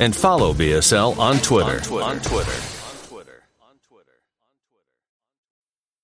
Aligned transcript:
and 0.00 0.14
follow 0.14 0.52
BSL 0.52 1.18
on 1.18 1.38
Twitter. 1.38 1.76
On 1.76 1.80
Twitter. 1.80 2.04
On 2.04 2.20
Twitter. 2.20 2.71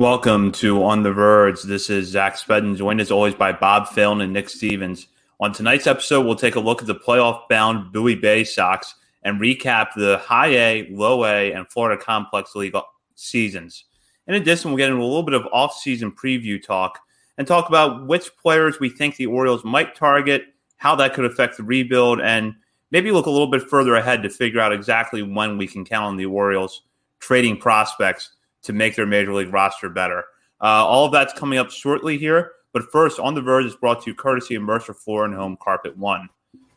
Welcome 0.00 0.52
to 0.52 0.82
On 0.82 1.02
the 1.02 1.12
Verge. 1.12 1.60
This 1.60 1.90
is 1.90 2.08
Zach 2.08 2.36
Spedden, 2.36 2.74
joined 2.74 3.02
as 3.02 3.10
always 3.10 3.34
by 3.34 3.52
Bob 3.52 3.86
Phelan 3.86 4.22
and 4.22 4.32
Nick 4.32 4.48
Stevens. 4.48 5.06
On 5.40 5.52
tonight's 5.52 5.86
episode, 5.86 6.24
we'll 6.24 6.36
take 6.36 6.54
a 6.54 6.60
look 6.60 6.80
at 6.80 6.86
the 6.86 6.94
playoff 6.94 7.46
bound 7.50 7.92
Bowie 7.92 8.14
Bay 8.14 8.44
Sox 8.44 8.94
and 9.22 9.38
recap 9.38 9.88
the 9.94 10.16
high 10.16 10.54
A, 10.54 10.88
low 10.90 11.26
A, 11.26 11.52
and 11.52 11.68
Florida 11.68 12.02
Complex 12.02 12.54
League 12.54 12.74
seasons. 13.14 13.84
In 14.26 14.32
addition, 14.32 14.70
we'll 14.70 14.78
get 14.78 14.88
into 14.88 15.02
a 15.02 15.04
little 15.04 15.22
bit 15.22 15.34
of 15.34 15.46
off-season 15.52 16.12
preview 16.12 16.62
talk 16.62 17.00
and 17.36 17.46
talk 17.46 17.68
about 17.68 18.06
which 18.06 18.34
players 18.38 18.80
we 18.80 18.88
think 18.88 19.16
the 19.16 19.26
Orioles 19.26 19.64
might 19.64 19.94
target, 19.94 20.44
how 20.78 20.94
that 20.94 21.12
could 21.12 21.26
affect 21.26 21.58
the 21.58 21.62
rebuild, 21.62 22.22
and 22.22 22.54
maybe 22.90 23.12
look 23.12 23.26
a 23.26 23.30
little 23.30 23.50
bit 23.50 23.68
further 23.68 23.96
ahead 23.96 24.22
to 24.22 24.30
figure 24.30 24.60
out 24.60 24.72
exactly 24.72 25.22
when 25.22 25.58
we 25.58 25.66
can 25.66 25.84
count 25.84 26.06
on 26.06 26.16
the 26.16 26.24
Orioles 26.24 26.84
trading 27.18 27.58
prospects 27.58 28.30
to 28.62 28.72
make 28.72 28.96
their 28.96 29.06
major 29.06 29.32
league 29.32 29.52
roster 29.52 29.88
better. 29.88 30.24
Uh, 30.60 30.84
all 30.86 31.06
of 31.06 31.12
that's 31.12 31.32
coming 31.32 31.58
up 31.58 31.70
shortly 31.70 32.18
here. 32.18 32.52
But 32.72 32.90
first, 32.92 33.18
On 33.18 33.34
the 33.34 33.42
Verge 33.42 33.64
is 33.64 33.74
brought 33.74 34.02
to 34.04 34.10
you 34.10 34.14
courtesy 34.14 34.54
of 34.54 34.62
Mercer 34.62 34.94
Floor 34.94 35.24
and 35.24 35.34
Home 35.34 35.56
Carpet 35.60 35.96
One. 35.96 36.28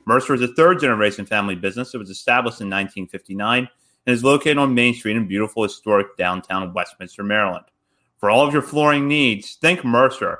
Mercer 0.05 0.33
is 0.33 0.41
a 0.41 0.53
third 0.53 0.79
generation 0.79 1.25
family 1.25 1.55
business. 1.55 1.93
It 1.93 1.99
was 1.99 2.09
established 2.09 2.61
in 2.61 2.67
1959 2.67 3.69
and 4.05 4.13
is 4.13 4.23
located 4.23 4.57
on 4.57 4.73
Main 4.73 4.93
Street 4.93 5.15
in 5.15 5.27
beautiful 5.27 5.63
historic 5.63 6.17
downtown 6.17 6.73
Westminster, 6.73 7.23
Maryland. 7.23 7.65
For 8.17 8.29
all 8.29 8.45
of 8.45 8.53
your 8.53 8.61
flooring 8.61 9.07
needs, 9.07 9.55
think 9.55 9.85
Mercer. 9.85 10.39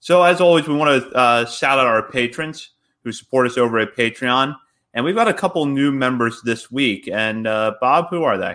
So, 0.00 0.22
as 0.22 0.40
always, 0.40 0.66
we 0.66 0.74
want 0.74 1.02
to 1.02 1.10
uh, 1.14 1.46
shout 1.46 1.78
out 1.78 1.86
our 1.86 2.02
patrons 2.02 2.70
who 3.04 3.12
support 3.12 3.46
us 3.46 3.58
over 3.58 3.78
at 3.78 3.96
Patreon. 3.96 4.56
And 4.94 5.04
we've 5.04 5.14
got 5.14 5.28
a 5.28 5.34
couple 5.34 5.64
new 5.66 5.90
members 5.90 6.42
this 6.42 6.70
week. 6.70 7.08
And 7.08 7.46
uh, 7.46 7.74
Bob, 7.80 8.08
who 8.10 8.22
are 8.22 8.36
they? 8.36 8.54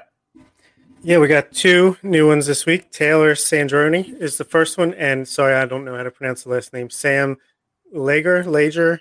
Yeah, 1.08 1.20
we 1.20 1.30
got 1.30 1.54
two 1.54 1.96
new 2.04 2.28
ones 2.28 2.48
this 2.48 2.66
week. 2.66 2.92
Taylor 2.92 3.34
Sandroni 3.34 4.20
is 4.20 4.38
the 4.38 4.44
first 4.44 4.78
one, 4.78 4.94
and 4.96 5.26
sorry, 5.26 5.54
I 5.54 5.66
don't 5.66 5.86
know 5.86 5.96
how 5.96 6.04
to 6.04 6.12
pronounce 6.12 6.44
the 6.44 6.50
last 6.50 6.74
name. 6.74 6.90
Sam 6.90 7.38
Lager, 7.94 8.44
Lager. 8.44 9.00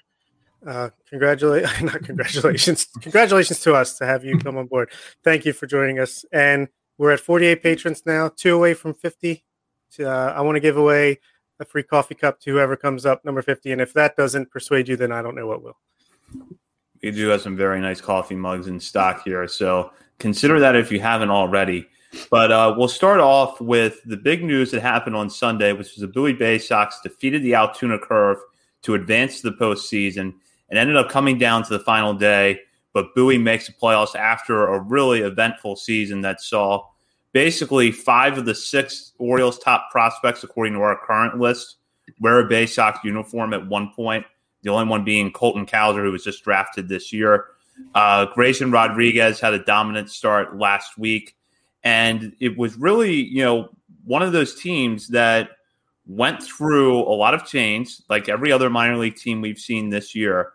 Uh, 0.64 0.90
congratulate, 1.10 1.64
not 1.82 2.04
congratulations, 2.04 2.86
congratulations 3.00 3.58
to 3.58 3.74
us 3.74 3.98
to 3.98 4.06
have 4.06 4.24
you 4.24 4.38
come 4.38 4.56
on 4.56 4.68
board. 4.68 4.92
Thank 5.24 5.44
you 5.44 5.52
for 5.52 5.66
joining 5.66 5.98
us, 5.98 6.24
and 6.30 6.68
we're 6.96 7.10
at 7.10 7.18
48 7.18 7.60
patrons 7.60 8.04
now, 8.06 8.28
two 8.28 8.54
away 8.54 8.74
from 8.74 8.94
50. 8.94 9.42
Uh, 9.98 10.06
I 10.06 10.42
want 10.42 10.54
to 10.54 10.60
give 10.60 10.76
away 10.76 11.18
a 11.58 11.64
free 11.64 11.82
coffee 11.82 12.14
cup 12.14 12.38
to 12.42 12.52
whoever 12.52 12.76
comes 12.76 13.04
up 13.04 13.24
number 13.24 13.42
50, 13.42 13.72
and 13.72 13.80
if 13.80 13.92
that 13.94 14.14
doesn't 14.14 14.52
persuade 14.52 14.86
you, 14.86 14.94
then 14.94 15.10
I 15.10 15.22
don't 15.22 15.34
know 15.34 15.48
what 15.48 15.60
will. 15.60 15.76
We 17.02 17.10
do 17.10 17.26
have 17.30 17.40
some 17.40 17.56
very 17.56 17.80
nice 17.80 18.00
coffee 18.00 18.36
mugs 18.36 18.68
in 18.68 18.78
stock 18.78 19.24
here, 19.24 19.48
so 19.48 19.90
consider 20.20 20.60
that 20.60 20.76
if 20.76 20.92
you 20.92 21.00
haven't 21.00 21.30
already. 21.30 21.88
But 22.30 22.52
uh, 22.52 22.74
we'll 22.76 22.88
start 22.88 23.20
off 23.20 23.60
with 23.60 24.00
the 24.04 24.16
big 24.16 24.42
news 24.42 24.70
that 24.70 24.82
happened 24.82 25.16
on 25.16 25.30
Sunday, 25.30 25.72
which 25.72 25.94
was 25.94 25.98
the 25.98 26.08
Bowie 26.08 26.32
Bay 26.32 26.58
Sox 26.58 27.00
defeated 27.02 27.42
the 27.42 27.54
Altoona 27.54 27.98
Curve 27.98 28.38
to 28.82 28.94
advance 28.94 29.40
to 29.40 29.50
the 29.50 29.56
postseason 29.56 30.34
and 30.68 30.78
ended 30.78 30.96
up 30.96 31.08
coming 31.08 31.38
down 31.38 31.62
to 31.64 31.70
the 31.70 31.84
final 31.84 32.14
day. 32.14 32.60
But 32.92 33.14
Bowie 33.14 33.38
makes 33.38 33.66
the 33.66 33.72
playoffs 33.72 34.14
after 34.14 34.68
a 34.68 34.80
really 34.80 35.20
eventful 35.20 35.76
season 35.76 36.22
that 36.22 36.40
saw 36.40 36.86
basically 37.32 37.92
five 37.92 38.38
of 38.38 38.46
the 38.46 38.54
six 38.54 39.12
Orioles' 39.18 39.58
top 39.58 39.90
prospects, 39.90 40.42
according 40.42 40.72
to 40.72 40.80
our 40.80 40.98
current 41.06 41.38
list, 41.38 41.76
wear 42.20 42.40
a 42.40 42.48
Bay 42.48 42.66
Sox 42.66 42.98
uniform 43.04 43.52
at 43.52 43.66
one 43.66 43.92
point. 43.94 44.24
The 44.62 44.70
only 44.70 44.88
one 44.88 45.04
being 45.04 45.30
Colton 45.30 45.66
Cowser, 45.66 46.02
who 46.02 46.12
was 46.12 46.24
just 46.24 46.42
drafted 46.42 46.88
this 46.88 47.12
year. 47.12 47.48
Uh, 47.94 48.26
Grayson 48.26 48.70
Rodriguez 48.70 49.38
had 49.38 49.54
a 49.54 49.62
dominant 49.62 50.10
start 50.10 50.58
last 50.58 50.96
week. 50.96 51.35
And 51.86 52.34
it 52.40 52.58
was 52.58 52.76
really, 52.76 53.14
you 53.14 53.44
know, 53.44 53.68
one 54.04 54.20
of 54.20 54.32
those 54.32 54.56
teams 54.56 55.06
that 55.10 55.50
went 56.04 56.42
through 56.42 56.98
a 56.98 57.14
lot 57.14 57.32
of 57.32 57.46
change, 57.46 57.98
like 58.08 58.28
every 58.28 58.50
other 58.50 58.68
minor 58.68 58.96
league 58.96 59.14
team 59.14 59.40
we've 59.40 59.56
seen 59.56 59.90
this 59.90 60.12
year, 60.12 60.50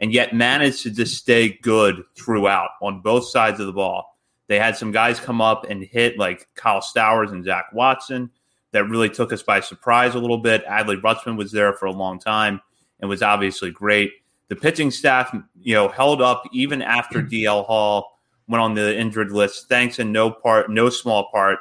and 0.00 0.10
yet 0.10 0.34
managed 0.34 0.84
to 0.84 0.90
just 0.90 1.18
stay 1.18 1.50
good 1.60 2.02
throughout 2.16 2.70
on 2.80 3.02
both 3.02 3.28
sides 3.28 3.60
of 3.60 3.66
the 3.66 3.74
ball. 3.74 4.16
They 4.46 4.58
had 4.58 4.74
some 4.74 4.90
guys 4.90 5.20
come 5.20 5.42
up 5.42 5.68
and 5.68 5.84
hit 5.84 6.16
like 6.16 6.48
Kyle 6.54 6.80
Stowers 6.80 7.30
and 7.30 7.44
Zach 7.44 7.66
Watson 7.74 8.30
that 8.72 8.88
really 8.88 9.10
took 9.10 9.34
us 9.34 9.42
by 9.42 9.60
surprise 9.60 10.14
a 10.14 10.18
little 10.18 10.38
bit. 10.38 10.64
Adley 10.64 10.98
Rutschman 10.98 11.36
was 11.36 11.52
there 11.52 11.74
for 11.74 11.84
a 11.84 11.92
long 11.92 12.18
time 12.18 12.58
and 13.00 13.10
was 13.10 13.20
obviously 13.20 13.70
great. 13.70 14.12
The 14.48 14.56
pitching 14.56 14.90
staff, 14.90 15.36
you 15.60 15.74
know, 15.74 15.88
held 15.88 16.22
up 16.22 16.44
even 16.54 16.80
after 16.80 17.20
DL 17.22 17.66
Hall 17.66 18.16
went 18.50 18.60
on 18.60 18.74
the 18.74 18.98
injured 18.98 19.30
list, 19.30 19.68
thanks 19.68 19.98
in 19.98 20.12
no 20.12 20.30
part, 20.30 20.68
no 20.68 20.90
small 20.90 21.30
part, 21.30 21.60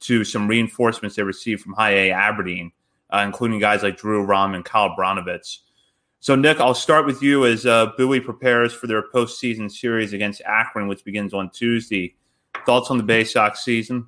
to 0.00 0.24
some 0.24 0.48
reinforcements 0.48 1.14
they 1.14 1.22
received 1.22 1.62
from 1.62 1.74
High 1.74 1.90
A 1.90 2.10
Aberdeen, 2.10 2.72
uh, 3.10 3.18
including 3.18 3.60
guys 3.60 3.82
like 3.82 3.98
Drew 3.98 4.24
Rom 4.24 4.54
and 4.54 4.64
Kyle 4.64 4.96
Brnovich. 4.96 5.58
So, 6.20 6.34
Nick, 6.34 6.58
I'll 6.58 6.74
start 6.74 7.06
with 7.06 7.22
you 7.22 7.46
as 7.46 7.66
uh, 7.66 7.92
Bowie 7.98 8.20
prepares 8.20 8.72
for 8.72 8.86
their 8.86 9.02
postseason 9.02 9.70
series 9.70 10.12
against 10.12 10.42
Akron, 10.46 10.88
which 10.88 11.04
begins 11.04 11.34
on 11.34 11.50
Tuesday. 11.50 12.14
Thoughts 12.66 12.90
on 12.90 12.96
the 12.96 13.02
Bay 13.02 13.24
Sox 13.24 13.64
season? 13.64 14.06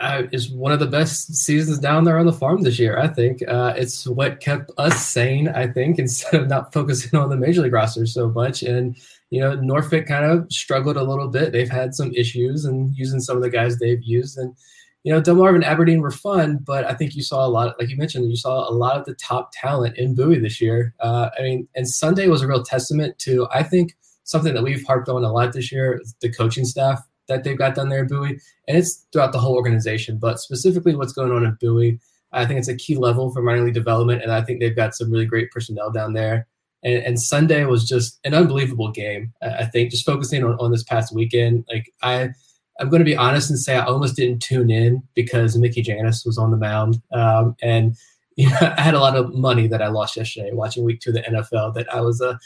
Uh, 0.00 0.24
is 0.32 0.50
one 0.50 0.72
of 0.72 0.80
the 0.80 0.86
best 0.86 1.34
seasons 1.34 1.78
down 1.78 2.02
there 2.02 2.18
on 2.18 2.26
the 2.26 2.32
farm 2.32 2.62
this 2.62 2.78
year. 2.78 2.98
I 2.98 3.06
think 3.06 3.46
uh, 3.46 3.74
it's 3.76 4.06
what 4.08 4.40
kept 4.40 4.72
us 4.76 5.06
sane. 5.06 5.48
I 5.48 5.66
think 5.68 5.98
instead 6.00 6.42
of 6.42 6.48
not 6.48 6.72
focusing 6.72 7.18
on 7.18 7.30
the 7.30 7.36
major 7.36 7.62
league 7.62 7.72
roster 7.72 8.04
so 8.04 8.28
much, 8.28 8.62
and 8.62 8.96
you 9.34 9.40
know, 9.40 9.54
Norfolk 9.56 10.06
kind 10.06 10.24
of 10.24 10.46
struggled 10.52 10.96
a 10.96 11.02
little 11.02 11.26
bit. 11.26 11.50
They've 11.50 11.68
had 11.68 11.92
some 11.92 12.12
issues 12.12 12.64
and 12.64 12.96
using 12.96 13.18
some 13.18 13.36
of 13.36 13.42
the 13.42 13.50
guys 13.50 13.78
they've 13.78 14.00
used. 14.00 14.38
And, 14.38 14.54
you 15.02 15.12
know, 15.12 15.20
Delmarva 15.20 15.56
and 15.56 15.64
Aberdeen 15.64 16.00
were 16.00 16.12
fun, 16.12 16.60
but 16.64 16.84
I 16.84 16.94
think 16.94 17.16
you 17.16 17.22
saw 17.22 17.44
a 17.44 17.48
lot, 17.48 17.74
like 17.80 17.88
you 17.88 17.96
mentioned, 17.96 18.30
you 18.30 18.36
saw 18.36 18.70
a 18.70 18.70
lot 18.70 18.96
of 18.96 19.06
the 19.06 19.14
top 19.16 19.50
talent 19.52 19.98
in 19.98 20.14
Bowie 20.14 20.38
this 20.38 20.60
year. 20.60 20.94
Uh, 21.00 21.30
I 21.36 21.42
mean, 21.42 21.66
and 21.74 21.88
Sunday 21.88 22.28
was 22.28 22.42
a 22.42 22.46
real 22.46 22.62
testament 22.62 23.18
to, 23.20 23.48
I 23.52 23.64
think, 23.64 23.96
something 24.22 24.54
that 24.54 24.62
we've 24.62 24.86
harped 24.86 25.08
on 25.08 25.24
a 25.24 25.32
lot 25.32 25.52
this 25.52 25.72
year 25.72 26.00
the 26.20 26.32
coaching 26.32 26.64
staff 26.64 27.02
that 27.26 27.42
they've 27.42 27.58
got 27.58 27.74
down 27.74 27.88
there 27.88 28.02
in 28.02 28.06
Bowie. 28.06 28.38
And 28.68 28.78
it's 28.78 29.04
throughout 29.12 29.32
the 29.32 29.40
whole 29.40 29.56
organization, 29.56 30.16
but 30.16 30.38
specifically 30.38 30.94
what's 30.94 31.12
going 31.12 31.32
on 31.32 31.44
in 31.44 31.58
Bowie. 31.60 31.98
I 32.30 32.46
think 32.46 32.60
it's 32.60 32.68
a 32.68 32.76
key 32.76 32.96
level 32.96 33.32
for 33.32 33.42
minor 33.42 33.64
league 33.64 33.74
development, 33.74 34.22
and 34.22 34.30
I 34.30 34.42
think 34.42 34.60
they've 34.60 34.76
got 34.76 34.94
some 34.94 35.10
really 35.10 35.26
great 35.26 35.50
personnel 35.50 35.90
down 35.90 36.12
there. 36.12 36.46
And, 36.84 37.02
and 37.02 37.20
Sunday 37.20 37.64
was 37.64 37.88
just 37.88 38.20
an 38.24 38.34
unbelievable 38.34 38.90
game. 38.90 39.32
I 39.42 39.64
think 39.64 39.90
just 39.90 40.06
focusing 40.06 40.44
on, 40.44 40.52
on 40.60 40.70
this 40.70 40.84
past 40.84 41.14
weekend, 41.14 41.64
like 41.68 41.92
I, 42.02 42.30
I'm 42.80 42.88
going 42.88 43.00
to 43.00 43.04
be 43.04 43.16
honest 43.16 43.50
and 43.50 43.58
say 43.58 43.76
I 43.76 43.84
almost 43.84 44.16
didn't 44.16 44.42
tune 44.42 44.70
in 44.70 45.02
because 45.14 45.56
Mickey 45.56 45.82
Janis 45.82 46.24
was 46.24 46.38
on 46.38 46.50
the 46.50 46.56
mound, 46.56 47.00
um, 47.12 47.56
and 47.62 47.96
you 48.36 48.50
know 48.50 48.74
I 48.76 48.80
had 48.80 48.94
a 48.94 49.00
lot 49.00 49.16
of 49.16 49.32
money 49.32 49.68
that 49.68 49.80
I 49.80 49.86
lost 49.88 50.16
yesterday 50.16 50.50
watching 50.52 50.84
Week 50.84 51.00
Two 51.00 51.10
of 51.10 51.14
the 51.14 51.22
NFL 51.22 51.74
that 51.74 51.92
I 51.94 52.00
was 52.00 52.20
uh, 52.20 52.36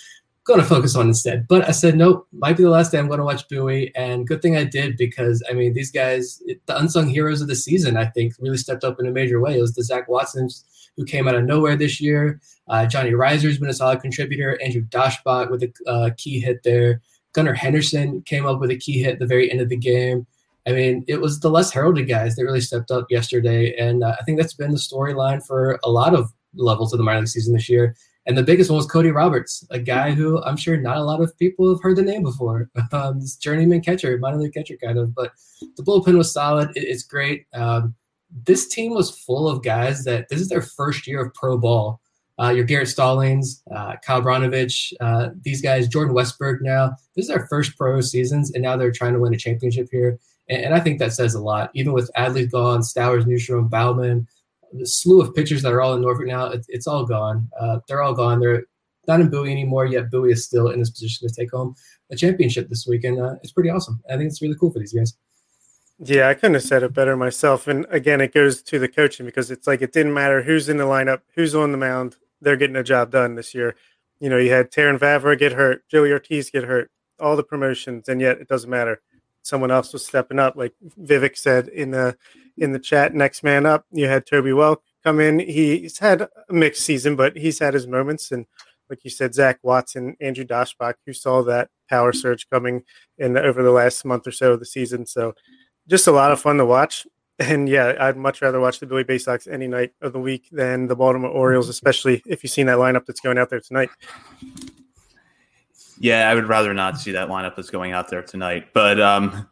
going 0.48 0.60
to 0.60 0.66
focus 0.66 0.96
on 0.96 1.06
instead. 1.06 1.46
But 1.46 1.68
I 1.68 1.70
said 1.70 1.96
nope, 1.96 2.26
might 2.32 2.56
be 2.56 2.64
the 2.64 2.70
last 2.70 2.90
day 2.90 2.98
I'm 2.98 3.06
going 3.06 3.18
to 3.18 3.24
watch 3.24 3.48
Bowie, 3.48 3.94
and 3.94 4.26
good 4.26 4.42
thing 4.42 4.56
I 4.56 4.64
did 4.64 4.96
because 4.96 5.44
I 5.48 5.52
mean 5.52 5.74
these 5.74 5.92
guys, 5.92 6.42
the 6.66 6.76
unsung 6.76 7.08
heroes 7.08 7.40
of 7.40 7.46
the 7.46 7.54
season, 7.54 7.96
I 7.96 8.06
think 8.06 8.34
really 8.40 8.56
stepped 8.56 8.82
up 8.82 8.98
in 8.98 9.06
a 9.06 9.12
major 9.12 9.40
way. 9.40 9.56
It 9.56 9.60
was 9.60 9.74
the 9.74 9.84
Zach 9.84 10.08
Watsons 10.08 10.64
who 10.96 11.04
came 11.04 11.28
out 11.28 11.36
of 11.36 11.44
nowhere 11.44 11.76
this 11.76 12.00
year. 12.00 12.40
Uh, 12.66 12.86
Johnny 12.86 13.14
Rizer's 13.14 13.58
been 13.58 13.68
a 13.68 13.74
solid 13.74 14.00
contributor. 14.00 14.60
Andrew 14.60 14.82
Daschbach 14.82 15.50
with 15.50 15.62
a 15.62 15.72
uh, 15.86 16.10
key 16.16 16.40
hit 16.40 16.64
there. 16.64 17.02
Gunnar 17.34 17.54
Henderson 17.54 18.22
came 18.22 18.46
up 18.46 18.58
with 18.58 18.70
a 18.70 18.76
key 18.76 19.02
hit 19.02 19.12
at 19.12 19.18
the 19.20 19.26
very 19.26 19.50
end 19.50 19.60
of 19.60 19.68
the 19.68 19.76
game. 19.76 20.26
I 20.66 20.72
mean, 20.72 21.04
it 21.06 21.20
was 21.20 21.40
the 21.40 21.50
less 21.50 21.70
heralded 21.70 22.08
guys 22.08 22.36
that 22.36 22.44
really 22.44 22.60
stepped 22.60 22.90
up 22.90 23.06
yesterday, 23.10 23.74
and 23.78 24.02
uh, 24.02 24.16
I 24.18 24.24
think 24.24 24.38
that's 24.38 24.54
been 24.54 24.72
the 24.72 24.76
storyline 24.76 25.44
for 25.44 25.78
a 25.84 25.90
lot 25.90 26.14
of 26.14 26.32
levels 26.54 26.92
of 26.92 26.98
the 26.98 27.04
minor 27.04 27.20
league 27.20 27.28
season 27.28 27.54
this 27.54 27.68
year. 27.68 27.94
And 28.28 28.36
the 28.36 28.42
biggest 28.42 28.68
one 28.68 28.76
was 28.76 28.86
Cody 28.86 29.10
Roberts, 29.10 29.66
a 29.70 29.78
guy 29.78 30.12
who 30.12 30.42
I'm 30.42 30.58
sure 30.58 30.76
not 30.76 30.98
a 30.98 31.02
lot 31.02 31.22
of 31.22 31.36
people 31.38 31.72
have 31.72 31.82
heard 31.82 31.96
the 31.96 32.02
name 32.02 32.22
before. 32.22 32.70
Um, 32.90 33.20
this 33.20 33.36
journeyman 33.36 33.82
catcher, 33.82 34.16
minor 34.18 34.38
league 34.38 34.54
catcher 34.54 34.76
kind 34.82 34.98
of, 34.98 35.14
but 35.14 35.32
the 35.76 35.82
bullpen 35.82 36.16
was 36.16 36.32
solid. 36.32 36.70
It, 36.74 36.84
it's 36.84 37.02
great. 37.02 37.46
Um, 37.52 37.94
this 38.44 38.66
team 38.68 38.92
was 38.92 39.10
full 39.10 39.48
of 39.48 39.62
guys 39.62 40.04
that 40.04 40.28
this 40.28 40.40
is 40.40 40.48
their 40.48 40.62
first 40.62 41.06
year 41.06 41.24
of 41.24 41.34
pro 41.34 41.58
ball. 41.58 42.00
Uh, 42.40 42.50
your 42.50 42.64
Garrett 42.64 42.88
Stallings, 42.88 43.62
uh, 43.74 43.96
Kyle 44.04 44.22
Brnovich, 44.22 44.92
uh, 45.00 45.30
these 45.42 45.60
guys, 45.60 45.88
Jordan 45.88 46.14
Westburg 46.14 46.58
now. 46.60 46.92
This 47.14 47.24
is 47.24 47.28
their 47.28 47.46
first 47.48 47.76
pro 47.76 48.00
seasons, 48.00 48.52
and 48.52 48.62
now 48.62 48.76
they're 48.76 48.92
trying 48.92 49.14
to 49.14 49.20
win 49.20 49.34
a 49.34 49.38
championship 49.38 49.88
here. 49.90 50.18
And, 50.48 50.66
and 50.66 50.74
I 50.74 50.80
think 50.80 50.98
that 50.98 51.12
says 51.12 51.34
a 51.34 51.42
lot. 51.42 51.70
Even 51.74 51.92
with 51.92 52.10
Adley's 52.16 52.50
gone, 52.50 52.82
Stowers, 52.82 53.24
Neustrom, 53.24 53.68
Baumann, 53.68 54.26
the 54.72 54.86
slew 54.86 55.20
of 55.20 55.34
pitchers 55.34 55.62
that 55.62 55.72
are 55.72 55.80
all 55.80 55.94
in 55.94 56.02
Norfolk 56.02 56.26
now, 56.26 56.46
it, 56.46 56.64
it's 56.68 56.86
all 56.86 57.04
gone. 57.04 57.48
Uh, 57.58 57.80
they're 57.88 58.02
all 58.02 58.14
gone. 58.14 58.40
They're 58.40 58.64
not 59.06 59.20
in 59.20 59.30
Bowie 59.30 59.50
anymore, 59.50 59.86
yet 59.86 60.10
Bowie 60.10 60.32
is 60.32 60.44
still 60.44 60.68
in 60.68 60.78
this 60.78 60.90
position 60.90 61.26
to 61.26 61.34
take 61.34 61.50
home 61.50 61.74
a 62.10 62.16
championship 62.16 62.68
this 62.68 62.86
week. 62.86 63.04
And 63.04 63.20
uh, 63.20 63.34
it's 63.42 63.52
pretty 63.52 63.70
awesome. 63.70 64.00
I 64.08 64.16
think 64.16 64.28
it's 64.28 64.42
really 64.42 64.56
cool 64.58 64.70
for 64.70 64.78
these 64.78 64.92
guys. 64.92 65.14
Yeah, 66.00 66.28
I 66.28 66.34
couldn't 66.34 66.54
have 66.54 66.62
said 66.62 66.82
it 66.82 66.94
better 66.94 67.16
myself. 67.16 67.66
And 67.66 67.84
again, 67.90 68.20
it 68.20 68.32
goes 68.32 68.62
to 68.62 68.78
the 68.78 68.88
coaching 68.88 69.26
because 69.26 69.50
it's 69.50 69.66
like 69.66 69.82
it 69.82 69.92
didn't 69.92 70.14
matter 70.14 70.42
who's 70.42 70.68
in 70.68 70.76
the 70.76 70.84
lineup, 70.84 71.22
who's 71.34 71.54
on 71.54 71.72
the 71.72 71.78
mound, 71.78 72.16
they're 72.40 72.56
getting 72.56 72.76
a 72.76 72.84
job 72.84 73.10
done 73.10 73.34
this 73.34 73.54
year. 73.54 73.74
You 74.20 74.28
know, 74.28 74.38
you 74.38 74.50
had 74.50 74.70
Terrin 74.70 74.98
Vavra 74.98 75.38
get 75.38 75.52
hurt, 75.52 75.88
Joey 75.88 76.12
Ortiz 76.12 76.50
get 76.50 76.64
hurt, 76.64 76.90
all 77.18 77.36
the 77.36 77.42
promotions, 77.42 78.08
and 78.08 78.20
yet 78.20 78.38
it 78.40 78.48
doesn't 78.48 78.70
matter. 78.70 79.00
Someone 79.42 79.70
else 79.70 79.92
was 79.92 80.04
stepping 80.04 80.38
up, 80.38 80.56
like 80.56 80.74
Vivek 81.00 81.36
said 81.36 81.68
in 81.68 81.90
the 81.90 82.16
in 82.56 82.72
the 82.72 82.78
chat. 82.78 83.14
Next 83.14 83.42
man 83.42 83.66
up, 83.66 83.86
you 83.90 84.06
had 84.06 84.26
Toby 84.26 84.50
Welk 84.50 84.78
come 85.04 85.20
in. 85.20 85.38
He's 85.38 85.98
had 85.98 86.22
a 86.22 86.28
mixed 86.50 86.82
season, 86.82 87.16
but 87.16 87.36
he's 87.36 87.58
had 87.58 87.74
his 87.74 87.86
moments. 87.86 88.30
And 88.30 88.46
like 88.90 89.04
you 89.04 89.10
said, 89.10 89.34
Zach 89.34 89.58
Watson, 89.62 90.16
Andrew 90.20 90.44
Daschbach, 90.44 90.94
who 91.06 91.12
saw 91.12 91.42
that 91.44 91.70
power 91.88 92.12
surge 92.12 92.48
coming 92.50 92.82
in 93.16 93.36
over 93.36 93.62
the 93.62 93.70
last 93.70 94.04
month 94.04 94.26
or 94.26 94.32
so 94.32 94.52
of 94.52 94.60
the 94.60 94.66
season. 94.66 95.06
So 95.06 95.34
just 95.88 96.06
a 96.06 96.12
lot 96.12 96.32
of 96.32 96.40
fun 96.40 96.56
to 96.58 96.66
watch. 96.66 97.06
And 97.38 97.68
yeah, 97.68 97.94
I'd 98.00 98.16
much 98.16 98.42
rather 98.42 98.58
watch 98.58 98.80
the 98.80 98.86
Billy 98.86 99.04
Bay 99.04 99.18
Sox 99.18 99.46
any 99.46 99.68
night 99.68 99.92
of 100.02 100.12
the 100.12 100.18
week 100.18 100.48
than 100.50 100.88
the 100.88 100.96
Baltimore 100.96 101.30
Orioles, 101.30 101.68
especially 101.68 102.22
if 102.26 102.42
you've 102.42 102.50
seen 102.50 102.66
that 102.66 102.78
lineup 102.78 103.06
that's 103.06 103.20
going 103.20 103.38
out 103.38 103.48
there 103.48 103.60
tonight. 103.60 103.90
Yeah, 106.00 106.30
I 106.30 106.34
would 106.34 106.48
rather 106.48 106.72
not 106.72 106.98
see 106.98 107.12
that 107.12 107.28
lineup 107.28 107.56
that's 107.56 107.70
going 107.70 107.92
out 107.92 108.08
there 108.08 108.22
tonight. 108.22 108.68
But 108.72 109.00
um, 109.00 109.48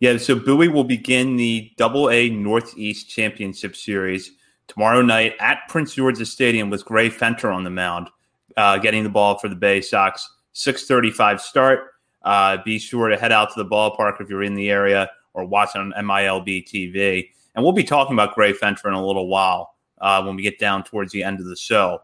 yeah, 0.00 0.16
so 0.16 0.36
Bowie 0.38 0.68
will 0.68 0.84
begin 0.84 1.36
the 1.36 1.72
Double 1.76 2.10
A 2.10 2.30
Northeast 2.30 3.10
Championship 3.10 3.74
Series 3.74 4.30
tomorrow 4.68 5.02
night 5.02 5.34
at 5.40 5.60
Prince 5.68 5.94
George's 5.94 6.30
Stadium 6.30 6.70
with 6.70 6.84
Gray 6.84 7.10
Fenter 7.10 7.52
on 7.52 7.64
the 7.64 7.70
mound, 7.70 8.08
uh, 8.56 8.78
getting 8.78 9.02
the 9.02 9.10
ball 9.10 9.38
for 9.38 9.48
the 9.48 9.56
Bay 9.56 9.80
Sox. 9.80 10.28
6:35 10.52 11.40
start. 11.40 11.80
Uh, 12.22 12.58
be 12.64 12.78
sure 12.78 13.08
to 13.08 13.16
head 13.16 13.32
out 13.32 13.52
to 13.54 13.62
the 13.62 13.68
ballpark 13.68 14.20
if 14.20 14.28
you're 14.28 14.42
in 14.42 14.54
the 14.54 14.70
area 14.70 15.10
or 15.34 15.44
watch 15.44 15.74
on 15.76 15.92
MILB 15.96 16.64
TV. 16.66 17.28
And 17.54 17.64
we'll 17.64 17.72
be 17.72 17.84
talking 17.84 18.12
about 18.12 18.34
Gray 18.34 18.52
Fenter 18.52 18.86
in 18.86 18.94
a 18.94 19.04
little 19.04 19.28
while 19.28 19.74
uh, 20.00 20.22
when 20.22 20.36
we 20.36 20.42
get 20.42 20.58
down 20.58 20.84
towards 20.84 21.12
the 21.12 21.22
end 21.22 21.40
of 21.40 21.46
the 21.46 21.56
show. 21.56 22.00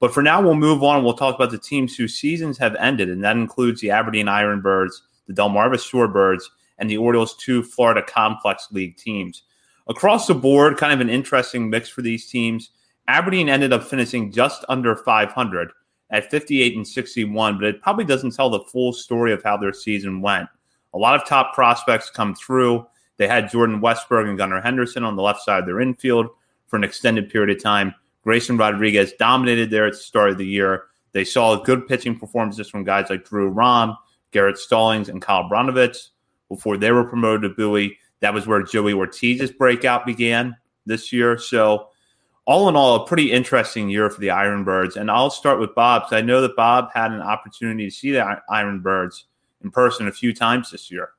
But 0.00 0.14
for 0.14 0.22
now, 0.22 0.40
we'll 0.40 0.54
move 0.54 0.82
on. 0.82 1.04
We'll 1.04 1.14
talk 1.14 1.34
about 1.34 1.50
the 1.50 1.58
teams 1.58 1.94
whose 1.94 2.18
seasons 2.18 2.56
have 2.58 2.74
ended, 2.76 3.10
and 3.10 3.22
that 3.22 3.36
includes 3.36 3.80
the 3.80 3.90
Aberdeen 3.90 4.26
Ironbirds, 4.26 4.94
the 5.26 5.34
Delmarva 5.34 5.74
Shorebirds, 5.74 6.44
and 6.78 6.88
the 6.88 6.96
Orioles' 6.96 7.36
two 7.36 7.62
Florida 7.62 8.02
Complex 8.02 8.68
League 8.72 8.96
teams. 8.96 9.42
Across 9.86 10.26
the 10.26 10.34
board, 10.34 10.78
kind 10.78 10.92
of 10.92 11.00
an 11.00 11.10
interesting 11.10 11.68
mix 11.68 11.88
for 11.88 12.00
these 12.00 12.30
teams. 12.30 12.70
Aberdeen 13.08 13.48
ended 13.48 13.72
up 13.72 13.84
finishing 13.84 14.32
just 14.32 14.64
under 14.68 14.96
500 14.96 15.70
at 16.10 16.30
58 16.30 16.76
and 16.76 16.86
61, 16.86 17.58
but 17.58 17.66
it 17.66 17.82
probably 17.82 18.04
doesn't 18.04 18.34
tell 18.34 18.48
the 18.48 18.60
full 18.60 18.92
story 18.92 19.32
of 19.32 19.42
how 19.42 19.56
their 19.56 19.72
season 19.72 20.22
went. 20.22 20.48
A 20.94 20.98
lot 20.98 21.14
of 21.14 21.26
top 21.26 21.54
prospects 21.54 22.10
come 22.10 22.34
through. 22.34 22.86
They 23.16 23.28
had 23.28 23.50
Jordan 23.50 23.80
Westburg 23.80 24.28
and 24.28 24.38
Gunnar 24.38 24.60
Henderson 24.60 25.04
on 25.04 25.16
the 25.16 25.22
left 25.22 25.42
side 25.42 25.60
of 25.60 25.66
their 25.66 25.80
infield 25.80 26.28
for 26.66 26.76
an 26.76 26.84
extended 26.84 27.28
period 27.28 27.54
of 27.54 27.62
time. 27.62 27.94
Grayson 28.22 28.56
Rodriguez 28.56 29.12
dominated 29.18 29.70
there 29.70 29.86
at 29.86 29.92
the 29.92 29.98
start 29.98 30.30
of 30.30 30.38
the 30.38 30.46
year. 30.46 30.84
They 31.12 31.24
saw 31.24 31.62
good 31.62 31.86
pitching 31.86 32.18
performances 32.18 32.68
from 32.68 32.84
guys 32.84 33.10
like 33.10 33.24
Drew 33.24 33.48
Rom, 33.48 33.96
Garrett 34.30 34.58
Stallings, 34.58 35.08
and 35.08 35.22
Kyle 35.22 35.48
Brnovich 35.48 36.08
before 36.48 36.76
they 36.76 36.92
were 36.92 37.04
promoted 37.04 37.42
to 37.42 37.56
Bowie. 37.56 37.98
That 38.20 38.34
was 38.34 38.46
where 38.46 38.62
Joey 38.62 38.92
Ortiz's 38.92 39.50
breakout 39.50 40.06
began 40.06 40.56
this 40.86 41.12
year. 41.12 41.38
So, 41.38 41.88
all 42.44 42.68
in 42.68 42.76
all, 42.76 42.96
a 42.96 43.06
pretty 43.06 43.32
interesting 43.32 43.88
year 43.88 44.10
for 44.10 44.20
the 44.20 44.28
Ironbirds. 44.28 44.96
And 44.96 45.10
I'll 45.10 45.30
start 45.30 45.60
with 45.60 45.74
Bob 45.74 46.02
because 46.02 46.18
I 46.18 46.20
know 46.24 46.40
that 46.40 46.56
Bob 46.56 46.90
had 46.92 47.12
an 47.12 47.20
opportunity 47.20 47.86
to 47.86 47.94
see 47.94 48.10
the 48.12 48.40
Ironbirds 48.50 49.24
in 49.62 49.70
person 49.70 50.08
a 50.08 50.12
few 50.12 50.34
times 50.34 50.70
this 50.70 50.90
year. 50.90 51.10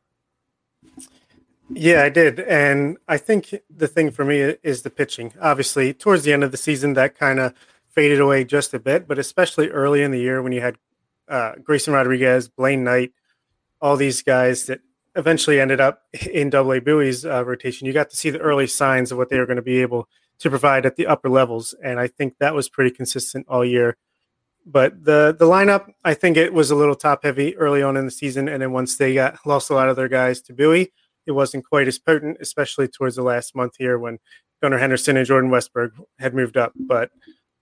Yeah, 1.73 2.03
I 2.03 2.09
did. 2.09 2.39
And 2.41 2.97
I 3.07 3.17
think 3.17 3.55
the 3.69 3.87
thing 3.87 4.11
for 4.11 4.25
me 4.25 4.39
is 4.61 4.81
the 4.81 4.89
pitching. 4.89 5.33
Obviously, 5.41 5.93
towards 5.93 6.23
the 6.23 6.33
end 6.33 6.43
of 6.43 6.51
the 6.51 6.57
season, 6.57 6.93
that 6.93 7.17
kind 7.17 7.39
of 7.39 7.53
faded 7.87 8.19
away 8.19 8.43
just 8.43 8.73
a 8.73 8.79
bit, 8.79 9.07
but 9.07 9.17
especially 9.19 9.69
early 9.69 10.01
in 10.03 10.11
the 10.11 10.19
year 10.19 10.41
when 10.41 10.51
you 10.51 10.61
had 10.61 10.77
uh, 11.27 11.53
Grayson 11.63 11.93
Rodriguez, 11.93 12.47
Blaine 12.49 12.83
Knight, 12.83 13.13
all 13.81 13.97
these 13.97 14.21
guys 14.21 14.65
that 14.65 14.81
eventually 15.15 15.59
ended 15.59 15.81
up 15.81 16.03
in 16.31 16.49
Double 16.49 16.73
A 16.73 16.79
Bowie's 16.79 17.25
uh, 17.25 17.43
rotation, 17.45 17.87
you 17.87 17.93
got 17.93 18.09
to 18.09 18.17
see 18.17 18.29
the 18.29 18.39
early 18.39 18.67
signs 18.67 19.11
of 19.11 19.17
what 19.17 19.29
they 19.29 19.37
were 19.37 19.45
going 19.45 19.55
to 19.57 19.61
be 19.61 19.81
able 19.81 20.07
to 20.39 20.49
provide 20.49 20.85
at 20.85 20.95
the 20.95 21.07
upper 21.07 21.29
levels. 21.29 21.73
And 21.83 21.99
I 21.99 22.07
think 22.07 22.37
that 22.39 22.53
was 22.53 22.69
pretty 22.69 22.91
consistent 22.91 23.45
all 23.49 23.65
year. 23.65 23.97
But 24.65 25.03
the 25.03 25.35
the 25.37 25.45
lineup, 25.45 25.91
I 26.03 26.13
think 26.13 26.37
it 26.37 26.53
was 26.53 26.69
a 26.69 26.75
little 26.75 26.95
top 26.95 27.23
heavy 27.23 27.57
early 27.57 27.81
on 27.81 27.97
in 27.97 28.05
the 28.05 28.11
season, 28.11 28.47
and 28.47 28.61
then 28.61 28.71
once 28.71 28.95
they 28.95 29.15
got 29.15 29.43
lost 29.45 29.71
a 29.71 29.73
lot 29.73 29.89
of 29.89 29.95
their 29.95 30.07
guys 30.07 30.39
to 30.43 30.53
Bowie, 30.53 30.91
it 31.25 31.31
wasn't 31.31 31.65
quite 31.65 31.87
as 31.87 31.99
potent, 31.99 32.37
especially 32.39 32.87
towards 32.87 33.15
the 33.15 33.23
last 33.23 33.55
month 33.55 33.75
here 33.77 33.97
when 33.97 34.19
Gunnar 34.61 34.77
Henderson 34.77 35.17
and 35.17 35.25
Jordan 35.25 35.49
Westburg 35.49 35.91
had 36.19 36.33
moved 36.33 36.57
up. 36.57 36.73
But 36.75 37.11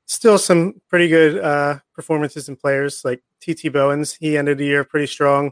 still, 0.06 0.38
some 0.38 0.82
pretty 0.90 1.08
good 1.08 1.44
uh, 1.44 1.80
performances 1.94 2.48
and 2.48 2.60
players 2.60 3.04
like 3.04 3.22
TT 3.42 3.72
Bowens. 3.72 4.14
He 4.14 4.38
ended 4.38 4.58
the 4.58 4.66
year 4.66 4.84
pretty 4.84 5.08
strong. 5.08 5.52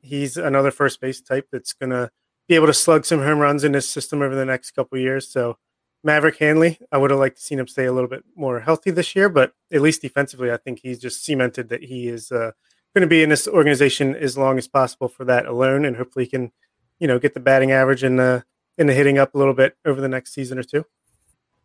He's 0.00 0.36
another 0.36 0.70
first 0.70 1.00
base 1.00 1.20
type 1.20 1.48
that's 1.50 1.72
going 1.72 1.90
to 1.90 2.10
be 2.48 2.54
able 2.54 2.66
to 2.66 2.74
slug 2.74 3.04
some 3.04 3.20
home 3.20 3.38
runs 3.38 3.64
in 3.64 3.72
this 3.72 3.88
system 3.88 4.22
over 4.22 4.34
the 4.34 4.44
next 4.44 4.70
couple 4.70 4.98
years. 4.98 5.28
So 5.28 5.58
Maverick 6.04 6.38
Handley, 6.38 6.78
I 6.92 6.98
would 6.98 7.10
have 7.10 7.18
liked 7.18 7.36
to 7.36 7.42
seen 7.42 7.58
him 7.58 7.66
stay 7.66 7.86
a 7.86 7.92
little 7.92 8.08
bit 8.08 8.24
more 8.36 8.60
healthy 8.60 8.90
this 8.90 9.16
year, 9.16 9.28
but 9.28 9.52
at 9.72 9.80
least 9.80 10.02
defensively, 10.02 10.50
I 10.50 10.56
think 10.56 10.80
he's 10.80 11.00
just 11.00 11.24
cemented 11.24 11.68
that 11.68 11.82
he 11.82 12.08
is 12.08 12.30
uh, 12.30 12.52
going 12.94 13.02
to 13.02 13.06
be 13.06 13.22
in 13.22 13.28
this 13.28 13.48
organization 13.48 14.14
as 14.14 14.38
long 14.38 14.58
as 14.58 14.68
possible 14.68 15.08
for 15.08 15.24
that 15.24 15.46
alone, 15.46 15.84
and 15.84 15.96
hopefully 15.96 16.24
he 16.24 16.30
can, 16.30 16.52
you 16.98 17.06
know, 17.06 17.18
get 17.18 17.34
the 17.34 17.40
batting 17.40 17.72
average 17.72 18.02
and 18.02 18.18
the 18.18 18.44
and 18.76 18.88
the 18.88 18.94
hitting 18.94 19.18
up 19.18 19.34
a 19.34 19.38
little 19.38 19.54
bit 19.54 19.76
over 19.84 20.00
the 20.00 20.08
next 20.08 20.32
season 20.32 20.58
or 20.58 20.62
two. 20.62 20.84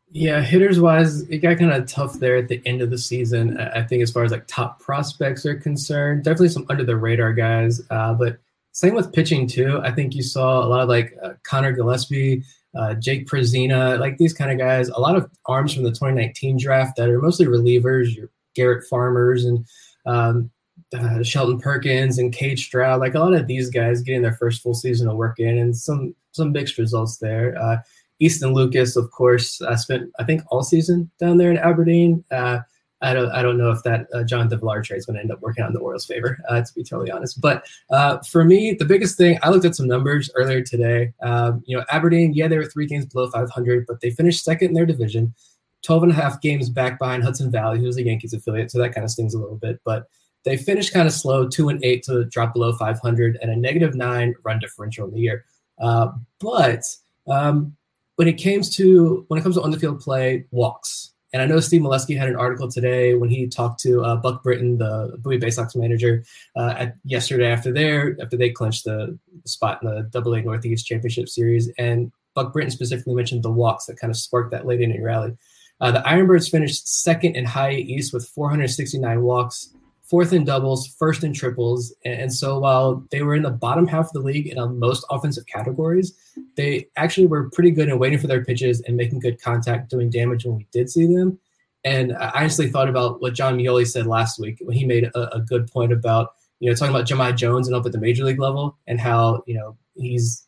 Yeah, 0.10 0.42
hitters 0.42 0.80
wise, 0.80 1.22
it 1.30 1.40
got 1.40 1.58
kind 1.58 1.72
of 1.72 1.88
tough 1.88 2.20
there 2.20 2.38
at 2.38 2.48
the 2.48 2.62
end 2.66 2.82
of 2.82 2.92
the 2.92 2.98
season. 2.98 3.60
I 3.60 3.82
think 3.82 4.04
as 4.04 4.12
far 4.12 4.24
as 4.24 4.32
like 4.32 4.46
top 4.48 4.80
prospects 4.80 5.46
are 5.46 5.56
concerned, 5.56 6.24
definitely 6.24 6.50
some 6.50 6.68
under 6.70 6.84
the 6.84 6.96
radar 6.96 7.34
guys, 7.34 7.82
uh, 7.90 8.14
but 8.14 8.38
same 8.74 8.94
with 8.94 9.12
pitching 9.12 9.48
too. 9.48 9.80
I 9.84 9.92
think 9.92 10.14
you 10.14 10.22
saw 10.22 10.64
a 10.64 10.68
lot 10.68 10.82
of 10.82 10.90
like 10.90 11.16
uh, 11.24 11.34
Conor 11.44 11.76
Gillaspie 11.76 12.44
uh, 12.76 12.96
Jake 12.96 13.28
Prezina, 13.28 14.00
like 14.00 14.18
these 14.18 14.34
kind 14.34 14.52
of 14.52 14.58
guys. 14.58 14.90
A 14.90 15.00
lot 15.00 15.16
of 15.16 15.30
arms 15.46 15.74
from 15.74 15.84
the 15.84 15.92
2019 15.92 16.58
draft 16.58 16.96
that 16.98 17.10
are 17.10 17.22
mostly 17.22 17.46
relievers, 17.46 18.16
your 18.16 18.30
Garrett 18.56 18.86
Farmers 18.88 19.46
and 19.46 19.66
um, 20.06 20.50
uh, 20.94 21.24
Shelton 21.24 21.60
Perkins 21.60 22.18
and 22.18 22.34
Cade 22.34 22.60
Stroud. 22.60 23.00
Like 23.00 23.16
a 23.16 23.20
lot 23.20 23.34
of 23.34 23.48
these 23.48 23.70
guys 23.70 24.02
getting 24.02 24.22
their 24.22 24.34
first 24.34 24.62
full 24.62 24.74
season 24.74 25.08
of 25.08 25.18
work 25.18 25.40
in, 25.40 25.58
and 25.58 25.76
some 25.76 26.16
some 26.32 26.52
mixed 26.52 26.78
results 26.78 27.18
there. 27.18 27.58
Uh, 27.62 27.78
Easton 28.20 28.54
Lucas, 28.54 28.96
of 28.96 29.12
course, 29.12 29.62
I 29.62 29.76
spent 29.76 30.12
I 30.20 30.24
think 30.24 30.42
all 30.50 30.64
season 30.64 31.10
down 31.20 31.38
there 31.38 31.52
in 31.52 31.58
Aberdeen. 31.58 32.24
Uh, 32.32 32.60
I 33.04 33.14
don't 33.14 33.30
I 33.32 33.42
don't 33.42 33.58
know 33.58 33.70
if 33.70 33.84
that 33.84 34.08
uh, 34.14 34.24
John 34.24 34.50
DeVillar 34.50 34.84
trade 34.84 34.98
is 34.98 35.06
going 35.06 35.16
to 35.16 35.22
end 35.22 35.32
up 35.32 35.42
working 35.42 35.64
out 35.64 35.68
in 35.68 35.74
the 35.74 35.82
Orioles' 35.82 36.06
favor, 36.06 36.40
uh, 36.48 36.62
to 36.62 36.74
be 36.74 36.84
totally 36.84 37.12
honest. 37.12 37.42
But 37.42 37.66
uh, 37.90 38.20
for 38.20 38.46
me, 38.46 38.74
the 38.74 38.86
biggest 38.86 39.18
thing 39.18 39.38
I 39.44 39.50
looked 39.50 39.66
at 39.66 39.76
some 39.76 39.88
numbers 39.88 40.32
earlier 40.36 40.62
today. 40.62 41.14
Um, 41.22 41.62
you 41.66 41.78
know, 41.78 41.84
Aberdeen, 41.92 42.34
yeah, 42.34 42.48
they 42.48 42.58
were 42.58 42.66
three 42.66 42.88
games 42.88 43.06
below 43.06 43.30
500, 43.30 43.86
but 43.86 44.00
they 44.00 44.10
finished 44.10 44.46
second 44.46 44.70
in 44.70 44.74
their 44.74 44.86
division, 44.86 45.34
12 45.82 46.04
and 46.04 46.12
a 46.14 46.16
half 46.16 46.40
games 46.40 46.70
back 46.70 46.98
behind 46.98 47.24
Hudson 47.24 47.52
Valley, 47.52 47.80
who's 47.80 47.98
a 47.98 48.04
Yankees 48.04 48.34
affiliate, 48.34 48.72
so 48.72 48.80
that 48.80 48.94
kind 48.94 49.04
of 49.04 49.12
stings 49.12 49.34
a 49.34 49.40
little 49.40 49.58
bit. 49.58 49.82
But 49.84 50.08
they 50.46 50.58
finished 50.58 50.94
kind 50.94 51.08
of 51.08 51.14
slow, 51.14 51.48
two 51.48 51.70
and 51.70 51.84
eight 51.84 52.04
to 52.04 52.26
drop 52.26 52.54
below 52.54 52.74
500, 52.74 53.38
and 53.42 53.52
a 53.52 53.56
negative 53.56 53.96
nine 53.96 54.36
run 54.44 54.60
differential 54.60 55.08
in 55.08 55.14
the 55.14 55.20
year. 55.20 55.46
Uh, 55.80 56.10
but 56.40 56.84
um, 57.28 57.76
when 58.16 58.28
it 58.28 58.42
comes 58.42 58.76
to 58.78 59.26
when 59.28 59.40
it 59.40 59.44
comes 59.44 59.56
to 59.56 59.62
on 59.62 59.72
the 59.72 59.80
field 59.80 60.00
play, 60.00 60.46
walks 60.52 61.14
And 61.32 61.42
I 61.42 61.46
know 61.46 61.60
Steve 61.60 61.82
Melewski 61.82 62.18
had 62.18 62.30
an 62.30 62.36
article 62.36 62.70
today 62.70 63.16
when 63.16 63.30
he 63.30 63.48
talked 63.48 63.80
to 63.82 64.04
uh, 64.04 64.16
Buck 64.18 64.44
Britton, 64.44 64.78
the 64.78 65.18
Bowie 65.20 65.38
Bay 65.38 65.50
Sox 65.50 65.76
manager, 65.76 66.24
uh, 66.56 66.76
at, 66.78 66.96
yesterday 67.04 67.48
after 67.48 67.72
their 67.72 68.16
after 68.22 68.38
they 68.38 68.50
clinched 68.50 68.84
the, 68.84 69.18
the 69.42 69.50
spot 69.50 69.80
in 69.82 69.90
the 69.90 70.04
Double 70.12 70.34
A 70.34 70.42
Northeast 70.42 70.86
Championship 70.86 71.28
Series. 71.28 71.72
And 71.78 72.12
Buck 72.36 72.54
Britton 72.54 72.72
specifically 72.72 73.16
mentioned 73.16 73.44
the 73.44 73.52
walks 73.52 73.86
that 73.86 74.00
kind 74.00 74.12
of 74.12 74.18
sparked 74.18 74.52
that 74.52 74.66
late 74.66 74.82
inning 74.82 75.04
rally. 75.04 75.36
Uh, 75.82 75.92
the 75.92 76.00
Ironbirds 76.00 76.50
finished 76.50 76.88
second 76.88 77.36
in 77.36 77.46
High 77.46 77.74
East 77.74 78.14
with 78.14 78.28
469 78.30 79.22
walks, 79.22 79.74
fourth 80.14 80.32
in 80.32 80.46
doubles, 80.46 80.86
first 81.00 81.24
in 81.24 81.34
triples. 81.34 81.92
And 82.06 82.32
so 82.32 82.60
while 82.60 83.04
they 83.10 83.24
were 83.24 83.34
in 83.34 83.42
the 83.42 83.50
bottom 83.50 83.88
half 83.88 84.06
of 84.06 84.14
the 84.14 84.20
league 84.20 84.46
in 84.46 84.60
um, 84.60 84.78
most 84.78 85.04
offensive 85.10 85.48
categories, 85.48 86.14
they 86.56 86.86
actually 86.98 87.26
were 87.26 87.50
pretty 87.50 87.72
good 87.72 87.90
in 87.90 87.98
waiting 87.98 88.20
for 88.20 88.28
their 88.28 88.46
pitches 88.46 88.80
and 88.82 88.96
making 88.96 89.22
good 89.22 89.42
contact, 89.42 89.90
doing 89.90 90.12
damage 90.12 90.46
when 90.46 90.56
we 90.56 90.68
did 90.72 90.88
see 90.88 91.08
them. 91.08 91.40
And 91.84 92.16
I 92.16 92.30
honestly 92.36 92.70
thought 92.70 92.90
about 92.90 93.24
what 93.24 93.34
Jon 93.34 93.58
Meoli 93.58 93.88
said 93.88 94.06
last 94.06 94.38
week 94.40 94.60
when 94.62 94.78
he 94.78 94.86
made 94.86 95.06
a, 95.06 95.36
a 95.36 95.40
good 95.40 95.66
point 95.72 95.92
about, 95.92 96.36
you 96.60 96.70
know, 96.70 96.76
talking 96.76 96.94
about 96.94 97.08
Jahmai 97.08 97.36
Jones 97.36 97.68
and 97.68 97.76
up 97.76 97.88
at 97.88 97.92
the 97.92 97.98
major 97.98 98.24
league 98.24 98.40
level 98.40 98.78
and 98.86 99.00
how, 99.00 99.42
you 99.48 99.56
know, 99.56 99.76
he's 99.96 100.46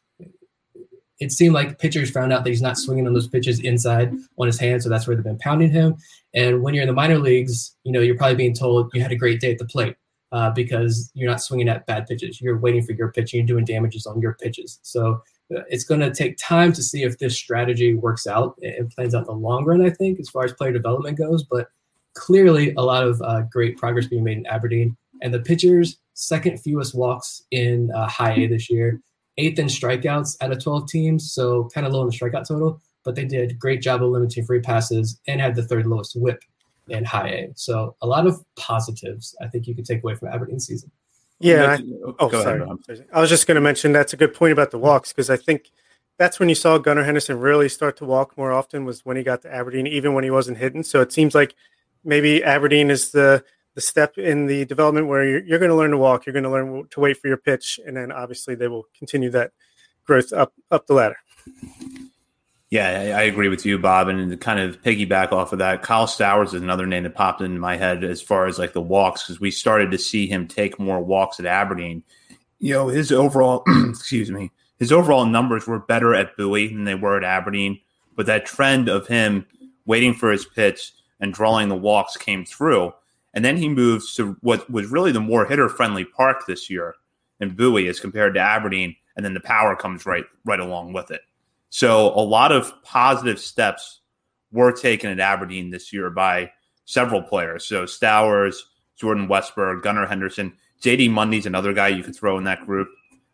it 1.20 1.32
seemed 1.32 1.54
like 1.54 1.80
pitchers 1.80 2.12
found 2.12 2.34
out 2.34 2.44
that 2.44 2.50
he's 2.50 2.62
not 2.62 2.78
swinging 2.78 3.08
on 3.08 3.14
those 3.14 3.28
pitches 3.28 3.60
inside 3.60 4.14
on 4.38 4.48
his 4.48 4.60
hand, 4.60 4.84
so 4.84 4.90
that's 4.90 5.08
where 5.08 5.16
they've 5.16 5.24
been 5.24 5.38
pounding 5.38 5.72
him. 5.72 5.96
And 6.34 6.62
when 6.62 6.74
you're 6.74 6.84
in 6.84 6.88
the 6.88 6.94
minor 6.94 7.20
leagues, 7.20 7.76
you 7.84 7.92
know 7.92 8.02
you're 8.02 8.18
probably 8.18 8.36
being 8.36 8.54
told 8.54 8.92
you 8.94 9.02
had 9.02 9.12
a 9.12 9.16
great 9.16 9.40
day 9.40 9.52
at 9.52 9.58
the 9.58 9.66
plate 9.66 9.96
uh, 10.32 10.50
because 10.52 11.12
you're 11.14 11.30
not 11.30 11.42
swinging 11.42 11.70
at 11.70 11.86
bad 11.86 12.08
pitches. 12.08 12.42
You're 12.42 12.58
waiting 12.58 12.84
for 12.84 12.92
your 12.92 13.12
pitch 13.12 13.34
you're 13.34 13.46
doing 13.46 13.66
damages 13.66 14.06
on 14.06 14.20
your 14.20 14.34
pitches. 14.34 14.80
So 14.82 15.22
uh, 15.56 15.62
it's 15.70 15.86
going 15.86 16.02
to 16.02 16.14
take 16.14 16.38
time 16.38 16.74
to 16.74 16.84
see 16.84 17.04
if 17.04 17.18
this 17.20 17.38
strategy 17.38 17.94
works 17.94 18.28
out 18.28 18.58
and 18.62 18.90
plans 18.90 19.16
out 19.16 19.22
in 19.22 19.26
the 19.28 19.34
long 19.34 19.64
run. 19.64 19.82
I 19.82 19.90
think 19.90 20.20
as 20.20 20.30
far 20.30 20.44
as 20.44 20.54
player 20.54 20.74
development 20.74 21.18
goes, 21.18 21.44
but 21.44 21.70
clearly 22.16 22.74
a 22.76 22.82
lot 22.82 23.04
of 23.04 23.22
uh, 23.22 23.42
great 23.44 23.78
progress 23.78 24.08
being 24.08 24.24
made 24.24 24.38
in 24.38 24.46
Aberdeen. 24.48 24.98
And 25.22 25.34
the 25.34 25.40
pitchers 25.40 25.98
second 26.14 26.60
fewest 26.60 26.96
walks 26.96 27.44
in 27.52 27.92
uh, 27.92 28.08
High 28.08 28.34
A 28.34 28.48
this 28.48 28.70
year 28.70 29.02
eighth 29.38 29.60
in 29.60 29.68
strikeouts 29.68 30.38
out 30.42 30.51
of 30.51 30.63
12 30.63 30.88
teams, 30.88 31.32
so 31.32 31.70
kind 31.74 31.86
of 31.86 31.94
low 31.94 32.01
in 32.01 32.08
the 32.08 32.13
strikeout 32.13 32.48
total, 32.48 32.82
but 33.04 33.15
they 33.15 33.25
did 33.25 33.51
a 33.51 33.54
great 33.54 33.82
job 33.82 34.04
of 34.04 34.10
limiting 34.10 34.46
free 34.46 34.62
passes 34.62 35.20
and 35.27 35.42
had 35.42 35.56
the 35.56 35.63
third 35.63 35.86
lowest 35.86 36.15
whip 36.15 36.42
in 36.89 37.04
high 37.04 37.30
A. 37.30 37.51
So 37.56 37.96
a 38.01 38.08
lot 38.08 38.27
of 38.27 38.44
positives 38.56 39.36
I 39.42 39.48
think 39.48 39.68
you 39.68 39.75
could 39.75 39.86
take 39.86 40.04
away 40.04 40.15
from 40.15 40.30
Aberdeen 40.30 40.60
season. 40.60 40.92
Yeah. 41.39 41.77
I, 41.80 41.84
oh, 42.06 42.15
oh 42.20 42.30
sorry. 42.32 42.62
Ahead, 42.62 43.06
I 43.12 43.20
was 43.20 43.30
just 43.30 43.48
going 43.48 43.56
to 43.56 43.62
mention 43.62 43.92
that's 43.92 44.13
a 44.13 44.18
good 44.18 44.34
point 44.34 44.54
about 44.54 44.72
the 44.72 44.77
walks 44.77 45.12
because 45.12 45.30
I 45.30 45.38
think 45.38 45.72
that's 46.18 46.39
when 46.39 46.48
you 46.48 46.56
saw 46.56 46.77
Gunnar 46.77 47.04
Henderson 47.04 47.39
really 47.39 47.68
start 47.68 47.98
to 47.98 48.06
walk 48.06 48.38
more 48.38 48.51
often 48.51 48.86
was 48.86 49.06
when 49.06 49.18
he 49.18 49.24
got 49.24 49.42
to 49.42 49.54
Aberdeen, 49.54 49.86
even 49.86 50.13
when 50.13 50.24
he 50.24 50.32
wasn't 50.32 50.58
hitting. 50.58 50.84
So 50.84 51.01
it 51.01 51.12
seems 51.12 51.36
like 51.36 51.56
maybe 52.04 52.44
Aberdeen 52.44 52.89
is 52.89 53.12
the 53.12 53.44
the 53.75 53.82
step 53.82 54.17
in 54.17 54.48
the 54.48 54.65
development 54.65 55.08
where 55.08 55.24
you're, 55.24 55.44
you're 55.44 55.60
going 55.60 55.70
to 55.70 55.75
learn 55.75 55.91
to 55.91 55.98
walk, 55.98 56.25
you're 56.25 56.34
going 56.34 56.44
to 56.44 56.50
learn 56.50 56.88
to 56.89 57.00
wait 57.00 57.17
for 57.17 57.27
your 57.27 57.38
pitch, 57.38 57.79
and 57.86 57.96
then 57.96 58.12
obviously 58.12 58.55
they 58.55 58.67
will 58.67 58.86
continue 58.98 59.29
that 59.29 59.51
growth 60.05 60.34
up 60.34 60.53
up 60.72 60.88
the 60.88 60.94
ladder. 60.94 61.17
Yeah, 62.72 63.15
I 63.17 63.22
agree 63.22 63.48
with 63.48 63.65
you, 63.65 63.77
Bob. 63.77 64.08
And 64.08 64.32
to 64.32 64.38
kind 64.38 64.60
of 64.60 64.82
piggyback 64.82 65.32
off 65.32 65.53
of 65.53 65.60
that, 65.60 65.84
Kyle 65.84 66.08
Stowers 66.08 66.48
is 66.48 66.62
another 66.62 66.88
name 66.88 67.03
that 67.03 67.15
popped 67.15 67.41
into 67.41 67.60
my 67.60 67.77
head 67.77 68.03
as 68.03 68.22
far 68.22 68.48
as 68.48 68.58
like 68.58 68.74
the 68.74 68.82
walks 68.82 69.24
because 69.24 69.39
we 69.39 69.51
started 69.51 69.91
to 69.91 69.98
see 69.98 70.27
him 70.27 70.48
take 70.48 70.79
more 70.79 71.00
walks 71.00 71.39
at 71.39 71.46
Aberdeen. 71.46 72.03
You 72.60 72.74
know, 72.74 72.88
his 72.88 73.12
overall, 73.12 73.63
excuse 73.89 74.32
me, 74.32 74.51
his 74.77 74.91
overall 74.91 75.25
numbers 75.25 75.67
were 75.67 75.79
better 75.79 76.15
at 76.15 76.36
Bowie 76.36 76.67
than 76.67 76.86
they 76.86 76.96
were 76.96 77.15
at 77.15 77.24
Aberdeen. 77.24 77.79
But 78.15 78.25
that 78.25 78.46
trend 78.46 78.89
of 78.89 79.08
him 79.08 79.46
waiting 79.86 80.13
for 80.13 80.32
his 80.32 80.46
pitch 80.46 80.91
and 81.20 81.34
drawing 81.34 81.70
the 81.70 81.75
walks 81.75 82.17
came 82.17 82.46
through. 82.46 82.94
And 83.36 83.44
then 83.44 83.58
he 83.58 83.70
moves 83.70 84.15
to 84.15 84.38
what 84.42 84.70
was 84.70 84.88
really 84.88 85.12
the 85.12 85.20
more 85.20 85.46
hitter 85.46 85.70
friendly 85.70 86.06
park 86.06 86.46
this 86.48 86.70
year 86.70 86.96
in 87.39 87.56
Bowie 87.56 87.89
as 87.89 88.00
compared 88.00 88.34
to 88.34 88.39
Aberdeen. 88.39 88.96
And 89.15 89.25
then 89.25 89.34
the 89.34 89.42
power 89.42 89.75
comes 89.75 90.06
right 90.06 90.25
right 90.46 90.60
along 90.60 90.94
with 90.94 91.12
it. 91.12 91.22
So 91.70 92.08
a 92.15 92.24
lot 92.24 92.51
of 92.51 92.72
positive 92.84 93.39
steps 93.39 94.00
were 94.51 94.72
taken 94.72 95.12
at 95.12 95.20
Aberdeen 95.20 95.70
this 95.70 95.92
year 95.92 96.10
by 96.10 96.51
several 96.86 97.22
players. 97.22 97.65
So 97.65 97.86
Stowers, 97.86 98.56
Jordan 98.96 99.27
Westburg, 99.27 99.84
Gunnar 99.84 100.08
Henderson, 100.08 100.54
JD 100.82 101.12
Mundy's 101.12 101.46
another 101.46 101.74
guy 101.74 101.89
you 101.89 102.04
could 102.04 102.15
throw 102.15 102.38
in 102.38 102.46
that 102.46 102.65
group 102.65 102.88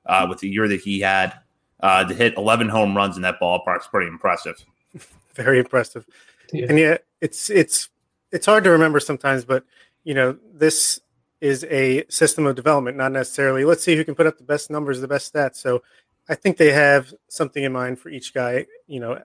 uh, 0.08 0.26
with 0.28 0.40
the 0.40 0.50
year 0.50 0.68
that 0.68 0.82
he 0.82 1.00
had. 1.00 1.34
Uh, 1.82 2.04
to 2.04 2.14
hit 2.14 2.36
11 2.38 2.70
home 2.70 2.96
runs 2.96 3.16
in 3.16 3.24
that 3.24 3.40
ballpark 3.42 3.80
is 3.80 3.88
pretty 3.88 4.08
impressive. 4.08 4.64
Very 5.34 5.58
impressive. 5.58 6.06
Yeah. 6.54 6.68
And 6.70 6.78
yet 6.78 7.06
it's 7.22 7.50
it's 7.50 7.90
it's 8.32 8.46
hard 8.46 8.64
to 8.66 8.70
remember 8.70 9.00
sometimes, 9.00 9.46
but 9.46 9.64
you 10.04 10.14
know, 10.14 10.38
this 10.54 11.00
is 11.40 11.64
a 11.66 12.06
system 12.08 12.46
of 12.46 12.56
development, 12.56 12.98
not 12.98 13.12
necessarily 13.12 13.66
let's 13.66 13.84
see 13.84 13.96
who 13.96 14.06
can 14.06 14.16
put 14.16 14.28
up 14.28 14.38
the 14.38 14.44
best 14.44 14.70
numbers, 14.70 15.02
the 15.02 15.08
best 15.08 15.34
stats. 15.34 15.56
So 15.56 15.82
I 16.30 16.36
think 16.36 16.58
they 16.58 16.72
have 16.72 17.14
something 17.28 17.64
in 17.64 17.72
mind 17.72 18.00
for 18.00 18.10
each 18.10 18.34
guy, 18.34 18.68
you 18.88 19.00
know, 19.00 19.22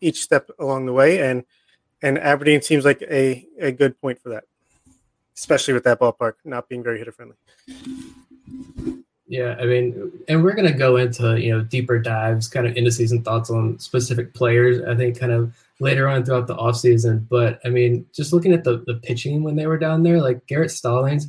each 0.00 0.22
step 0.22 0.50
along 0.58 0.86
the 0.86 0.92
way. 0.92 1.22
And 1.22 1.44
and 2.02 2.18
Aberdeen 2.18 2.62
seems 2.62 2.84
like 2.84 3.02
a, 3.02 3.46
a 3.58 3.72
good 3.72 4.00
point 4.00 4.20
for 4.20 4.30
that, 4.30 4.44
especially 5.36 5.74
with 5.74 5.84
that 5.84 6.00
ballpark 6.00 6.34
not 6.44 6.68
being 6.68 6.82
very 6.82 6.98
hitter 6.98 7.12
friendly. 7.12 7.36
Yeah, 9.30 9.54
I 9.60 9.64
mean, 9.64 10.10
and 10.26 10.42
we're 10.42 10.56
gonna 10.56 10.72
go 10.72 10.96
into 10.96 11.40
you 11.40 11.52
know 11.52 11.62
deeper 11.62 12.00
dives, 12.00 12.48
kind 12.48 12.66
of 12.66 12.76
into 12.76 12.90
season 12.90 13.22
thoughts 13.22 13.48
on 13.48 13.78
specific 13.78 14.34
players. 14.34 14.82
I 14.82 14.96
think 14.96 15.20
kind 15.20 15.30
of 15.30 15.54
later 15.78 16.08
on 16.08 16.24
throughout 16.24 16.48
the 16.48 16.56
offseason. 16.56 17.28
But 17.28 17.60
I 17.64 17.68
mean, 17.68 18.04
just 18.12 18.32
looking 18.32 18.52
at 18.52 18.64
the, 18.64 18.82
the 18.88 18.94
pitching 19.04 19.44
when 19.44 19.54
they 19.54 19.68
were 19.68 19.78
down 19.78 20.02
there, 20.02 20.20
like 20.20 20.44
Garrett 20.48 20.72
Stallings, 20.72 21.28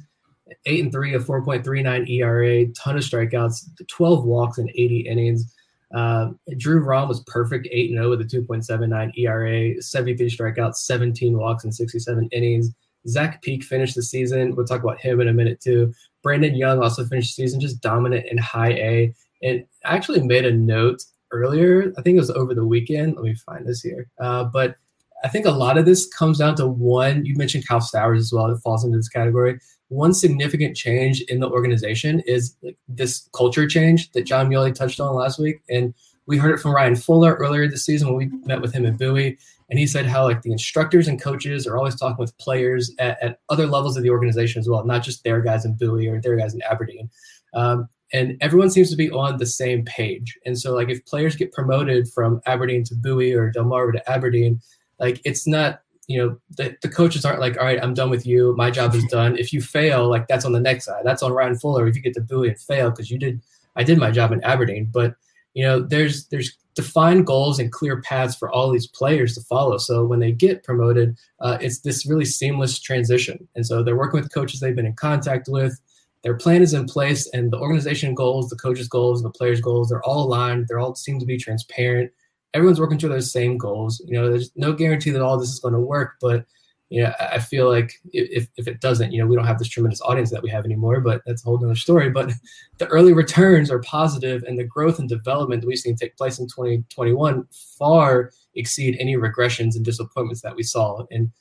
eight 0.66 0.84
and 0.84 0.92
three, 0.92 1.14
a 1.14 1.20
4.39 1.20 2.10
ERA, 2.10 2.66
ton 2.74 2.98
of 2.98 3.04
strikeouts, 3.04 3.70
12 3.88 4.26
walks 4.26 4.58
in 4.58 4.68
80 4.72 5.02
innings. 5.02 5.56
Uh, 5.94 6.32
Drew 6.58 6.80
Rom 6.80 7.08
was 7.08 7.20
perfect, 7.28 7.68
8 7.72 7.92
and 7.92 8.00
0 8.00 8.10
with 8.10 8.22
a 8.22 8.24
2.79 8.24 9.12
ERA, 9.16 9.80
73 9.80 10.28
strikeouts, 10.28 10.78
17 10.78 11.38
walks 11.38 11.66
in 11.66 11.72
67 11.72 12.30
innings. 12.32 12.72
Zach 13.08 13.42
Peek 13.44 13.64
finished 13.64 13.96
the 13.96 14.04
season. 14.04 14.56
We'll 14.56 14.66
talk 14.66 14.84
about 14.84 15.02
him 15.02 15.22
in 15.22 15.28
a 15.28 15.34
minute 15.34 15.62
too. 15.62 15.94
Brandon 16.24 16.56
Young 16.56 16.82
also 16.82 17.06
finished 17.06 17.36
the 17.36 17.44
season 17.44 17.60
just 17.60 17.82
dominant 17.82 18.28
in 18.28 18.38
high 18.38 18.72
A. 18.72 19.16
And 19.44 19.66
I 19.86 19.96
actually 19.96 20.22
made 20.22 20.46
a 20.46 20.52
note 20.52 21.04
earlier. 21.32 21.94
I 21.98 22.02
think 22.02 22.16
it 22.16 22.20
was 22.20 22.32
over 22.32 22.54
the 22.54 22.66
weekend. 22.66 23.16
Let 23.16 23.24
me 23.24 23.36
find 23.36 23.66
this 23.66 23.82
here. 23.82 24.10
Uh, 24.20 24.44
but 24.46 24.76
I 25.24 25.28
think 25.28 25.46
a 25.46 25.52
lot 25.52 25.78
of 25.78 25.86
this 25.86 26.08
comes 26.08 26.40
down 26.40 26.56
to 26.56 26.68
one. 26.68 27.26
You 27.26 27.36
mentioned 27.36 27.68
Kyle 27.68 27.82
Stowers 27.82 28.20
as 28.20 28.34
well. 28.34 28.48
It 28.48 28.58
falls 28.60 28.84
into 28.84 28.98
this 28.98 29.10
category. 29.10 29.60
One 29.90 30.14
significant 30.14 30.76
change 30.76 31.22
in 31.22 31.40
the 31.40 31.50
organization 31.50 32.22
is 32.22 32.56
this 32.88 33.28
culture 33.34 33.68
change 33.68 34.12
that 34.14 34.24
Jon 34.26 34.50
Meoli 34.50 34.74
touched 34.74 35.00
on 35.00 35.16
last 35.16 35.38
week, 35.38 35.62
and 35.70 35.94
we 36.28 36.38
heard 36.38 36.54
it 36.54 36.60
from 36.60 36.74
Ryan 36.74 36.96
Fuller 36.96 37.36
earlier 37.36 37.68
this 37.68 37.86
season 37.86 38.08
when 38.08 38.18
we 38.18 38.38
met 38.46 38.62
with 38.62 38.74
him 38.74 38.86
at 38.86 38.98
Bowie, 38.98 39.38
and 39.72 39.80
he 39.80 39.88
said 39.88 40.06
how 40.06 40.26
like 40.26 40.42
the 40.42 40.52
instructors 40.52 41.08
and 41.08 41.20
coaches 41.20 41.66
are 41.66 41.78
always 41.78 41.96
talking 41.96 42.18
with 42.18 42.38
players 42.38 42.94
at, 43.00 43.18
at 43.24 43.40
other 43.50 43.66
levels 43.66 43.96
of 43.96 44.04
the 44.04 44.10
organization 44.10 44.60
as 44.60 44.68
well, 44.68 44.86
not 44.86 45.02
just 45.02 45.24
their 45.24 45.42
guys 45.42 45.64
in 45.64 45.74
Bowie 45.76 46.10
or 46.10 46.20
their 46.20 46.36
guys 46.36 46.54
in 46.54 46.62
Aberdeen. 46.70 47.10
Um, 47.54 47.88
and 48.14 48.38
everyone 48.42 48.70
seems 48.70 48.90
to 48.90 48.98
be 48.98 49.10
on 49.12 49.38
the 49.38 49.46
same 49.46 49.86
page. 49.86 50.38
And 50.46 50.60
so, 50.60 50.76
like, 50.76 50.90
if 50.90 51.06
players 51.06 51.38
get 51.38 51.54
promoted 51.54 52.10
from 52.10 52.42
Aberdeen 52.46 52.84
to 52.84 52.96
Bowie 52.96 53.34
or 53.34 53.50
Delmarva 53.50 53.94
to 53.94 54.12
Aberdeen, 54.12 54.60
like, 55.00 55.22
it's 55.24 55.48
not, 55.48 55.80
you 56.08 56.18
know, 56.18 56.38
the, 56.58 56.76
the 56.82 56.90
coaches 56.90 57.24
aren't 57.24 57.40
like, 57.40 57.58
all 57.58 57.64
right, 57.64 57.82
I'm 57.82 57.94
done 57.94 58.10
with 58.10 58.26
you. 58.26 58.54
My 58.58 58.70
job 58.70 58.94
is 58.94 59.06
done. 59.06 59.38
If 59.38 59.54
you 59.54 59.62
fail, 59.62 60.10
like, 60.10 60.28
that's 60.28 60.44
on 60.44 60.52
the 60.52 60.60
next 60.60 60.84
side. 60.84 61.04
That's 61.06 61.24
on 61.24 61.32
Ryan 61.32 61.58
Fuller. 61.58 61.88
If 61.88 61.96
you 61.96 62.02
get 62.02 62.14
to 62.16 62.22
Bowie 62.22 62.50
and 62.50 62.60
fail, 62.60 62.90
because 62.90 63.10
you 63.10 63.18
did, 63.18 63.42
I 63.78 63.84
did 63.84 63.98
my 63.98 64.12
job 64.12 64.34
in 64.34 64.44
Aberdeen. 64.44 64.90
But, 64.92 65.16
you 65.54 65.64
know, 65.64 65.82
there's, 65.82 66.28
there's, 66.28 66.58
defined 66.74 67.28
goals 67.28 67.60
and 67.60 67.70
clear 67.70 68.02
paths 68.02 68.34
for 68.34 68.50
all 68.50 68.72
these 68.72 68.88
players 68.88 69.36
to 69.36 69.42
follow. 69.42 69.78
So 69.78 70.06
when 70.06 70.20
they 70.20 70.32
get 70.32 70.64
promoted, 70.64 71.18
uh, 71.42 71.58
it's 71.60 71.80
this 71.80 72.06
really 72.06 72.24
seamless 72.24 72.80
transition. 72.80 73.46
And 73.56 73.68
so 73.68 73.84
they're 73.84 73.98
working 73.98 74.22
with 74.22 74.34
coaches 74.34 74.62
they've 74.62 74.74
been 74.74 74.86
in 74.86 74.96
contact 74.96 75.50
with 75.50 75.78
their 76.24 76.36
plan 76.36 76.62
is 76.62 76.74
in 76.74 76.86
place 76.86 77.28
and 77.34 77.52
the 77.52 77.58
organization 77.58 78.14
goals, 78.14 78.50
the 78.50 78.56
coaches' 78.56 78.88
goals, 78.88 79.24
the 79.24 79.30
players' 79.30 79.62
goals, 79.62 79.90
they're 79.90 80.04
all 80.04 80.26
aligned. 80.26 80.68
They're 80.68 80.80
all 80.80 80.96
seem 80.96 81.20
to 81.20 81.26
be 81.26 81.38
transparent. 81.38 82.12
Everyone's 82.54 82.80
working 82.80 82.98
toward 82.98 83.14
those 83.14 83.32
same 83.32 83.58
goals. 83.58 84.02
You 84.06 84.20
know, 84.20 84.30
there's 84.30 84.52
no 84.56 84.74
guarantee 84.74 85.10
that 85.12 85.22
all 85.22 85.40
this 85.40 85.50
is 85.50 85.60
going 85.60 85.74
to 85.74 85.80
work, 85.80 86.16
but 86.22 86.46
you 86.92 87.02
know, 87.02 87.14
I 87.22 87.40
feel 87.40 87.70
like 87.70 87.94
if, 88.12 88.50
if 88.58 88.68
it 88.68 88.82
doesn't, 88.82 89.14
you 89.14 89.22
know, 89.22 89.26
we 89.26 89.38
don't 89.38 89.48
have 89.48 89.60
this 89.60 89.70
tremendous 89.70 90.02
audience 90.02 90.30
that 90.32 90.44
we 90.44 90.50
have 90.50 90.66
anymore, 90.66 91.00
but 91.00 91.22
that's 91.26 91.42
a 91.42 91.46
whole 91.46 91.64
other 91.64 91.74
story. 91.74 92.10
But 92.10 92.34
the 92.80 92.88
early 92.88 93.14
returns 93.14 93.72
are 93.72 93.80
positive 93.80 94.44
and 94.44 94.60
the 94.60 94.66
growth 94.66 95.00
and 95.00 95.08
development 95.08 95.62
that 95.62 95.68
we've 95.68 95.78
seen 95.78 95.96
take 95.96 96.18
place 96.18 96.38
in 96.38 96.48
2021 96.48 97.48
far 97.80 98.32
exceed 98.56 98.98
any 99.00 99.16
regressions 99.16 99.78
and 99.78 99.86
disappointments 99.86 100.42
that 100.42 100.54
we 100.54 100.64
saw. 100.64 101.06
And 101.12 101.32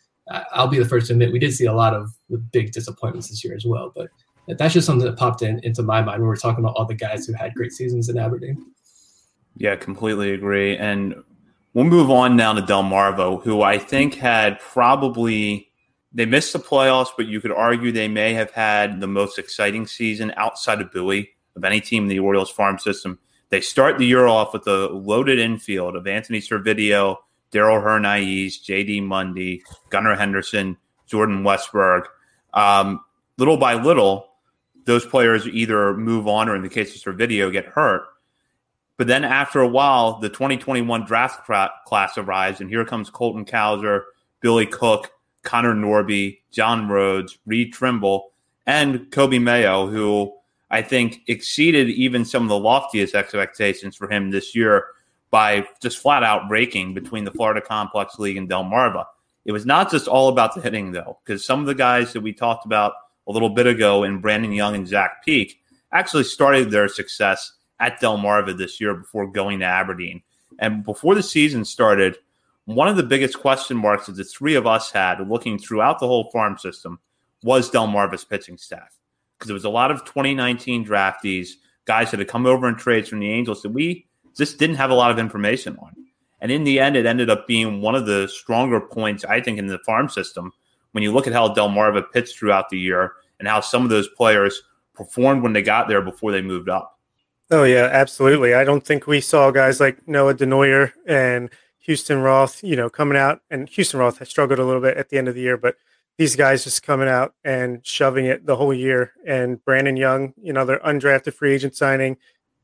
I'll 0.53 0.69
be 0.69 0.79
the 0.79 0.89
first 0.89 1.09
to 1.09 1.15
admit 1.15 1.33
we 1.33 1.41
did 1.41 1.53
see 1.53 1.67
a 1.67 1.75
lot 1.75 1.95
of 1.95 2.13
the 2.29 2.39
big 2.39 2.71
disappointments 2.71 3.29
this 3.29 3.43
year 3.43 3.57
as 3.57 3.67
well. 3.67 3.93
But 3.93 4.09
that's 4.57 4.75
just 4.75 4.87
something 4.87 5.05
that 5.05 5.19
popped 5.19 5.43
in 5.43 5.59
into 5.65 5.83
my 5.83 6.01
mind 6.01 6.21
when 6.21 6.29
we're 6.29 6.37
talking 6.37 6.63
about 6.63 6.77
all 6.77 6.87
the 6.87 6.95
guys 6.95 7.27
who 7.27 7.33
had 7.33 7.55
great 7.55 7.73
seasons 7.73 8.09
in 8.09 8.19
Aberdeen. 8.19 8.65
Yeah, 9.57 9.75
completely 9.75 10.31
agree. 10.31 10.77
And 10.77 11.17
We'll 11.73 11.85
move 11.85 12.11
on 12.11 12.37
now 12.37 12.53
to 12.53 12.63
Delmarva, 12.63 13.43
who 13.43 13.63
I 13.63 13.79
think 13.79 14.15
had 14.15 14.59
probably 14.59 15.71
they 16.13 16.27
missed 16.27 16.53
the 16.53 16.59
playoffs, 16.59 17.11
but 17.17 17.27
you 17.27 17.41
could 17.41 17.53
argue 17.53 17.93
they 17.93 18.09
may 18.09 18.35
have 18.35 18.51
had 18.51 19.01
the 19.01 19.07
most 19.07 19.39
exciting 19.39 19.87
season 19.87 20.33
outside 20.37 20.81
of 20.81 20.93
Bowie 20.93 21.31
of 21.55 21.65
any 21.65 21.81
team 21.81 22.05
in 22.05 22.09
the 22.09 22.19
Orioles 22.19 22.51
farm 22.51 22.79
system. 22.79 23.19
They 23.51 23.61
start 23.61 23.99
the 23.99 24.07
year 24.07 24.27
off 24.27 24.53
with 24.53 24.67
a 24.67 24.89
loaded 24.89 25.39
infield 25.39 25.97
of 25.97 26.07
Anthony 26.07 26.41
Servideo, 26.41 27.17
Darell 27.51 27.81
Hernaiz, 27.81 28.63
J.D. 28.63 29.01
Mundy, 29.03 29.63
Gunnar 29.91 30.17
Henderson, 30.17 30.77
Jordan 31.07 31.43
Westburg. 31.43 32.05
Um, 32.55 33.01
little 33.39 33.57
by 33.57 33.75
little, 33.75 34.29
those 34.85 35.05
players 35.05 35.47
either 35.47 35.97
move 35.97 36.27
on 36.27 36.49
or, 36.49 36.57
in 36.57 36.63
the 36.63 36.69
case 36.69 36.95
of 36.95 37.15
Servideo, 37.15 37.53
get 37.53 37.67
hurt. 37.67 38.03
But 39.01 39.07
then 39.07 39.25
after 39.25 39.61
a 39.61 39.67
while, 39.67 40.19
the 40.19 40.29
2021 40.29 41.07
draft 41.07 41.47
class 41.87 42.19
arrives, 42.19 42.61
and 42.61 42.69
here 42.69 42.85
comes 42.85 43.09
Colton 43.09 43.47
Cowser, 43.47 44.03
Billy 44.43 44.67
Cook, 44.67 45.11
Connor 45.43 45.75
Norby, 45.75 46.41
John 46.51 46.87
Rhodes, 46.87 47.39
Reed 47.47 47.73
Trimble, 47.73 48.33
and 48.67 49.11
Coby 49.11 49.41
Mayo, 49.41 49.87
who 49.87 50.31
I 50.71 50.83
think 50.83 51.23
exceeded 51.29 51.89
even 51.89 52.27
some 52.27 52.43
of 52.43 52.51
the 52.51 52.59
loftiest 52.59 53.15
expectations 53.15 53.97
for 53.97 54.07
him 54.07 54.31
this 54.31 54.55
year 54.55 54.89
by 55.31 55.67
just 55.81 55.97
flat 55.97 56.23
out 56.23 56.51
breaking 56.51 56.93
between 56.93 57.25
the 57.25 57.33
Florida 57.33 57.63
Complex 57.63 58.19
League 58.19 58.37
and 58.37 58.51
Delmarva. 58.51 59.07
It 59.47 59.53
was 59.53 59.65
not 59.65 59.91
just 59.91 60.09
all 60.09 60.29
about 60.29 60.55
the 60.55 60.61
hitting, 60.61 60.93
though, 60.93 61.21
because 61.25 61.43
some 61.43 61.61
of 61.61 61.65
the 61.65 61.75
guys 61.75 62.13
that 62.13 62.21
we 62.21 62.35
talked 62.35 62.67
about 62.67 62.93
a 63.27 63.33
little 63.33 63.49
bit 63.49 63.67
ago 63.67 64.05
in 64.05 64.21
Brandon 64.21 64.53
Young 64.53 64.75
and 64.75 64.87
Zach 64.87 65.25
Peek 65.25 65.59
actually 65.91 66.25
started 66.25 66.71
their 66.71 66.87
success 66.87 67.55
at 67.81 68.01
Delmarva 68.01 68.57
this 68.57 68.81
year 68.81 68.95
before 68.95 69.27
going 69.27 69.61
to 69.61 69.65
Aberdeen. 69.65 70.23
And 70.59 70.85
before 70.85 71.15
the 71.15 71.23
season 71.23 71.65
started, 71.65 72.17
one 72.67 72.89
of 72.89 72.97
the 72.97 73.03
biggest 73.03 73.41
question 73.41 73.77
marks 73.77 74.07
that 74.07 74.17
the 74.17 74.25
three 74.25 74.55
of 74.55 74.67
us 74.67 74.91
had 74.91 75.27
looking 75.29 75.59
throughout 75.59 75.99
the 75.99 76.07
whole 76.07 76.31
farm 76.31 76.59
system 76.59 77.01
was 77.43 77.71
Delmarva's 77.71 78.25
pitching 78.25 78.59
staff. 78.59 78.97
Because 79.37 79.49
there 79.49 79.55
was 79.55 79.65
a 79.65 79.71
lot 79.71 79.91
of 79.91 80.05
2019 80.05 80.85
draftees, 80.87 81.53
guys 81.87 82.11
that 82.11 82.21
had 82.21 82.29
come 82.29 82.47
over 82.47 82.69
in 82.69 82.77
trades 82.77 83.09
from 83.09 83.21
the 83.21 83.31
Angels 83.31 83.63
that 83.63 83.71
we 83.71 84.07
just 84.37 84.59
didn't 84.59 84.77
have 84.77 84.91
a 84.91 84.95
lot 84.95 85.11
of 85.11 85.19
information 85.19 85.77
on. 85.79 85.95
And 86.41 86.53
in 86.53 86.65
the 86.65 86.79
end, 86.79 86.97
it 86.97 87.07
ended 87.07 87.31
up 87.31 87.47
being 87.47 87.81
one 87.81 87.95
of 87.95 88.07
the 88.07 88.29
stronger 88.29 88.81
points, 88.81 89.25
I 89.25 89.41
think, 89.41 89.59
in 89.59 89.67
the 89.67 89.79
farm 89.81 90.09
system 90.09 90.53
when 90.93 91.03
you 91.03 91.13
look 91.13 91.27
at 91.27 91.33
how 91.33 91.53
Delmarva 91.55 92.11
pitched 92.13 92.39
throughout 92.39 92.69
the 92.69 92.79
year 92.79 93.13
and 93.39 93.49
how 93.49 93.61
some 93.61 93.85
of 93.85 93.91
those 93.91 94.09
players 94.09 94.63
performed 94.95 95.43
when 95.43 95.53
they 95.53 95.63
got 95.63 95.89
there 95.89 96.03
before 96.03 96.33
they 96.33 96.43
moved 96.43 96.69
up. 96.69 96.99
Oh 97.51 97.65
yeah, 97.65 97.89
absolutely. 97.91 98.55
I 98.55 98.63
don't 98.63 98.85
think 98.85 99.07
we 99.07 99.21
saw 99.21 99.51
guys 99.51 99.81
like 99.81 100.07
Noah 100.07 100.35
Denoyer 100.35 100.93
and 101.07 101.51
Houston 101.81 102.21
Roth, 102.21 102.63
you 102.63 102.77
know, 102.77 102.89
coming 102.89 103.19
out 103.19 103.41
and 103.51 103.69
Houston 103.71 103.99
Roth 103.99 104.19
has 104.19 104.29
struggled 104.29 104.61
a 104.61 104.65
little 104.65 104.81
bit 104.81 104.97
at 104.97 105.09
the 105.09 105.19
end 105.19 105.27
of 105.27 105.35
the 105.35 105.41
year, 105.41 105.57
but 105.57 105.77
these 106.17 106.37
guys 106.37 106.63
just 106.63 106.85
coming 106.85 107.09
out 107.09 107.35
and 107.45 107.85
shoving 107.85 108.27
it 108.27 108.47
the 108.47 108.55
whole 108.55 108.73
year. 108.73 109.15
And 109.27 109.65
Brandon 109.65 109.97
Young, 109.97 110.33
you 110.41 110.53
know, 110.53 110.65
their 110.65 110.79
undrafted 110.81 111.35
free 111.35 111.55
agent 111.55 111.75
signing, 111.75 112.19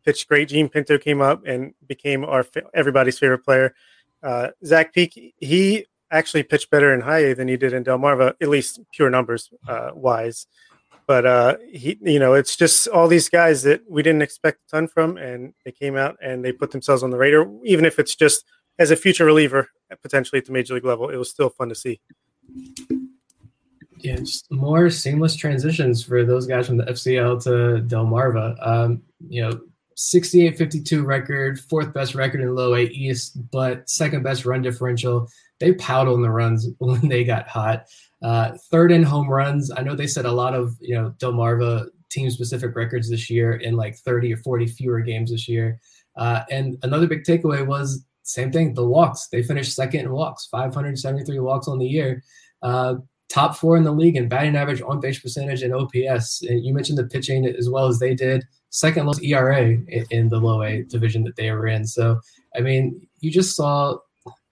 pitched 0.04 0.28
great. 0.28 0.50
Jean 0.50 0.68
Pinto 0.68 0.98
came 0.98 1.20
up 1.20 1.44
and 1.44 1.74
became 1.86 2.24
our 2.24 2.46
everybody's 2.72 3.18
favorite 3.18 3.44
player. 3.44 3.74
Uh, 4.22 4.50
Zach 4.64 4.92
Peek, 4.92 5.34
he 5.38 5.86
actually 6.12 6.44
pitched 6.44 6.70
better 6.70 6.94
in 6.94 7.00
high 7.00 7.24
A 7.24 7.34
than 7.34 7.48
he 7.48 7.56
did 7.56 7.72
in 7.72 7.82
Delmarva, 7.82 8.34
at 8.40 8.48
least 8.48 8.80
pure 8.92 9.10
numbers 9.10 9.50
uh, 9.66 9.90
wise. 9.94 10.46
But 11.06 11.25
uh, 11.25 11.56
he, 11.70 11.98
you 12.00 12.18
know, 12.18 12.34
it's 12.34 12.56
just 12.56 12.88
all 12.88 13.06
these 13.06 13.28
guys 13.28 13.62
that 13.62 13.82
we 13.88 14.02
didn't 14.02 14.22
expect 14.22 14.62
a 14.66 14.76
ton 14.76 14.88
from, 14.88 15.16
and 15.16 15.54
they 15.64 15.70
came 15.70 15.96
out 15.96 16.16
and 16.20 16.44
they 16.44 16.52
put 16.52 16.72
themselves 16.72 17.02
on 17.02 17.10
the 17.10 17.16
radar. 17.16 17.48
Even 17.64 17.84
if 17.84 17.98
it's 17.98 18.16
just 18.16 18.44
as 18.78 18.90
a 18.90 18.96
future 18.96 19.25
reliever, 19.25 19.68
potentially 20.02 20.38
at 20.38 20.46
the 20.46 20.52
major 20.52 20.75
league 20.75 20.84
level, 20.84 21.08
it 21.08 21.16
was 21.16 21.30
still 21.30 21.48
fun 21.48 21.68
to 21.68 21.75
see. 21.75 22.00
Yeah, 23.98 24.16
just 24.16 24.50
more 24.50 24.90
seamless 24.90 25.36
transitions 25.36 26.02
for 26.02 26.25
those 26.25 26.46
guys 26.46 26.66
from 26.66 26.76
the 26.76 26.84
FCL 26.84 27.42
to 27.44 27.82
Delmarva. 27.86 28.66
Um, 28.66 29.02
you 29.28 29.42
know, 29.42 29.60
68 29.96 30.58
52 30.58 31.04
record, 31.04 31.58
fourth 31.58 31.92
best 31.94 32.14
record 32.14 32.40
in 32.42 32.54
low 32.54 32.75
A 32.75 32.82
East, 32.82 33.38
but 33.50 33.88
second 33.88 34.22
best 34.22 34.44
run 34.44 34.60
differential. 34.60 35.28
They 35.58 35.73
powed 35.73 36.08
on 36.08 36.21
the 36.21 36.30
runs 36.30 36.69
when 36.78 37.08
they 37.08 37.25
got 37.25 37.49
hot. 37.49 37.86
Uh, 38.22 38.52
third 38.70 38.90
in 38.92 39.02
home 39.02 39.28
runs. 39.28 39.70
I 39.70 39.82
know 39.82 39.94
they 39.94 40.06
set 40.06 40.24
a 40.24 40.32
lot 40.32 40.54
of 40.54 40.76
you 40.80 40.94
know 40.94 41.14
Delmarva 41.18 41.88
team 42.10 42.30
specific 42.30 42.74
records 42.74 43.10
this 43.10 43.28
year 43.28 43.54
in 43.54 43.76
like 43.76 43.96
30 43.96 44.32
or 44.32 44.36
40 44.38 44.66
fewer 44.68 45.00
games 45.00 45.30
this 45.30 45.48
year. 45.48 45.78
Uh, 46.16 46.42
and 46.50 46.78
another 46.82 47.06
big 47.06 47.24
takeaway 47.24 47.66
was 47.66 48.04
same 48.22 48.50
thing. 48.50 48.74
The 48.74 48.86
walks. 48.86 49.28
They 49.28 49.42
finished 49.42 49.74
second 49.74 50.00
in 50.00 50.12
walks, 50.12 50.46
573 50.46 51.38
walks 51.40 51.68
on 51.68 51.78
the 51.78 51.86
year. 51.86 52.22
Uh, 52.62 52.96
top 53.28 53.56
four 53.56 53.76
in 53.76 53.84
the 53.84 53.92
league 53.92 54.16
in 54.16 54.28
batting 54.28 54.56
average, 54.56 54.82
on 54.82 55.00
base 55.00 55.18
percentage, 55.18 55.62
and 55.62 55.74
OPS. 55.74 56.42
And 56.42 56.64
you 56.64 56.72
mentioned 56.72 56.98
the 56.98 57.06
pitching 57.06 57.46
as 57.46 57.68
well 57.68 57.86
as 57.86 57.98
they 57.98 58.14
did 58.14 58.44
second 58.70 59.06
lowest 59.06 59.22
ERA 59.22 59.62
in, 59.62 60.06
in 60.10 60.28
the 60.28 60.38
low 60.38 60.62
A 60.62 60.82
division 60.82 61.24
that 61.24 61.36
they 61.36 61.50
were 61.50 61.66
in. 61.66 61.86
So, 61.86 62.20
I 62.56 62.60
mean, 62.60 63.06
you 63.20 63.30
just 63.30 63.56
saw 63.56 63.98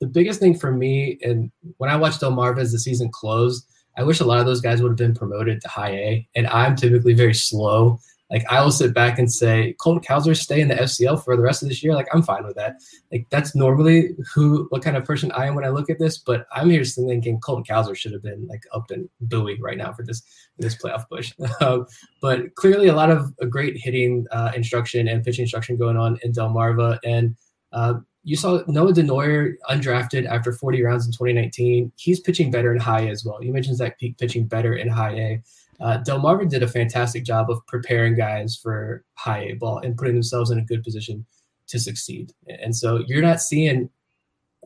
the 0.05 0.11
biggest 0.11 0.41
thing 0.41 0.57
for 0.57 0.73
me, 0.73 1.19
and 1.23 1.51
when 1.79 1.91
I 1.91 1.97
watched 1.97 2.21
Delmarva 2.21 2.61
as 2.61 2.73
the 2.73 2.79
season 2.79 3.11
closed, 3.13 3.67
I 3.97 4.03
wish 4.03 4.21
a 4.21 4.25
lot 4.25 4.41
of 4.41 4.47
those 4.47 4.61
guys 4.61 4.83
would 4.83 4.91
have 4.91 4.99
been 4.99 5.15
promoted 5.15 5.61
to 5.61 5.69
high 5.69 5.93
A. 5.93 6.29
And 6.35 6.47
I'm 6.49 6.75
typically 6.77 7.15
very 7.15 7.35
slow 7.35 8.01
like 8.31 8.45
I 8.51 8.63
will 8.63 8.73
sit 8.73 8.95
back 8.95 9.19
and 9.19 9.33
say, 9.33 9.75
Colton 9.81 10.03
Cowser 10.03 10.37
stay 10.37 10.61
in 10.61 10.69
the 10.69 10.75
FCL 10.75 11.25
for 11.25 11.37
the 11.37 11.43
rest 11.43 11.63
of 11.63 11.69
this 11.69 11.83
year. 11.83 11.95
Like 11.95 12.09
I'm 12.13 12.23
fine 12.23 12.45
with 12.45 12.57
that. 12.57 12.77
Like 13.13 13.27
that's 13.31 13.55
normally 13.55 14.17
who 14.35 14.67
what 14.71 14.83
kind 14.83 14.97
of 14.97 15.05
person 15.05 15.31
I 15.33 15.47
am 15.47 15.55
when 15.55 15.65
I 15.65 15.69
look 15.69 15.91
at 15.91 15.99
this. 15.99 16.19
But 16.19 16.47
I'm 16.53 16.71
here 16.71 16.85
thinking 16.85 17.39
Colton 17.41 17.65
Cowser 17.65 17.95
should 17.95 18.13
have 18.13 18.23
been 18.23 18.47
like 18.49 18.63
up 18.73 18.91
in 18.91 19.09
Bowie 19.21 19.61
right 19.61 19.77
now 19.77 19.93
for 19.93 20.05
this 20.05 20.23
this 20.59 20.77
playoff 20.77 21.09
push. 21.09 21.33
Um, 21.61 21.87
but 22.21 22.55
clearly 22.57 22.89
a 22.89 22.95
lot 22.95 23.11
of 23.11 23.33
a 23.41 23.47
great 23.47 23.77
hitting 23.77 24.27
uh, 24.33 24.51
instruction 24.57 25.07
and 25.07 25.23
pitching 25.23 25.43
instruction 25.43 25.77
going 25.77 25.97
on 25.97 26.19
in 26.23 26.33
Delmarva. 26.33 26.99
And 27.05 27.37
uh, 27.73 27.95
you 28.25 28.37
saw 28.37 28.63
Noah 28.67 28.93
Denoyer 28.93 29.55
undrafted 29.71 30.27
after 30.27 30.53
40 30.53 30.83
rounds 30.83 31.07
in 31.07 31.13
2019. 31.13 31.93
He's 31.97 32.21
pitching 32.21 32.51
better 32.51 32.73
in 32.73 32.81
high 32.81 33.03
A 33.03 33.11
as 33.11 33.25
well. 33.25 33.43
You 33.43 33.53
mentioned 33.53 33.77
Zach 33.77 33.99
Peek 33.99 34.19
pitching 34.19 34.47
better 34.47 34.75
in 34.75 34.89
high 34.89 35.13
A 35.13 35.43
uh, 35.81 35.99
Delmarva 36.07 36.49
did 36.49 36.63
a 36.63 36.69
fantastic 36.69 37.25
job 37.25 37.51
of 37.51 37.65
preparing 37.67 38.15
guys 38.15 38.57
for 38.57 39.05
high 39.15 39.45
A 39.51 39.53
ball 39.55 39.79
and 39.79 39.97
putting 39.97 40.15
themselves 40.15 40.51
in 40.51 40.59
a 40.59 40.65
good 40.65 40.83
position 40.83 41.25
to 41.67 41.79
succeed. 41.79 42.33
And 42.49 42.77
so 42.77 43.03
you're 43.07 43.23
not 43.23 43.41
seeing, 43.41 43.91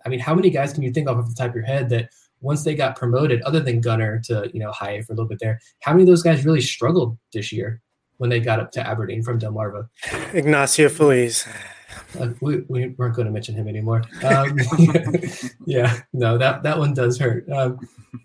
I 0.04 0.08
mean, 0.08 0.20
how 0.20 0.34
many 0.34 0.50
guys 0.50 0.72
can 0.72 0.82
you 0.82 0.92
think 0.92 1.08
of 1.08 1.18
off 1.18 1.28
the 1.28 1.34
top 1.34 1.50
of 1.50 1.54
your 1.54 1.64
head 1.64 1.88
that 1.90 2.10
once 2.40 2.64
they 2.64 2.74
got 2.74 2.96
promoted, 2.96 3.42
other 3.42 3.60
than 3.60 3.80
Gunnar 3.80 4.20
to 4.24 4.48
you 4.52 4.60
know 4.60 4.70
high 4.70 4.92
A 4.92 5.02
for 5.02 5.12
a 5.12 5.16
little 5.16 5.28
bit 5.28 5.40
there, 5.40 5.60
how 5.80 5.92
many 5.92 6.02
of 6.02 6.08
those 6.08 6.22
guys 6.22 6.44
really 6.44 6.60
struggled 6.60 7.18
this 7.32 7.52
year 7.52 7.80
when 8.18 8.30
they 8.30 8.40
got 8.40 8.60
up 8.60 8.70
to 8.72 8.86
Aberdeen 8.86 9.22
from 9.22 9.40
Delmarva? 9.40 9.88
Ignacio 10.32 10.88
Feliz. 10.88 11.48
Uh, 12.18 12.30
we, 12.40 12.60
we 12.68 12.88
weren't 12.96 13.14
going 13.14 13.26
to 13.26 13.32
mention 13.32 13.54
him 13.54 13.68
anymore. 13.68 14.02
Um, 14.24 14.58
yeah, 15.66 16.00
no, 16.12 16.38
that 16.38 16.62
that 16.62 16.78
one 16.78 16.94
does 16.94 17.18
hurt. 17.18 17.48
Um, 17.50 17.78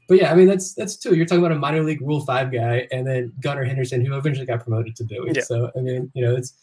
but 0.07 0.19
yeah, 0.19 0.31
I 0.31 0.35
mean 0.35 0.47
that's 0.47 0.73
that's 0.73 0.95
two. 0.95 1.15
You're 1.15 1.25
talking 1.25 1.43
about 1.43 1.55
a 1.55 1.59
minor 1.59 1.83
league 1.83 2.01
Rule 2.01 2.21
Five 2.21 2.51
guy, 2.51 2.87
and 2.91 3.05
then 3.05 3.33
Gunnar 3.41 3.65
Henderson, 3.65 4.05
who 4.05 4.15
eventually 4.15 4.45
got 4.45 4.63
promoted 4.63 4.95
to 4.97 5.03
Bowie. 5.03 5.33
Yeah. 5.35 5.41
So 5.41 5.71
I 5.75 5.79
mean, 5.81 6.11
you 6.13 6.23
know, 6.23 6.35
it's 6.35 6.53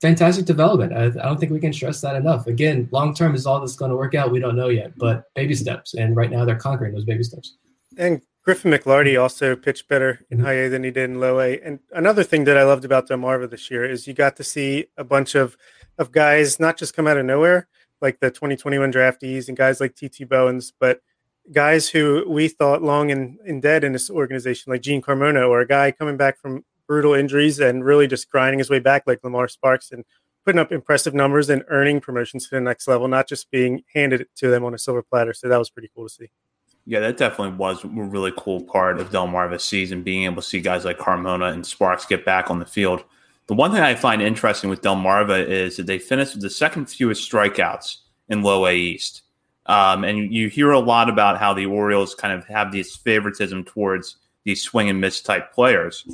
fantastic 0.00 0.46
development. 0.46 0.92
I, 0.92 1.06
I 1.06 1.26
don't 1.26 1.38
think 1.38 1.52
we 1.52 1.60
can 1.60 1.72
stress 1.72 2.00
that 2.00 2.16
enough. 2.16 2.46
Again, 2.46 2.88
long 2.90 3.14
term 3.14 3.34
is 3.34 3.46
all 3.46 3.60
that's 3.60 3.76
going 3.76 3.90
to 3.90 3.96
work 3.96 4.14
out. 4.14 4.30
We 4.30 4.40
don't 4.40 4.56
know 4.56 4.68
yet, 4.68 4.96
but 4.96 5.32
baby 5.34 5.54
steps, 5.54 5.94
and 5.94 6.16
right 6.16 6.30
now 6.30 6.44
they're 6.44 6.56
conquering 6.56 6.94
those 6.94 7.04
baby 7.04 7.22
steps. 7.22 7.56
And 7.98 8.22
Griffin 8.46 8.70
McLarty 8.70 9.20
also 9.20 9.56
pitched 9.56 9.88
better 9.88 10.24
in 10.30 10.38
high 10.38 10.52
A 10.52 10.68
than 10.68 10.84
he 10.84 10.92
did 10.92 11.10
in 11.10 11.18
low 11.18 11.40
A. 11.40 11.60
And 11.60 11.80
another 11.92 12.22
thing 12.22 12.44
that 12.44 12.56
I 12.56 12.62
loved 12.62 12.84
about 12.84 13.08
Delmarva 13.08 13.50
this 13.50 13.70
year 13.70 13.84
is 13.84 14.06
you 14.06 14.14
got 14.14 14.36
to 14.36 14.44
see 14.44 14.86
a 14.96 15.02
bunch 15.02 15.34
of 15.34 15.56
of 15.98 16.12
guys 16.12 16.60
not 16.60 16.76
just 16.76 16.94
come 16.94 17.06
out 17.06 17.16
of 17.16 17.24
nowhere 17.24 17.68
like 18.00 18.20
the 18.20 18.30
2021 18.30 18.92
draftees 18.92 19.48
and 19.48 19.56
guys 19.56 19.80
like 19.80 19.94
TT 19.94 20.28
Bowens, 20.28 20.72
but 20.78 21.00
guys 21.52 21.88
who 21.88 22.24
we 22.28 22.48
thought 22.48 22.82
long 22.82 23.10
and, 23.10 23.38
and 23.46 23.62
dead 23.62 23.84
in 23.84 23.92
this 23.92 24.10
organization, 24.10 24.72
like 24.72 24.82
Jean 24.82 25.02
Carmona, 25.02 25.48
or 25.48 25.60
a 25.60 25.66
guy 25.66 25.90
coming 25.92 26.16
back 26.16 26.38
from 26.38 26.64
brutal 26.86 27.14
injuries 27.14 27.58
and 27.58 27.84
really 27.84 28.06
just 28.06 28.30
grinding 28.30 28.58
his 28.58 28.70
way 28.70 28.78
back, 28.78 29.04
like 29.06 29.22
Lamar 29.24 29.48
Sparks, 29.48 29.92
and 29.92 30.04
putting 30.44 30.60
up 30.60 30.70
impressive 30.70 31.14
numbers 31.14 31.50
and 31.50 31.64
earning 31.68 32.00
promotions 32.00 32.48
to 32.48 32.54
the 32.54 32.60
next 32.60 32.86
level, 32.86 33.08
not 33.08 33.28
just 33.28 33.50
being 33.50 33.82
handed 33.94 34.26
to 34.36 34.48
them 34.48 34.64
on 34.64 34.74
a 34.74 34.78
silver 34.78 35.02
platter. 35.02 35.32
So 35.32 35.48
that 35.48 35.58
was 35.58 35.70
pretty 35.70 35.90
cool 35.94 36.06
to 36.06 36.14
see. 36.14 36.30
Yeah, 36.88 37.00
that 37.00 37.16
definitely 37.16 37.56
was 37.56 37.82
a 37.82 37.88
really 37.88 38.32
cool 38.36 38.62
part 38.62 39.00
of 39.00 39.10
Delmarva's 39.10 39.64
season, 39.64 40.04
being 40.04 40.22
able 40.22 40.36
to 40.36 40.48
see 40.48 40.60
guys 40.60 40.84
like 40.84 40.98
Carmona 40.98 41.52
and 41.52 41.66
Sparks 41.66 42.06
get 42.06 42.24
back 42.24 42.48
on 42.48 42.60
the 42.60 42.66
field. 42.66 43.02
The 43.46 43.54
one 43.54 43.72
thing 43.72 43.80
I 43.80 43.94
find 43.94 44.20
interesting 44.20 44.70
with 44.70 44.82
Delmarva 44.82 45.46
is 45.46 45.76
that 45.76 45.86
they 45.86 45.98
finished 45.98 46.34
with 46.34 46.42
the 46.42 46.50
second 46.50 46.86
fewest 46.86 47.30
strikeouts 47.30 47.98
in 48.28 48.42
Low 48.42 48.66
A 48.66 48.74
East. 48.74 49.22
Um, 49.66 50.04
and 50.04 50.32
you 50.32 50.48
hear 50.48 50.70
a 50.70 50.78
lot 50.78 51.08
about 51.08 51.38
how 51.38 51.54
the 51.54 51.66
Orioles 51.66 52.14
kind 52.14 52.32
of 52.32 52.46
have 52.46 52.72
this 52.72 52.96
favoritism 52.96 53.64
towards 53.64 54.16
these 54.44 54.62
swing 54.62 54.88
and 54.88 55.00
miss 55.00 55.20
type 55.20 55.52
players. 55.52 56.06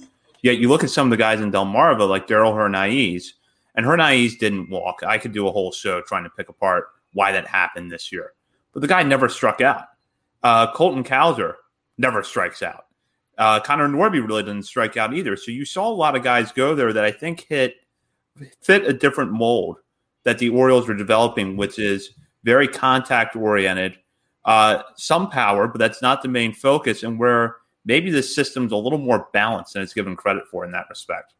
Yet 0.43 0.59
you 0.59 0.69
look 0.69 0.85
at 0.85 0.91
some 0.91 1.07
of 1.07 1.11
the 1.11 1.17
guys 1.17 1.41
in 1.41 1.53
Delmarva, 1.53 2.09
like 2.09 2.27
Darell 2.27 2.53
Hernaiz, 2.53 3.33
and 3.75 3.87
Hernaiz 3.87 4.39
didn't 4.39 4.71
walk. 4.71 5.03
I 5.07 5.19
could 5.19 5.33
do 5.33 5.47
a 5.47 5.53
whole 5.53 5.73
show 5.73 6.01
trying 6.03 6.25
to 6.25 6.31
pick 6.31 6.49
apart 6.49 6.89
why 7.13 7.33
that 7.33 7.47
happened 7.47 7.91
this 7.91 8.11
year. 8.11 8.33
But 8.73 8.81
the 8.81 8.89
guy 8.89 9.03
never 9.03 9.29
struck 9.29 9.61
out. 9.61 9.85
Uh, 10.43 10.73
Colton 10.73 11.05
Cowser 11.05 11.55
never 11.99 12.23
strikes 12.23 12.63
out. 12.63 12.87
Uh, 13.39 13.61
Connor 13.61 13.89
Norby 13.89 14.27
really 14.27 14.43
didn't 14.43 14.65
strike 14.65 14.97
out 14.97 15.15
either. 15.15 15.37
So 15.37 15.51
you 15.51 15.65
saw 15.65 15.89
a 15.89 15.93
lot 15.93 16.17
of 16.17 16.23
guys 16.23 16.53
go 16.53 16.75
there 16.75 16.93
that 16.93 17.05
I 17.05 17.11
think 17.11 17.47
hit 17.49 17.77
fit 18.61 18.87
a 18.87 18.93
different 18.93 19.33
mold 19.33 19.79
that 20.25 20.39
the 20.39 20.49
Orioles 20.51 20.89
were 20.89 20.95
developing, 20.95 21.57
which 21.57 21.79
is 21.79 22.11
very 22.45 22.69
contact 22.69 23.37
oriented, 23.37 23.99
uh, 24.45 24.83
some 24.97 25.31
power, 25.31 25.69
but 25.69 25.79
that's 25.79 26.03
not 26.03 26.23
the 26.23 26.29
main 26.29 26.53
focus, 26.53 27.03
and 27.03 27.19
where 27.19 27.57
maybe 27.85 28.11
the 28.11 28.23
system's 28.23 28.73
a 28.73 28.77
little 28.77 28.99
more 28.99 29.29
balanced 29.33 29.75
than 29.75 29.83
it's 29.83 29.93
given 29.93 30.17
credit 30.17 30.45
for 30.49 30.65
in 30.65 30.73
that 30.73 30.87
respect. 30.89 31.35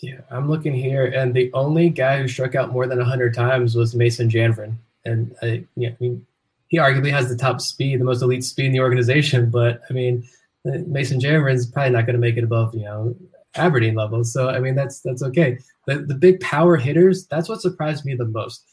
Yeah, 0.00 0.20
I'm 0.30 0.48
looking 0.48 0.74
here, 0.74 1.06
and 1.06 1.34
the 1.34 1.50
only 1.54 1.90
guy 1.90 2.20
who 2.20 2.28
struck 2.28 2.54
out 2.54 2.72
more 2.72 2.86
than 2.86 2.98
100 2.98 3.34
times 3.34 3.74
was 3.74 3.94
Mason 3.94 4.28
Janvrin. 4.28 4.76
And 5.04 5.34
I, 5.42 5.64
yeah, 5.74 5.90
I 5.90 5.96
mean, 5.98 6.24
he 6.68 6.76
arguably 6.78 7.10
has 7.10 7.28
the 7.28 7.36
top 7.36 7.60
speed, 7.60 7.98
the 7.98 8.04
most 8.04 8.22
elite 8.22 8.44
speed 8.44 8.66
in 8.66 8.72
the 8.72 8.80
organization. 8.80 9.50
But 9.50 9.80
I 9.90 9.92
mean, 9.92 10.28
Mason 10.64 11.20
is 11.24 11.66
probably 11.66 11.92
not 11.92 12.06
going 12.06 12.14
to 12.14 12.20
make 12.20 12.36
it 12.36 12.44
above, 12.44 12.74
you 12.74 12.84
know, 12.84 13.14
Aberdeen 13.54 13.94
levels. 13.94 14.32
So 14.32 14.48
I 14.48 14.60
mean, 14.60 14.74
that's 14.74 15.00
that's 15.00 15.22
okay. 15.22 15.58
The 15.86 15.98
the 15.98 16.14
big 16.14 16.40
power 16.40 16.76
hitters, 16.76 17.26
that's 17.26 17.48
what 17.48 17.60
surprised 17.60 18.04
me 18.04 18.14
the 18.14 18.26
most. 18.26 18.64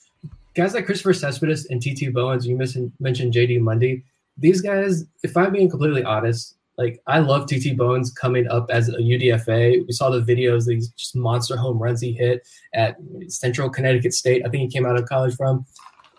Guys 0.53 0.73
like 0.73 0.85
Christopher 0.85 1.13
Cespedes 1.13 1.65
and 1.67 1.81
TT 1.81 2.13
Bowens, 2.13 2.47
you 2.47 2.55
mentioned 2.55 2.91
mentioned 2.99 3.33
JD 3.33 3.61
Mundy. 3.61 4.03
These 4.37 4.61
guys, 4.61 5.05
if 5.23 5.35
I'm 5.37 5.53
being 5.53 5.69
completely 5.69 6.03
honest, 6.03 6.55
like 6.77 7.01
I 7.07 7.19
love 7.19 7.47
TT 7.47 7.77
Bowens 7.77 8.11
coming 8.11 8.47
up 8.47 8.69
as 8.69 8.89
a 8.89 8.97
UDFA. 8.97 9.85
We 9.85 9.91
saw 9.93 10.09
the 10.09 10.21
videos, 10.21 10.65
these 10.65 10.89
just 10.89 11.15
monster 11.15 11.55
home 11.55 11.79
runs 11.79 12.01
he 12.01 12.13
hit 12.13 12.45
at 12.73 12.97
Central 13.27 13.69
Connecticut 13.69 14.13
State. 14.13 14.45
I 14.45 14.49
think 14.49 14.61
he 14.61 14.67
came 14.69 14.85
out 14.85 14.99
of 14.99 15.07
college 15.07 15.35
from. 15.35 15.65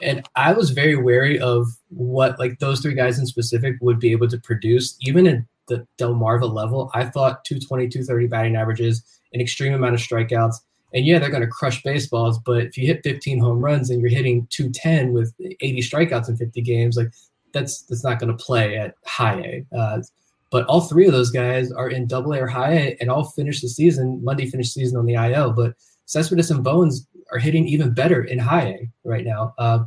And 0.02 0.26
I 0.34 0.52
was 0.52 0.70
very 0.70 0.96
wary 0.96 1.38
of 1.38 1.66
what 1.88 2.38
like 2.38 2.58
those 2.58 2.80
three 2.80 2.94
guys 2.94 3.18
in 3.18 3.26
specific 3.26 3.76
would 3.80 3.98
be 3.98 4.12
able 4.12 4.28
to 4.28 4.38
produce, 4.38 4.96
even 5.00 5.26
in 5.26 5.46
the 5.68 5.86
Delmarva 5.98 6.52
level. 6.52 6.90
I 6.94 7.04
thought 7.04 7.44
220, 7.44 7.88
230 7.88 8.26
batting 8.26 8.56
averages, 8.56 9.02
an 9.32 9.40
extreme 9.40 9.74
amount 9.74 9.94
of 9.94 10.00
strikeouts. 10.00 10.56
And 10.94 11.04
yeah, 11.04 11.18
they're 11.18 11.30
going 11.30 11.42
to 11.42 11.48
crush 11.48 11.82
baseballs, 11.82 12.38
but 12.38 12.64
if 12.64 12.78
you 12.78 12.86
hit 12.86 13.02
15 13.02 13.38
home 13.38 13.60
runs 13.60 13.90
and 13.90 14.00
you're 14.00 14.10
hitting 14.10 14.46
210 14.50 15.12
with 15.12 15.34
80 15.60 15.80
strikeouts 15.80 16.28
in 16.28 16.36
50 16.36 16.62
games, 16.62 16.96
like 16.96 17.10
that's 17.52 17.82
that's 17.82 18.04
not 18.04 18.18
going 18.18 18.36
to 18.36 18.44
play 18.44 18.78
at 18.78 18.94
high 19.04 19.64
A. 19.72 19.76
Uh, 19.76 20.02
but 20.50 20.64
all 20.66 20.82
three 20.82 21.06
of 21.06 21.12
those 21.12 21.30
guys 21.30 21.72
are 21.72 21.88
in 21.88 22.06
double 22.06 22.32
A 22.32 22.40
or 22.40 22.46
high 22.46 22.72
A 22.72 22.96
and 23.00 23.10
all 23.10 23.24
finished 23.24 23.62
the 23.62 23.68
season. 23.68 24.22
Mundy 24.22 24.48
finished 24.48 24.72
season 24.72 24.96
on 24.96 25.06
the 25.06 25.14
IL, 25.14 25.52
but 25.52 25.74
Cespedes 26.06 26.50
and 26.50 26.62
Bowens 26.62 27.06
are 27.32 27.38
hitting 27.38 27.66
even 27.66 27.92
better 27.92 28.22
in 28.22 28.38
high 28.38 28.68
A 28.68 28.90
right 29.04 29.24
now. 29.24 29.54
Uh, 29.58 29.84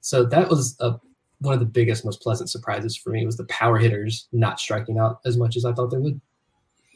so 0.00 0.24
that 0.24 0.48
was 0.48 0.76
a, 0.80 0.94
one 1.42 1.54
of 1.54 1.60
the 1.60 1.66
biggest, 1.66 2.04
most 2.04 2.22
pleasant 2.22 2.50
surprises 2.50 2.96
for 2.96 3.10
me 3.10 3.26
was 3.26 3.36
the 3.36 3.44
power 3.44 3.78
hitters 3.78 4.28
not 4.32 4.60
striking 4.60 4.98
out 4.98 5.20
as 5.24 5.36
much 5.36 5.56
as 5.56 5.64
I 5.64 5.72
thought 5.72 5.90
they 5.90 5.98
would. 5.98 6.20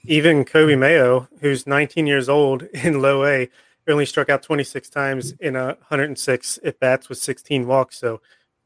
Even 0.04 0.44
Coby 0.44 0.78
Mayo, 0.78 1.28
who's 1.40 1.66
19 1.66 2.06
years 2.06 2.28
old 2.28 2.62
in 2.74 3.02
low 3.02 3.24
A, 3.24 3.48
only 3.88 4.06
struck 4.06 4.28
out 4.28 4.42
26 4.42 4.88
times 4.88 5.32
in 5.38 5.54
a 5.54 5.66
106 5.66 6.59
at 6.64 6.80
bats 6.80 7.09
with 7.09 7.18
16 7.18 7.66
walks. 7.66 7.98
So 7.98 8.20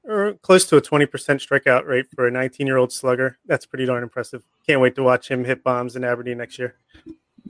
or 0.05 0.35
close 0.43 0.65
to 0.67 0.77
a 0.77 0.83
20% 0.83 1.09
strikeout 1.09 1.87
rate 1.87 2.07
for 2.15 2.27
a 2.27 2.31
19 2.31 2.67
year 2.67 2.77
old 2.77 2.93
slugger. 2.93 3.39
That's 3.47 3.67
pretty 3.67 3.87
darn 3.87 4.03
impressive. 4.03 4.43
Can't 4.67 4.81
wait 4.81 4.95
to 4.97 5.03
watch 5.03 5.31
him 5.31 5.45
hit 5.45 5.63
bombs 5.63 5.97
in 5.97 6.05
Aberdeen 6.05 6.39
next 6.39 6.59
year. 6.59 6.75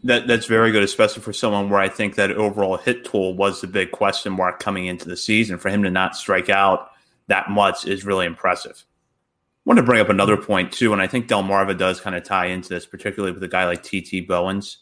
That 0.02 0.26
that's 0.26 0.46
very 0.46 0.72
good, 0.72 0.82
especially 0.82 1.22
for 1.22 1.32
someone 1.32 1.68
where 1.68 1.80
I 1.80 1.88
think 1.88 2.14
that 2.14 2.30
overall 2.30 2.78
hit 2.78 3.04
tool 3.04 3.34
was 3.34 3.60
the 3.60 3.66
big 3.66 3.90
question 3.90 4.32
mark 4.32 4.58
coming 4.58 4.86
into 4.86 5.06
the 5.08 5.16
season. 5.16 5.58
For 5.58 5.68
him 5.68 5.82
to 5.82 5.90
not 5.90 6.16
strike 6.16 6.48
out 6.48 6.90
that 7.30 7.48
much 7.48 7.86
is 7.86 8.04
really 8.04 8.26
impressive. 8.26 8.84
I 8.84 9.62
want 9.64 9.78
to 9.78 9.84
bring 9.84 10.00
up 10.00 10.08
another 10.08 10.36
point 10.36 10.72
too, 10.72 10.92
and 10.92 11.00
I 11.00 11.06
think 11.06 11.28
Delmarva 11.28 11.78
does 11.78 12.00
kind 12.00 12.16
of 12.16 12.24
tie 12.24 12.46
into 12.46 12.68
this, 12.68 12.86
particularly 12.86 13.32
with 13.32 13.42
a 13.42 13.48
guy 13.48 13.66
like 13.66 13.82
TT 13.82 14.26
Bowens. 14.26 14.78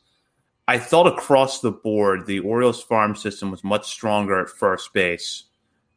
I 0.66 0.78
thought 0.78 1.06
across 1.06 1.60
the 1.60 1.70
board 1.70 2.26
the 2.26 2.40
Orioles 2.40 2.82
farm 2.82 3.14
system 3.14 3.50
was 3.50 3.64
much 3.64 3.88
stronger 3.88 4.40
at 4.40 4.50
first 4.50 4.92
base 4.92 5.44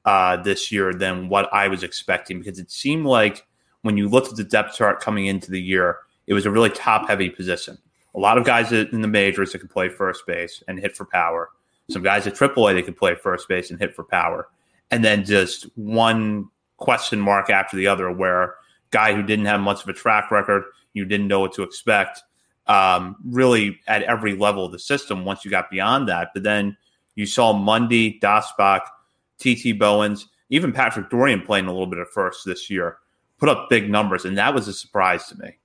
uh, 0.06 0.38
this 0.38 0.72
year 0.72 0.94
than 0.94 1.30
what 1.30 1.52
I 1.54 1.68
was 1.68 1.84
expecting 1.84 2.40
because 2.40 2.60
it 2.60 2.72
seemed 2.72 3.06
like 3.06 3.46
when 3.82 3.98
you 3.98 4.08
looked 4.08 4.30
at 4.30 4.36
the 4.36 4.44
depth 4.44 4.76
chart 4.76 5.00
coming 5.00 5.26
into 5.26 5.52
the 5.52 5.62
year, 5.62 6.00
it 6.28 6.34
was 6.34 6.46
a 6.46 6.52
really 6.52 6.70
top 6.70 7.08
heavy 7.08 7.30
position. 7.30 7.78
A 8.16 8.20
lot 8.20 8.38
of 8.38 8.46
guys 8.46 8.72
in 8.72 9.02
the 9.02 9.08
majors 9.08 9.52
that 9.52 9.60
could 9.60 9.70
play 9.70 9.90
first 9.90 10.26
base 10.28 10.64
and 10.68 10.80
hit 10.80 10.96
for 10.96 11.06
power. 11.06 11.50
Some 11.90 12.04
guys 12.04 12.28
at 12.28 12.36
AAA 12.36 12.76
that 12.76 12.86
could 12.86 12.98
play 12.98 13.16
first 13.16 13.48
base 13.48 13.72
and 13.72 13.80
hit 13.80 13.96
for 13.96 14.04
power. 14.04 14.48
And 14.92 15.04
then 15.04 15.24
just 15.26 15.64
one 15.76 16.50
question 16.78 17.20
mark 17.20 17.50
after 17.50 17.78
the 17.78 17.88
other 17.88 18.12
where 18.12 18.56
guy 18.92 19.14
who 19.14 19.24
didn't 19.24 19.46
have 19.46 19.62
much 19.62 19.82
of 19.84 19.90
a 19.90 19.94
track 19.94 20.30
record, 20.32 20.64
you 20.94 21.06
didn't 21.06 21.28
know 21.28 21.40
what 21.40 21.54
to 21.54 21.64
expect. 21.64 22.22
Um, 22.68 23.16
really 23.26 23.80
at 23.88 24.04
every 24.04 24.36
level 24.36 24.66
of 24.66 24.72
the 24.72 24.80
system 24.80 25.26
once 25.26 25.44
you 25.44 25.52
got 25.52 25.70
beyond 25.72 26.08
that. 26.10 26.30
But 26.34 26.44
then 26.44 26.78
you 27.16 27.26
saw 27.26 27.54
Mundy, 27.54 28.20
Daschbach, 28.20 28.82
TT 29.40 29.78
Bowens, 29.78 30.28
even 30.50 30.72
Patrick 30.72 31.10
Dorrian 31.10 31.46
playing 31.46 31.66
a 31.66 31.72
little 31.72 31.88
bit 31.88 32.00
at 32.00 32.10
first 32.10 32.46
this 32.46 32.70
year, 32.70 32.98
put 33.40 33.50
up 33.50 33.70
big 33.70 33.90
numbers. 33.90 34.26
And 34.26 34.38
that 34.38 34.54
was 34.54 34.68
a 34.68 34.74
surprise 34.74 35.26
to 35.28 35.38
me. 35.38 35.58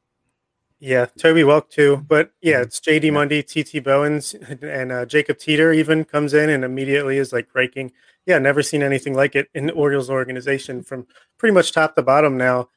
Yeah, 0.79 1.07
Toby 1.07 1.43
Welk 1.43 1.71
too. 1.71 2.05
But 2.09 2.33
yeah, 2.41 2.61
it's 2.61 2.81
JD 2.81 3.13
Mundy, 3.13 3.43
TT 3.43 3.83
Bowens, 3.83 4.35
and 4.63 4.93
uh, 4.93 5.07
Jacob 5.07 5.39
Teeter 5.39 5.73
even 5.73 6.05
comes 6.05 6.35
in 6.35 6.51
and 6.51 6.65
immediately 6.65 7.19
is 7.19 7.33
like 7.33 7.53
breaking. 7.53 7.93
Yeah, 8.27 8.39
never 8.39 8.63
seen 8.63 8.83
anything 8.83 9.15
like 9.15 9.37
it 9.37 9.49
in 9.55 9.67
the 9.67 9.73
Orioles 9.73 10.11
organization 10.11 10.83
from 10.83 11.07
pretty 11.39 11.55
much 11.55 11.73
top 11.73 11.95
to 11.95 12.03
bottom 12.03 12.37
now. 12.37 12.69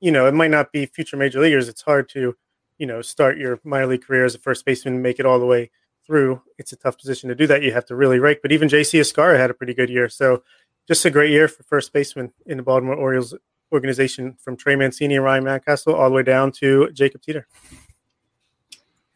You 0.00 0.12
know, 0.12 0.26
it 0.26 0.34
might 0.34 0.50
not 0.50 0.70
be 0.70 0.86
future 0.86 1.16
major 1.16 1.40
leaguers. 1.40 1.68
It's 1.68 1.82
hard 1.82 2.08
to, 2.10 2.36
you 2.78 2.86
know, 2.86 3.00
start 3.00 3.38
your 3.38 3.58
minor 3.64 3.86
league 3.86 4.04
career 4.04 4.24
as 4.24 4.34
a 4.34 4.38
first 4.38 4.64
baseman 4.64 4.94
and 4.94 5.02
make 5.02 5.18
it 5.18 5.26
all 5.26 5.38
the 5.38 5.46
way 5.46 5.70
through. 6.06 6.42
It's 6.58 6.72
a 6.72 6.76
tough 6.76 6.98
position 6.98 7.28
to 7.28 7.34
do 7.34 7.46
that. 7.46 7.62
You 7.62 7.72
have 7.72 7.86
to 7.86 7.96
really 7.96 8.18
rake. 8.18 8.42
But 8.42 8.52
even 8.52 8.68
JC 8.68 9.00
Escarra 9.00 9.38
had 9.38 9.50
a 9.50 9.54
pretty 9.54 9.74
good 9.74 9.88
year. 9.88 10.08
So 10.08 10.42
just 10.86 11.04
a 11.04 11.10
great 11.10 11.30
year 11.30 11.48
for 11.48 11.62
first 11.62 11.92
baseman 11.92 12.32
in 12.44 12.58
the 12.58 12.62
Baltimore 12.62 12.96
Orioles 12.96 13.34
organization 13.72 14.36
from 14.42 14.56
Trey 14.56 14.76
Mancini 14.76 15.14
and 15.14 15.24
Ryan 15.24 15.44
Mountcastle 15.44 15.94
all 15.94 16.10
the 16.10 16.14
way 16.16 16.22
down 16.22 16.52
to 16.52 16.90
Jacob 16.92 17.22
Teeter. 17.22 17.46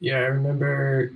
Yeah, 0.01 0.17
I 0.17 0.27
remember 0.27 1.13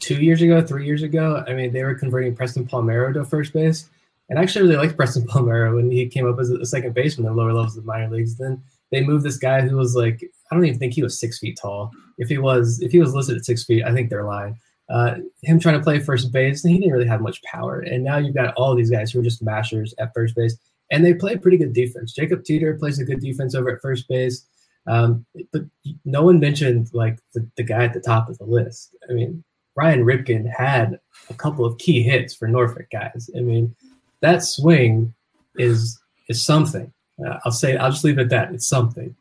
two 0.00 0.22
years 0.22 0.42
ago, 0.42 0.62
three 0.62 0.86
years 0.86 1.02
ago. 1.02 1.44
I 1.46 1.52
mean, 1.52 1.72
they 1.72 1.84
were 1.84 1.94
converting 1.94 2.34
Preston 2.34 2.66
Palmeiro 2.66 3.12
to 3.14 3.24
first 3.24 3.52
base, 3.52 3.88
and 4.28 4.38
I 4.38 4.42
actually 4.42 4.68
really 4.68 4.76
liked 4.76 4.96
Preston 4.96 5.26
Palmeiro 5.28 5.76
when 5.76 5.90
he 5.90 6.06
came 6.06 6.26
up 6.26 6.38
as 6.38 6.50
a 6.50 6.64
second 6.64 6.94
baseman 6.94 7.26
in 7.26 7.34
the 7.34 7.42
lower 7.42 7.52
levels 7.52 7.76
of 7.76 7.84
the 7.84 7.92
minor 7.92 8.10
leagues. 8.10 8.36
Then 8.36 8.62
they 8.90 9.02
moved 9.02 9.24
this 9.24 9.38
guy 9.38 9.60
who 9.60 9.76
was 9.76 9.94
like, 9.94 10.22
I 10.50 10.54
don't 10.54 10.64
even 10.64 10.78
think 10.78 10.94
he 10.94 11.02
was 11.02 11.18
six 11.18 11.38
feet 11.38 11.58
tall. 11.60 11.90
If 12.18 12.28
he 12.28 12.38
was, 12.38 12.80
if 12.80 12.92
he 12.92 13.00
was 13.00 13.14
listed 13.14 13.36
at 13.36 13.44
six 13.44 13.64
feet, 13.64 13.84
I 13.84 13.92
think 13.92 14.08
they're 14.08 14.24
lying. 14.24 14.58
Uh, 14.88 15.16
him 15.42 15.58
trying 15.58 15.78
to 15.78 15.82
play 15.82 15.98
first 15.98 16.30
base, 16.32 16.62
and 16.62 16.72
he 16.72 16.78
didn't 16.78 16.92
really 16.92 17.06
have 17.06 17.22
much 17.22 17.42
power. 17.42 17.80
And 17.80 18.04
now 18.04 18.18
you've 18.18 18.34
got 18.34 18.54
all 18.54 18.74
these 18.74 18.90
guys 18.90 19.10
who 19.10 19.20
are 19.20 19.24
just 19.24 19.42
mashers 19.42 19.94
at 19.98 20.12
first 20.14 20.34
base 20.34 20.56
and 20.90 21.04
they 21.04 21.14
play 21.14 21.36
pretty 21.36 21.56
good 21.56 21.72
defense. 21.72 22.12
Jacob 22.12 22.44
Teeter 22.44 22.74
plays 22.74 22.98
a 22.98 23.04
good 23.04 23.20
defense 23.20 23.54
over 23.54 23.70
at 23.70 23.80
first 23.80 24.08
base. 24.08 24.46
Um, 24.86 25.24
but 25.52 25.62
no 26.04 26.22
one 26.22 26.40
mentioned 26.40 26.90
like 26.92 27.18
the, 27.32 27.46
the 27.56 27.62
guy 27.62 27.84
at 27.84 27.94
the 27.94 28.00
top 28.00 28.28
of 28.28 28.38
the 28.38 28.44
list. 28.44 28.94
I 29.08 29.12
mean, 29.12 29.42
Ryan 29.76 30.04
Ripken 30.04 30.50
had 30.50 31.00
a 31.30 31.34
couple 31.34 31.64
of 31.64 31.78
key 31.78 32.02
hits 32.02 32.34
for 32.34 32.46
Norfolk 32.48 32.86
guys. 32.92 33.30
I 33.36 33.40
mean, 33.40 33.74
that 34.20 34.42
swing 34.42 35.14
is 35.56 35.98
is 36.28 36.44
something. 36.44 36.92
Uh, 37.24 37.38
I'll 37.44 37.52
say 37.52 37.76
I'll 37.76 37.90
just 37.90 38.04
leave 38.04 38.18
it 38.18 38.22
at 38.22 38.28
that. 38.30 38.52
It's 38.52 38.68
something. 38.68 39.14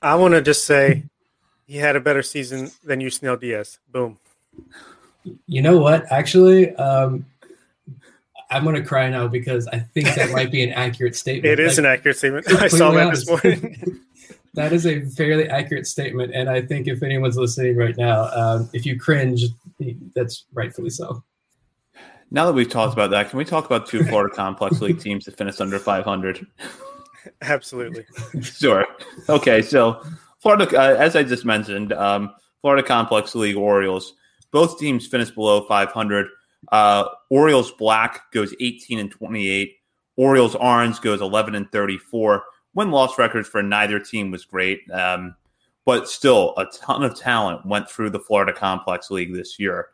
I 0.00 0.14
want 0.16 0.34
to 0.34 0.42
just 0.42 0.64
say 0.64 1.04
he 1.66 1.78
had 1.78 1.96
a 1.96 2.00
better 2.00 2.22
season 2.22 2.70
than 2.84 3.00
Yusniel 3.00 3.40
Diaz. 3.40 3.78
Boom. 3.90 4.18
You 5.46 5.62
know 5.62 5.78
what? 5.78 6.10
Actually, 6.10 6.74
um, 6.76 7.24
I'm 8.50 8.64
going 8.64 8.74
to 8.74 8.82
cry 8.82 9.08
now 9.08 9.28
because 9.28 9.66
I 9.68 9.78
think 9.78 10.14
that 10.14 10.30
might 10.32 10.50
be 10.50 10.62
an 10.62 10.70
accurate 10.70 11.16
statement. 11.24 11.52
It 11.52 11.60
is 11.60 11.72
like, 11.72 11.78
an 11.78 11.86
accurate 11.86 12.16
statement. 12.16 12.52
I 12.60 12.68
saw 12.68 12.90
that 12.90 13.06
honest. 13.06 13.26
this 13.26 13.44
morning. 13.44 14.00
that 14.54 14.72
is 14.72 14.86
a 14.86 15.00
fairly 15.06 15.48
accurate 15.48 15.86
statement, 15.86 16.34
and 16.34 16.48
I 16.48 16.62
think 16.62 16.86
if 16.86 17.02
anyone's 17.02 17.36
listening 17.36 17.76
right 17.76 17.96
now, 17.96 18.24
um, 18.34 18.70
if 18.72 18.84
you 18.84 18.98
cringe, 18.98 19.44
that's 20.14 20.44
rightfully 20.52 20.90
so. 20.90 21.22
Now 22.30 22.46
that 22.46 22.52
we've 22.52 22.68
talked 22.68 22.92
about 22.92 23.10
that, 23.10 23.30
can 23.30 23.38
we 23.38 23.44
talk 23.44 23.66
about 23.66 23.86
two 23.86 24.04
Florida 24.08 24.34
Complex 24.34 24.80
League 24.80 25.00
teams 25.00 25.24
that 25.26 25.36
finished 25.36 25.60
under 25.60 25.78
500? 25.78 26.46
Absolutely. 27.42 28.04
sure. 28.42 28.86
Okay, 29.28 29.62
so 29.62 30.02
Florida, 30.40 30.66
uh, 30.76 30.96
as 30.96 31.14
I 31.14 31.22
just 31.22 31.44
mentioned, 31.44 31.92
um, 31.92 32.34
Florida 32.60 32.86
Complex 32.86 33.34
League 33.34 33.56
Orioles, 33.56 34.14
both 34.50 34.78
teams 34.78 35.06
finished 35.06 35.34
below 35.34 35.66
500. 35.66 36.26
Uh, 36.70 37.04
Orioles 37.30 37.72
Black 37.72 38.30
goes 38.32 38.54
18 38.60 38.98
and 38.98 39.10
28. 39.10 39.76
Orioles 40.16 40.54
Orange 40.54 41.00
goes 41.00 41.20
11 41.20 41.54
and 41.54 41.70
34. 41.70 42.44
Win 42.74 42.90
loss 42.90 43.18
records 43.18 43.48
for 43.48 43.62
neither 43.62 43.98
team 43.98 44.30
was 44.30 44.44
great, 44.44 44.80
um, 44.90 45.34
but 45.84 46.08
still 46.08 46.54
a 46.56 46.66
ton 46.66 47.02
of 47.02 47.18
talent 47.18 47.66
went 47.66 47.88
through 47.88 48.10
the 48.10 48.20
Florida 48.20 48.52
Complex 48.52 49.10
League 49.10 49.34
this 49.34 49.58
year. 49.58 49.88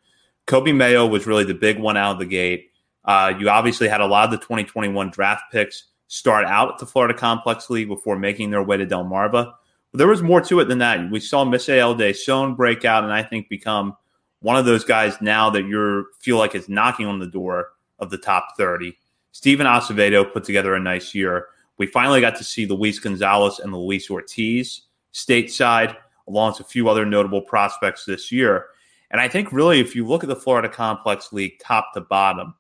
Coby 0.47 0.75
Mayo 0.75 1.07
was 1.07 1.27
really 1.27 1.45
the 1.45 1.55
big 1.55 1.79
one 1.79 1.97
out 1.97 2.13
of 2.13 2.19
the 2.19 2.27
gate. 2.27 2.71
Uh, 3.05 3.33
you 3.39 3.49
obviously 3.49 3.89
had 3.89 4.01
a 4.01 4.07
lot 4.07 4.25
of 4.25 4.31
the 4.31 4.39
2021 4.39 5.11
draft 5.11 5.45
picks 5.51 5.85
start 6.09 6.47
out 6.47 6.73
at 6.73 6.79
the 6.79 6.87
Florida 6.87 7.15
Complex 7.15 7.71
League 7.71 7.89
before 7.89 8.19
making 8.19 8.51
their 8.51 8.63
way 8.63 8.77
to 8.77 8.87
Delmarva. 8.87 9.53
But 9.93 9.99
there 9.99 10.09
was 10.09 10.23
more 10.23 10.41
to 10.43 10.61
it 10.61 10.67
than 10.67 10.79
that. 10.79 11.11
We 11.11 11.21
saw 11.21 11.45
Misael 11.45 11.99
Deson 11.99 12.57
break 12.57 12.85
out 12.85 13.05
and 13.05 13.13
I 13.13 13.23
think 13.23 13.49
become 13.49 13.97
one 14.41 14.57
of 14.57 14.65
those 14.65 14.85
guys 14.85 15.21
now 15.21 15.51
that 15.51 15.65
you 15.65 16.07
feel 16.21 16.39
like 16.39 16.55
is 16.55 16.69
knocking 16.69 17.07
on 17.07 17.19
the 17.19 17.27
door 17.27 17.71
of 17.99 18.11
the 18.11 18.19
top 18.19 18.57
30. 18.57 18.97
Steven 19.33 19.67
Acevedo 19.67 20.31
put 20.33 20.45
together 20.45 20.75
a 20.75 20.81
nice 20.81 21.15
year. 21.15 21.47
We 21.79 21.87
finally 21.87 22.21
got 22.21 22.37
to 22.37 22.45
see 22.45 22.67
Luis 22.67 22.99
Gonzalez 22.99 23.61
and 23.61 23.73
Luis 23.73 24.11
Ortiz 24.11 24.83
stateside, 25.15 25.97
along 26.29 26.53
with 26.53 26.61
a 26.61 26.65
few 26.65 26.89
other 26.89 27.07
notable 27.07 27.41
prospects 27.41 28.05
this 28.05 28.31
year. 28.31 28.67
And 29.11 29.21
I 29.21 29.29
think 29.29 29.53
really, 29.53 29.81
if 29.81 29.97
you 29.97 30.07
look 30.07 30.23
at 30.23 30.29
the 30.29 30.37
Florida 30.37 30.69
Complex 30.69 31.33
League 31.33 31.59
top 31.61 31.95
to 31.95 32.01
bottom, 32.01 32.55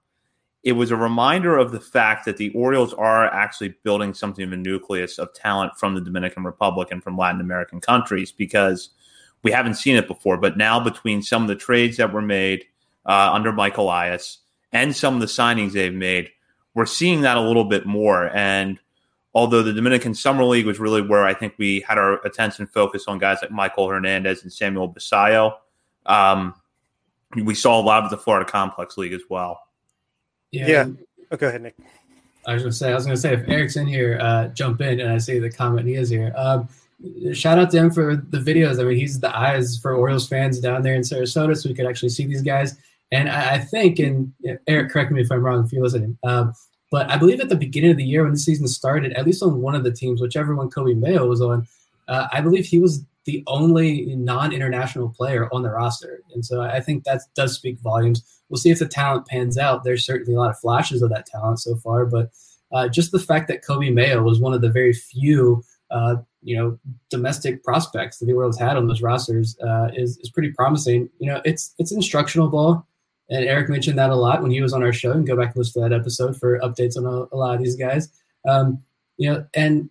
it 0.63 0.73
was 0.73 0.91
a 0.91 0.97
reminder 0.97 1.57
of 1.57 1.73
the 1.73 1.81
fact 1.81 2.25
that 2.25 2.37
the 2.37 2.51
Orioles 2.51 2.95
are 2.95 3.27
actually 3.27 3.75
building 3.85 4.15
something 4.15 4.45
of 4.45 4.53
a 4.53 4.57
nucleus 4.57 5.19
of 5.19 5.33
talent 5.35 5.77
from 5.77 5.95
the 5.95 6.01
Dominican 6.01 6.45
Republic 6.45 6.89
and 6.91 7.03
from 7.03 7.17
Latin 7.17 7.41
American 7.41 7.81
countries 7.81 8.33
because 8.33 8.91
we 9.43 9.53
haven't 9.53 9.75
seen 9.75 9.97
it 9.97 10.09
before. 10.09 10.37
But 10.37 10.57
now, 10.57 10.81
between 10.81 11.23
some 11.23 11.43
of 11.43 11.49
the 11.49 11.55
trades 11.55 11.97
that 11.99 12.13
were 12.13 12.23
made 12.23 12.65
uh, 13.07 13.31
under 13.33 13.53
Michael 13.53 13.85
Elias 13.85 14.39
and 14.73 14.97
some 14.97 15.15
of 15.15 15.21
the 15.21 15.27
signings 15.27 15.73
they've 15.73 15.93
made, 15.93 16.31
we're 16.75 16.87
seeing 16.87 17.23
that 17.23 17.37
a 17.37 17.43
little 17.43 17.65
bit 17.65 17.87
more. 17.87 18.35
And 18.35 18.79
although 19.39 19.63
the 19.63 19.73
Dominican 19.73 20.15
Summer 20.17 20.43
League 20.43 20.67
was 20.67 20.81
really 20.81 21.01
where 21.01 21.25
I 21.25 21.33
think 21.33 21.55
we 21.59 21.79
had 21.87 21.97
our 21.97 22.15
attention 22.27 22.67
focused 22.67 23.09
on 23.09 23.19
guys 23.19 23.39
like 23.41 23.53
Maikol 23.53 23.89
Hernandez 23.89 24.43
and 24.43 24.53
Samuel 24.53 24.93
Basallo, 24.93 25.55
um, 26.07 26.55
we 27.45 27.55
saw 27.55 27.81
a 27.81 27.83
lot 27.83 28.03
of 28.03 28.11
the 28.11 28.19
Florida 28.19 28.51
Complex 28.51 28.99
League 28.99 29.13
as 29.13 29.23
well. 29.31 29.61
Yeah. 30.51 30.67
yeah. 30.67 30.87
Oh, 31.31 31.37
go 31.37 31.47
ahead, 31.47 31.63
Nick. 31.63 31.77
I 32.47 32.55
was 32.55 32.65
gonna 32.65 32.73
say, 32.73 32.91
I 32.91 32.95
was 32.97 33.05
gonna 33.05 33.17
say, 33.17 33.33
if 33.35 33.49
Eric's 33.49 33.77
in 33.77 33.87
here, 33.87 34.19
uh, 34.21 34.49
jump 34.49 34.81
in, 34.81 34.99
and 34.99 35.13
I 35.13 35.19
see 35.19 35.39
the 35.39 35.51
comment 35.51 35.87
he 35.87 35.95
is 35.95 36.09
here. 36.09 36.33
Um, 36.35 36.69
shout 37.33 37.61
out 37.61 37.71
to 37.71 37.77
him 37.77 37.93
for 37.93 38.17
the 38.17 38.39
videos. 38.39 38.81
I 38.81 38.85
mean, 38.85 38.99
he's 38.99 39.21
the 39.21 39.37
eyes 39.37 39.79
for 39.79 39.95
Orioles 39.95 40.27
fans 40.27 40.59
down 40.59 40.83
there 40.83 40.95
in 40.95 41.03
Sarasota, 41.03 41.57
so 41.57 41.69
we 41.69 41.77
could 41.77 41.87
actually 41.87 42.09
see 42.09 42.27
these 42.27 42.43
guys. 42.43 42.77
And 43.13 43.29
I, 43.29 43.55
I 43.55 43.59
think, 43.59 44.01
and 44.01 44.33
Eric, 44.67 44.91
correct 44.91 45.13
me 45.13 45.21
if 45.21 45.31
I'm 45.31 45.45
wrong 45.45 45.65
if 45.65 45.73
you're 45.73 45.83
listening, 45.85 46.19
um, 46.25 46.55
but 46.91 47.11
I 47.11 47.17
believe 47.17 47.41
at 47.41 47.49
the 47.49 47.57
beginning 47.57 47.91
of 47.91 47.97
the 47.97 48.05
year 48.05 48.23
when 48.23 48.33
the 48.33 48.39
season 48.39 48.67
started, 48.69 49.13
at 49.13 49.27
least 49.27 49.43
on 49.43 49.61
one 49.61 49.75
of 49.75 49.85
the 49.85 49.93
teams, 49.93 50.21
whichever 50.21 50.55
one 50.55 50.71
Coby 50.71 50.97
Mayo 50.97 51.27
was 51.27 51.41
on, 51.41 51.67
uh, 52.09 52.29
I 52.33 52.41
believe 52.41 52.67
he 52.67 52.79
was 52.79 53.05
the 53.25 53.43
only 53.47 54.07
non-international 54.17 55.11
player 55.11 55.49
on 55.53 55.63
the 55.63 55.71
roster, 55.71 56.23
and 56.35 56.45
so 56.45 56.63
I 56.63 56.81
think 56.81 57.05
that 57.05 57.21
does 57.35 57.55
speak 57.55 57.79
volumes. 57.81 58.25
We'll 58.49 58.57
see 58.57 58.71
if 58.71 58.79
the 58.79 58.87
talent 58.87 59.27
pans 59.27 59.59
out. 59.59 59.85
There's 59.85 60.07
certainly 60.07 60.35
a 60.35 60.39
lot 60.39 60.51
of 60.51 60.59
flashes 60.59 61.03
of 61.03 61.11
that 61.11 61.27
talent 61.27 61.61
so 61.61 61.77
far, 61.77 62.07
but 62.07 62.31
uh, 62.73 62.89
just 62.89 63.13
the 63.13 63.19
fact 63.19 63.49
that 63.49 63.65
Coby 63.65 63.93
Mayo 63.93 64.23
was 64.23 64.41
one 64.41 64.55
of 64.55 64.61
the 64.61 64.71
very 64.71 64.93
few, 64.93 65.63
uh, 65.91 66.17
you 66.43 66.57
know, 66.57 66.79
domestic 67.11 67.63
prospects 67.63 68.19
that 68.19 68.27
the 68.27 68.33
Orioles 68.33 68.59
had 68.59 68.77
on 68.77 68.87
those 68.87 69.03
rosters 69.03 69.59
uh, 69.61 69.89
is 69.95 70.19
is 70.19 70.31
pretty 70.31 70.53
promising. 70.53 71.09
You 71.19 71.33
know, 71.33 71.43
it's 71.45 71.75
it's 71.79 71.93
instructional 71.93 72.49
ball, 72.49 72.87
and 73.31 73.45
Eric 73.45 73.69
mentioned 73.69 73.99
that 73.99 74.11
a 74.11 74.15
lot 74.15 74.43
when 74.43 74.51
he 74.51 74.63
was 74.63 74.73
on 74.73 74.83
our 74.83 74.93
show. 74.93 75.13
And 75.13 75.27
go 75.27 75.37
back 75.37 75.49
and 75.49 75.57
listen 75.57 75.83
to 75.83 75.89
that 75.89 75.99
episode 75.99 76.37
for 76.37 76.59
updates 76.61 76.97
on 76.97 77.05
a, 77.05 77.35
a 77.35 77.37
lot 77.37 77.55
of 77.55 77.63
these 77.63 77.77
guys. 77.77 78.09
Um, 78.47 78.83
you 79.17 79.31
know, 79.31 79.47
and 79.55 79.91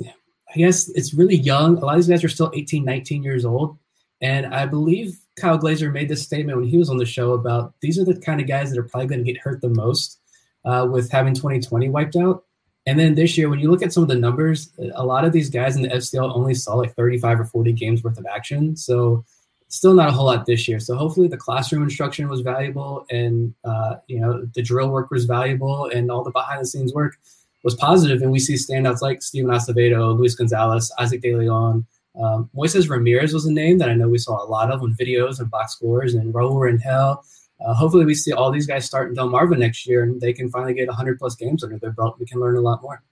I 0.00 0.58
guess 0.58 0.88
it's 0.90 1.14
really 1.14 1.36
young. 1.36 1.78
A 1.78 1.84
lot 1.84 1.96
of 1.96 1.98
these 1.98 2.08
guys 2.08 2.24
are 2.24 2.28
still 2.28 2.50
18, 2.54 2.84
19 2.84 3.22
years 3.22 3.44
old. 3.44 3.78
And 4.20 4.46
I 4.46 4.66
believe 4.66 5.18
Kyle 5.36 5.58
Glaser 5.58 5.90
made 5.90 6.08
this 6.08 6.22
statement 6.22 6.58
when 6.58 6.68
he 6.68 6.76
was 6.76 6.90
on 6.90 6.98
the 6.98 7.06
show 7.06 7.32
about 7.32 7.74
these 7.80 7.98
are 7.98 8.04
the 8.04 8.20
kind 8.20 8.40
of 8.40 8.46
guys 8.46 8.70
that 8.70 8.78
are 8.78 8.84
probably 8.84 9.08
going 9.08 9.24
to 9.24 9.32
get 9.32 9.40
hurt 9.40 9.60
the 9.60 9.68
most 9.68 10.18
uh, 10.64 10.86
with 10.90 11.10
having 11.10 11.34
2020 11.34 11.88
wiped 11.88 12.16
out. 12.16 12.44
And 12.84 12.98
then 12.98 13.14
this 13.14 13.38
year, 13.38 13.48
when 13.48 13.60
you 13.60 13.70
look 13.70 13.82
at 13.82 13.92
some 13.92 14.02
of 14.02 14.08
the 14.08 14.16
numbers, 14.16 14.70
a 14.94 15.04
lot 15.04 15.24
of 15.24 15.32
these 15.32 15.50
guys 15.50 15.76
in 15.76 15.82
the 15.82 15.88
FCL 15.88 16.34
only 16.34 16.54
saw 16.54 16.74
like 16.74 16.94
35 16.94 17.40
or 17.40 17.44
40 17.44 17.72
games 17.72 18.02
worth 18.02 18.18
of 18.18 18.26
action. 18.26 18.76
So 18.76 19.24
still 19.72 19.94
not 19.94 20.10
a 20.10 20.12
whole 20.12 20.26
lot 20.26 20.44
this 20.44 20.68
year. 20.68 20.78
So 20.78 20.94
hopefully 20.96 21.28
the 21.28 21.36
classroom 21.38 21.82
instruction 21.82 22.28
was 22.28 22.42
valuable 22.42 23.06
and, 23.10 23.54
uh, 23.64 23.96
you 24.06 24.20
know, 24.20 24.46
the 24.54 24.62
drill 24.62 24.90
work 24.90 25.10
was 25.10 25.24
valuable 25.24 25.86
and 25.86 26.10
all 26.10 26.22
the 26.22 26.30
behind 26.30 26.60
the 26.60 26.66
scenes 26.66 26.92
work 26.92 27.16
was 27.64 27.74
positive. 27.74 28.20
and 28.20 28.30
we 28.30 28.38
see 28.38 28.54
standouts 28.54 29.00
like 29.00 29.22
Steven 29.22 29.50
Acevedo, 29.50 30.14
Luis 30.16 30.34
Gonzalez, 30.34 30.92
Isaac 30.98 31.22
De 31.22 31.34
Leon. 31.34 31.86
Um, 32.20 32.50
Moises 32.54 32.90
Ramirez 32.90 33.32
was 33.32 33.46
a 33.46 33.52
name 33.52 33.78
that 33.78 33.88
I 33.88 33.94
know 33.94 34.10
we 34.10 34.18
saw 34.18 34.44
a 34.44 34.46
lot 34.46 34.70
of 34.70 34.82
on 34.82 34.94
videos 34.94 35.40
and 35.40 35.50
box 35.50 35.72
scores, 35.72 36.12
and 36.14 36.34
Raul 36.34 36.56
Rangel. 36.56 37.24
Uh, 37.64 37.72
hopefully, 37.72 38.04
we 38.04 38.14
see 38.14 38.32
all 38.32 38.50
these 38.50 38.66
guys 38.66 38.84
start 38.84 39.08
in 39.08 39.14
Del 39.14 39.30
Delmarva 39.30 39.56
next 39.56 39.86
year, 39.86 40.02
and 40.02 40.20
they 40.20 40.34
can 40.34 40.50
finally 40.50 40.74
get 40.74 40.88
100 40.88 41.18
plus 41.18 41.34
games 41.36 41.64
under 41.64 41.78
their 41.78 41.92
belt. 41.92 42.16
We 42.18 42.26
can 42.26 42.40
learn 42.40 42.56
a 42.56 42.60
lot 42.60 42.82
more. 42.82 43.02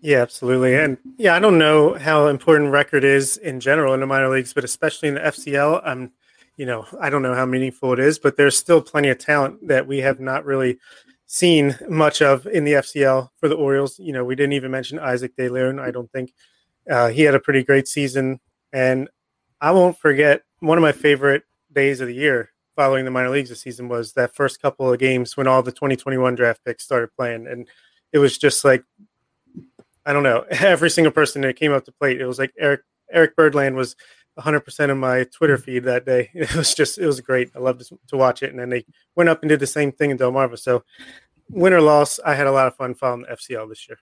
Yeah, 0.00 0.18
absolutely. 0.22 0.76
And 0.76 0.98
yeah, 1.16 1.34
I 1.34 1.38
don't 1.38 1.58
know 1.58 1.94
how 1.94 2.28
important 2.28 2.70
record 2.70 3.04
is 3.04 3.36
in 3.36 3.60
general 3.60 3.94
in 3.94 4.00
the 4.00 4.06
minor 4.06 4.28
leagues, 4.28 4.52
but 4.52 4.64
especially 4.64 5.08
in 5.08 5.14
the 5.14 5.20
FCL, 5.20 5.82
I'm, 5.84 6.12
you 6.56 6.66
know, 6.66 6.86
I 7.00 7.10
don't 7.10 7.22
know 7.22 7.34
how 7.34 7.46
meaningful 7.46 7.92
it 7.92 7.98
is, 7.98 8.18
but 8.18 8.36
there's 8.36 8.56
still 8.56 8.80
plenty 8.80 9.08
of 9.08 9.18
talent 9.18 9.66
that 9.68 9.86
we 9.86 9.98
have 9.98 10.20
not 10.20 10.44
really 10.44 10.78
seen 11.26 11.76
much 11.88 12.20
of 12.20 12.46
in 12.46 12.64
the 12.64 12.72
FCL 12.74 13.30
for 13.36 13.48
the 13.48 13.54
Orioles. 13.56 13.98
You 13.98 14.12
know, 14.12 14.24
we 14.24 14.34
didn't 14.34 14.52
even 14.52 14.70
mention 14.70 14.98
Isaac 14.98 15.34
De 15.36 15.48
Leon. 15.48 15.78
I 15.78 15.90
don't 15.90 16.10
think 16.12 16.32
uh, 16.90 17.08
he 17.08 17.22
had 17.22 17.34
a 17.34 17.40
pretty 17.40 17.64
great 17.64 17.88
season, 17.88 18.40
and 18.72 19.08
I 19.60 19.70
won't 19.72 19.98
forget 19.98 20.42
one 20.60 20.78
of 20.78 20.82
my 20.82 20.92
favorite 20.92 21.44
days 21.72 22.00
of 22.00 22.08
the 22.08 22.14
year 22.14 22.50
following 22.76 23.04
the 23.04 23.10
minor 23.10 23.30
leagues 23.30 23.50
this 23.50 23.60
season 23.60 23.88
was 23.88 24.12
that 24.14 24.34
first 24.34 24.60
couple 24.60 24.92
of 24.92 24.98
games 24.98 25.36
when 25.36 25.46
all 25.46 25.62
the 25.62 25.72
2021 25.72 26.34
draft 26.34 26.64
picks 26.64 26.84
started 26.84 27.08
playing, 27.16 27.46
and 27.46 27.68
it 28.12 28.18
was 28.18 28.36
just 28.36 28.64
like 28.64 28.84
I 30.04 30.12
don't 30.12 30.22
know 30.22 30.44
every 30.50 30.90
single 30.90 31.12
person 31.12 31.42
that 31.42 31.56
came 31.56 31.72
up 31.72 31.84
to 31.84 31.92
plate. 31.92 32.20
It 32.20 32.26
was 32.26 32.38
like 32.38 32.52
Eric 32.58 32.82
Eric 33.10 33.36
Birdland 33.36 33.76
was 33.76 33.94
100% 34.38 34.90
of 34.90 34.96
my 34.96 35.24
Twitter 35.24 35.56
mm-hmm. 35.56 35.64
feed 35.64 35.84
that 35.84 36.06
day. 36.06 36.30
It 36.34 36.54
was 36.54 36.74
just, 36.74 36.98
it 36.98 37.06
was 37.06 37.20
great. 37.20 37.50
I 37.54 37.58
loved 37.58 37.92
to 38.08 38.16
watch 38.16 38.42
it. 38.42 38.50
And 38.50 38.58
then 38.58 38.70
they 38.70 38.84
went 39.14 39.28
up 39.28 39.42
and 39.42 39.48
did 39.48 39.60
the 39.60 39.66
same 39.66 39.92
thing 39.92 40.10
in 40.10 40.18
Delmarva. 40.18 40.58
So, 40.58 40.84
win 41.50 41.72
or 41.72 41.80
loss, 41.80 42.18
I 42.24 42.34
had 42.34 42.46
a 42.46 42.52
lot 42.52 42.66
of 42.66 42.76
fun 42.76 42.94
following 42.94 43.22
the 43.22 43.36
FCL 43.36 43.68
this 43.68 43.86
year. 43.88 43.98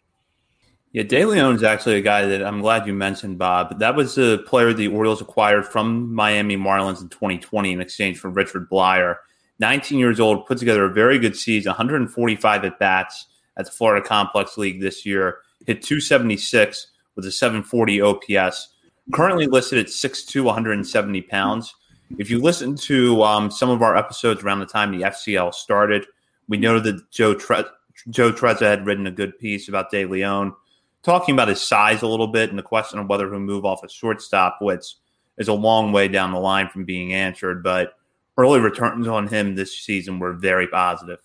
Yeah, 0.92 1.04
De 1.04 1.24
Leon 1.24 1.54
is 1.54 1.62
actually 1.62 1.96
a 1.96 2.00
guy 2.00 2.26
that 2.26 2.42
I'm 2.42 2.60
glad 2.60 2.86
you 2.86 2.92
mentioned, 2.92 3.38
Bob. 3.38 3.78
That 3.78 3.94
was 3.94 4.18
a 4.18 4.38
player 4.38 4.72
the 4.72 4.88
Orioles 4.88 5.20
acquired 5.20 5.66
from 5.66 6.12
Miami 6.12 6.56
Marlins 6.56 7.00
in 7.00 7.08
2020 7.08 7.72
in 7.72 7.80
exchange 7.80 8.18
for 8.18 8.28
Richard 8.28 8.68
Bleier. 8.68 9.16
19 9.60 9.98
years 9.98 10.18
old, 10.18 10.46
put 10.46 10.58
together 10.58 10.84
a 10.84 10.92
very 10.92 11.18
good 11.18 11.36
season, 11.36 11.70
145 11.70 12.64
at 12.64 12.78
bats 12.78 13.26
at 13.56 13.66
the 13.66 13.70
Florida 13.70 14.06
Complex 14.06 14.56
League 14.56 14.80
this 14.80 15.04
year, 15.04 15.38
hit 15.66 15.82
276 15.82 16.88
with 17.16 17.26
a 17.26 17.32
740 17.32 18.00
OPS 18.00 18.68
currently 19.12 19.46
listed 19.46 19.78
at 19.78 19.86
6'2", 19.86 20.44
170 20.44 21.22
pounds. 21.22 21.74
If 22.18 22.30
you 22.30 22.40
listen 22.40 22.74
to 22.76 23.22
um, 23.22 23.50
some 23.50 23.70
of 23.70 23.82
our 23.82 23.96
episodes 23.96 24.42
around 24.42 24.60
the 24.60 24.66
time 24.66 24.90
the 24.90 25.06
FCL 25.06 25.54
started, 25.54 26.06
we 26.48 26.56
noted 26.56 26.84
that 26.84 27.10
Joe 27.10 27.34
Tre- 27.34 27.64
Joe 28.08 28.32
Trezza 28.32 28.62
had 28.62 28.86
written 28.86 29.06
a 29.06 29.12
good 29.12 29.38
piece 29.38 29.68
about 29.68 29.90
De 29.90 30.04
Leon, 30.04 30.54
talking 31.02 31.34
about 31.34 31.48
his 31.48 31.60
size 31.60 32.02
a 32.02 32.08
little 32.08 32.26
bit 32.26 32.50
and 32.50 32.58
the 32.58 32.64
question 32.64 32.98
of 32.98 33.08
whether 33.08 33.28
he'll 33.30 33.38
move 33.38 33.64
off 33.64 33.84
a 33.84 33.88
shortstop, 33.88 34.58
which 34.60 34.96
is 35.38 35.48
a 35.48 35.52
long 35.52 35.92
way 35.92 36.08
down 36.08 36.32
the 36.32 36.38
line 36.38 36.68
from 36.68 36.84
being 36.84 37.14
answered. 37.14 37.62
But 37.62 37.94
early 38.36 38.60
returns 38.60 39.06
on 39.06 39.28
him 39.28 39.54
this 39.54 39.78
season 39.78 40.18
were 40.18 40.32
very 40.32 40.66
positive. 40.66 41.20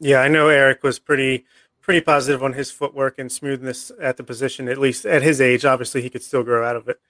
Yeah, 0.00 0.20
I 0.20 0.28
know 0.28 0.48
Eric 0.48 0.82
was 0.82 0.98
pretty 0.98 1.44
pretty 1.82 2.00
positive 2.00 2.42
on 2.42 2.52
his 2.52 2.70
footwork 2.70 3.18
and 3.18 3.30
smoothness 3.30 3.90
at 4.00 4.16
the 4.16 4.22
position. 4.22 4.68
At 4.68 4.78
least 4.78 5.04
at 5.04 5.22
his 5.22 5.40
age, 5.40 5.64
obviously 5.64 6.02
he 6.02 6.10
could 6.10 6.22
still 6.22 6.42
grow 6.42 6.66
out 6.66 6.76
of 6.76 6.88
it. 6.88 7.00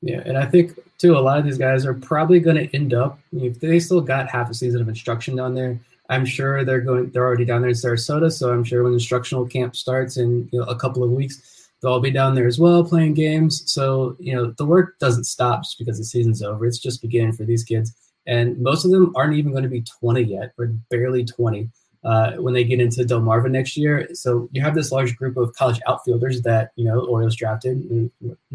Yeah, 0.00 0.22
and 0.26 0.36
I 0.36 0.44
think 0.44 0.78
too 0.98 1.16
a 1.16 1.20
lot 1.20 1.38
of 1.38 1.44
these 1.44 1.58
guys 1.58 1.86
are 1.86 1.94
probably 1.94 2.40
going 2.40 2.56
to 2.56 2.74
end 2.74 2.92
up. 2.92 3.18
If 3.32 3.60
they 3.60 3.78
still 3.78 4.00
got 4.00 4.28
half 4.28 4.50
a 4.50 4.54
season 4.54 4.80
of 4.80 4.88
instruction 4.88 5.36
down 5.36 5.54
there, 5.54 5.80
I'm 6.10 6.26
sure 6.26 6.64
they're 6.64 6.80
going. 6.80 7.10
They're 7.10 7.24
already 7.24 7.44
down 7.44 7.62
there 7.62 7.70
in 7.70 7.76
Sarasota, 7.76 8.30
so 8.30 8.52
I'm 8.52 8.64
sure 8.64 8.82
when 8.82 8.92
instructional 8.92 9.46
camp 9.46 9.76
starts 9.76 10.16
in 10.16 10.48
you 10.52 10.58
know, 10.58 10.66
a 10.66 10.76
couple 10.76 11.02
of 11.04 11.10
weeks, 11.10 11.70
they'll 11.80 11.92
all 11.92 12.00
be 12.00 12.10
down 12.10 12.34
there 12.34 12.46
as 12.46 12.58
well 12.58 12.84
playing 12.84 13.14
games. 13.14 13.70
So 13.70 14.16
you 14.18 14.34
know 14.34 14.50
the 14.58 14.66
work 14.66 14.98
doesn't 14.98 15.24
stop 15.24 15.62
just 15.62 15.78
because 15.78 15.98
the 15.98 16.04
season's 16.04 16.42
over. 16.42 16.66
It's 16.66 16.78
just 16.78 17.00
beginning 17.00 17.32
for 17.32 17.44
these 17.44 17.64
kids, 17.64 17.94
and 18.26 18.58
most 18.60 18.84
of 18.84 18.90
them 18.90 19.14
aren't 19.16 19.36
even 19.36 19.52
going 19.52 19.62
to 19.62 19.70
be 19.70 19.84
20 20.00 20.22
yet. 20.22 20.52
We're 20.58 20.74
barely 20.90 21.24
20 21.24 21.70
uh, 22.04 22.32
when 22.32 22.54
they 22.54 22.64
get 22.64 22.80
into 22.80 23.02
Delmarva 23.02 23.50
next 23.50 23.76
year. 23.76 24.08
So 24.12 24.48
you 24.52 24.60
have 24.60 24.74
this 24.74 24.92
large 24.92 25.16
group 25.16 25.36
of 25.36 25.54
college 25.54 25.80
outfielders 25.86 26.42
that 26.42 26.72
you 26.76 26.84
know 26.84 27.00
Orioles 27.00 27.36
drafted. 27.36 28.10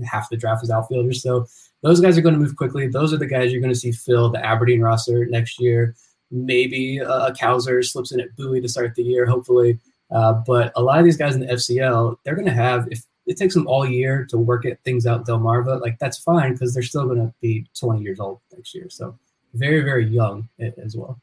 half 0.06 0.30
the 0.30 0.38
draft 0.38 0.64
is 0.64 0.70
outfielders, 0.70 1.22
so 1.22 1.48
those 1.82 2.00
guys 2.00 2.18
are 2.18 2.22
going 2.22 2.36
to 2.36 2.40
move 2.40 2.56
quickly. 2.56 2.88
Those 2.88 3.14
are 3.14 3.18
the 3.18 3.28
guys 3.28 3.52
you're 3.52 3.62
going 3.62 3.74
to 3.74 3.80
see 3.80 3.92
fill 3.92 4.30
the 4.30 4.46
Aberdeen 4.46 4.82
roster 4.82 5.26
next 5.26 5.60
year. 5.60 5.96
Maybe 6.32 7.00
a, 7.00 7.32
Cowser 7.32 7.84
slips 7.84 8.12
in 8.12 8.20
at 8.20 8.36
Bowie 8.36 8.62
to 8.62 8.70
start 8.70 8.94
the 8.96 9.04
year, 9.04 9.26
hopefully. 9.26 9.80
Uh, 10.12 10.34
but 10.46 10.72
a 10.76 10.82
lot 10.82 11.00
of 11.00 11.06
these 11.06 11.18
guys 11.18 11.36
in 11.36 11.42
the 11.42 11.48
FCL, 11.48 12.18
they're 12.24 12.36
going 12.36 12.46
to 12.46 12.52
have 12.52 12.88
if 12.92 13.04
it 13.26 13.38
takes 13.38 13.54
them 13.54 13.68
all 13.68 13.88
year 13.88 14.26
to 14.30 14.38
work 14.38 14.66
at 14.66 14.84
things 14.84 15.06
out 15.06 15.26
Delmarva, 15.26 15.82
like 15.82 16.00
that's 16.00 16.18
fine 16.18 16.54
because 16.54 16.74
they're 16.74 16.84
still 16.84 17.06
going 17.06 17.20
to 17.20 17.34
be 17.42 17.68
20 17.80 18.02
years 18.02 18.20
old 18.20 18.40
next 18.52 18.74
year. 18.74 18.90
So 18.90 19.18
very, 19.54 19.82
very 19.82 20.06
young 20.06 20.50
as 20.60 20.96
well. 20.96 21.20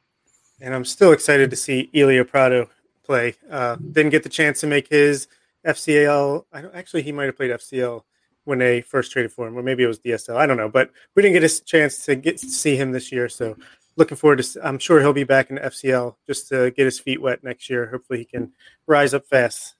And 0.61 0.75
I'm 0.75 0.85
still 0.85 1.12
excited 1.12 1.51
to 1.51 1.57
see 1.57 1.90
Elio 1.95 2.25
Prado 2.25 2.69
play. 3.05 3.35
Uh, 3.51 3.77
didn't 3.77 4.11
get 4.11 4.23
the 4.23 4.29
chance 4.29 4.61
to 4.61 4.66
make 4.66 4.88
his 4.88 5.29
FCL. 5.66 6.45
I 6.53 6.62
don't, 6.62 6.75
actually, 6.75 7.03
he 7.03 7.12
might 7.12 7.25
have 7.25 7.37
played 7.37 7.51
FCL 7.51 8.03
when 8.45 8.59
they 8.59 8.81
first 8.81 9.12
traded 9.12 9.33
for 9.33 9.47
him, 9.47 9.59
or 9.59 9.62
maybe 9.62 9.83
it 9.83 9.88
was 9.88 9.99
DSL. 9.99 10.37
I 10.37 10.47
don't 10.47 10.57
know, 10.57 10.69
but 10.69 10.90
we 11.14 11.23
didn't 11.23 11.40
get 11.40 11.51
a 11.51 11.64
chance 11.64 12.05
to 12.07 12.14
get 12.14 12.38
to 12.38 12.49
see 12.49 12.77
him 12.77 12.92
this 12.92 13.11
year. 13.11 13.29
So 13.29 13.57
looking 13.97 14.16
forward 14.16 14.42
to. 14.42 14.66
I'm 14.66 14.79
sure 14.79 15.01
he'll 15.01 15.12
be 15.12 15.25
back 15.25 15.51
in 15.51 15.59
FCL 15.59 16.14
just 16.27 16.49
to 16.49 16.71
get 16.71 16.85
his 16.85 16.99
feet 16.99 17.21
wet 17.21 17.42
next 17.42 17.69
year. 17.69 17.87
Hopefully, 17.87 18.21
he 18.21 18.25
can 18.25 18.53
rise 18.87 19.14
up 19.14 19.27
fast. 19.27 19.75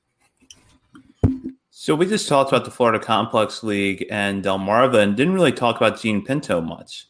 So 1.71 1.95
we 1.95 2.07
just 2.07 2.29
talked 2.29 2.51
about 2.51 2.65
the 2.65 2.71
Florida 2.71 2.99
Complex 2.99 3.62
League 3.62 4.07
and 4.11 4.43
Delmarva, 4.43 5.03
and 5.03 5.17
didn't 5.17 5.35
really 5.35 5.53
talk 5.53 5.77
about 5.77 6.01
Jean 6.01 6.25
Pinto 6.25 6.61
much. 6.61 7.07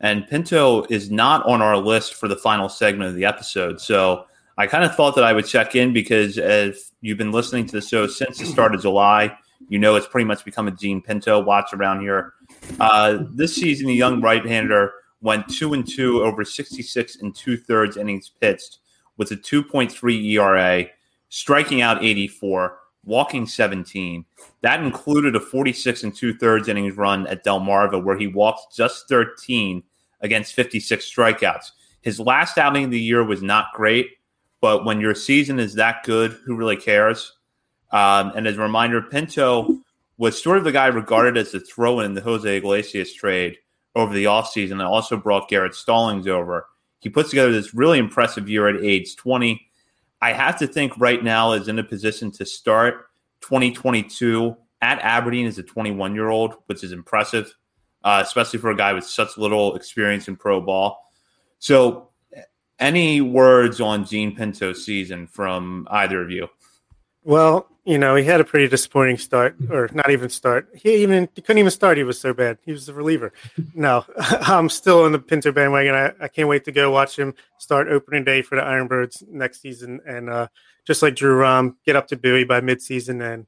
And 0.00 0.26
Pinto 0.26 0.84
is 0.88 1.10
not 1.10 1.44
on 1.46 1.60
our 1.60 1.76
list 1.76 2.14
for 2.14 2.26
the 2.26 2.36
final 2.36 2.68
segment 2.68 3.10
of 3.10 3.16
the 3.16 3.26
episode. 3.26 3.80
So 3.80 4.24
I 4.56 4.66
kind 4.66 4.84
of 4.84 4.94
thought 4.94 5.14
that 5.16 5.24
I 5.24 5.32
would 5.32 5.46
check 5.46 5.74
in 5.74 5.92
because 5.92 6.38
if 6.38 6.90
you've 7.00 7.18
been 7.18 7.32
listening 7.32 7.66
to 7.66 7.72
the 7.72 7.80
show 7.80 8.06
since 8.06 8.38
the 8.38 8.46
start 8.46 8.74
of 8.74 8.80
July, 8.80 9.36
you 9.68 9.78
know 9.78 9.94
it's 9.96 10.06
pretty 10.06 10.24
much 10.24 10.44
become 10.44 10.68
a 10.68 10.70
Jean 10.70 11.02
Pinto 11.02 11.40
watch 11.40 11.72
around 11.74 12.00
here. 12.00 12.32
Uh, 12.78 13.18
this 13.30 13.54
season, 13.54 13.86
the 13.86 13.94
young 13.94 14.20
right-hander 14.20 14.92
went 15.20 15.48
two 15.48 15.74
and 15.74 15.86
two 15.86 16.22
over 16.22 16.44
66 16.44 17.16
and 17.16 17.34
two 17.34 17.56
thirds 17.56 17.96
innings 17.96 18.30
pitched 18.40 18.78
with 19.18 19.30
a 19.32 19.36
2.3 19.36 20.24
ERA, 20.32 20.86
striking 21.28 21.82
out 21.82 22.02
84, 22.02 22.78
walking 23.04 23.46
17. 23.46 24.24
That 24.62 24.82
included 24.82 25.36
a 25.36 25.40
46 25.40 26.04
and 26.04 26.16
two 26.16 26.34
thirds 26.34 26.68
innings 26.68 26.96
run 26.96 27.26
at 27.26 27.44
Delmarva 27.44 28.02
where 28.02 28.16
he 28.16 28.26
walked 28.26 28.74
just 28.74 29.08
13 29.08 29.82
against 30.22 30.54
56 30.54 31.10
strikeouts. 31.10 31.70
His 32.02 32.20
last 32.20 32.58
outing 32.58 32.84
of 32.84 32.90
the 32.90 33.00
year 33.00 33.24
was 33.24 33.42
not 33.42 33.72
great, 33.74 34.08
but 34.60 34.84
when 34.84 35.00
your 35.00 35.14
season 35.14 35.58
is 35.58 35.74
that 35.74 36.04
good, 36.04 36.32
who 36.44 36.56
really 36.56 36.76
cares? 36.76 37.36
Um, 37.92 38.32
and 38.34 38.46
as 38.46 38.56
a 38.56 38.62
reminder, 38.62 39.02
Pinto 39.02 39.78
was 40.16 40.40
sort 40.40 40.58
of 40.58 40.64
the 40.64 40.72
guy 40.72 40.86
regarded 40.86 41.36
as 41.36 41.52
the 41.52 41.60
throw 41.60 42.00
in 42.00 42.14
the 42.14 42.20
Jose 42.20 42.56
Iglesias 42.56 43.14
trade 43.14 43.56
over 43.94 44.14
the 44.14 44.24
offseason 44.24 44.72
and 44.72 44.82
also 44.82 45.16
brought 45.16 45.48
Garrett 45.48 45.74
Stallings 45.74 46.28
over. 46.28 46.66
He 47.00 47.08
puts 47.08 47.30
together 47.30 47.50
this 47.50 47.74
really 47.74 47.98
impressive 47.98 48.48
year 48.48 48.68
at 48.68 48.82
age 48.84 49.16
20. 49.16 49.60
I 50.20 50.32
have 50.32 50.58
to 50.58 50.66
think 50.66 50.92
right 50.98 51.22
now 51.22 51.52
is 51.52 51.68
in 51.68 51.78
a 51.78 51.84
position 51.84 52.30
to 52.32 52.44
start 52.44 53.06
2022 53.40 54.54
at 54.82 54.98
Aberdeen 55.00 55.46
as 55.46 55.58
a 55.58 55.62
21 55.62 56.14
year 56.14 56.28
old, 56.28 56.56
which 56.66 56.84
is 56.84 56.92
impressive, 56.92 57.54
uh, 58.04 58.22
especially 58.24 58.58
for 58.58 58.70
a 58.70 58.76
guy 58.76 58.92
with 58.92 59.04
such 59.04 59.36
little 59.36 59.76
experience 59.76 60.28
in 60.28 60.36
pro 60.36 60.60
ball. 60.60 60.98
So, 61.58 62.08
any 62.78 63.20
words 63.20 63.80
on 63.80 64.06
Jean 64.06 64.34
Pinto's 64.34 64.84
season 64.84 65.26
from 65.26 65.86
either 65.90 66.22
of 66.22 66.30
you? 66.30 66.48
Well, 67.22 67.68
you 67.84 67.98
know, 67.98 68.14
he 68.14 68.24
had 68.24 68.40
a 68.40 68.44
pretty 68.44 68.68
disappointing 68.68 69.18
start, 69.18 69.56
or 69.70 69.88
not 69.92 70.10
even 70.10 70.28
start. 70.28 70.68
He 70.74 71.02
even 71.02 71.28
he 71.34 71.42
couldn't 71.42 71.58
even 71.58 71.70
start. 71.70 71.96
He 71.96 72.04
was 72.04 72.20
so 72.20 72.32
bad. 72.32 72.58
He 72.64 72.72
was 72.72 72.86
the 72.86 72.94
reliever. 72.94 73.32
No, 73.74 74.04
I'm 74.18 74.68
still 74.68 75.06
in 75.06 75.12
the 75.12 75.18
Pinto 75.18 75.52
bandwagon. 75.52 75.94
I, 75.94 76.12
I 76.20 76.28
can't 76.28 76.48
wait 76.48 76.64
to 76.66 76.72
go 76.72 76.90
watch 76.90 77.18
him 77.18 77.34
start 77.58 77.88
opening 77.88 78.24
day 78.24 78.42
for 78.42 78.56
the 78.56 78.62
Ironbirds 78.62 79.28
next 79.28 79.60
season, 79.60 80.00
and 80.06 80.30
uh, 80.30 80.48
just 80.86 81.02
like 81.02 81.16
Drew 81.16 81.34
Rom, 81.34 81.76
get 81.84 81.96
up 81.96 82.08
to 82.08 82.16
Bowie 82.16 82.44
by 82.44 82.60
midseason 82.60 83.22
and 83.22 83.46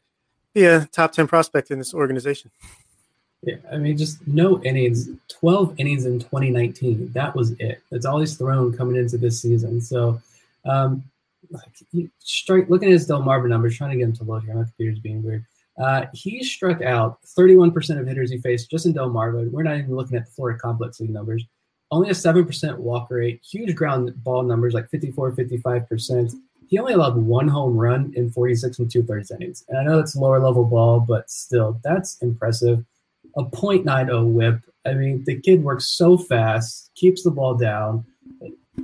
be 0.54 0.64
a 0.64 0.86
top 0.86 1.12
ten 1.12 1.26
prospect 1.26 1.70
in 1.70 1.78
this 1.78 1.94
organization. 1.94 2.50
Yeah, 3.42 3.56
I 3.72 3.76
mean, 3.76 3.96
just 3.96 4.26
no 4.26 4.62
innings, 4.62 5.08
12 5.28 5.74
innings 5.78 6.06
in 6.06 6.20
2019. 6.20 7.10
That 7.12 7.34
was 7.34 7.52
it. 7.58 7.82
That's 7.90 8.06
all 8.06 8.20
he's 8.20 8.36
thrown 8.36 8.76
coming 8.76 8.96
into 8.96 9.18
this 9.18 9.42
season. 9.42 9.80
So, 9.80 10.20
um, 10.64 11.02
like 11.50 12.08
strike 12.20 12.70
looking 12.70 12.88
at 12.88 12.92
his 12.92 13.08
Delmarva 13.08 13.48
numbers, 13.48 13.76
trying 13.76 13.90
to 13.90 13.96
get 13.96 14.04
him 14.04 14.12
to 14.14 14.24
load 14.24 14.44
here. 14.44 14.54
My 14.54 14.62
computer's 14.62 15.00
being 15.00 15.22
weird. 15.22 15.44
Uh, 15.76 16.06
he 16.12 16.44
struck 16.44 16.82
out 16.82 17.18
31% 17.36 17.98
of 17.98 18.06
hitters 18.06 18.30
he 18.30 18.38
faced 18.38 18.70
just 18.70 18.86
in 18.86 18.92
Del 18.92 19.10
Delmarva. 19.10 19.50
We're 19.50 19.62
not 19.64 19.78
even 19.78 19.96
looking 19.96 20.16
at 20.16 20.26
the 20.26 20.32
Florida 20.32 20.58
Complex 20.58 21.00
League 21.00 21.10
numbers. 21.10 21.44
Only 21.90 22.10
a 22.10 22.12
7% 22.12 22.78
walk 22.78 23.10
rate, 23.10 23.42
huge 23.42 23.74
ground 23.74 24.12
ball 24.22 24.42
numbers 24.44 24.72
like 24.72 24.88
54, 24.88 25.32
55%. 25.32 26.32
He 26.68 26.78
only 26.78 26.94
allowed 26.94 27.16
one 27.16 27.48
home 27.48 27.76
run 27.76 28.12
in 28.16 28.30
46 28.30 28.78
and 28.78 28.90
two 28.90 29.02
thirds 29.02 29.30
innings. 29.30 29.64
And 29.68 29.78
I 29.78 29.82
know 29.82 29.96
that's 29.96 30.16
lower 30.16 30.40
level 30.40 30.64
ball, 30.64 31.00
but 31.00 31.28
still, 31.28 31.78
that's 31.82 32.18
impressive. 32.22 32.84
A 33.36 33.44
.90 33.44 34.32
whip. 34.32 34.60
I 34.84 34.94
mean, 34.94 35.24
the 35.24 35.40
kid 35.40 35.62
works 35.62 35.86
so 35.86 36.18
fast, 36.18 36.90
keeps 36.94 37.22
the 37.22 37.30
ball 37.30 37.54
down 37.54 38.04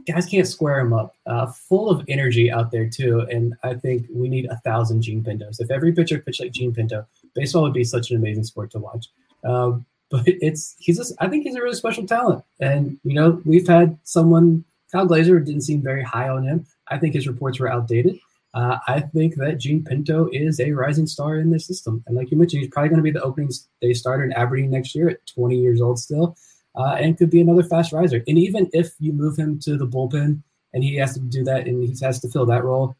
guys 0.07 0.27
can't 0.27 0.47
square 0.47 0.81
him 0.81 0.93
up. 0.93 1.15
Uh, 1.27 1.47
full 1.47 1.91
of 1.91 2.05
energy 2.09 2.51
out 2.51 2.71
there 2.71 2.89
too, 2.89 3.21
and 3.31 3.55
I 3.63 3.75
think 3.75 4.07
we 4.13 4.29
need 4.29 4.47
a 4.47 4.57
thousand 4.59 5.03
Jean 5.03 5.25
Pintos. 5.25 5.61
If 5.61 5.71
every 5.71 5.93
pitcher 5.93 6.19
pitched 6.19 6.41
like 6.41 6.53
Jean 6.53 6.75
Pinto, 6.75 7.07
baseball 7.35 7.63
would 7.63 7.73
be 7.73 7.85
such 7.85 8.11
an 8.11 8.17
amazing 8.17 8.45
sport 8.45 8.71
to 8.73 8.79
watch. 8.79 9.07
Um, 9.45 9.87
but 10.11 10.23
it's 10.27 10.75
he's 10.79 10.97
just, 10.97 11.13
I 11.21 11.29
think 11.29 11.45
he's 11.45 11.55
a 11.55 11.63
really 11.63 11.77
special 11.77 12.07
talent, 12.07 12.43
and 12.61 12.99
you 13.05 13.15
know 13.15 13.43
we've 13.45 13.67
had 13.67 13.99
someone 14.05 14.65
Kyle 14.91 15.07
Glaser 15.07 15.39
didn't 15.39 15.63
seem 15.63 15.83
very 15.83 16.03
high 16.03 16.29
on 16.29 16.45
him. 16.45 16.67
I 16.89 16.97
think 16.99 17.15
his 17.15 17.29
reports 17.29 17.61
were 17.61 17.71
outdated. 17.71 18.19
Uh, 18.55 18.79
I 18.87 19.01
think 19.01 19.37
that 19.37 19.59
Jean 19.59 19.85
Pinto 19.85 20.29
is 20.33 20.59
a 20.59 20.73
rising 20.73 21.07
star 21.07 21.37
in 21.37 21.51
this 21.51 21.67
system, 21.67 22.03
and 22.07 22.17
like 22.17 22.31
you 22.31 22.37
mentioned, 22.37 22.63
he's 22.63 22.71
probably 22.71 22.89
going 22.89 22.99
to 22.99 23.03
be 23.03 23.11
the 23.11 23.23
opening 23.23 23.51
day 23.81 23.93
starter 23.93 24.25
in 24.25 24.33
Aberdeen 24.33 24.71
next 24.71 24.95
year 24.95 25.09
at 25.11 25.27
20 25.27 25.57
years 25.57 25.81
old 25.81 25.99
still 25.99 26.37
uh, 26.79 26.97
and 26.99 27.19
could 27.19 27.31
be 27.31 27.41
another 27.41 27.63
fast 27.63 27.93
riser. 27.93 28.23
And 28.29 28.39
even 28.39 28.71
if 28.73 28.93
you 29.01 29.13
move 29.13 29.37
him 29.37 29.59
to 29.61 29.77
the 29.77 29.87
bullpen 29.87 30.41
and 30.73 30.85
he 30.85 30.97
has 30.97 31.15
to 31.15 31.21
do 31.21 31.45
that 31.45 31.67
and 31.67 31.83
he 31.83 32.05
has 32.05 32.21
to 32.21 32.29
fill 32.29 32.47
that 32.47 32.65
role, 32.65 32.97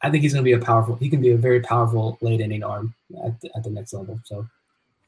I 0.00 0.10
think 0.10 0.22
he's 0.22 0.32
going 0.32 0.44
to 0.44 0.48
be 0.48 0.54
a 0.54 0.64
powerful. 0.64 0.96
He 0.96 1.10
can 1.10 1.20
be 1.20 1.32
a 1.32 1.36
very 1.36 1.60
powerful 1.60 2.18
late 2.20 2.40
inning 2.40 2.64
arm 2.64 2.94
at 3.24 3.40
the, 3.40 3.50
at 3.56 3.64
the 3.64 3.70
next 3.70 3.92
level. 3.92 4.18
So, 4.24 4.46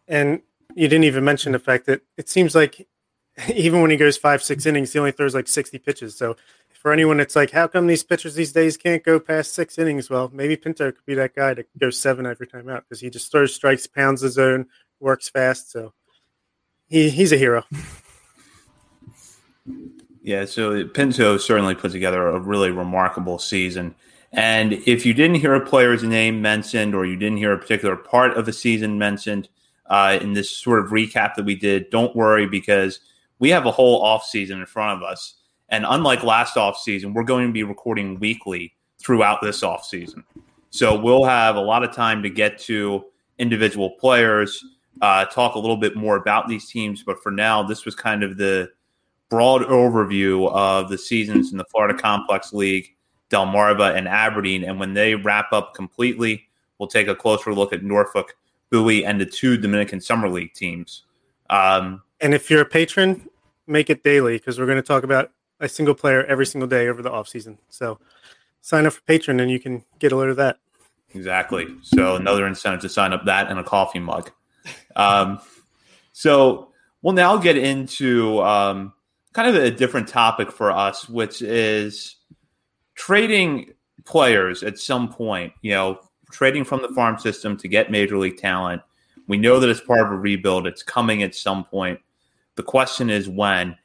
and 0.08 0.42
you 0.74 0.88
didn't 0.88 1.04
even 1.04 1.24
mention 1.24 1.52
the 1.52 1.58
fact 1.58 1.86
that 1.86 2.02
it 2.16 2.28
seems 2.28 2.54
like 2.54 2.86
even 3.54 3.80
when 3.80 3.90
he 3.90 3.96
goes 3.96 4.16
five 4.16 4.42
six 4.42 4.66
innings, 4.66 4.92
he 4.92 4.98
only 4.98 5.12
throws 5.12 5.34
like 5.34 5.48
sixty 5.48 5.78
pitches. 5.78 6.16
So 6.16 6.36
for 6.80 6.94
anyone 6.94 7.18
that's 7.18 7.36
like, 7.36 7.50
how 7.50 7.66
come 7.66 7.86
these 7.86 8.02
pitchers 8.02 8.34
these 8.34 8.52
days 8.52 8.78
can't 8.78 9.04
go 9.04 9.20
past 9.20 9.52
six 9.52 9.76
innings? 9.76 10.08
Well, 10.08 10.30
maybe 10.32 10.56
Pinto 10.56 10.90
could 10.90 11.04
be 11.04 11.14
that 11.14 11.34
guy 11.34 11.52
to 11.52 11.66
go 11.78 11.90
seven 11.90 12.24
every 12.24 12.46
time 12.46 12.70
out 12.70 12.84
because 12.84 13.00
he 13.00 13.10
just 13.10 13.30
throws 13.30 13.54
strikes, 13.54 13.86
pounds 13.86 14.22
the 14.22 14.30
zone, 14.30 14.64
works 14.98 15.28
fast. 15.28 15.70
So 15.70 15.92
he 16.88 17.10
he's 17.10 17.32
a 17.32 17.36
hero. 17.36 17.64
Yeah, 20.22 20.44
so 20.44 20.86
Pinto 20.86 21.38
certainly 21.38 21.74
put 21.74 21.92
together 21.92 22.28
a 22.28 22.38
really 22.38 22.70
remarkable 22.70 23.38
season. 23.38 23.94
And 24.32 24.74
if 24.74 25.06
you 25.06 25.14
didn't 25.14 25.36
hear 25.36 25.54
a 25.54 25.64
player's 25.64 26.02
name 26.02 26.42
mentioned 26.42 26.94
or 26.94 27.06
you 27.06 27.16
didn't 27.16 27.38
hear 27.38 27.52
a 27.52 27.58
particular 27.58 27.96
part 27.96 28.36
of 28.36 28.44
the 28.44 28.52
season 28.52 28.98
mentioned 28.98 29.48
uh, 29.86 30.18
in 30.20 30.34
this 30.34 30.50
sort 30.50 30.80
of 30.80 30.90
recap 30.90 31.36
that 31.36 31.46
we 31.46 31.54
did, 31.54 31.88
don't 31.88 32.14
worry 32.14 32.46
because 32.46 33.00
we 33.38 33.48
have 33.48 33.64
a 33.64 33.70
whole 33.70 34.02
off 34.02 34.24
season 34.24 34.60
in 34.60 34.66
front 34.66 35.02
of 35.02 35.08
us. 35.08 35.39
And 35.70 35.84
unlike 35.88 36.22
last 36.22 36.56
off 36.56 36.78
season, 36.78 37.14
we're 37.14 37.24
going 37.24 37.46
to 37.46 37.52
be 37.52 37.62
recording 37.62 38.18
weekly 38.18 38.74
throughout 39.00 39.40
this 39.40 39.62
off 39.62 39.84
season. 39.84 40.24
So 40.70 40.98
we'll 40.98 41.24
have 41.24 41.56
a 41.56 41.60
lot 41.60 41.82
of 41.82 41.92
time 41.92 42.22
to 42.22 42.30
get 42.30 42.58
to 42.60 43.04
individual 43.38 43.90
players, 43.90 44.64
uh, 45.00 45.24
talk 45.26 45.54
a 45.54 45.58
little 45.58 45.76
bit 45.76 45.96
more 45.96 46.16
about 46.16 46.48
these 46.48 46.68
teams. 46.68 47.02
But 47.02 47.22
for 47.22 47.32
now, 47.32 47.62
this 47.62 47.84
was 47.84 47.94
kind 47.94 48.22
of 48.22 48.36
the 48.36 48.70
broad 49.28 49.62
overview 49.62 50.50
of 50.52 50.88
the 50.90 50.98
seasons 50.98 51.52
in 51.52 51.58
the 51.58 51.64
Florida 51.64 51.98
Complex 51.98 52.52
League, 52.52 52.94
Delmarva, 53.30 53.96
and 53.96 54.06
Aberdeen. 54.08 54.64
And 54.64 54.78
when 54.78 54.94
they 54.94 55.14
wrap 55.14 55.52
up 55.52 55.74
completely, 55.74 56.48
we'll 56.78 56.88
take 56.88 57.08
a 57.08 57.14
closer 57.14 57.54
look 57.54 57.72
at 57.72 57.82
Norfolk, 57.82 58.36
Bowie, 58.70 59.04
and 59.04 59.20
the 59.20 59.26
two 59.26 59.56
Dominican 59.56 60.00
Summer 60.00 60.28
League 60.28 60.52
teams. 60.54 61.04
Um, 61.48 62.02
and 62.20 62.34
if 62.34 62.50
you're 62.50 62.60
a 62.60 62.66
patron, 62.66 63.28
make 63.66 63.88
it 63.88 64.02
daily 64.02 64.36
because 64.36 64.58
we're 64.58 64.66
going 64.66 64.76
to 64.76 64.82
talk 64.82 65.04
about 65.04 65.32
a 65.60 65.68
single 65.68 65.94
player 65.94 66.24
every 66.24 66.46
single 66.46 66.68
day 66.68 66.88
over 66.88 67.02
the 67.02 67.10
off 67.10 67.28
season. 67.28 67.58
So 67.68 67.98
sign 68.60 68.86
up 68.86 68.94
for 68.94 69.02
Patreon 69.02 69.40
and 69.40 69.50
you 69.50 69.60
can 69.60 69.84
get 69.98 70.12
a 70.12 70.16
load 70.16 70.30
of 70.30 70.36
that. 70.36 70.58
Exactly. 71.14 71.66
So 71.82 72.16
another 72.16 72.46
incentive 72.46 72.80
to 72.82 72.88
sign 72.88 73.12
up 73.12 73.24
that 73.26 73.50
and 73.50 73.58
a 73.58 73.64
coffee 73.64 73.98
mug. 73.98 74.30
Um, 74.96 75.40
so 76.12 76.72
we'll 77.02 77.14
now 77.14 77.36
get 77.36 77.56
into 77.56 78.40
um, 78.42 78.92
kind 79.32 79.48
of 79.48 79.62
a 79.62 79.70
different 79.70 80.08
topic 80.08 80.52
for 80.52 80.70
us, 80.70 81.08
which 81.08 81.42
is 81.42 82.16
trading 82.94 83.72
players 84.04 84.62
at 84.62 84.78
some 84.78 85.12
point. 85.12 85.52
You 85.62 85.72
know, 85.72 86.00
trading 86.30 86.64
from 86.64 86.82
the 86.82 86.88
farm 86.88 87.18
system 87.18 87.56
to 87.58 87.68
get 87.68 87.90
major 87.90 88.16
league 88.16 88.36
talent. 88.36 88.82
We 89.26 89.36
know 89.36 89.60
that 89.60 89.68
it's 89.68 89.80
part 89.80 90.00
of 90.00 90.12
a 90.12 90.16
rebuild. 90.16 90.66
It's 90.66 90.82
coming 90.82 91.22
at 91.22 91.34
some 91.34 91.64
point. 91.64 92.00
The 92.56 92.62
question 92.62 93.10
is 93.10 93.28
when. 93.28 93.76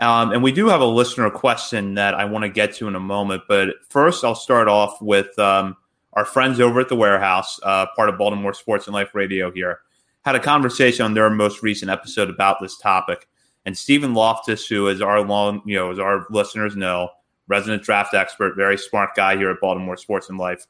Um, 0.00 0.32
and 0.32 0.42
we 0.42 0.52
do 0.52 0.68
have 0.68 0.80
a 0.80 0.86
listener 0.86 1.30
question 1.30 1.94
that 1.94 2.14
I 2.14 2.24
want 2.24 2.42
to 2.44 2.48
get 2.48 2.74
to 2.76 2.88
in 2.88 2.96
a 2.96 3.00
moment. 3.00 3.44
But 3.48 3.70
first, 3.88 4.24
I'll 4.24 4.34
start 4.34 4.68
off 4.68 5.00
with 5.00 5.38
um, 5.38 5.76
our 6.14 6.24
friends 6.24 6.60
over 6.60 6.80
at 6.80 6.88
the 6.88 6.96
warehouse, 6.96 7.60
uh, 7.62 7.86
part 7.94 8.08
of 8.08 8.18
Baltimore 8.18 8.54
Sports 8.54 8.86
and 8.86 8.94
Life 8.94 9.14
Radio 9.14 9.50
here 9.50 9.80
had 10.24 10.34
a 10.34 10.40
conversation 10.40 11.04
on 11.04 11.14
their 11.14 11.28
most 11.30 11.62
recent 11.62 11.90
episode 11.90 12.30
about 12.30 12.60
this 12.60 12.78
topic. 12.78 13.28
And 13.66 13.76
Stephen 13.76 14.14
Loftus, 14.14 14.66
who 14.66 14.88
is 14.88 15.00
our 15.00 15.22
long, 15.22 15.62
you 15.64 15.76
know, 15.76 15.90
as 15.90 15.98
our 15.98 16.26
listeners 16.30 16.76
know, 16.76 17.10
resident 17.46 17.82
draft 17.82 18.14
expert, 18.14 18.56
very 18.56 18.78
smart 18.78 19.10
guy 19.14 19.36
here 19.36 19.50
at 19.50 19.60
Baltimore 19.60 19.96
Sports 19.96 20.30
and 20.30 20.38
Life, 20.38 20.66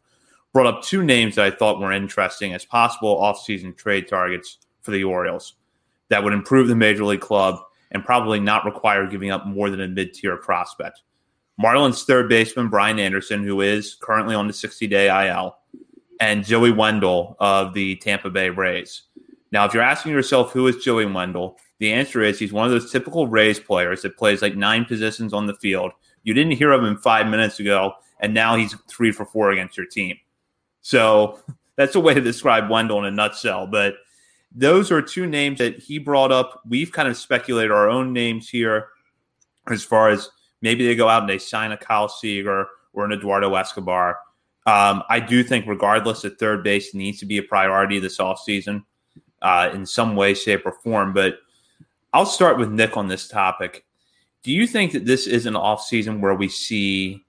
brought 0.53 0.67
up 0.67 0.83
two 0.83 1.05
names 1.05 1.37
that 1.37 1.45
I 1.45 1.57
thought 1.57 1.81
were 1.81 1.93
interesting 1.93 2.53
as 2.53 2.65
possible 2.65 3.21
offseason 3.21 3.77
trade 3.77 4.09
targets 4.09 4.59
for 4.83 4.91
the 4.91 5.05
Orioles 5.05 5.55
that 6.09 6.23
would 6.23 6.33
improve 6.33 6.69
the 6.69 6.77
major 6.77 7.05
league 7.05 7.21
club 7.21 7.61
and 7.95 8.05
probably 8.05 8.41
not 8.41 8.65
require 8.65 9.07
giving 9.07 9.31
up 9.31 9.47
more 9.47 9.71
than 9.71 9.81
a 9.81 9.89
mid 9.89 10.13
tier 10.13 10.37
prospect. 10.37 11.03
Marlins 11.63 12.05
third 12.05 12.29
baseman 12.29 12.69
Brian 12.69 12.99
Anderson, 12.99 13.45
who 13.45 13.61
is 13.61 13.95
currently 13.95 14.35
on 14.35 14.49
the 14.49 14.53
60 14.53 14.87
day 14.89 15.29
IL, 15.29 15.57
and 16.21 16.45
Joey 16.45 16.73
Wendle 16.73 17.37
of 17.39 17.73
the 17.73 17.97
Tampa 17.97 18.29
Bay 18.29 18.51
Rays. 18.51 19.03
Now, 19.53 19.65
if 19.65 19.73
you're 19.73 19.85
asking 19.85 20.13
yourself 20.13 20.53
who 20.53 20.67
is 20.67 20.85
Joey 20.85 21.07
Wendle, 21.07 21.57
the 21.79 21.93
answer 21.93 22.23
is 22.23 22.39
he's 22.39 22.53
one 22.53 22.67
of 22.67 22.73
those 22.73 22.91
typical 22.91 23.29
Rays 23.29 23.61
players 23.61 24.03
that 24.03 24.17
plays 24.17 24.43
like 24.43 24.57
nine 24.57 24.85
positions 24.85 25.33
on 25.33 25.47
the 25.47 25.55
field. 25.55 25.93
You 26.25 26.35
didn't 26.35 26.53
hear 26.53 26.73
of 26.73 26.83
him 26.83 26.97
five 26.97 27.29
minutes 27.29 27.61
ago, 27.61 27.93
and 28.19 28.35
now 28.35 28.57
he's 28.57 28.75
three 28.89 29.13
for 29.13 29.25
four 29.25 29.53
against 29.53 29.77
your 29.77 29.87
team. 29.87 30.17
So 30.81 31.39
that's 31.77 31.95
a 31.95 32.01
way 32.01 32.15
to 32.15 32.21
describe 32.21 32.69
Wendle 32.69 32.99
in 32.99 33.05
a 33.05 33.11
nutshell. 33.13 33.69
But 33.69 33.95
those 34.55 34.93
are 34.93 35.03
two 35.03 35.27
names 35.27 35.59
that 35.59 35.79
he 35.79 35.99
brought 35.99 36.31
up. 36.31 36.63
We've 36.67 36.93
kind 36.93 37.09
of 37.09 37.17
speculated 37.17 37.73
our 37.73 37.91
own 37.91 38.13
names 38.13 38.49
here 38.49 38.89
as 39.69 39.83
far 39.83 40.11
as 40.11 40.31
maybe 40.63 40.87
they 40.87 40.95
go 40.95 41.09
out 41.09 41.23
and 41.23 41.31
they 41.31 41.39
sign 41.39 41.73
a 41.73 41.77
Kyle 41.77 42.09
Seager 42.09 42.67
or 42.93 43.05
an 43.05 43.13
Eduardo 43.13 43.55
Escobar. 43.55 44.19
Um, 44.67 45.03
I 45.11 45.21
do 45.21 45.43
think, 45.43 45.67
regardless, 45.67 46.23
that 46.23 46.39
third 46.39 46.63
base 46.63 46.95
needs 46.95 47.19
to 47.19 47.27
be 47.27 47.39
a 47.39 47.43
priority 47.43 47.99
this 47.99 48.19
offseason 48.19 48.85
uh, 49.43 49.71
in 49.75 49.85
some 49.85 50.17
way, 50.17 50.35
shape, 50.35 50.65
or 50.65 50.73
form. 50.73 51.13
But 51.13 51.39
I'll 52.13 52.25
start 52.25 52.57
with 52.57 52.71
Nick 52.71 52.97
on 52.97 53.09
this 53.09 53.29
topic. 53.29 53.85
Do 54.43 54.53
you 54.53 54.67
think 54.67 54.93
that 54.93 55.05
this 55.05 55.27
is 55.27 55.47
an 55.47 55.55
offseason 55.55 56.21
where 56.21 56.35
we 56.35 56.49
see 56.49 57.25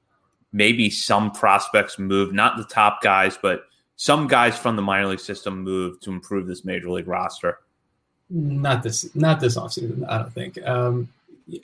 maybe 0.54 0.90
some 0.90 1.32
prospects 1.32 1.98
move, 1.98 2.34
not 2.34 2.58
the 2.58 2.64
top 2.64 3.02
guys, 3.02 3.38
but 3.42 3.64
some 3.96 4.28
guys 4.28 4.58
from 4.58 4.76
the 4.76 4.82
minor 4.82 5.08
league 5.08 5.20
system 5.20 5.62
move 5.62 6.00
to 6.02 6.12
improve 6.12 6.48
this 6.48 6.66
major 6.66 6.90
league 6.90 7.08
roster? 7.08 7.60
Not 8.30 8.84
this, 8.84 9.14
not 9.16 9.40
this 9.40 9.58
offseason. 9.58 10.08
I 10.10 10.18
don't 10.18 10.34
think. 10.34 10.62
Um, 10.66 11.10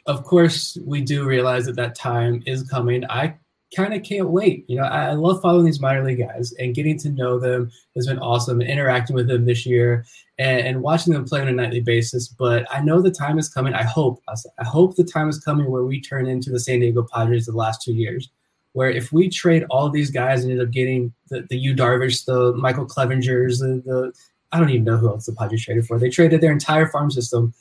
of 0.05 0.23
course, 0.23 0.77
we 0.85 1.01
do 1.01 1.25
realize 1.25 1.65
that 1.65 1.75
that 1.75 1.95
time 1.95 2.43
is 2.45 2.63
coming. 2.69 3.03
I 3.09 3.35
kind 3.75 3.93
of 3.93 4.03
can't 4.03 4.29
wait. 4.29 4.65
You 4.67 4.77
know, 4.77 4.83
I, 4.83 5.07
I, 5.07 5.13
love 5.13 5.41
following 5.41 5.65
these 5.65 5.79
minor 5.79 6.03
league 6.03 6.19
guys 6.19 6.51
and 6.53 6.75
getting 6.75 6.97
to 6.99 7.09
know 7.09 7.39
them 7.39 7.71
has 7.95 8.07
been 8.07 8.19
awesome. 8.19 8.61
Interacting 8.61 9.15
with 9.15 9.27
them 9.27 9.45
this 9.45 9.65
year 9.65 10.05
and, 10.37 10.59
and, 10.59 10.81
watching 10.81 11.13
them 11.13 11.25
play 11.25 11.41
on 11.41 11.47
a 11.47 11.51
nightly 11.53 11.79
basis. 11.79 12.27
But 12.27 12.67
I 12.71 12.81
know 12.81 13.01
the 13.01 13.11
time 13.11 13.39
is 13.39 13.49
coming. 13.49 13.73
I 13.73 13.83
hope. 13.83 14.21
I 14.27 14.63
hope 14.63 14.95
the 14.95 15.03
time 15.03 15.29
is 15.29 15.39
coming 15.39 15.71
where 15.71 15.83
we 15.83 16.01
turn 16.01 16.27
into 16.27 16.49
the 16.49 16.59
San 16.59 16.79
Diego 16.79 17.07
Padres 17.13 17.45
the 17.45 17.53
last 17.53 17.81
two 17.81 17.93
years, 17.93 18.29
where 18.73 18.89
if 18.89 19.11
we 19.11 19.29
trade 19.29 19.65
all 19.69 19.89
these 19.89 20.11
guys 20.11 20.43
and 20.43 20.51
end 20.51 20.61
up 20.61 20.71
getting 20.71 21.13
the, 21.29 21.45
the 21.49 21.57
Yu 21.57 21.75
Darvish, 21.75 22.25
the 22.25 22.53
Michael 22.53 22.85
Clevingers, 22.85 23.59
the, 23.59 23.81
the 23.85 24.13
I 24.51 24.59
don't 24.59 24.69
even 24.69 24.83
know 24.83 24.97
who 24.97 25.09
else 25.09 25.25
the 25.25 25.33
Padres 25.33 25.63
traded 25.63 25.85
for. 25.85 25.97
They 25.97 26.09
traded 26.09 26.41
their 26.41 26.51
entire 26.51 26.87
farm 26.87 27.09
system 27.11 27.53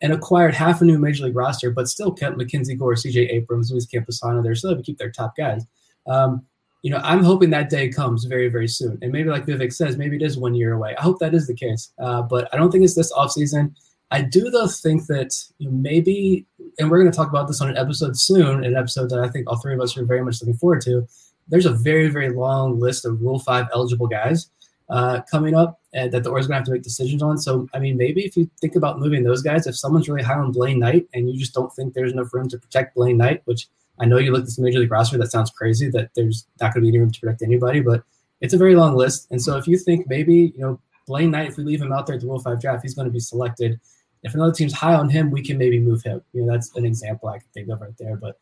and 0.00 0.12
acquired 0.12 0.54
half 0.54 0.80
a 0.80 0.84
new 0.84 0.98
major 0.98 1.24
league 1.24 1.36
roster, 1.36 1.70
but 1.70 1.88
still 1.88 2.12
kept 2.12 2.36
Mackenzie 2.36 2.74
Gore, 2.74 2.94
CJ 2.94 3.30
Abrams, 3.30 3.70
Luis 3.70 3.86
Campusano 3.86 4.42
there, 4.42 4.54
so 4.54 4.74
they 4.74 4.82
keep 4.82 4.98
their 4.98 5.10
top 5.10 5.36
guys. 5.36 5.64
Um, 6.06 6.44
you 6.82 6.90
know, 6.90 7.00
I'm 7.02 7.24
hoping 7.24 7.50
that 7.50 7.70
day 7.70 7.88
comes 7.88 8.24
very, 8.24 8.48
very 8.48 8.68
soon. 8.68 8.98
And 9.02 9.10
maybe, 9.10 9.28
like 9.28 9.46
Vivek 9.46 9.72
says, 9.72 9.96
maybe 9.96 10.16
it 10.16 10.22
is 10.22 10.38
one 10.38 10.54
year 10.54 10.74
away. 10.74 10.94
I 10.96 11.02
hope 11.02 11.18
that 11.18 11.34
is 11.34 11.46
the 11.46 11.54
case. 11.54 11.92
Uh, 11.98 12.22
but 12.22 12.48
I 12.52 12.56
don't 12.56 12.70
think 12.70 12.84
it's 12.84 12.94
this 12.94 13.12
offseason. 13.12 13.74
I 14.12 14.22
do, 14.22 14.50
though, 14.50 14.68
think 14.68 15.06
that 15.06 15.34
you 15.58 15.68
know, 15.68 15.76
maybe, 15.76 16.46
and 16.78 16.90
we're 16.90 16.98
going 16.98 17.10
to 17.10 17.16
talk 17.16 17.28
about 17.28 17.48
this 17.48 17.60
on 17.60 17.68
an 17.68 17.76
episode 17.76 18.18
soon, 18.18 18.64
an 18.64 18.76
episode 18.76 19.10
that 19.10 19.20
I 19.20 19.28
think 19.28 19.48
all 19.48 19.56
three 19.56 19.74
of 19.74 19.80
us 19.80 19.96
are 19.96 20.04
very 20.04 20.22
much 20.22 20.40
looking 20.40 20.56
forward 20.56 20.82
to. 20.82 21.06
There's 21.48 21.66
a 21.66 21.72
very, 21.72 22.08
very 22.08 22.30
long 22.30 22.78
list 22.78 23.04
of 23.04 23.20
Rule 23.20 23.38
5 23.38 23.66
eligible 23.72 24.08
guys 24.08 24.50
uh, 24.88 25.20
coming 25.30 25.54
up 25.54 25.80
and 25.94 26.12
that 26.12 26.22
the 26.22 26.30
Orioles 26.30 26.46
going 26.46 26.56
to 26.56 26.58
have 26.58 26.66
to 26.66 26.72
make 26.72 26.82
decisions 26.82 27.22
on. 27.22 27.38
So, 27.38 27.68
I 27.72 27.78
mean, 27.78 27.96
maybe 27.96 28.24
if 28.24 28.36
you 28.36 28.50
think 28.60 28.76
about 28.76 28.98
moving 28.98 29.22
those 29.22 29.42
guys, 29.42 29.66
if 29.66 29.76
someone's 29.76 30.08
really 30.08 30.22
high 30.22 30.34
on 30.34 30.52
Blaine 30.52 30.78
Knight 30.78 31.08
and 31.14 31.30
you 31.30 31.38
just 31.38 31.54
don't 31.54 31.72
think 31.74 31.94
there's 31.94 32.12
enough 32.12 32.32
room 32.34 32.48
to 32.48 32.58
protect 32.58 32.94
Blaine 32.94 33.16
Knight, 33.16 33.42
which 33.44 33.68
I 33.98 34.04
know 34.04 34.18
you 34.18 34.30
look 34.32 34.40
at 34.40 34.46
this 34.46 34.58
major 34.58 34.78
league 34.78 34.90
roster, 34.90 35.18
that 35.18 35.32
sounds 35.32 35.50
crazy 35.50 35.88
that 35.90 36.10
there's 36.14 36.46
not 36.60 36.74
going 36.74 36.74
to 36.74 36.80
be 36.82 36.88
any 36.88 36.98
room 36.98 37.10
to 37.10 37.20
protect 37.20 37.42
anybody, 37.42 37.80
but 37.80 38.02
it's 38.40 38.54
a 38.54 38.58
very 38.58 38.76
long 38.76 38.94
list. 38.94 39.28
And 39.30 39.40
so 39.40 39.56
if 39.56 39.66
you 39.66 39.78
think 39.78 40.06
maybe, 40.08 40.52
you 40.54 40.60
know, 40.60 40.80
Blaine 41.06 41.30
Knight, 41.30 41.48
if 41.48 41.56
we 41.56 41.64
leave 41.64 41.80
him 41.80 41.92
out 41.92 42.06
there 42.06 42.16
at 42.16 42.20
the 42.20 42.26
Rule 42.26 42.38
5 42.38 42.60
draft, 42.60 42.82
he's 42.82 42.94
going 42.94 43.06
to 43.06 43.12
be 43.12 43.20
selected. 43.20 43.80
If 44.26 44.34
another 44.34 44.52
team's 44.52 44.74
high 44.74 44.94
on 44.94 45.08
him, 45.08 45.30
we 45.30 45.40
can 45.40 45.56
maybe 45.56 45.78
move 45.78 46.02
him. 46.02 46.20
You 46.32 46.42
know, 46.42 46.52
that's 46.52 46.74
an 46.76 46.84
example 46.84 47.28
I 47.28 47.38
can 47.38 47.46
think 47.54 47.68
of 47.68 47.80
right 47.80 47.96
there. 47.96 48.16
But, 48.16 48.38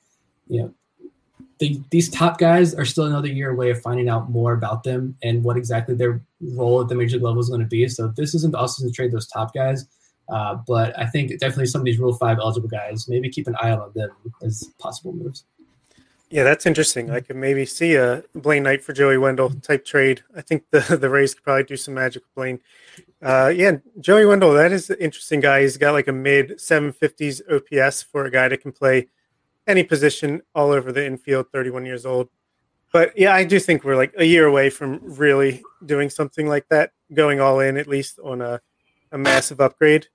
you 0.48 0.62
know, 0.62 0.74
the, 1.58 1.78
these 1.90 2.08
top 2.08 2.38
guys 2.38 2.74
are 2.74 2.86
still 2.86 3.04
another 3.04 3.28
year 3.28 3.50
away 3.50 3.70
of 3.70 3.82
finding 3.82 4.08
out 4.08 4.30
more 4.30 4.54
about 4.54 4.82
them 4.82 5.16
and 5.22 5.44
what 5.44 5.58
exactly 5.58 5.94
their 5.94 6.22
role 6.40 6.80
at 6.80 6.88
the 6.88 6.94
major 6.94 7.18
level 7.18 7.38
is 7.38 7.48
going 7.48 7.60
to 7.60 7.66
be. 7.66 7.86
So 7.88 8.08
this 8.16 8.34
isn't 8.34 8.54
offseason 8.54 8.86
to 8.86 8.92
trade 8.92 9.12
those 9.12 9.28
top 9.28 9.54
guys, 9.54 9.86
uh, 10.30 10.56
but 10.66 10.98
I 10.98 11.06
think 11.06 11.30
definitely 11.38 11.66
some 11.66 11.82
of 11.82 11.84
these 11.84 11.98
Rule 11.98 12.14
Five 12.14 12.38
eligible 12.38 12.68
guys, 12.68 13.06
maybe 13.06 13.28
keep 13.28 13.46
an 13.46 13.56
eye 13.60 13.70
on 13.72 13.92
them 13.94 14.10
as 14.42 14.70
possible 14.78 15.12
moves. 15.12 15.44
Yeah, 16.30 16.42
that's 16.42 16.66
interesting. 16.66 17.10
I 17.10 17.20
could 17.20 17.36
maybe 17.36 17.66
see 17.66 17.94
a 17.94 18.24
Blaine 18.34 18.64
Knight 18.64 18.82
for 18.82 18.92
Joey 18.92 19.18
Wendle 19.18 19.50
type 19.50 19.84
trade. 19.84 20.22
I 20.34 20.40
think 20.40 20.64
the 20.70 20.80
the 21.00 21.10
Rays 21.10 21.34
could 21.34 21.44
probably 21.44 21.64
do 21.64 21.76
some 21.76 21.94
magic 21.94 22.22
with 22.22 22.34
Blaine. 22.34 22.60
Uh, 23.22 23.52
yeah, 23.54 23.76
Joey 24.00 24.26
Wendle, 24.26 24.52
that 24.52 24.72
is 24.72 24.90
an 24.90 24.98
interesting 25.00 25.40
guy. 25.40 25.62
He's 25.62 25.76
got 25.76 25.92
like 25.92 26.08
a 26.08 26.12
mid 26.12 26.58
750s 26.58 27.40
OPS 27.50 28.02
for 28.02 28.26
a 28.26 28.30
guy 28.30 28.48
that 28.48 28.60
can 28.60 28.72
play 28.72 29.08
any 29.66 29.82
position 29.82 30.42
all 30.54 30.70
over 30.70 30.92
the 30.92 31.06
infield, 31.06 31.50
31 31.50 31.86
years 31.86 32.04
old. 32.04 32.28
But 32.92 33.18
yeah, 33.18 33.34
I 33.34 33.44
do 33.44 33.58
think 33.58 33.82
we're 33.82 33.96
like 33.96 34.14
a 34.18 34.24
year 34.24 34.46
away 34.46 34.70
from 34.70 35.00
really 35.02 35.62
doing 35.84 36.10
something 36.10 36.46
like 36.46 36.68
that, 36.68 36.92
going 37.12 37.40
all 37.40 37.60
in 37.60 37.76
at 37.76 37.88
least 37.88 38.18
on 38.22 38.40
a, 38.40 38.60
a 39.10 39.18
massive 39.18 39.60
upgrade. 39.60 40.06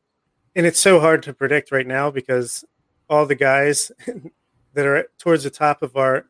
And 0.56 0.66
it's 0.66 0.80
so 0.80 1.00
hard 1.00 1.24
to 1.24 1.34
predict 1.34 1.72
right 1.72 1.88
now 1.88 2.10
because 2.10 2.64
all 3.10 3.26
the 3.26 3.36
guys 3.36 3.92
that 4.74 4.86
are 4.86 5.10
towards 5.18 5.44
the 5.44 5.50
top 5.50 5.82
of 5.82 5.98
our 5.98 6.28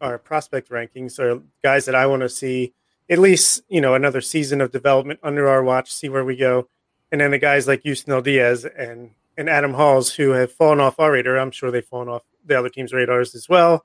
our 0.00 0.18
prospect 0.18 0.70
rankings 0.70 1.18
are 1.18 1.42
guys 1.62 1.84
that 1.86 1.94
I 1.94 2.06
want 2.06 2.22
to 2.22 2.28
see 2.28 2.74
at 3.10 3.18
least, 3.18 3.62
you 3.68 3.80
know, 3.80 3.94
another 3.94 4.20
season 4.20 4.60
of 4.60 4.72
development 4.72 5.20
under 5.22 5.48
our 5.48 5.62
watch, 5.62 5.92
see 5.92 6.08
where 6.08 6.24
we 6.24 6.36
go. 6.36 6.68
And 7.10 7.20
then 7.20 7.30
the 7.30 7.38
guys 7.38 7.66
like 7.66 7.82
Yusniel 7.84 8.22
Diaz 8.22 8.64
and 8.64 9.10
and 9.38 9.48
Adam 9.48 9.74
Halls 9.74 10.12
who 10.12 10.30
have 10.30 10.52
fallen 10.52 10.80
off 10.80 10.98
our 10.98 11.12
radar. 11.12 11.38
I'm 11.38 11.52
sure 11.52 11.70
they've 11.70 11.84
fallen 11.84 12.08
off 12.08 12.24
the 12.44 12.58
other 12.58 12.68
team's 12.68 12.92
radars 12.92 13.34
as 13.36 13.48
well. 13.48 13.84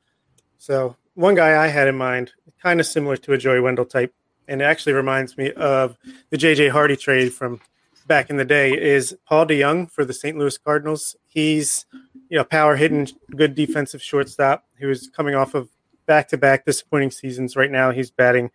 So 0.57 0.97
one 1.13 1.35
guy 1.35 1.63
I 1.63 1.67
had 1.67 1.87
in 1.87 1.95
mind, 1.95 2.31
kind 2.61 2.79
of 2.79 2.87
similar 2.87 3.15
to 3.17 3.33
a 3.33 3.37
Joey 3.37 3.59
Wendle 3.59 3.85
type, 3.85 4.13
and 4.47 4.61
it 4.61 4.65
actually 4.65 4.93
reminds 4.93 5.37
me 5.37 5.51
of 5.51 5.95
the 6.31 6.37
JJ 6.37 6.71
Hardy 6.71 6.97
trade 6.97 7.33
from 7.33 7.61
back 8.07 8.29
in 8.29 8.37
the 8.37 8.45
day, 8.45 8.73
is 8.73 9.15
Paul 9.25 9.45
DeJong 9.45 9.91
for 9.91 10.03
the 10.03 10.13
St. 10.13 10.37
Louis 10.37 10.57
Cardinals. 10.57 11.15
He's 11.27 11.85
you 12.29 12.37
know 12.37 12.43
power 12.43 12.75
hitting, 12.75 13.07
good 13.35 13.53
defensive 13.53 14.01
shortstop 14.01 14.65
He 14.79 14.85
was 14.85 15.07
coming 15.07 15.35
off 15.35 15.53
of 15.53 15.69
back 16.07 16.27
to 16.29 16.37
back 16.37 16.65
disappointing 16.65 17.11
seasons. 17.11 17.55
Right 17.55 17.71
now, 17.71 17.91
he's 17.91 18.09
batting 18.09 18.49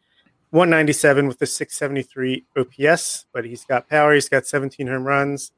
197 0.50 1.28
with 1.28 1.40
a 1.42 1.46
673 1.46 2.44
OPS, 2.56 3.26
but 3.32 3.44
he's 3.44 3.64
got 3.64 3.88
power. 3.88 4.14
He's 4.14 4.28
got 4.28 4.46
17 4.46 4.86
home 4.86 5.04
runs, 5.04 5.52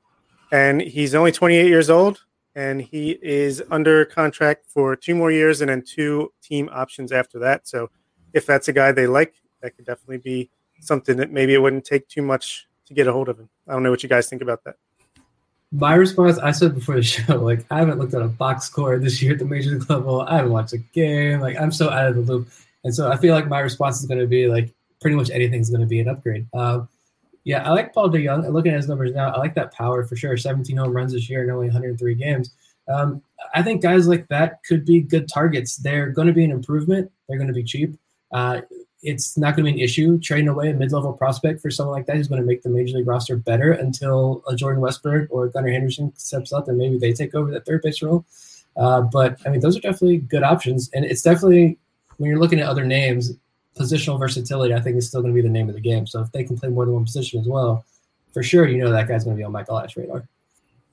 and 0.53 0.81
he's 0.81 1.15
only 1.15 1.33
28 1.33 1.67
years 1.69 1.91
old 1.91 2.21
and 2.55 2.83
he 2.83 3.19
is 3.23 3.63
under 3.71 4.05
contract 4.05 4.67
for 4.69 4.97
two 4.97 5.15
more 5.15 5.31
years 5.31 5.61
and 5.61 5.71
then 5.71 5.83
two 5.83 6.33
team 6.43 6.69
options 6.73 7.13
after 7.13 7.39
that. 7.39 7.67
So 7.69 7.91
if 8.33 8.47
that's 8.47 8.69
a 8.69 8.73
guy 8.73 8.93
they 8.93 9.07
like, 9.07 9.35
that 9.63 9.77
could 9.77 9.87
definitely 9.87 10.19
be 10.19 10.51
something 10.81 11.17
that 11.19 11.31
maybe 11.31 11.55
it 11.55 11.59
wouldn't 11.59 11.85
take 11.85 12.09
too 12.09 12.23
much 12.23 12.67
to 12.87 12.95
get 12.95 13.07
a 13.07 13.13
hold 13.13 13.29
of 13.29 13.39
him. 13.39 13.49
I 13.69 13.73
don't 13.73 13.83
know 13.83 13.91
what 13.91 14.03
you 14.03 14.09
guys 14.09 14.29
think 14.29 14.43
about 14.43 14.65
that. 14.65 14.77
My 15.73 15.95
response, 15.95 16.39
I 16.39 16.51
said 16.51 16.75
before 16.75 16.97
the 16.97 17.03
show, 17.03 17.37
like 17.41 17.65
I 17.71 17.79
haven't 17.79 17.99
looked 17.99 18.15
at 18.15 18.23
a 18.23 18.29
box 18.29 18.65
score 18.65 18.99
this 18.99 19.23
year 19.23 19.33
at 19.35 19.39
the 19.39 19.45
major 19.45 19.71
league 19.71 19.89
level. 19.89 20.23
I 20.23 20.37
haven't 20.37 20.51
watched 20.51 20.73
a 20.73 20.79
game. 20.79 21.41
Like 21.41 21.61
I'm 21.61 21.71
so 21.71 21.91
out 21.91 22.09
of 22.09 22.17
the 22.17 22.23
loop, 22.23 22.49
and 22.83 22.93
so 22.93 23.13
I 23.13 23.17
feel 23.17 23.35
like 23.35 23.47
my 23.47 23.61
response 23.61 24.01
is 24.01 24.07
going 24.07 24.19
to 24.19 24.27
be 24.27 24.49
like 24.49 24.73
pretty 25.01 25.17
much 25.17 25.31
anything's 25.31 25.71
going 25.71 25.81
to 25.81 25.87
be 25.87 26.01
an 26.01 26.09
upgrade. 26.09 26.47
Uh, 26.53 26.83
yeah, 27.45 27.67
I 27.67 27.73
like 27.73 27.95
Paul 27.95 28.11
DeJong. 28.11 28.53
Looking 28.53 28.73
at 28.73 28.77
his 28.77 28.89
numbers 28.89 29.13
now, 29.13 29.31
I 29.31 29.39
like 29.39 29.55
that 29.55 29.73
power 29.73 30.05
for 30.05 30.17
sure. 30.17 30.37
17 30.37 30.77
home 30.77 30.93
runs 30.93 31.13
this 31.13 31.29
year 31.29 31.43
in 31.43 31.51
only 31.51 31.67
103 31.69 32.15
games. 32.15 32.53
Um, 32.89 33.23
I 33.55 33.63
think 33.63 33.83
guys 33.83 34.07
like 34.07 34.29
that 34.29 34.63
could 34.65 34.85
be 34.85 35.01
good 35.01 35.29
targets. 35.29 35.77
They're 35.77 36.11
going 36.11 36.27
to 36.27 36.35
be 36.35 36.45
an 36.45 36.51
improvement. 36.51 37.11
They're 37.29 37.39
going 37.39 37.49
to 37.49 37.55
be 37.55 37.65
cheap. 37.65 37.97
Uh, 38.33 38.61
it's 39.03 39.39
not 39.39 39.57
going 39.57 39.65
to 39.65 39.73
be 39.73 39.79
an 39.79 39.85
issue 39.85 40.19
trading 40.19 40.49
away 40.49 40.71
a 40.71 40.75
mid-level 40.75 41.15
prospect 41.15 41.61
for 41.63 41.71
someone 41.71 41.97
like 41.97 42.07
that 42.07 42.17
who's 42.17 42.29
going 42.29 42.41
to 42.41 42.47
make 42.47 42.63
the 42.63 42.69
major 42.69 42.99
league 42.99 43.07
roster 43.07 43.37
better 43.37 43.73
until 43.73 44.43
a 44.47 44.55
Jordan 44.55 44.83
Westburg 44.83 45.29
or 45.31 45.49
Gunnar 45.49 45.71
Henderson 45.71 46.13
steps 46.17 46.53
up 46.53 46.69
and 46.69 46.77
maybe 46.77 46.99
they 46.99 47.13
take 47.13 47.35
over 47.35 47.51
that 47.51 47.65
third 47.65 47.81
base 47.81 48.03
role. 48.03 48.27
Uh, 48.77 49.01
but 49.01 49.39
I 49.47 49.49
mean, 49.49 49.61
those 49.61 49.77
are 49.77 49.81
definitely 49.81 50.19
good 50.19 50.43
options, 50.43 50.91
and 50.95 51.05
it's 51.05 51.23
definitely 51.23 51.79
when 52.19 52.31
you're 52.31 52.39
looking 52.39 52.61
at 52.61 52.69
other 52.69 52.85
names, 52.85 53.33
positional 53.79 54.19
versatility, 54.19 54.75
I 54.75 54.81
think, 54.81 54.97
is 54.97 55.09
still 55.09 55.23
going 55.23 55.35
to 55.35 55.43
be 55.43 55.47
the 55.47 55.53
name 55.53 55.69
of 55.69 55.75
the 55.75 55.81
game. 55.81 56.07
So 56.07 56.21
if 56.21 56.33
they 56.33 56.45
can 56.45 56.59
play 56.59 56.69
more 56.69 56.85
than 56.85 56.95
one 56.95 57.05
position 57.05 57.41
as 57.41 57.47
well, 57.47 57.85
for 58.33 58.43
sure, 58.43 58.69
you 58.69 58.79
know 58.79 58.91
that 58.91 59.09
guy's 59.09 59.25
going 59.25 59.37
to 59.37 59.41
be 59.41 59.45
on 59.45 59.53
Michael 59.53 59.79
Ash 59.79 59.97
radar. 59.97 60.29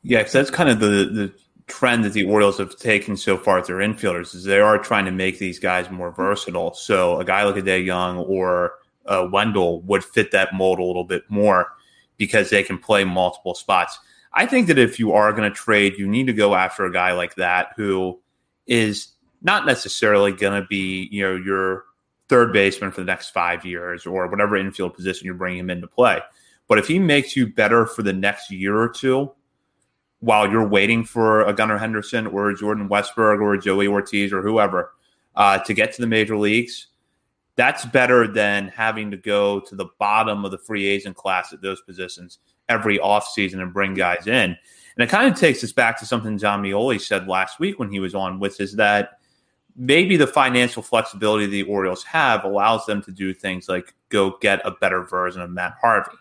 Yeah, 0.03 0.19
because 0.19 0.34
that's 0.34 0.49
kind 0.49 0.69
of 0.69 0.80
the 0.80 0.88
the 0.88 1.34
trend 1.67 2.05
that 2.05 2.13
the 2.13 2.23
Orioles 2.23 2.57
have 2.57 2.78
taken 2.78 3.17
so 3.17 3.38
far 3.38 3.57
with 3.57 3.67
their 3.67 3.78
infielders 3.78 4.34
is 4.34 4.45
they 4.45 4.59
are 4.59 4.78
trying 4.78 5.05
to 5.05 5.11
make 5.11 5.38
these 5.38 5.59
guys 5.59 5.91
more 5.91 6.11
versatile. 6.11 6.73
So 6.73 7.19
a 7.19 7.25
guy 7.25 7.43
like 7.43 7.57
a 7.57 7.61
DeJong 7.61 8.28
or 8.28 8.75
uh, 9.05 9.28
Wendle 9.30 9.82
would 9.82 10.03
fit 10.03 10.32
that 10.32 10.53
mold 10.53 10.80
a 10.80 10.84
little 10.84 11.03
bit 11.03 11.23
more 11.30 11.73
because 12.15 12.49
they 12.49 12.63
can 12.63 12.78
play 12.78 13.03
multiple 13.03 13.53
spots. 13.53 13.99
I 14.34 14.45
think 14.45 14.67
that 14.67 14.78
if 14.78 14.97
you 14.97 15.13
are 15.13 15.34
going 15.34 15.49
to 15.49 15.55
trade, 15.55 15.97
you 15.97 16.07
need 16.07 16.28
to 16.28 16.34
go 16.34 16.55
after 16.55 16.86
a 16.86 16.91
guy 16.91 17.11
like 17.11 17.36
that 17.36 17.73
who 17.75 18.19
is 18.65 19.09
not 19.41 19.65
necessarily 19.65 20.32
going 20.32 20.61
to 20.61 20.67
be, 20.67 21.09
you 21.11 21.23
know, 21.23 21.36
your 21.36 21.86
third 22.30 22.51
baseman 22.53 22.91
for 22.91 23.01
the 23.01 23.05
next 23.05 23.30
five 23.30 23.65
years 23.65 24.05
or 24.05 24.28
whatever 24.28 24.57
infield 24.57 24.93
position 24.93 25.25
you're 25.25 25.36
bringing 25.36 25.59
him 25.59 25.69
into 25.69 25.88
play. 25.88 26.19
But 26.67 26.78
if 26.78 26.88
he 26.88 26.99
makes 26.99 27.36
you 27.36 27.47
better 27.47 27.86
for 27.86 28.03
the 28.03 28.13
next 28.13 28.51
year 28.51 28.78
or 28.78 28.89
two, 28.89 29.32
while 30.19 30.49
you're 30.49 30.67
waiting 30.67 31.05
for 31.05 31.45
a 31.45 31.53
Gunnar 31.53 31.78
Henderson 31.78 32.28
or 32.28 32.51
Jordan 32.53 32.89
Westburg 32.89 33.39
or 33.41 33.55
Joey 33.57 33.88
Ortiz 33.88 34.34
or 34.34 34.41
whoever 34.41 34.93
uh, 35.36 35.59
to 35.59 35.73
get 35.73 35.93
to 35.93 36.01
the 36.01 36.07
major 36.07 36.36
leagues, 36.36 36.88
that's 37.55 37.86
better 37.86 38.28
than 38.28 38.67
having 38.67 39.11
to 39.11 39.17
go 39.17 39.59
to 39.61 39.75
the 39.75 39.88
bottom 39.99 40.43
of 40.43 40.51
the 40.51 40.57
free 40.57 40.88
agent 40.88 41.15
class 41.15 41.53
at 41.53 41.61
those 41.61 41.82
positions 41.82 42.39
every 42.69 42.97
offseason 42.99 43.61
and 43.61 43.73
bring 43.73 43.93
guys 43.93 44.28
in. 44.28 44.55
And 44.97 45.03
it 45.03 45.09
kind 45.09 45.32
of 45.32 45.39
takes 45.39 45.63
us 45.63 45.71
back 45.71 45.97
to 45.99 46.05
something 46.05 46.38
Jon 46.38 46.63
Meoli 46.63 46.99
said 46.99 47.28
last 47.28 47.59
week 47.59 47.80
when 47.80 47.91
he 47.91 47.99
was 47.99 48.15
on, 48.15 48.39
which 48.39 48.59
is 48.59 48.75
that 48.75 49.16
maybe 49.78 50.17
the 50.17 50.28
financial 50.28 50.82
flexibility 50.82 51.45
the 51.45 51.63
Orioles 51.63 52.03
have 52.03 52.43
allows 52.43 52.86
them 52.86 53.01
to 53.03 53.11
do 53.11 53.34
things 53.34 53.69
like 53.69 53.93
go 54.09 54.38
get 54.41 54.59
a 54.65 54.71
better 54.71 55.03
version 55.03 55.41
of 55.41 55.49
Matt 55.51 55.75
Harvey 55.80 56.17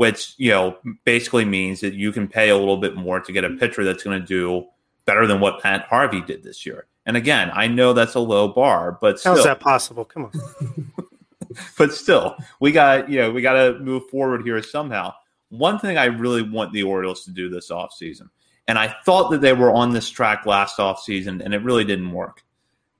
which 0.00 0.34
you 0.38 0.50
know 0.50 0.78
basically 1.04 1.44
means 1.44 1.80
that 1.80 1.92
you 1.92 2.10
can 2.10 2.26
pay 2.26 2.48
a 2.48 2.56
little 2.56 2.78
bit 2.78 2.96
more 2.96 3.20
to 3.20 3.32
get 3.32 3.44
a 3.44 3.50
pitcher 3.50 3.84
that's 3.84 4.02
going 4.02 4.18
to 4.18 4.26
do 4.26 4.64
better 5.04 5.26
than 5.26 5.40
what 5.40 5.62
Matt 5.62 5.84
Harvey 5.84 6.22
did 6.22 6.42
this 6.42 6.64
year. 6.64 6.86
And 7.04 7.18
again, 7.18 7.50
I 7.52 7.66
know 7.66 7.92
that's 7.92 8.14
a 8.14 8.20
low 8.20 8.48
bar, 8.48 8.96
but 8.98 9.20
how's 9.22 9.44
that 9.44 9.60
possible? 9.60 10.06
Come 10.06 10.24
on. 10.24 10.92
but 11.78 11.92
still, 11.92 12.34
we 12.60 12.72
got 12.72 13.10
you 13.10 13.18
know 13.20 13.30
we 13.30 13.42
got 13.42 13.54
to 13.54 13.78
move 13.78 14.08
forward 14.08 14.42
here 14.42 14.62
somehow. 14.62 15.12
One 15.50 15.78
thing 15.78 15.98
I 15.98 16.06
really 16.06 16.42
want 16.42 16.72
the 16.72 16.84
Orioles 16.84 17.24
to 17.24 17.30
do 17.30 17.50
this 17.50 17.70
offseason, 17.70 18.30
and 18.68 18.78
I 18.78 18.94
thought 19.04 19.30
that 19.32 19.42
they 19.42 19.52
were 19.52 19.70
on 19.70 19.92
this 19.92 20.08
track 20.08 20.46
last 20.46 20.78
offseason, 20.78 21.44
and 21.44 21.52
it 21.52 21.62
really 21.62 21.84
didn't 21.84 22.12
work. 22.12 22.42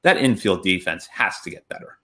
That 0.03 0.17
infield 0.17 0.63
defense 0.63 1.07
has 1.09 1.41
to 1.41 1.51
get 1.51 1.69
better, 1.69 1.99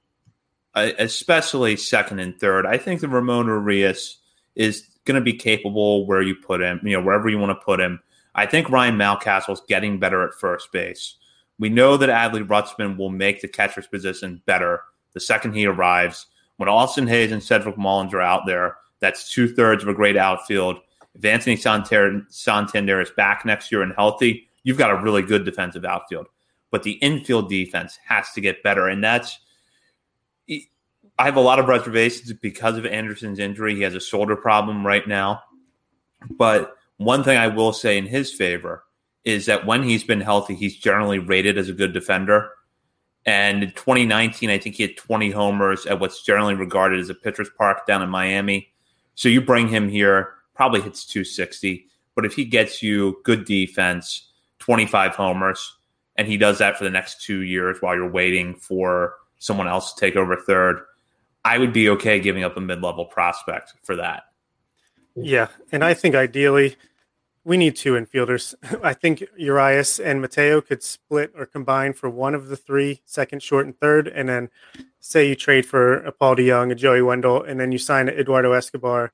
uh, 0.74 0.90
especially 0.98 1.76
second 1.76 2.18
and 2.18 2.38
third. 2.38 2.66
I 2.66 2.76
think 2.76 3.00
the 3.00 3.08
Ramon 3.08 3.46
Urias 3.46 4.18
is 4.54 4.86
going 5.04 5.14
to 5.14 5.24
be 5.24 5.32
capable 5.32 6.06
where 6.06 6.22
you 6.22 6.34
put 6.34 6.60
him, 6.60 6.80
you 6.82 6.92
know, 6.92 7.02
wherever 7.02 7.28
you 7.28 7.38
want 7.38 7.58
to 7.58 7.64
put 7.64 7.80
him. 7.80 8.00
I 8.34 8.44
think 8.44 8.68
Ryan 8.68 8.96
Mountcastle 8.96 9.54
is 9.54 9.62
getting 9.66 9.98
better 9.98 10.22
at 10.22 10.34
first 10.34 10.70
base. 10.72 11.16
We 11.58 11.70
know 11.70 11.96
that 11.96 12.10
Adley 12.10 12.46
Rutschman 12.46 12.98
will 12.98 13.08
make 13.08 13.40
the 13.40 13.48
catcher's 13.48 13.86
position 13.86 14.42
better 14.44 14.82
the 15.14 15.20
second 15.20 15.54
he 15.54 15.64
arrives. 15.64 16.26
When 16.58 16.68
Austin 16.68 17.06
Hays 17.06 17.32
and 17.32 17.42
Cedric 17.42 17.78
Mullins 17.78 18.12
are 18.12 18.20
out 18.20 18.44
there, 18.44 18.76
that's 19.00 19.32
two 19.32 19.48
thirds 19.48 19.82
of 19.82 19.88
a 19.88 19.94
great 19.94 20.16
outfield. 20.16 20.78
If 21.14 21.24
Anthony 21.24 21.56
Santander, 21.56 22.26
Santander 22.28 23.00
is 23.00 23.10
back 23.10 23.46
next 23.46 23.72
year 23.72 23.80
and 23.80 23.94
healthy, 23.96 24.48
you've 24.62 24.76
got 24.76 24.90
a 24.90 25.02
really 25.02 25.22
good 25.22 25.46
defensive 25.46 25.86
outfield. 25.86 26.26
But 26.76 26.82
the 26.82 26.98
infield 27.00 27.48
defense 27.48 27.98
has 28.04 28.32
to 28.32 28.42
get 28.42 28.62
better. 28.62 28.86
And 28.86 29.02
that's 29.02 29.38
I 31.18 31.24
have 31.24 31.36
a 31.36 31.40
lot 31.40 31.58
of 31.58 31.68
reservations 31.68 32.34
because 32.34 32.76
of 32.76 32.84
Anderson's 32.84 33.38
injury. 33.38 33.74
He 33.74 33.80
has 33.80 33.94
a 33.94 34.00
shoulder 34.00 34.36
problem 34.36 34.86
right 34.86 35.08
now. 35.08 35.40
But 36.32 36.74
one 36.98 37.24
thing 37.24 37.38
I 37.38 37.48
will 37.48 37.72
say 37.72 37.96
in 37.96 38.04
his 38.04 38.30
favor 38.30 38.84
is 39.24 39.46
that 39.46 39.64
when 39.64 39.84
he's 39.84 40.04
been 40.04 40.20
healthy, 40.20 40.54
he's 40.54 40.76
generally 40.76 41.18
rated 41.18 41.56
as 41.56 41.70
a 41.70 41.72
good 41.72 41.94
defender. 41.94 42.50
And 43.24 43.62
in 43.62 43.70
2019, 43.70 44.50
I 44.50 44.58
think 44.58 44.74
he 44.74 44.82
had 44.82 44.98
20 44.98 45.30
homers 45.30 45.86
at 45.86 45.98
what's 45.98 46.22
generally 46.22 46.56
regarded 46.56 47.00
as 47.00 47.08
a 47.08 47.14
pitcher's 47.14 47.48
park 47.56 47.86
down 47.86 48.02
in 48.02 48.10
Miami. 48.10 48.68
So 49.14 49.30
you 49.30 49.40
bring 49.40 49.68
him 49.68 49.88
here, 49.88 50.34
probably 50.54 50.82
hits 50.82 51.06
260. 51.06 51.86
But 52.14 52.26
if 52.26 52.34
he 52.34 52.44
gets 52.44 52.82
you 52.82 53.16
good 53.24 53.46
defense, 53.46 54.30
25 54.58 55.14
homers, 55.14 55.75
and 56.18 56.26
he 56.26 56.36
does 56.36 56.58
that 56.58 56.76
for 56.76 56.84
the 56.84 56.90
next 56.90 57.22
two 57.22 57.40
years 57.40 57.78
while 57.80 57.94
you're 57.94 58.10
waiting 58.10 58.54
for 58.54 59.14
someone 59.38 59.68
else 59.68 59.92
to 59.92 60.00
take 60.00 60.16
over 60.16 60.36
third, 60.36 60.80
I 61.44 61.58
would 61.58 61.72
be 61.72 61.88
okay 61.90 62.18
giving 62.20 62.44
up 62.44 62.56
a 62.56 62.60
mid 62.60 62.82
level 62.82 63.04
prospect 63.04 63.74
for 63.82 63.96
that. 63.96 64.24
Yeah. 65.14 65.48
And 65.72 65.84
I 65.84 65.94
think 65.94 66.14
ideally 66.14 66.76
we 67.44 67.56
need 67.56 67.76
two 67.76 67.92
infielders. 67.92 68.54
I 68.82 68.92
think 68.92 69.24
Urias 69.36 70.00
and 70.00 70.20
Mateo 70.20 70.60
could 70.60 70.82
split 70.82 71.32
or 71.36 71.46
combine 71.46 71.92
for 71.92 72.10
one 72.10 72.34
of 72.34 72.48
the 72.48 72.56
three, 72.56 73.02
second, 73.04 73.42
short, 73.42 73.66
and 73.66 73.78
third. 73.78 74.08
And 74.08 74.28
then 74.28 74.50
say 75.00 75.28
you 75.28 75.36
trade 75.36 75.64
for 75.64 75.98
a 75.98 76.12
Paul 76.12 76.36
DeJong, 76.36 76.72
a 76.72 76.74
Joey 76.74 77.02
Wendle, 77.02 77.42
and 77.42 77.60
then 77.60 77.72
you 77.72 77.78
sign 77.78 78.08
Eduardo 78.08 78.52
Escobar 78.52 79.12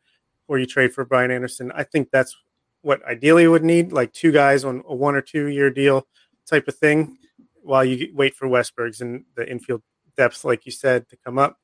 or 0.48 0.58
you 0.58 0.66
trade 0.66 0.94
for 0.94 1.04
Brian 1.04 1.30
Anderson. 1.30 1.70
I 1.74 1.84
think 1.84 2.10
that's 2.10 2.36
what 2.80 3.04
ideally 3.04 3.46
would 3.46 3.62
need, 3.62 3.92
like 3.92 4.12
two 4.12 4.32
guys 4.32 4.64
on 4.64 4.82
a 4.88 4.94
one 4.94 5.14
or 5.14 5.20
two 5.20 5.46
year 5.46 5.70
deal 5.70 6.06
type 6.48 6.68
of 6.68 6.76
thing 6.76 7.18
while 7.62 7.84
you 7.84 8.12
wait 8.14 8.34
for 8.34 8.48
Westburg's 8.48 9.00
and 9.00 9.24
the 9.36 9.48
infield 9.48 9.82
depth, 10.16 10.44
like 10.44 10.66
you 10.66 10.72
said, 10.72 11.08
to 11.08 11.16
come 11.16 11.38
up. 11.38 11.58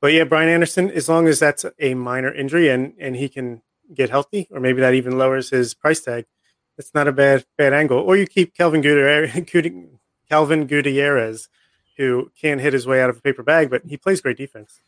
But 0.00 0.12
yeah, 0.12 0.24
Brian 0.24 0.48
Anderson, 0.48 0.90
as 0.90 1.08
long 1.08 1.26
as 1.26 1.38
that's 1.38 1.64
a 1.78 1.94
minor 1.94 2.32
injury 2.32 2.68
and 2.68 2.94
and 2.98 3.16
he 3.16 3.28
can 3.28 3.62
get 3.92 4.10
healthy, 4.10 4.46
or 4.50 4.60
maybe 4.60 4.80
that 4.80 4.94
even 4.94 5.18
lowers 5.18 5.50
his 5.50 5.74
price 5.74 6.00
tag, 6.00 6.26
it's 6.76 6.94
not 6.94 7.08
a 7.08 7.12
bad 7.12 7.44
bad 7.56 7.72
angle. 7.72 7.98
Or 7.98 8.16
you 8.16 8.26
keep 8.26 8.54
Kelvin 8.54 8.80
Gutierrez, 8.80 9.32
Kelvin 10.28 10.66
Gutierrez, 10.66 11.48
who 11.96 12.30
can't 12.40 12.60
hit 12.60 12.72
his 12.72 12.86
way 12.86 13.02
out 13.02 13.10
of 13.10 13.18
a 13.18 13.20
paper 13.20 13.42
bag, 13.42 13.70
but 13.70 13.82
he 13.86 13.96
plays 13.96 14.20
great 14.20 14.36
defense. 14.36 14.80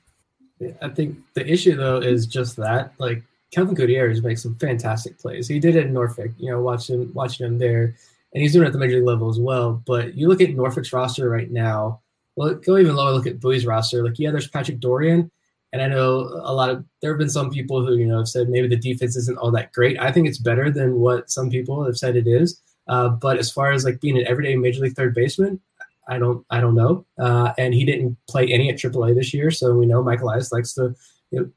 I 0.80 0.88
think 0.88 1.18
the 1.34 1.46
issue 1.46 1.74
though 1.74 1.98
is 1.98 2.26
just 2.26 2.56
that 2.56 2.92
like 2.98 3.22
Kelvin 3.50 3.74
Gutierrez 3.74 4.22
makes 4.22 4.42
some 4.42 4.54
fantastic 4.56 5.18
plays. 5.18 5.48
He 5.48 5.58
did 5.58 5.74
it 5.74 5.86
in 5.86 5.92
Norfolk, 5.92 6.30
you 6.38 6.50
know, 6.50 6.60
watching 6.60 7.12
watching 7.14 7.46
him 7.46 7.58
there, 7.58 7.96
and 8.32 8.42
he's 8.42 8.52
doing 8.52 8.64
it 8.64 8.68
at 8.68 8.72
the 8.72 8.78
major 8.78 8.96
league 8.96 9.06
level 9.06 9.28
as 9.28 9.38
well. 9.38 9.82
But 9.86 10.14
you 10.14 10.28
look 10.28 10.40
at 10.40 10.50
Norfolk's 10.50 10.92
roster 10.92 11.28
right 11.28 11.50
now 11.50 12.00
well, 12.36 12.54
go 12.54 12.78
even 12.78 12.96
lower. 12.96 13.12
Look 13.12 13.26
at 13.26 13.40
Bowie's 13.40 13.66
roster. 13.66 14.02
Like, 14.02 14.18
yeah, 14.18 14.30
there's 14.30 14.48
Patrick 14.48 14.80
Dorrian, 14.80 15.30
and 15.72 15.82
I 15.82 15.88
know 15.88 16.20
a 16.42 16.54
lot 16.54 16.70
of 16.70 16.84
there 17.02 17.10
have 17.12 17.18
been 17.18 17.28
some 17.28 17.50
people 17.50 17.84
who 17.84 17.96
you 17.96 18.06
know 18.06 18.18
have 18.18 18.28
said 18.28 18.48
maybe 18.48 18.68
the 18.68 18.76
defense 18.76 19.16
isn't 19.16 19.38
all 19.38 19.50
that 19.52 19.72
great. 19.72 20.00
I 20.00 20.10
think 20.10 20.26
it's 20.26 20.38
better 20.38 20.70
than 20.70 21.00
what 21.00 21.30
some 21.30 21.50
people 21.50 21.84
have 21.84 21.98
said 21.98 22.16
it 22.16 22.26
is. 22.26 22.60
Uh, 22.88 23.08
but 23.10 23.38
as 23.38 23.52
far 23.52 23.72
as 23.72 23.84
like 23.84 24.00
being 24.00 24.18
an 24.18 24.26
everyday 24.26 24.56
major 24.56 24.80
league 24.80 24.96
third 24.96 25.14
baseman, 25.14 25.60
I 26.08 26.18
don't 26.18 26.44
I 26.50 26.60
don't 26.60 26.74
know. 26.74 27.04
Uh, 27.18 27.52
and 27.58 27.74
he 27.74 27.84
didn't 27.84 28.16
play 28.28 28.46
any 28.46 28.70
at 28.70 28.76
AAA 28.76 29.14
this 29.14 29.34
year, 29.34 29.50
so 29.50 29.74
we 29.74 29.86
know 29.86 30.02
Michael 30.02 30.28
Elias 30.28 30.52
likes 30.52 30.72
to 30.74 30.94
you 31.30 31.40
know, 31.40 31.50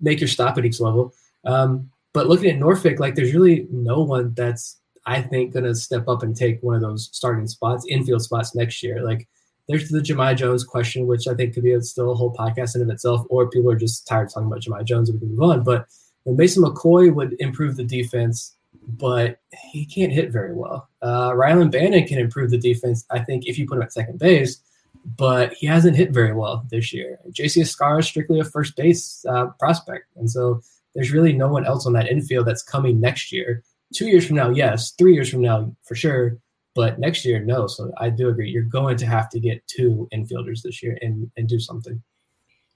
make 0.00 0.20
your 0.20 0.28
stop 0.28 0.58
at 0.58 0.64
each 0.64 0.80
level. 0.80 1.14
Um, 1.44 1.90
but 2.12 2.28
looking 2.28 2.50
at 2.50 2.58
Norfolk, 2.58 2.98
like 2.98 3.14
there's 3.14 3.32
really 3.32 3.66
no 3.70 4.02
one 4.02 4.34
that's 4.34 4.78
I 5.06 5.22
think 5.22 5.52
going 5.52 5.64
to 5.64 5.74
step 5.74 6.08
up 6.08 6.22
and 6.22 6.36
take 6.36 6.62
one 6.62 6.74
of 6.74 6.82
those 6.82 7.08
starting 7.12 7.46
spots, 7.46 7.86
infield 7.88 8.22
spots 8.22 8.54
next 8.54 8.82
year. 8.82 9.04
Like 9.04 9.28
there's 9.68 9.88
the 9.88 10.00
Jahmai 10.00 10.36
Jones 10.36 10.64
question, 10.64 11.06
which 11.06 11.26
I 11.28 11.34
think 11.34 11.54
could 11.54 11.62
be 11.62 11.72
a, 11.72 11.80
still 11.80 12.10
a 12.10 12.14
whole 12.14 12.34
podcast 12.34 12.74
in 12.74 12.82
of 12.82 12.90
itself, 12.90 13.24
or 13.30 13.48
people 13.48 13.70
are 13.70 13.76
just 13.76 14.06
tired 14.06 14.26
of 14.26 14.34
talking 14.34 14.48
about 14.48 14.62
Jahmai 14.62 14.84
Jones 14.84 15.08
and 15.08 15.20
we 15.20 15.26
can 15.26 15.36
move 15.36 15.50
on. 15.50 15.62
But 15.62 15.86
Mason 16.26 16.62
McCoy 16.62 17.14
would 17.14 17.36
improve 17.38 17.76
the 17.76 17.84
defense, 17.84 18.56
but 18.86 19.38
he 19.70 19.86
can't 19.86 20.12
hit 20.12 20.32
very 20.32 20.54
well. 20.54 20.88
Uh, 21.02 21.30
Rylan 21.30 21.70
Bannon 21.70 22.06
can 22.06 22.18
improve 22.18 22.50
the 22.50 22.58
defense, 22.58 23.04
I 23.10 23.20
think, 23.20 23.46
if 23.46 23.58
you 23.58 23.66
put 23.66 23.76
him 23.76 23.82
at 23.82 23.92
second 23.92 24.18
base, 24.18 24.60
but 25.04 25.52
he 25.52 25.66
hasn't 25.66 25.96
hit 25.96 26.10
very 26.10 26.32
well 26.32 26.66
this 26.70 26.92
year. 26.92 27.18
JC 27.30 27.62
Escobar 27.62 28.00
is 28.00 28.06
strictly 28.06 28.40
a 28.40 28.44
first 28.44 28.74
base 28.74 29.24
uh, 29.28 29.46
prospect. 29.60 30.06
And 30.16 30.28
so 30.28 30.60
there's 30.94 31.12
really 31.12 31.32
no 31.32 31.48
one 31.48 31.64
else 31.64 31.86
on 31.86 31.92
that 31.92 32.10
infield 32.10 32.46
that's 32.46 32.62
coming 32.62 33.00
next 33.00 33.30
year. 33.30 33.62
Two 33.94 34.06
years 34.06 34.26
from 34.26 34.36
now, 34.36 34.50
yes. 34.50 34.92
Three 34.92 35.14
years 35.14 35.30
from 35.30 35.42
now, 35.42 35.74
for 35.82 35.94
sure. 35.94 36.38
But 36.74 36.98
next 36.98 37.24
year, 37.24 37.40
no. 37.40 37.66
So 37.66 37.90
I 37.98 38.10
do 38.10 38.28
agree. 38.28 38.50
You're 38.50 38.62
going 38.64 38.96
to 38.98 39.06
have 39.06 39.30
to 39.30 39.40
get 39.40 39.66
two 39.66 40.08
infielders 40.12 40.62
this 40.62 40.82
year 40.82 40.98
and, 41.00 41.30
and 41.36 41.48
do 41.48 41.58
something. 41.58 42.02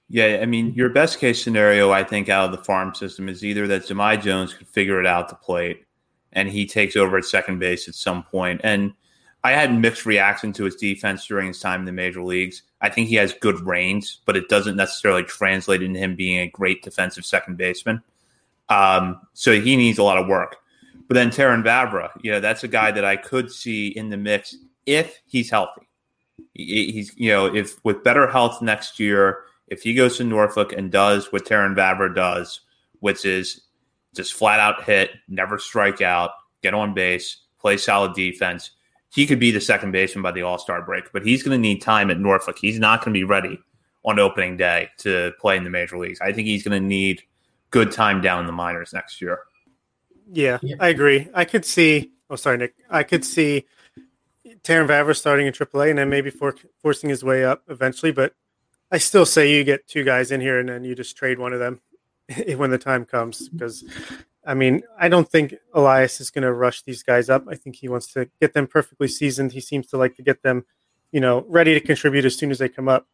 Yeah, 0.09 0.39
I 0.41 0.45
mean, 0.45 0.73
your 0.73 0.89
best 0.89 1.19
case 1.19 1.41
scenario, 1.41 1.91
I 1.91 2.03
think, 2.03 2.27
out 2.27 2.45
of 2.45 2.51
the 2.51 2.63
farm 2.63 2.93
system 2.93 3.29
is 3.29 3.45
either 3.45 3.67
that 3.67 3.87
Jahmai 3.87 4.21
Jones 4.21 4.53
could 4.53 4.67
figure 4.67 4.99
it 4.99 5.05
out 5.05 5.29
to 5.29 5.35
plate 5.35 5.85
and 6.33 6.49
he 6.49 6.65
takes 6.65 6.95
over 6.95 7.17
at 7.17 7.25
second 7.25 7.59
base 7.59 7.87
at 7.87 7.95
some 7.95 8.23
point. 8.23 8.61
And 8.63 8.93
I 9.43 9.51
had 9.51 9.77
mixed 9.77 10.05
reaction 10.05 10.53
to 10.53 10.65
his 10.65 10.75
defense 10.75 11.25
during 11.25 11.47
his 11.47 11.59
time 11.59 11.81
in 11.81 11.85
the 11.85 11.91
major 11.91 12.21
leagues. 12.23 12.63
I 12.81 12.89
think 12.89 13.07
he 13.07 13.15
has 13.15 13.33
good 13.33 13.59
range, 13.61 14.19
but 14.25 14.37
it 14.37 14.49
doesn't 14.49 14.75
necessarily 14.75 15.23
translate 15.23 15.81
into 15.81 15.99
him 15.99 16.15
being 16.15 16.39
a 16.39 16.47
great 16.47 16.83
defensive 16.83 17.25
second 17.25 17.57
baseman. 17.57 18.01
Um, 18.69 19.19
so 19.33 19.59
he 19.59 19.75
needs 19.75 19.97
a 19.97 20.03
lot 20.03 20.17
of 20.17 20.27
work. 20.27 20.57
But 21.11 21.15
then 21.15 21.29
Terrin 21.29 21.61
Vavra, 21.61 22.09
you 22.21 22.31
know, 22.31 22.39
that's 22.39 22.63
a 22.63 22.69
guy 22.69 22.89
that 22.89 23.03
I 23.03 23.17
could 23.17 23.51
see 23.51 23.87
in 23.89 24.07
the 24.07 24.15
mix 24.15 24.55
if 24.85 25.19
he's 25.25 25.49
healthy. 25.49 25.81
He's, 26.53 27.11
you 27.17 27.29
know, 27.33 27.53
if 27.53 27.83
with 27.83 28.01
better 28.01 28.27
health 28.27 28.61
next 28.61 28.97
year, 28.97 29.39
if 29.67 29.81
he 29.81 29.93
goes 29.93 30.15
to 30.15 30.23
Norfolk 30.23 30.71
and 30.71 30.89
does 30.89 31.29
what 31.33 31.43
Terrin 31.43 31.75
Vavra 31.75 32.15
does, 32.15 32.61
which 33.01 33.25
is 33.25 33.59
just 34.15 34.35
flat 34.35 34.61
out 34.61 34.85
hit, 34.85 35.11
never 35.27 35.59
strike 35.59 36.01
out, 36.01 36.31
get 36.63 36.73
on 36.73 36.93
base, 36.93 37.41
play 37.59 37.75
solid 37.75 38.13
defense. 38.13 38.71
He 39.13 39.27
could 39.27 39.37
be 39.37 39.51
the 39.51 39.59
second 39.59 39.91
baseman 39.91 40.23
by 40.23 40.31
the 40.31 40.43
All 40.43 40.59
Star 40.59 40.81
break, 40.81 41.11
but 41.11 41.25
he's 41.25 41.43
going 41.43 41.57
to 41.57 41.61
need 41.61 41.81
time 41.81 42.09
at 42.09 42.21
Norfolk. 42.21 42.57
He's 42.57 42.79
not 42.79 43.03
going 43.03 43.13
to 43.13 43.19
be 43.19 43.25
ready 43.25 43.59
on 44.05 44.17
opening 44.17 44.55
day 44.55 44.87
to 44.99 45.33
play 45.41 45.57
in 45.57 45.65
the 45.65 45.69
major 45.69 45.97
leagues. 45.97 46.21
I 46.21 46.31
think 46.31 46.47
he's 46.47 46.63
going 46.63 46.81
to 46.81 46.87
need 46.87 47.21
good 47.69 47.91
time 47.91 48.21
down 48.21 48.39
in 48.39 48.45
the 48.45 48.53
minors 48.53 48.93
next 48.93 49.21
year. 49.21 49.39
Yeah, 50.31 50.59
yeah, 50.61 50.75
I 50.79 50.89
agree. 50.89 51.27
I 51.33 51.45
could 51.45 51.65
see. 51.65 52.11
Oh, 52.29 52.35
sorry, 52.35 52.57
Nick. 52.57 52.75
I 52.89 53.03
could 53.03 53.25
see 53.25 53.65
Terrin 54.63 54.87
Vavra 54.87 55.15
starting 55.15 55.47
in 55.47 55.53
AAA 55.53 55.89
and 55.89 55.99
then 55.99 56.09
maybe 56.09 56.29
for, 56.29 56.55
forcing 56.81 57.09
his 57.09 57.23
way 57.23 57.43
up 57.43 57.63
eventually. 57.67 58.11
But 58.11 58.33
I 58.91 58.97
still 58.97 59.25
say 59.25 59.53
you 59.53 59.63
get 59.63 59.87
two 59.87 60.03
guys 60.03 60.31
in 60.31 60.41
here 60.41 60.59
and 60.59 60.69
then 60.69 60.83
you 60.83 60.95
just 60.95 61.17
trade 61.17 61.39
one 61.39 61.53
of 61.53 61.59
them 61.59 61.81
when 62.55 62.71
the 62.71 62.77
time 62.77 63.05
comes. 63.05 63.49
Because, 63.49 63.83
I 64.45 64.53
mean, 64.53 64.83
I 64.97 65.09
don't 65.09 65.27
think 65.27 65.55
Elias 65.73 66.21
is 66.21 66.31
going 66.31 66.43
to 66.43 66.53
rush 66.53 66.83
these 66.83 67.03
guys 67.03 67.29
up. 67.29 67.45
I 67.49 67.55
think 67.55 67.75
he 67.75 67.89
wants 67.89 68.13
to 68.13 68.29
get 68.39 68.53
them 68.53 68.67
perfectly 68.67 69.07
seasoned. 69.07 69.51
He 69.51 69.61
seems 69.61 69.87
to 69.87 69.97
like 69.97 70.15
to 70.15 70.23
get 70.23 70.43
them, 70.43 70.65
you 71.11 71.19
know, 71.19 71.45
ready 71.49 71.73
to 71.73 71.81
contribute 71.81 72.25
as 72.25 72.37
soon 72.37 72.51
as 72.51 72.59
they 72.59 72.69
come 72.69 72.87
up. 72.87 73.07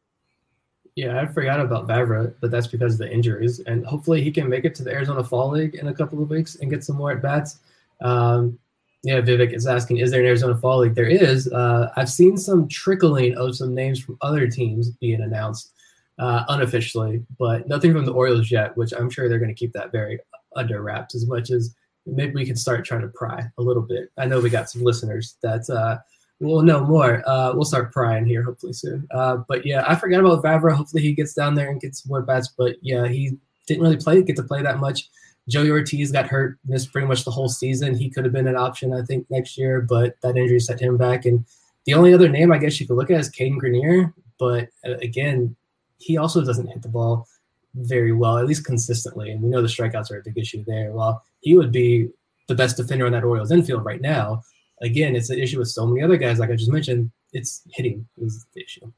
Yeah, 0.98 1.22
I 1.22 1.28
forgot 1.28 1.60
about 1.60 1.88
Vavra, 1.88 2.34
but 2.42 2.50
that's 2.50 2.66
because 2.66 2.94
of 2.94 2.98
the 2.98 3.14
injuries. 3.14 3.60
And 3.60 3.86
hopefully 3.86 4.24
he 4.24 4.32
can 4.32 4.50
make 4.50 4.66
it 4.66 4.74
to 4.76 4.84
the 4.84 4.92
Arizona 4.92 5.24
Fall 5.24 5.52
League 5.52 5.76
in 5.76 5.90
a 5.90 5.94
couple 5.94 6.20
of 6.20 6.32
weeks 6.32 6.56
and 6.56 6.72
get 6.72 6.84
some 6.84 6.96
more 6.96 7.12
at 7.12 7.22
bats. 7.22 7.60
Um, 8.02 8.58
yeah, 9.04 9.22
Vivek 9.22 9.54
is 9.54 9.68
asking, 9.68 9.98
is 9.98 10.10
there 10.10 10.22
an 10.22 10.26
Arizona 10.26 10.58
Fall 10.58 10.80
League? 10.80 10.96
There 10.96 11.06
is. 11.06 11.54
Uh, 11.54 11.92
I've 11.96 12.10
seen 12.10 12.36
some 12.36 12.68
trickling 12.68 13.38
of 13.38 13.56
some 13.56 13.76
names 13.76 14.00
from 14.04 14.18
other 14.22 14.48
teams 14.48 14.90
being 14.90 15.22
announced 15.22 15.72
uh, 16.18 16.46
unofficially, 16.50 17.24
but 17.38 17.68
nothing 17.68 17.94
from 17.94 18.06
the 18.06 18.14
Orioles 18.14 18.50
yet, 18.50 18.76
which 18.76 18.92
I'm 18.92 19.12
sure 19.12 19.30
they're 19.30 19.38
going 19.38 19.54
to 19.54 19.60
keep 19.60 19.74
that 19.74 19.92
very 19.92 20.20
under 20.56 20.82
wraps 20.82 21.14
as 21.14 21.28
much 21.28 21.52
as 21.52 21.76
maybe 22.08 22.34
we 22.34 22.46
can 22.46 22.56
start 22.56 22.84
trying 22.84 23.02
to 23.02 23.10
pry 23.10 23.46
a 23.60 23.62
little 23.62 23.84
bit. 23.84 24.10
I 24.18 24.26
know 24.26 24.40
we 24.40 24.50
got 24.50 24.68
some 24.68 24.82
listeners 24.82 25.36
that 25.44 25.70
uh, 25.70 26.00
we'll 26.40 26.62
know 26.62 26.84
more. 26.84 27.28
Uh, 27.28 27.52
we'll 27.54 27.66
start 27.66 27.92
prying 27.92 28.26
here 28.26 28.44
hopefully 28.44 28.74
soon. 28.74 29.08
Uh, 29.12 29.38
but 29.48 29.66
yeah, 29.66 29.84
I 29.88 29.96
forgot 29.96 30.20
about 30.20 30.44
Vavra. 30.44 30.74
Hopefully 30.74 31.02
he 31.02 31.14
gets 31.14 31.34
down 31.34 31.56
there 31.56 31.70
and 31.70 31.82
gets 31.82 32.08
more 32.08 32.22
bats. 32.22 32.50
But 32.56 32.76
yeah, 32.82 33.08
he 33.08 33.38
didn't 33.68 33.84
really 33.84 33.98
play 33.98 34.22
get 34.22 34.36
to 34.36 34.44
play 34.44 34.62
that 34.62 34.80
much. 34.80 35.10
Joey 35.50 35.72
Ortiz 35.72 36.12
got 36.12 36.28
hurt, 36.28 36.58
missed 36.66 36.92
pretty 36.92 37.08
much 37.08 37.24
the 37.24 37.32
whole 37.32 37.48
season. 37.48 37.96
He 37.96 38.10
could 38.10 38.26
have 38.26 38.34
been 38.34 38.48
an 38.48 38.58
option, 38.58 38.94
I 38.94 39.02
think, 39.04 39.26
next 39.30 39.58
year, 39.58 39.82
but 39.82 40.16
that 40.22 40.36
injury 40.36 40.60
set 40.60 40.82
him 40.82 40.98
back. 40.98 41.26
And 41.26 41.46
the 41.86 41.94
only 41.94 42.14
other 42.14 42.28
name 42.28 42.52
I 42.52 42.58
guess 42.58 42.80
you 42.80 42.88
could 42.88 42.98
look 42.98 43.10
at 43.10 43.20
is 43.20 43.30
Cadyn 43.30 43.58
Grenier, 43.58 44.14
but 44.40 44.68
uh, 44.86 44.98
again, 44.98 45.56
he 46.00 46.18
also 46.18 46.44
doesn't 46.44 46.68
hit 46.68 46.82
the 46.82 46.90
ball 46.90 47.28
very 47.76 48.12
well, 48.12 48.38
at 48.38 48.46
least 48.46 48.66
consistently. 48.66 49.32
And 49.32 49.42
we 49.42 49.50
know 49.50 49.62
the 49.62 49.70
strikeouts 49.70 50.12
are 50.12 50.20
a 50.20 50.24
big 50.24 50.38
issue 50.38 50.66
there. 50.68 50.92
Well, 50.92 51.24
he 51.40 51.56
would 51.56 51.72
be 51.72 52.10
the 52.50 52.56
best 52.56 52.76
defender 52.76 53.06
on 53.06 53.14
that 53.14 53.24
Orioles 53.24 53.52
infield 53.52 53.86
right 53.86 54.02
now 54.02 54.44
again, 54.82 55.16
it's 55.16 55.30
an 55.30 55.40
issue 55.40 55.60
with 55.60 55.70
so 55.70 55.86
many 55.86 56.02
other 56.02 56.18
guys, 56.18 56.40
like 56.40 56.50
I 56.50 56.56
just 56.56 56.72
mentioned. 56.72 57.12
It's 57.34 57.62
hitting 57.72 58.08
is 58.18 58.46
the 58.54 58.64
issue. 58.64 58.92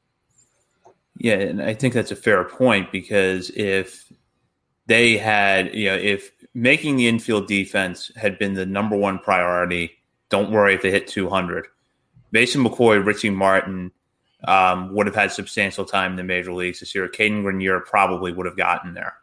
Yeah, 1.16 1.34
and 1.34 1.62
I 1.62 1.74
think 1.74 1.94
that's 1.94 2.12
a 2.12 2.16
fair 2.16 2.44
point 2.44 2.92
because 2.92 3.50
if 3.50 4.10
they 4.86 5.18
had, 5.18 5.74
you 5.74 5.86
know, 5.86 5.96
if 5.96 6.32
making 6.54 6.96
the 6.96 7.08
infield 7.08 7.46
defense 7.46 8.10
had 8.16 8.38
been 8.38 8.54
the 8.54 8.66
number 8.66 8.96
one 8.96 9.18
priority, 9.18 9.92
don't 10.30 10.50
worry 10.50 10.74
if 10.74 10.82
they 10.82 10.90
hit 10.90 11.06
200. 11.08 11.66
Mason 12.32 12.64
McCoy, 12.64 13.04
Richie 13.04 13.30
Martin 13.30 13.90
um, 14.44 14.94
would 14.94 15.06
have 15.06 15.14
had 15.14 15.32
substantial 15.32 15.84
time 15.84 16.12
in 16.12 16.16
the 16.16 16.24
major 16.24 16.52
leagues 16.52 16.80
this 16.80 16.94
year. 16.94 17.08
Cadyn 17.08 17.42
Grenier 17.42 17.80
probably 17.80 18.32
would 18.32 18.46
have 18.46 18.56
gotten 18.56 18.94
there. 18.94 19.14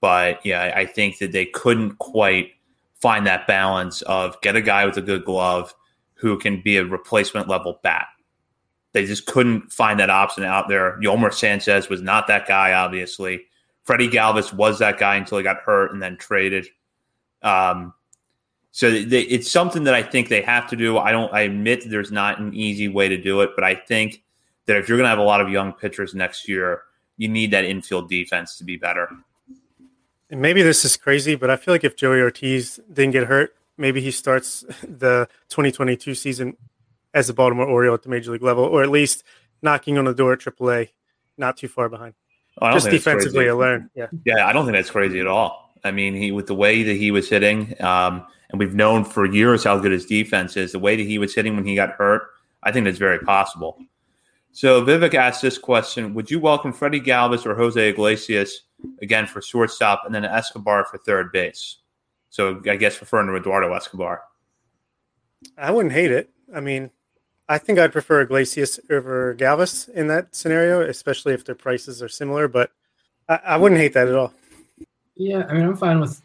But 0.00 0.44
yeah, 0.44 0.72
I 0.74 0.86
think 0.86 1.18
that 1.18 1.32
they 1.32 1.46
couldn't 1.46 1.98
quite 1.98 2.52
find 3.00 3.26
that 3.26 3.46
balance 3.46 4.02
of 4.02 4.40
get 4.40 4.56
a 4.56 4.62
guy 4.62 4.86
with 4.86 4.96
a 4.96 5.02
good 5.02 5.24
glove 5.24 5.74
who 6.16 6.38
can 6.38 6.60
be 6.60 6.76
a 6.76 6.84
replacement 6.84 7.48
level 7.48 7.80
bat. 7.82 8.06
They 8.92 9.04
just 9.04 9.26
couldn't 9.26 9.72
find 9.72 10.00
that 10.00 10.10
option 10.10 10.44
out 10.44 10.68
there. 10.68 10.98
Yolmer 11.00 11.32
Sanchez 11.32 11.88
was 11.88 12.00
not 12.00 12.26
that 12.28 12.46
guy, 12.46 12.72
obviously. 12.72 13.42
Freddie 13.84 14.08
Galvis 14.08 14.52
was 14.52 14.78
that 14.78 14.98
guy 14.98 15.16
until 15.16 15.38
he 15.38 15.44
got 15.44 15.58
hurt 15.58 15.92
and 15.92 16.02
then 16.02 16.16
traded. 16.16 16.66
Um, 17.42 17.92
so 18.72 18.90
they, 18.90 19.22
it's 19.22 19.50
something 19.50 19.84
that 19.84 19.94
I 19.94 20.02
think 20.02 20.28
they 20.28 20.42
have 20.42 20.68
to 20.70 20.76
do. 20.76 20.98
I 20.98 21.12
don't. 21.12 21.32
I 21.32 21.42
admit 21.42 21.88
there's 21.88 22.10
not 22.12 22.38
an 22.38 22.52
easy 22.52 22.88
way 22.88 23.08
to 23.08 23.16
do 23.16 23.40
it, 23.42 23.50
but 23.54 23.64
I 23.64 23.74
think 23.74 24.22
that 24.66 24.76
if 24.76 24.88
you're 24.88 24.98
going 24.98 25.04
to 25.04 25.10
have 25.10 25.18
a 25.18 25.22
lot 25.22 25.40
of 25.40 25.48
young 25.48 25.72
pitchers 25.72 26.14
next 26.14 26.48
year, 26.48 26.82
you 27.16 27.28
need 27.28 27.52
that 27.52 27.64
infield 27.64 28.08
defense 28.08 28.58
to 28.58 28.64
be 28.64 28.76
better. 28.76 29.08
And 30.28 30.42
maybe 30.42 30.62
this 30.62 30.84
is 30.84 30.96
crazy, 30.96 31.36
but 31.36 31.50
I 31.50 31.56
feel 31.56 31.72
like 31.72 31.84
if 31.84 31.96
Joey 31.96 32.20
Ortiz 32.20 32.80
didn't 32.92 33.12
get 33.12 33.28
hurt, 33.28 33.54
maybe 33.76 34.00
he 34.00 34.10
starts 34.10 34.60
the 34.82 35.28
2022 35.48 36.14
season 36.14 36.56
as 37.14 37.28
a 37.28 37.34
Baltimore 37.34 37.66
Oriole 37.66 37.94
at 37.94 38.02
the 38.02 38.08
major 38.08 38.32
league 38.32 38.42
level, 38.42 38.64
or 38.64 38.82
at 38.82 38.90
least 38.90 39.24
knocking 39.62 39.98
on 39.98 40.04
the 40.04 40.14
door 40.14 40.34
at 40.34 40.40
AAA, 40.40 40.90
not 41.38 41.56
too 41.56 41.68
far 41.68 41.88
behind. 41.88 42.14
Oh, 42.60 42.72
Just 42.72 42.90
defensively 42.90 43.46
alone. 43.48 43.90
Yeah. 43.94 44.06
Yeah, 44.24 44.46
I 44.46 44.52
don't 44.52 44.64
think 44.64 44.76
that's 44.76 44.90
crazy 44.90 45.20
at 45.20 45.26
all. 45.26 45.74
I 45.84 45.90
mean, 45.90 46.14
he 46.14 46.32
with 46.32 46.46
the 46.46 46.54
way 46.54 46.82
that 46.82 46.96
he 46.96 47.10
was 47.10 47.28
hitting, 47.28 47.80
um, 47.82 48.26
and 48.50 48.58
we've 48.58 48.74
known 48.74 49.04
for 49.04 49.26
years 49.26 49.64
how 49.64 49.78
good 49.78 49.92
his 49.92 50.06
defense 50.06 50.56
is. 50.56 50.72
The 50.72 50.78
way 50.78 50.96
that 50.96 51.02
he 51.02 51.18
was 51.18 51.34
hitting 51.34 51.54
when 51.54 51.64
he 51.64 51.74
got 51.74 51.90
hurt, 51.90 52.22
I 52.62 52.72
think 52.72 52.84
that's 52.84 52.98
very 52.98 53.18
possible. 53.20 53.78
So 54.52 54.82
Vivek 54.84 55.14
asked 55.14 55.42
this 55.42 55.58
question: 55.58 56.14
Would 56.14 56.30
you 56.30 56.40
welcome 56.40 56.72
Freddie 56.72 57.00
Galvis 57.00 57.46
or 57.46 57.54
Jose 57.54 57.88
Iglesias 57.88 58.62
again 59.02 59.26
for 59.26 59.42
shortstop, 59.42 60.02
and 60.06 60.14
then 60.14 60.24
Escobar 60.24 60.86
for 60.86 60.98
third 60.98 61.30
base? 61.30 61.76
So 62.30 62.60
I 62.68 62.76
guess 62.76 63.00
referring 63.00 63.28
to 63.28 63.36
Eduardo 63.36 63.72
Escobar. 63.72 64.22
I 65.56 65.70
wouldn't 65.70 65.92
hate 65.94 66.10
it. 66.10 66.30
I 66.54 66.60
mean, 66.60 66.90
I 67.48 67.58
think 67.58 67.78
I'd 67.78 67.92
prefer 67.92 68.22
Iglesias 68.22 68.80
over 68.90 69.34
Galvis 69.34 69.88
in 69.88 70.08
that 70.08 70.34
scenario, 70.34 70.80
especially 70.80 71.34
if 71.34 71.44
their 71.44 71.54
prices 71.54 72.02
are 72.02 72.08
similar. 72.08 72.48
But 72.48 72.70
I, 73.28 73.40
I 73.44 73.56
wouldn't 73.56 73.80
hate 73.80 73.92
that 73.94 74.08
at 74.08 74.14
all. 74.14 74.32
Yeah, 75.16 75.46
I 75.48 75.54
mean, 75.54 75.62
I'm 75.62 75.76
fine 75.76 76.00
with 76.00 76.20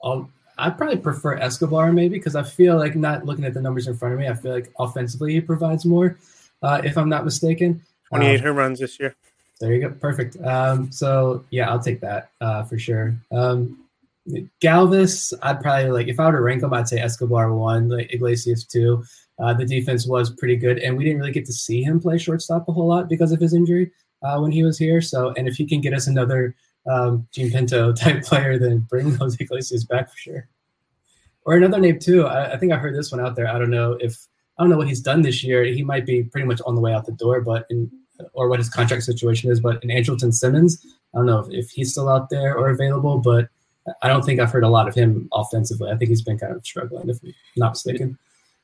all. 0.00 0.30
I'd 0.58 0.76
probably 0.76 0.98
prefer 0.98 1.36
Escobar 1.36 1.92
maybe 1.92 2.18
because 2.18 2.36
I 2.36 2.42
feel 2.42 2.76
like 2.76 2.94
not 2.94 3.24
looking 3.24 3.44
at 3.44 3.54
the 3.54 3.62
numbers 3.62 3.86
in 3.86 3.96
front 3.96 4.14
of 4.14 4.20
me, 4.20 4.28
I 4.28 4.34
feel 4.34 4.52
like 4.52 4.70
offensively 4.78 5.32
he 5.32 5.40
provides 5.40 5.86
more. 5.86 6.18
Uh, 6.62 6.82
if 6.84 6.98
I'm 6.98 7.08
not 7.08 7.24
mistaken, 7.24 7.82
28 8.08 8.36
um, 8.36 8.46
home 8.46 8.56
runs 8.56 8.78
this 8.78 9.00
year. 9.00 9.14
There 9.58 9.72
you 9.72 9.80
go, 9.80 9.90
perfect. 9.90 10.36
Um, 10.44 10.92
so 10.92 11.44
yeah, 11.50 11.70
I'll 11.70 11.80
take 11.80 12.00
that 12.00 12.30
uh, 12.40 12.64
for 12.64 12.78
sure. 12.78 13.16
Um, 13.30 13.78
Galvis, 14.62 15.32
I'd 15.42 15.60
probably 15.60 15.90
like 15.90 16.08
if 16.08 16.20
I 16.20 16.26
were 16.26 16.32
to 16.32 16.40
rank 16.40 16.60
them, 16.60 16.72
I'd 16.72 16.88
say 16.88 16.98
Escobar 16.98 17.54
one, 17.54 17.88
like 17.88 18.12
Iglesias 18.12 18.64
two. 18.64 19.04
Uh, 19.38 19.54
the 19.54 19.64
defense 19.64 20.06
was 20.06 20.30
pretty 20.30 20.56
good, 20.56 20.78
and 20.78 20.96
we 20.96 21.04
didn't 21.04 21.20
really 21.20 21.32
get 21.32 21.46
to 21.46 21.52
see 21.52 21.82
him 21.82 21.98
play 21.98 22.18
shortstop 22.18 22.68
a 22.68 22.72
whole 22.72 22.88
lot 22.88 23.08
because 23.08 23.32
of 23.32 23.40
his 23.40 23.54
injury 23.54 23.90
uh, 24.22 24.38
when 24.38 24.52
he 24.52 24.62
was 24.62 24.78
here. 24.78 25.00
So, 25.00 25.32
and 25.36 25.48
if 25.48 25.54
he 25.54 25.66
can 25.66 25.80
get 25.80 25.94
us 25.94 26.06
another 26.06 26.54
um, 26.90 27.26
Jean 27.32 27.50
Pinto 27.50 27.92
type 27.94 28.22
player, 28.22 28.58
then 28.58 28.80
bring 28.80 29.14
those 29.16 29.40
Iglesias 29.40 29.84
back 29.84 30.10
for 30.10 30.16
sure. 30.16 30.48
Or 31.46 31.54
another 31.54 31.80
name 31.80 31.98
too. 31.98 32.26
I, 32.26 32.52
I, 32.52 32.56
think 32.58 32.72
I 32.72 32.76
heard 32.76 32.94
this 32.94 33.10
one 33.10 33.20
out 33.20 33.34
there. 33.34 33.48
I 33.48 33.58
don't 33.58 33.70
know 33.70 33.92
if 33.92 34.26
I 34.58 34.62
don't 34.62 34.70
know 34.70 34.76
what 34.76 34.88
he's 34.88 35.00
done 35.00 35.22
this 35.22 35.42
year. 35.42 35.64
He 35.64 35.82
might 35.82 36.04
be 36.04 36.22
pretty 36.22 36.46
much 36.46 36.60
on 36.66 36.74
the 36.74 36.82
way 36.82 36.92
out 36.92 37.06
the 37.06 37.12
door, 37.12 37.40
but 37.40 37.64
in 37.70 37.90
or 38.34 38.48
what 38.48 38.58
his 38.58 38.68
contract 38.68 39.02
situation 39.04 39.50
is. 39.50 39.60
But 39.60 39.82
in 39.82 39.90
Andrelton 39.90 40.34
Simmons, 40.34 40.84
I 41.14 41.18
don't 41.18 41.26
know 41.26 41.40
if, 41.40 41.50
if 41.50 41.70
he's 41.70 41.92
still 41.92 42.08
out 42.08 42.28
there 42.28 42.56
or 42.56 42.68
available, 42.68 43.18
but 43.18 43.48
I 44.02 44.08
don't 44.08 44.24
think 44.24 44.40
I've 44.40 44.50
heard 44.50 44.64
a 44.64 44.68
lot 44.68 44.88
of 44.88 44.94
him 44.94 45.28
offensively. 45.32 45.90
I 45.90 45.96
think 45.96 46.08
he's 46.08 46.22
been 46.22 46.38
kind 46.38 46.54
of 46.54 46.64
struggling, 46.64 47.08
if 47.08 47.18
I'm 47.22 47.34
not 47.56 47.72
mistaken. 47.72 48.18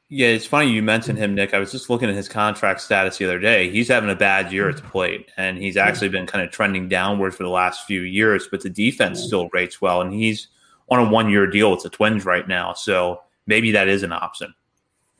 Yeah, 0.08 0.28
it's 0.28 0.46
funny 0.46 0.70
you 0.70 0.82
mentioned 0.82 1.18
him, 1.18 1.34
Nick. 1.34 1.52
I 1.52 1.58
was 1.58 1.72
just 1.72 1.90
looking 1.90 2.08
at 2.08 2.14
his 2.14 2.28
contract 2.28 2.80
status 2.80 3.18
the 3.18 3.24
other 3.24 3.40
day. 3.40 3.70
He's 3.70 3.88
having 3.88 4.08
a 4.08 4.14
bad 4.14 4.52
year 4.52 4.68
at 4.68 4.76
the 4.76 4.82
plate, 4.82 5.30
and 5.36 5.58
he's 5.58 5.76
actually 5.76 6.10
been 6.10 6.26
kind 6.26 6.44
of 6.44 6.52
trending 6.52 6.88
downward 6.88 7.34
for 7.34 7.42
the 7.42 7.48
last 7.48 7.86
few 7.86 8.02
years. 8.02 8.46
But 8.48 8.60
the 8.60 8.70
defense 8.70 9.20
still 9.20 9.48
rates 9.52 9.80
well, 9.80 10.02
and 10.02 10.12
he's 10.12 10.46
on 10.88 11.04
a 11.04 11.10
one-year 11.10 11.48
deal 11.48 11.72
with 11.72 11.82
the 11.82 11.90
Twins 11.90 12.24
right 12.24 12.46
now. 12.46 12.72
So 12.72 13.20
maybe 13.46 13.72
that 13.72 13.88
is 13.88 14.04
an 14.04 14.12
option. 14.12 14.54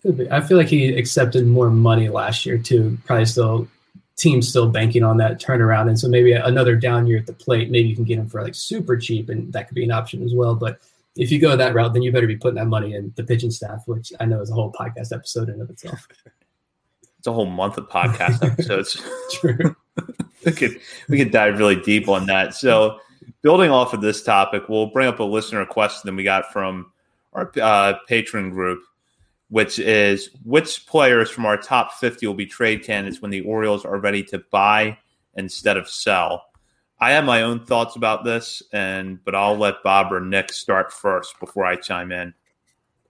Could 0.03 0.19
be. 0.19 0.31
I 0.31 0.41
feel 0.41 0.57
like 0.57 0.69
he 0.69 0.97
accepted 0.97 1.49
more 1.49 1.69
money 1.69 2.09
last 2.09 2.47
year 2.47 2.57
too. 2.57 2.97
Probably 3.07 3.27
still 3.27 3.67
team's 4.17 4.49
still 4.49 4.69
banking 4.69 5.03
on 5.03 5.19
that 5.19 5.41
turnaround. 5.41 5.89
And 5.89 5.99
so 5.99 6.09
maybe 6.09 6.33
another 6.33 6.75
down 6.75 7.07
year 7.07 7.19
at 7.19 7.27
the 7.27 7.33
plate, 7.33 7.71
maybe 7.71 7.89
you 7.89 7.95
can 7.95 8.05
get 8.05 8.19
him 8.19 8.29
for 8.29 8.43
like 8.43 8.55
super 8.55 8.97
cheap, 8.97 9.29
and 9.29 9.53
that 9.53 9.69
could 9.69 9.75
be 9.75 9.85
an 9.85 9.93
option 9.93 10.23
as 10.25 10.35
well. 10.35 10.55
But 10.55 10.81
if 11.17 11.31
you 11.31 11.39
go 11.39 11.57
that 11.57 11.75
route, 11.75 11.93
then 11.93 12.03
you 12.03 12.12
better 12.12 12.27
be 12.27 12.37
putting 12.37 12.57
that 12.57 12.67
money 12.67 12.95
in 12.95 13.12
the 13.17 13.25
pitching 13.25 13.51
staff, 13.51 13.83
which 13.87 14.12
I 14.21 14.25
know 14.25 14.41
is 14.41 14.51
a 14.51 14.55
whole 14.55 14.73
podcast 14.73 15.14
episode 15.14 15.49
in 15.49 15.61
of 15.61 15.71
itself. 15.71 16.07
It's 17.19 17.27
a 17.29 17.33
whole 17.33 17.47
month 17.47 17.77
of 17.77 17.89
podcast 17.89 18.45
episodes. 18.47 19.03
True. 19.33 19.75
we 20.45 20.53
could 20.53 20.81
we 21.09 21.19
could 21.19 21.33
dive 21.33 21.59
really 21.59 21.75
deep 21.75 22.09
on 22.09 22.27
that. 22.27 22.55
So, 22.55 23.01
building 23.43 23.71
off 23.71 23.93
of 23.93 24.01
this 24.01 24.23
topic, 24.23 24.69
we'll 24.69 24.87
bring 24.87 25.09
up 25.09 25.19
a 25.19 25.25
listener 25.25 25.64
question 25.67 26.03
that 26.05 26.14
we 26.14 26.23
got 26.23 26.53
from 26.53 26.93
our 27.33 27.51
uh, 27.61 27.95
Patreon 28.09 28.53
group 28.53 28.81
which 29.49 29.78
is 29.78 30.30
which 30.44 30.86
players 30.86 31.30
from 31.30 31.47
our 31.47 31.57
top 31.57 31.92
50 31.94 32.26
will 32.26 32.34
be 32.34 32.47
trade 32.47 32.82
candidates 32.82 33.22
when 33.22 33.30
the 33.30 33.42
Orioles 33.42 33.84
are 33.84 33.99
ready 33.99 34.22
to 34.24 34.38
buy 34.51 34.99
instead 35.34 35.76
of 35.76 35.88
sell. 35.88 36.47
I 36.99 37.11
have 37.12 37.24
my 37.24 37.42
own 37.42 37.64
thoughts 37.64 37.97
about 37.97 38.24
this, 38.24 38.62
and 38.72 39.22
but 39.24 39.34
I'll 39.34 39.57
let 39.57 39.82
Bob 39.82 40.12
or 40.12 40.20
Nick 40.20 40.53
start 40.53 40.92
first 40.92 41.38
before 41.38 41.64
I 41.64 41.76
chime 41.76 42.11
in. 42.11 42.34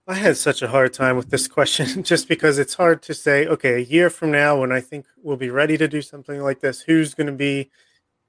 I 0.09 0.15
had 0.15 0.37
such 0.37 0.61
a 0.61 0.69
hard 0.69 0.93
time 0.93 1.17
with 1.17 1.29
this 1.29 1.47
question 1.47 2.03
just 2.03 2.27
because 2.27 2.59
it's 2.59 2.75
hard 2.75 3.01
to 3.03 3.13
say, 3.13 3.45
okay, 3.47 3.75
a 3.75 3.79
year 3.79 4.09
from 4.09 4.31
now 4.31 4.59
when 4.59 4.71
I 4.71 4.79
think 4.79 5.05
we'll 5.21 5.37
be 5.37 5.49
ready 5.49 5.77
to 5.77 5.87
do 5.87 6.01
something 6.01 6.41
like 6.41 6.61
this, 6.61 6.79
who's 6.81 7.13
going 7.13 7.27
to 7.27 7.33
be, 7.33 7.69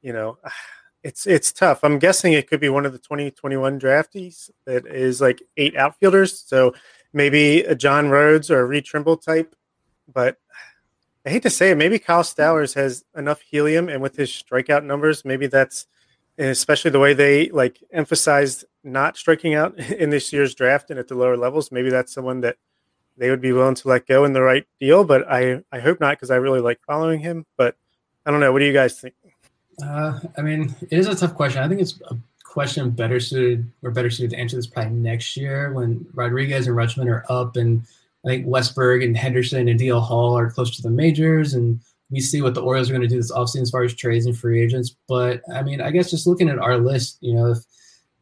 you 0.03 0.13
know, 0.13 0.39
it's 1.03 1.27
it's 1.27 1.53
tough. 1.53 1.85
I'm 1.85 1.99
guessing 1.99 2.33
it 2.33 2.49
could 2.49 2.61
be 2.61 2.69
one 2.69 2.87
of 2.87 2.93
the 2.93 2.99
2021 2.99 3.79
draftees 3.81 4.51
that 4.65 4.87
is 4.87 5.21
like 5.21 5.43
eight 5.57 5.77
outfielders, 5.77 6.39
so 6.47 6.75
maybe 7.13 7.63
a 7.63 7.75
John 7.75 8.09
Rhodes 8.09 8.51
or 8.51 8.61
a 8.61 8.65
Reed 8.65 8.85
Trimble 8.85 9.17
type, 9.17 9.55
but 10.13 10.37
I 11.27 11.31
hate 11.31 11.43
to 11.43 11.51
say 11.51 11.71
it, 11.71 11.77
maybe 11.77 11.99
Kyle 11.99 12.23
Stowers 12.23 12.75
has 12.75 13.05
enough 13.17 13.41
helium 13.41 13.89
and 13.89 14.01
with 14.01 14.17
his 14.17 14.31
strikeout 14.31 14.85
numbers, 14.85 15.25
maybe 15.25 15.47
that's 15.47 15.87
especially 16.39 16.91
the 16.91 17.01
way 17.01 17.15
they 17.15 17.49
like 17.51 17.83
emphasized 17.93 18.65
not 18.85 19.17
striking 19.17 19.55
out 19.55 19.79
in 19.79 20.11
this 20.11 20.33
year's 20.33 20.55
draft 20.55 20.91
and 20.91 20.99
at 20.99 21.09
the 21.09 21.15
lower 21.15 21.37
levels. 21.37 21.73
Maybe 21.73 21.91
that's 21.91 22.13
someone 22.13 22.41
that 22.43 22.57
they 23.17 23.31
would 23.31 23.41
be 23.41 23.53
willing 23.53 23.75
to 23.75 23.89
let 23.89 24.07
go 24.07 24.25
in 24.25 24.33
the 24.33 24.43
right 24.43 24.67
deal. 24.81 25.05
But 25.05 25.31
I, 25.31 25.63
I 25.73 25.81
hope 25.81 26.01
not 26.01 26.13
because 26.17 26.31
I 26.31 26.37
really 26.37 26.61
like 26.61 26.81
following 26.87 27.21
him. 27.21 27.45
But 27.57 27.77
I 28.25 28.31
don't 28.31 28.41
know. 28.41 28.53
What 28.53 28.61
do 28.61 28.65
you 28.65 28.73
guys 28.73 29.01
think? 29.01 29.15
Uh, 29.83 30.19
I 30.37 30.43
mean, 30.43 30.75
it 30.91 30.99
is 30.99 31.07
a 31.07 31.15
tough 31.15 31.35
question. 31.35 31.63
I 31.63 31.69
think 31.69 31.81
it's 31.81 32.01
a 32.11 32.17
question 32.59 32.91
better 32.91 33.21
suited 33.21 33.71
or 33.85 33.93
better 33.93 34.11
suited 34.11 34.31
to 34.31 34.37
answer 34.37 34.57
this 34.57 34.67
probably 34.67 34.91
next 34.91 35.37
year 35.37 35.73
when 35.73 36.05
Rodriguez 36.13 36.67
and 36.67 36.77
Rutschman 36.77 37.07
are 37.07 37.25
up, 37.31 37.57
and 37.57 37.83
I 38.25 38.29
think 38.29 38.49
Westburg 38.49 39.05
and 39.05 39.17
Henderson 39.17 39.69
and 39.69 39.79
DL 39.79 40.03
Hall 40.03 40.37
are 40.37 40.51
close 40.51 40.75
to 40.75 40.83
the 40.83 40.91
majors, 40.91 41.55
and 41.55 41.79
we 42.11 42.19
see 42.19 42.43
what 42.43 42.55
the 42.55 42.61
Orioles 42.61 42.91
are 42.91 42.95
going 42.95 43.03
to 43.03 43.15
do 43.15 43.15
this 43.15 43.31
offseason 43.31 43.63
as 43.63 43.71
far 43.71 43.85
as 43.85 43.95
trades 43.95 44.27
and 44.27 44.37
free 44.37 44.61
agents. 44.61 44.97
But 45.07 45.41
I 45.55 45.63
mean, 45.63 45.81
I 45.81 45.93
guess 45.93 46.11
just 46.11 46.27
looking 46.27 46.49
at 46.49 46.59
our 46.59 46.79
list, 46.79 47.19
you 47.21 47.33
know, 47.33 47.53
if, 47.53 47.59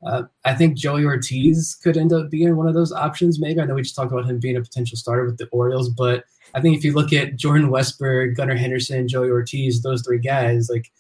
uh, 0.07 0.25
I 0.45 0.53
think 0.53 0.77
Joey 0.77 1.07
Ortiz 1.07 1.75
could 1.83 1.97
end 1.97 2.13
up 2.13 2.29
being 2.29 2.57
one 2.57 2.69
of 2.69 2.75
those 2.75 2.93
options. 2.93 3.41
Maybe 3.41 3.59
I 3.59 3.65
know 3.65 3.73
we 3.73 3.81
just 3.81 3.97
talked 3.97 4.13
about 4.13 4.29
him 4.29 4.39
being 4.39 4.59
a 4.59 4.61
potential 4.61 4.99
starter 4.99 5.25
with 5.25 5.39
the 5.39 5.47
Orioles, 5.47 5.89
but 5.89 6.25
I 6.53 6.61
think 6.61 6.77
if 6.77 6.85
you 6.85 6.93
look 6.93 7.15
at 7.15 7.37
Jordan 7.37 7.71
Westburg, 7.71 8.37
Gunnar 8.37 8.57
Henderson, 8.57 9.09
Joey 9.09 9.31
Ortiz, 9.31 9.81
those 9.81 10.03
three 10.03 10.19
guys, 10.19 10.69
like 10.69 10.93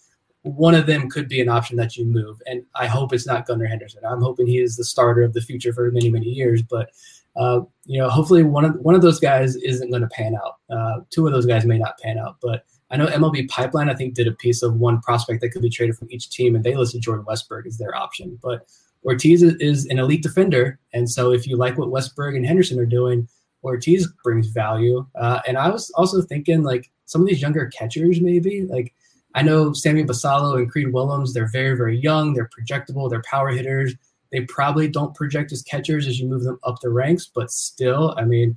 one 0.46 0.74
of 0.74 0.86
them 0.86 1.10
could 1.10 1.28
be 1.28 1.40
an 1.40 1.48
option 1.48 1.76
that 1.76 1.96
you 1.96 2.04
move. 2.04 2.40
And 2.46 2.62
I 2.74 2.86
hope 2.86 3.12
it's 3.12 3.26
not 3.26 3.46
Gunnar 3.46 3.66
Henderson. 3.66 4.04
I'm 4.04 4.22
hoping 4.22 4.46
he 4.46 4.60
is 4.60 4.76
the 4.76 4.84
starter 4.84 5.22
of 5.22 5.32
the 5.32 5.40
future 5.40 5.72
for 5.72 5.90
many, 5.90 6.08
many 6.08 6.26
years. 6.26 6.62
But 6.62 6.90
uh, 7.34 7.60
you 7.84 7.98
know, 7.98 8.08
hopefully 8.08 8.42
one 8.42 8.64
of 8.64 8.74
one 8.76 8.94
of 8.94 9.02
those 9.02 9.18
guys 9.18 9.56
isn't 9.56 9.90
going 9.90 10.02
to 10.02 10.08
pan 10.08 10.36
out. 10.36 10.56
Uh, 10.70 11.00
two 11.10 11.26
of 11.26 11.32
those 11.32 11.46
guys 11.46 11.66
may 11.66 11.78
not 11.78 11.98
pan 11.98 12.18
out, 12.18 12.36
but 12.40 12.64
I 12.90 12.96
know 12.96 13.06
MLB 13.06 13.48
Pipeline, 13.48 13.90
I 13.90 13.94
think, 13.94 14.14
did 14.14 14.28
a 14.28 14.32
piece 14.32 14.62
of 14.62 14.76
one 14.76 15.00
prospect 15.00 15.40
that 15.40 15.50
could 15.50 15.62
be 15.62 15.68
traded 15.68 15.96
from 15.96 16.08
each 16.10 16.30
team, 16.30 16.54
and 16.54 16.64
they 16.64 16.76
listed 16.76 17.02
Jordan 17.02 17.26
Westburg 17.26 17.66
as 17.66 17.76
their 17.76 17.94
option. 17.94 18.38
But 18.40 18.66
Ortiz 19.04 19.42
is 19.42 19.86
an 19.86 19.98
elite 19.98 20.22
defender, 20.22 20.78
and 20.94 21.10
so 21.10 21.32
if 21.32 21.46
you 21.46 21.56
like 21.56 21.76
what 21.76 21.90
Westburg 21.90 22.36
and 22.36 22.46
Henderson 22.46 22.78
are 22.78 22.86
doing, 22.86 23.28
Ortiz 23.64 24.08
brings 24.22 24.46
value. 24.46 25.04
Uh, 25.16 25.40
and 25.46 25.58
I 25.58 25.68
was 25.68 25.90
also 25.96 26.22
thinking 26.22 26.62
like 26.62 26.90
some 27.04 27.20
of 27.20 27.26
these 27.26 27.42
younger 27.42 27.66
catchers, 27.66 28.20
maybe 28.20 28.62
like 28.62 28.94
I 29.36 29.42
know 29.42 29.72
Sammy 29.72 30.02
Basallo 30.02 30.56
and 30.56 30.70
Creed 30.70 30.92
Willems, 30.92 31.32
they're 31.32 31.48
very 31.48 31.76
very 31.76 31.96
young, 31.96 32.34
they're 32.34 32.50
projectable, 32.58 33.08
they're 33.08 33.22
power 33.22 33.50
hitters. 33.50 33.94
They 34.32 34.40
probably 34.40 34.88
don't 34.88 35.14
project 35.14 35.52
as 35.52 35.62
catchers 35.62 36.08
as 36.08 36.18
you 36.18 36.26
move 36.26 36.42
them 36.42 36.58
up 36.64 36.80
the 36.80 36.90
ranks, 36.90 37.30
but 37.32 37.52
still, 37.52 38.12
I 38.18 38.24
mean, 38.24 38.56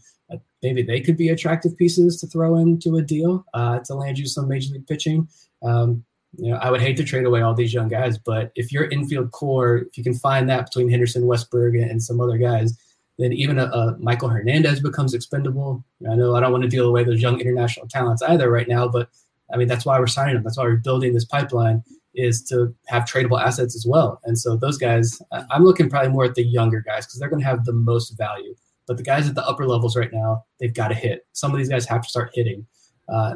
maybe 0.61 0.82
they 0.82 1.01
could 1.01 1.17
be 1.17 1.30
attractive 1.30 1.77
pieces 1.77 2.19
to 2.19 2.27
throw 2.27 2.55
into 2.55 2.97
a 2.97 3.01
deal 3.01 3.45
uh, 3.53 3.80
to 3.80 3.93
land 3.93 4.17
you 4.17 4.25
some 4.25 4.47
major 4.47 4.73
league 4.73 4.88
pitching. 4.88 5.27
Um, 5.63 6.03
you 6.38 6.51
know, 6.51 6.57
I 6.57 6.69
would 6.69 6.82
hate 6.82 6.97
to 6.97 7.03
trade 7.03 7.25
away 7.25 7.41
all 7.41 7.53
these 7.53 7.73
young 7.73 7.88
guys, 7.88 8.17
but 8.17 8.51
if 8.55 8.71
your 8.71 8.86
infield 8.86 9.32
core, 9.32 9.77
if 9.77 9.97
you 9.97 10.03
can 10.03 10.13
find 10.13 10.49
that 10.49 10.65
between 10.65 10.89
Henderson, 10.89 11.23
Westburg, 11.23 11.82
and 11.82 12.01
some 12.01 12.21
other 12.21 12.38
guys, 12.38 12.77
then 13.17 13.34
even 13.34 13.57
a, 13.57 13.65
a 13.65 13.95
Maikol 13.95 14.32
Hernandez 14.32 14.80
becomes 14.80 15.13
expendable. 15.13 15.84
I 16.09 16.15
know 16.15 16.36
I 16.36 16.39
don't 16.39 16.51
want 16.51 16.63
to 16.63 16.69
deal 16.69 16.88
away 16.88 17.03
those 17.03 17.21
young 17.21 17.39
international 17.39 17.88
talents 17.88 18.21
either 18.21 18.49
right 18.49 18.67
now, 18.67 18.88
but 18.88 19.09
I 19.54 19.58
mean 19.58 19.68
that's 19.68 19.86
why 19.86 20.00
we're 20.00 20.08
signing 20.08 20.36
them. 20.36 20.43
That's 20.43 20.58
why 20.58 20.64
we're 20.64 20.78
building 20.78 21.14
this 21.14 21.26
pipeline 21.26 21.84
is 22.16 22.43
to 22.43 22.74
have 22.88 23.04
tradable 23.04 23.41
assets 23.41 23.76
as 23.76 23.86
well. 23.88 24.20
And 24.24 24.38
so 24.38 24.56
those 24.56 24.78
guys, 24.78 25.22
I'm 25.52 25.64
looking 25.64 25.89
probably 25.89 26.12
more 26.12 26.26
at 26.26 26.36
the 26.36 26.43
younger 26.43 26.82
guys 26.82 27.06
because 27.06 27.20
they're 27.20 27.30
going 27.30 27.41
to 27.41 27.47
have 27.47 27.66
the 27.66 27.74
most 27.74 28.18
value. 28.18 28.56
But 28.88 28.97
the 28.97 29.04
guys 29.04 29.30
at 29.30 29.36
the 29.36 29.45
upper 29.45 29.68
levels 29.68 29.95
right 29.95 30.12
now, 30.12 30.45
they've 30.60 30.74
got 30.74 30.88
to 30.88 30.95
hit. 30.95 31.28
Some 31.34 31.52
of 31.52 31.58
these 31.58 31.70
guys 31.70 31.86
have 31.86 32.02
to 32.02 32.10
start 32.10 32.32
hitting. 32.34 32.66
Uh, 33.08 33.36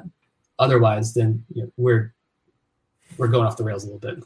otherwise, 0.58 1.14
then 1.14 1.46
you 1.54 1.64
know, 1.64 1.72
we're 1.78 2.14
we're 3.18 3.28
going 3.28 3.46
off 3.46 3.58
the 3.58 3.64
rails 3.64 3.84
a 3.84 3.88
little 3.88 4.00
bit. 4.00 4.24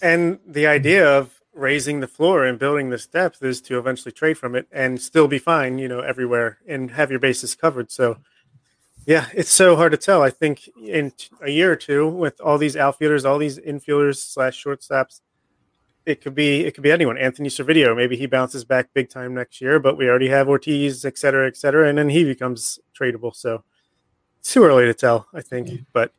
And 0.00 0.38
the 0.46 0.66
idea 0.66 1.06
of 1.06 1.40
raising 1.52 2.00
the 2.00 2.08
floor 2.08 2.44
and 2.44 2.58
building 2.58 2.90
this 2.90 3.06
depth 3.06 3.42
is 3.42 3.60
to 3.62 3.78
eventually 3.78 4.12
trade 4.12 4.38
from 4.38 4.54
it 4.54 4.66
and 4.72 5.00
still 5.00 5.28
be 5.28 5.38
fine, 5.38 5.78
you 5.78 5.88
know, 5.88 6.00
everywhere 6.00 6.58
and 6.66 6.92
have 6.92 7.10
your 7.10 7.20
bases 7.20 7.54
covered. 7.54 7.90
So, 7.90 8.18
yeah, 9.06 9.26
it's 9.34 9.50
so 9.50 9.74
hard 9.76 9.92
to 9.92 9.98
tell. 9.98 10.22
I 10.22 10.30
think 10.30 10.68
in 10.80 11.12
a 11.40 11.50
year 11.50 11.72
or 11.72 11.76
two, 11.76 12.08
with 12.08 12.40
all 12.40 12.58
these 12.58 12.76
outfielders, 12.76 13.24
all 13.24 13.38
these 13.38 13.58
infielders 13.58 14.16
slash 14.16 14.62
shortstops, 14.62 15.20
it 16.06 16.20
could 16.20 16.34
be 16.34 16.64
it 16.64 16.74
could 16.74 16.82
be 16.82 16.92
anyone. 16.92 17.18
Anthony 17.18 17.48
Servideo, 17.48 17.96
maybe 17.96 18.16
he 18.16 18.26
bounces 18.26 18.64
back 18.64 18.90
big 18.94 19.08
time 19.08 19.34
next 19.34 19.60
year, 19.60 19.78
but 19.78 19.96
we 19.96 20.08
already 20.08 20.28
have 20.28 20.48
Ortiz, 20.48 21.04
et 21.04 21.18
cetera, 21.18 21.46
et 21.46 21.56
cetera, 21.56 21.88
and 21.88 21.98
then 21.98 22.08
he 22.08 22.24
becomes 22.24 22.78
tradable. 22.98 23.34
So 23.34 23.64
it's 24.40 24.52
too 24.52 24.64
early 24.64 24.84
to 24.84 24.94
tell, 24.94 25.26
I 25.34 25.42
think. 25.42 25.84
But 25.92 26.12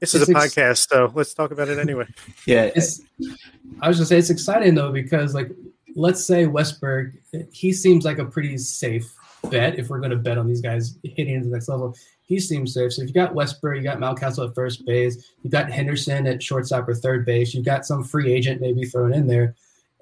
this 0.00 0.14
is 0.14 0.28
a 0.28 0.32
podcast, 0.32 0.88
so 0.88 1.12
let's 1.14 1.34
talk 1.34 1.52
about 1.52 1.68
it 1.68 1.78
anyway. 1.78 2.06
yeah, 2.46 2.70
it's, 2.74 3.02
I 3.80 3.88
was 3.88 3.98
gonna 3.98 4.06
say 4.06 4.18
it's 4.18 4.30
exciting 4.30 4.74
though 4.74 4.92
because 4.92 5.34
like 5.34 5.50
let's 5.94 6.24
say 6.24 6.46
Westburg, 6.46 7.12
he 7.52 7.72
seems 7.72 8.04
like 8.04 8.18
a 8.18 8.24
pretty 8.24 8.56
safe 8.58 9.14
bet 9.50 9.78
if 9.78 9.88
we're 9.88 9.98
going 9.98 10.10
to 10.10 10.16
bet 10.16 10.38
on 10.38 10.46
these 10.46 10.60
guys 10.60 10.98
hitting 11.02 11.34
into 11.34 11.48
the 11.48 11.54
next 11.54 11.68
level 11.68 11.94
he 12.32 12.40
seems 12.40 12.72
safe. 12.72 12.94
So 12.94 13.02
if 13.02 13.08
you 13.08 13.14
got 13.14 13.34
Westburg, 13.34 13.76
you 13.76 13.82
got 13.82 13.98
Mountcastle 13.98 14.48
at 14.48 14.54
first 14.54 14.86
base, 14.86 15.32
you 15.42 15.50
got 15.50 15.70
Henderson 15.70 16.26
at 16.26 16.42
shortstop 16.42 16.88
or 16.88 16.94
third 16.94 17.26
base, 17.26 17.52
you've 17.52 17.64
got 17.64 17.84
some 17.84 18.02
free 18.02 18.32
agent 18.32 18.60
maybe 18.60 18.84
thrown 18.84 19.12
in 19.12 19.26
there. 19.26 19.54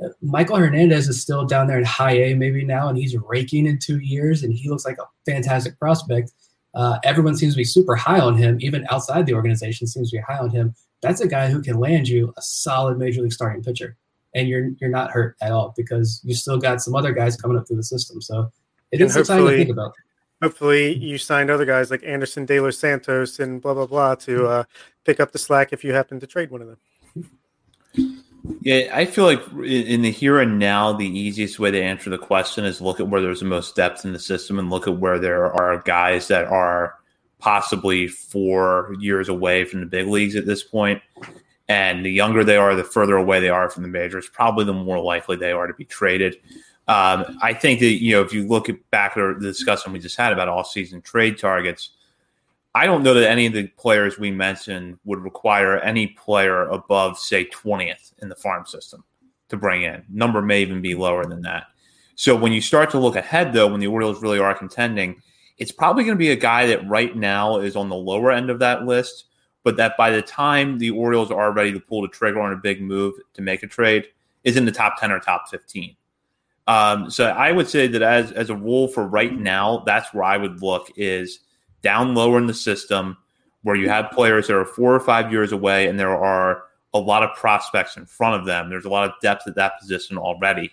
Uh, 0.02 0.08
Maikol 0.24 0.58
Hernandez 0.58 1.08
is 1.08 1.20
still 1.20 1.44
down 1.44 1.66
there 1.66 1.78
in 1.78 1.84
high 1.84 2.12
A 2.12 2.34
maybe 2.34 2.64
now, 2.64 2.88
and 2.88 2.96
he's 2.96 3.16
raking 3.16 3.66
in 3.66 3.78
two 3.78 3.98
years, 3.98 4.44
and 4.44 4.52
he 4.52 4.68
looks 4.68 4.84
like 4.84 4.98
a 4.98 5.08
fantastic 5.26 5.78
prospect. 5.78 6.32
Uh, 6.72 6.98
everyone 7.02 7.36
seems 7.36 7.54
to 7.54 7.58
be 7.58 7.64
super 7.64 7.96
high 7.96 8.20
on 8.20 8.36
him, 8.36 8.58
even 8.60 8.86
outside 8.90 9.26
the 9.26 9.34
organization 9.34 9.88
seems 9.88 10.10
to 10.10 10.18
be 10.18 10.22
high 10.22 10.38
on 10.38 10.50
him. 10.50 10.74
That's 11.02 11.20
a 11.20 11.26
guy 11.26 11.50
who 11.50 11.60
can 11.60 11.80
land 11.80 12.08
you 12.08 12.32
a 12.36 12.42
solid 12.42 12.96
major 12.96 13.22
league 13.22 13.32
starting 13.32 13.62
pitcher, 13.62 13.96
and 14.34 14.48
you're 14.48 14.70
you're 14.80 14.90
not 14.90 15.10
hurt 15.10 15.36
at 15.40 15.50
all 15.50 15.74
because 15.76 16.20
you 16.22 16.34
still 16.34 16.58
got 16.58 16.80
some 16.80 16.94
other 16.94 17.12
guys 17.12 17.36
coming 17.36 17.58
up 17.58 17.66
through 17.66 17.78
the 17.78 17.82
system. 17.82 18.22
So 18.22 18.52
it 18.92 19.00
is 19.00 19.16
exciting 19.16 19.46
to 19.46 19.56
think 19.56 19.70
about 19.70 19.92
hopefully 20.42 20.96
you 20.96 21.18
signed 21.18 21.50
other 21.50 21.64
guys 21.64 21.90
like 21.90 22.02
Anderson 22.04 22.46
De 22.46 22.60
Los 22.60 22.78
Santos 22.78 23.38
and 23.38 23.60
blah 23.60 23.74
blah 23.74 23.86
blah 23.86 24.14
to 24.16 24.46
uh, 24.46 24.64
pick 25.04 25.20
up 25.20 25.32
the 25.32 25.38
slack 25.38 25.72
if 25.72 25.84
you 25.84 25.92
happen 25.92 26.20
to 26.20 26.26
trade 26.26 26.50
one 26.50 26.62
of 26.62 26.68
them. 26.68 26.78
Yeah, 28.62 28.90
I 28.92 29.04
feel 29.04 29.24
like 29.24 29.42
in 29.64 30.02
the 30.02 30.10
here 30.10 30.40
and 30.40 30.58
now, 30.58 30.92
the 30.92 31.06
easiest 31.06 31.58
way 31.58 31.70
to 31.70 31.82
answer 31.82 32.10
the 32.10 32.18
question 32.18 32.64
is 32.64 32.80
look 32.80 33.00
at 33.00 33.08
where 33.08 33.20
there's 33.20 33.40
the 33.40 33.46
most 33.46 33.76
depth 33.76 34.04
in 34.04 34.12
the 34.12 34.18
system 34.18 34.58
and 34.58 34.70
look 34.70 34.86
at 34.86 34.98
where 34.98 35.18
there 35.18 35.52
are 35.52 35.82
guys 35.82 36.28
that 36.28 36.46
are 36.46 36.94
possibly 37.38 38.06
four 38.06 38.94
years 38.98 39.28
away 39.28 39.64
from 39.64 39.80
the 39.80 39.86
big 39.86 40.06
leagues 40.06 40.36
at 40.36 40.46
this 40.46 40.62
point. 40.62 41.02
And 41.68 42.04
the 42.04 42.10
younger 42.10 42.42
they 42.42 42.56
are, 42.56 42.74
the 42.74 42.82
further 42.82 43.16
away 43.16 43.40
they 43.40 43.48
are 43.48 43.70
from 43.70 43.82
the 43.82 43.88
majors, 43.88 44.28
probably 44.28 44.64
the 44.64 44.72
more 44.72 44.98
likely 44.98 45.36
they 45.36 45.52
are 45.52 45.66
to 45.66 45.74
be 45.74 45.84
traded. 45.84 46.36
Um, 46.90 47.38
I 47.40 47.54
think 47.54 47.78
that 47.78 48.02
you 48.02 48.16
know 48.16 48.22
if 48.22 48.32
you 48.32 48.48
look 48.48 48.68
at 48.68 48.90
back 48.90 49.16
at 49.16 49.38
the 49.38 49.46
discussion 49.46 49.92
we 49.92 50.00
just 50.00 50.16
had 50.16 50.32
about 50.32 50.48
all 50.48 50.64
season 50.64 51.00
trade 51.00 51.38
targets, 51.38 51.90
I 52.74 52.84
don't 52.84 53.04
know 53.04 53.14
that 53.14 53.30
any 53.30 53.46
of 53.46 53.52
the 53.52 53.68
players 53.68 54.18
we 54.18 54.32
mentioned 54.32 54.98
would 55.04 55.20
require 55.20 55.78
any 55.78 56.08
player 56.08 56.64
above 56.64 57.16
say 57.16 57.44
twentieth 57.44 58.12
in 58.18 58.28
the 58.28 58.34
farm 58.34 58.66
system 58.66 59.04
to 59.50 59.56
bring 59.56 59.82
in. 59.82 60.02
Number 60.08 60.42
may 60.42 60.62
even 60.62 60.82
be 60.82 60.96
lower 60.96 61.24
than 61.24 61.42
that. 61.42 61.66
So 62.16 62.34
when 62.34 62.50
you 62.50 62.60
start 62.60 62.90
to 62.90 62.98
look 62.98 63.14
ahead, 63.14 63.52
though, 63.52 63.68
when 63.68 63.78
the 63.78 63.86
Orioles 63.86 64.20
really 64.20 64.40
are 64.40 64.52
contending, 64.52 65.22
it's 65.58 65.70
probably 65.70 66.02
going 66.02 66.16
to 66.16 66.18
be 66.18 66.32
a 66.32 66.36
guy 66.36 66.66
that 66.66 66.88
right 66.88 67.14
now 67.14 67.60
is 67.60 67.76
on 67.76 67.88
the 67.88 67.94
lower 67.94 68.32
end 68.32 68.50
of 68.50 68.58
that 68.58 68.84
list, 68.84 69.26
but 69.62 69.76
that 69.76 69.96
by 69.96 70.10
the 70.10 70.22
time 70.22 70.78
the 70.78 70.90
Orioles 70.90 71.30
are 71.30 71.52
ready 71.52 71.72
to 71.72 71.78
pull 71.78 72.02
the 72.02 72.08
trigger 72.08 72.40
on 72.40 72.52
a 72.52 72.56
big 72.56 72.82
move 72.82 73.14
to 73.34 73.42
make 73.42 73.62
a 73.62 73.68
trade, 73.68 74.08
is 74.42 74.56
in 74.56 74.64
the 74.64 74.72
top 74.72 75.00
ten 75.00 75.12
or 75.12 75.20
top 75.20 75.48
fifteen. 75.48 75.94
Um, 76.70 77.10
so 77.10 77.26
I 77.26 77.50
would 77.50 77.68
say 77.68 77.88
that 77.88 78.00
as 78.00 78.30
as 78.30 78.48
a 78.48 78.54
rule 78.54 78.86
for 78.86 79.04
right 79.04 79.36
now, 79.36 79.82
that's 79.86 80.14
where 80.14 80.22
I 80.22 80.36
would 80.36 80.62
look 80.62 80.88
is 80.94 81.40
down 81.82 82.14
lower 82.14 82.38
in 82.38 82.46
the 82.46 82.54
system 82.54 83.16
where 83.62 83.74
you 83.74 83.88
have 83.88 84.12
players 84.12 84.46
that 84.46 84.54
are 84.54 84.64
four 84.64 84.94
or 84.94 85.00
five 85.00 85.32
years 85.32 85.50
away 85.50 85.88
and 85.88 85.98
there 85.98 86.16
are 86.16 86.62
a 86.94 86.98
lot 87.00 87.24
of 87.24 87.36
prospects 87.36 87.96
in 87.96 88.06
front 88.06 88.40
of 88.40 88.46
them. 88.46 88.70
There's 88.70 88.84
a 88.84 88.88
lot 88.88 89.08
of 89.08 89.14
depth 89.20 89.48
at 89.48 89.56
that 89.56 89.80
position 89.80 90.16
already. 90.16 90.70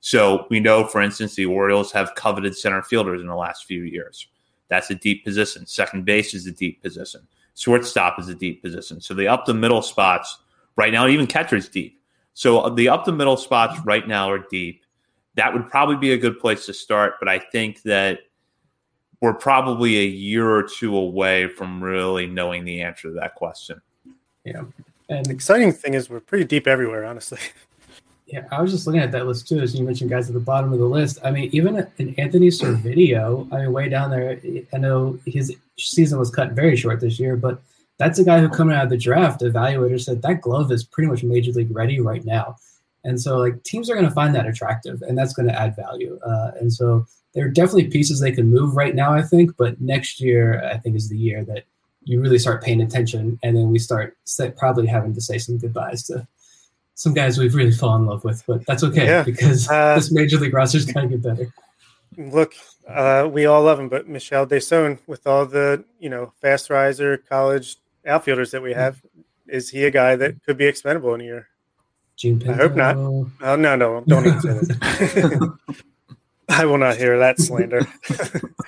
So 0.00 0.48
we 0.50 0.58
know, 0.58 0.84
for 0.84 1.00
instance, 1.00 1.36
the 1.36 1.46
Orioles 1.46 1.92
have 1.92 2.16
coveted 2.16 2.56
center 2.56 2.82
fielders 2.82 3.20
in 3.20 3.28
the 3.28 3.36
last 3.36 3.66
few 3.66 3.82
years. 3.84 4.26
That's 4.66 4.90
a 4.90 4.96
deep 4.96 5.24
position. 5.24 5.64
Second 5.64 6.04
base 6.04 6.34
is 6.34 6.48
a 6.48 6.52
deep 6.52 6.82
position. 6.82 7.20
Shortstop 7.54 8.18
is 8.18 8.28
a 8.28 8.34
deep 8.34 8.62
position. 8.62 9.00
So 9.00 9.14
the 9.14 9.28
up 9.28 9.46
the 9.46 9.54
middle 9.54 9.82
spots 9.82 10.38
right 10.74 10.92
now, 10.92 11.06
even 11.06 11.28
catcher's 11.28 11.68
deep. 11.68 12.00
So 12.34 12.68
the 12.70 12.88
up 12.88 13.04
the 13.04 13.12
middle 13.12 13.36
spots 13.36 13.78
right 13.84 14.08
now 14.08 14.28
are 14.28 14.44
deep 14.50 14.82
that 15.36 15.52
would 15.52 15.70
probably 15.70 15.96
be 15.96 16.12
a 16.12 16.18
good 16.18 16.40
place 16.40 16.66
to 16.66 16.74
start. 16.74 17.14
But 17.18 17.28
I 17.28 17.38
think 17.38 17.82
that 17.82 18.20
we're 19.20 19.34
probably 19.34 19.98
a 19.98 20.06
year 20.06 20.48
or 20.48 20.62
two 20.62 20.96
away 20.96 21.48
from 21.48 21.82
really 21.82 22.26
knowing 22.26 22.64
the 22.64 22.82
answer 22.82 23.08
to 23.08 23.14
that 23.14 23.34
question. 23.34 23.80
Yeah. 24.44 24.62
And 25.08 25.24
the 25.26 25.32
exciting 25.32 25.72
thing 25.72 25.94
is 25.94 26.10
we're 26.10 26.20
pretty 26.20 26.44
deep 26.44 26.66
everywhere, 26.66 27.04
honestly. 27.04 27.38
Yeah, 28.28 28.44
I 28.50 28.60
was 28.60 28.72
just 28.72 28.88
looking 28.88 29.02
at 29.02 29.12
that 29.12 29.28
list 29.28 29.46
too, 29.46 29.60
as 29.60 29.72
you 29.72 29.84
mentioned, 29.84 30.10
guys 30.10 30.26
at 30.26 30.34
the 30.34 30.40
bottom 30.40 30.72
of 30.72 30.80
the 30.80 30.84
list. 30.84 31.20
I 31.22 31.30
mean, 31.30 31.48
even 31.52 31.86
in 31.98 32.12
Anthony 32.18 32.48
Servideo, 32.48 33.46
I 33.52 33.60
mean, 33.60 33.72
way 33.72 33.88
down 33.88 34.10
there. 34.10 34.40
I 34.72 34.78
know 34.78 35.16
his 35.26 35.54
season 35.78 36.18
was 36.18 36.28
cut 36.28 36.50
very 36.50 36.74
short 36.74 37.00
this 37.00 37.20
year, 37.20 37.36
but 37.36 37.62
that's 37.98 38.18
a 38.18 38.24
guy 38.24 38.40
who 38.40 38.48
coming 38.48 38.74
out 38.74 38.82
of 38.82 38.90
the 38.90 38.96
draft, 38.96 39.42
evaluator 39.42 40.00
said 40.00 40.22
that 40.22 40.40
glove 40.40 40.72
is 40.72 40.82
pretty 40.82 41.08
much 41.08 41.22
major 41.22 41.52
league 41.52 41.74
ready 41.74 42.00
right 42.00 42.24
now. 42.24 42.56
And 43.06 43.20
so, 43.20 43.38
like, 43.38 43.62
teams 43.62 43.88
are 43.88 43.94
going 43.94 44.06
to 44.06 44.12
find 44.12 44.34
that 44.34 44.46
attractive, 44.46 45.00
and 45.02 45.16
that's 45.16 45.32
going 45.32 45.46
to 45.46 45.58
add 45.58 45.76
value. 45.76 46.18
Uh, 46.26 46.50
and 46.60 46.72
so, 46.72 47.06
there 47.34 47.46
are 47.46 47.50
definitely 47.50 47.86
pieces 47.86 48.18
they 48.18 48.32
can 48.32 48.50
move 48.50 48.74
right 48.74 48.94
now, 48.94 49.14
I 49.14 49.22
think. 49.22 49.56
But 49.56 49.80
next 49.80 50.20
year, 50.20 50.64
I 50.64 50.78
think, 50.78 50.96
is 50.96 51.08
the 51.08 51.16
year 51.16 51.44
that 51.44 51.64
you 52.02 52.20
really 52.20 52.38
start 52.38 52.64
paying 52.64 52.80
attention, 52.80 53.38
and 53.44 53.56
then 53.56 53.70
we 53.70 53.78
start 53.78 54.16
probably 54.56 54.86
having 54.86 55.14
to 55.14 55.20
say 55.20 55.38
some 55.38 55.56
goodbyes 55.56 56.02
to 56.08 56.26
some 56.94 57.14
guys 57.14 57.38
we've 57.38 57.54
really 57.54 57.70
fallen 57.70 58.02
in 58.02 58.06
love 58.08 58.24
with. 58.24 58.42
But 58.44 58.66
that's 58.66 58.82
okay 58.82 59.06
yeah. 59.06 59.22
because 59.22 59.68
uh, 59.68 59.94
this 59.96 60.10
major 60.10 60.38
league 60.38 60.54
roster 60.54 60.78
is 60.78 60.86
going 60.86 61.08
to 61.08 61.16
get 61.16 61.22
better. 61.22 61.52
Look, 62.16 62.54
uh, 62.88 63.28
we 63.30 63.46
all 63.46 63.62
love 63.62 63.78
him, 63.78 63.88
but 63.88 64.08
Mishael 64.08 64.46
Deson, 64.46 64.98
with 65.06 65.26
all 65.26 65.46
the 65.46 65.84
you 66.00 66.08
know 66.08 66.32
fast 66.40 66.70
riser 66.70 67.18
college 67.18 67.76
outfielders 68.04 68.50
that 68.50 68.62
we 68.62 68.72
have, 68.72 69.00
is 69.46 69.70
he 69.70 69.84
a 69.84 69.90
guy 69.90 70.16
that 70.16 70.42
could 70.44 70.56
be 70.56 70.66
expendable 70.66 71.14
in 71.14 71.20
a 71.20 71.24
year? 71.24 71.48
Jean 72.16 72.38
Pinto. 72.40 72.52
I 72.52 72.56
hope 72.56 72.74
not. 72.74 72.96
Oh 72.96 73.56
no, 73.56 73.76
no, 73.76 74.02
don't 74.06 74.26
even 74.26 74.40
say 74.40 74.52
that. 74.52 75.58
I 76.48 76.64
will 76.64 76.78
not 76.78 76.96
hear 76.96 77.18
that 77.18 77.38
slander. 77.40 77.86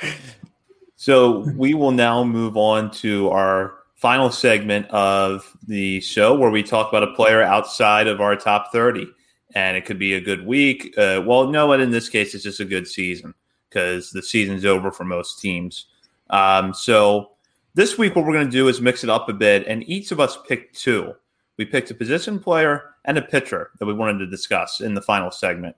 so 0.96 1.40
we 1.56 1.74
will 1.74 1.92
now 1.92 2.24
move 2.24 2.56
on 2.56 2.90
to 2.92 3.30
our 3.30 3.74
final 3.94 4.30
segment 4.30 4.86
of 4.90 5.56
the 5.66 6.00
show 6.00 6.34
where 6.34 6.50
we 6.50 6.62
talk 6.62 6.88
about 6.88 7.02
a 7.02 7.14
player 7.14 7.42
outside 7.42 8.06
of 8.06 8.20
our 8.20 8.36
top 8.36 8.70
30. 8.72 9.06
And 9.54 9.76
it 9.76 9.86
could 9.86 9.98
be 9.98 10.14
a 10.14 10.20
good 10.20 10.46
week. 10.46 10.94
Uh, 10.98 11.22
well, 11.24 11.48
no, 11.48 11.68
but 11.68 11.80
in 11.80 11.90
this 11.90 12.08
case, 12.08 12.34
it's 12.34 12.44
just 12.44 12.60
a 12.60 12.64
good 12.64 12.86
season 12.86 13.32
because 13.68 14.10
the 14.10 14.22
season's 14.22 14.64
over 14.64 14.92
for 14.92 15.04
most 15.04 15.40
teams. 15.40 15.86
Um, 16.30 16.74
so 16.74 17.30
this 17.74 17.96
week, 17.96 18.14
what 18.14 18.26
we're 18.26 18.34
going 18.34 18.46
to 18.46 18.52
do 18.52 18.68
is 18.68 18.80
mix 18.80 19.04
it 19.04 19.10
up 19.10 19.28
a 19.28 19.32
bit, 19.32 19.66
and 19.66 19.88
each 19.88 20.12
of 20.12 20.20
us 20.20 20.36
pick 20.46 20.72
two. 20.74 21.14
We 21.58 21.64
picked 21.64 21.90
a 21.90 21.94
position 21.94 22.38
player 22.38 22.94
and 23.04 23.18
a 23.18 23.22
pitcher 23.22 23.70
that 23.78 23.86
we 23.86 23.92
wanted 23.92 24.18
to 24.18 24.26
discuss 24.26 24.80
in 24.80 24.94
the 24.94 25.02
final 25.02 25.30
segment. 25.30 25.76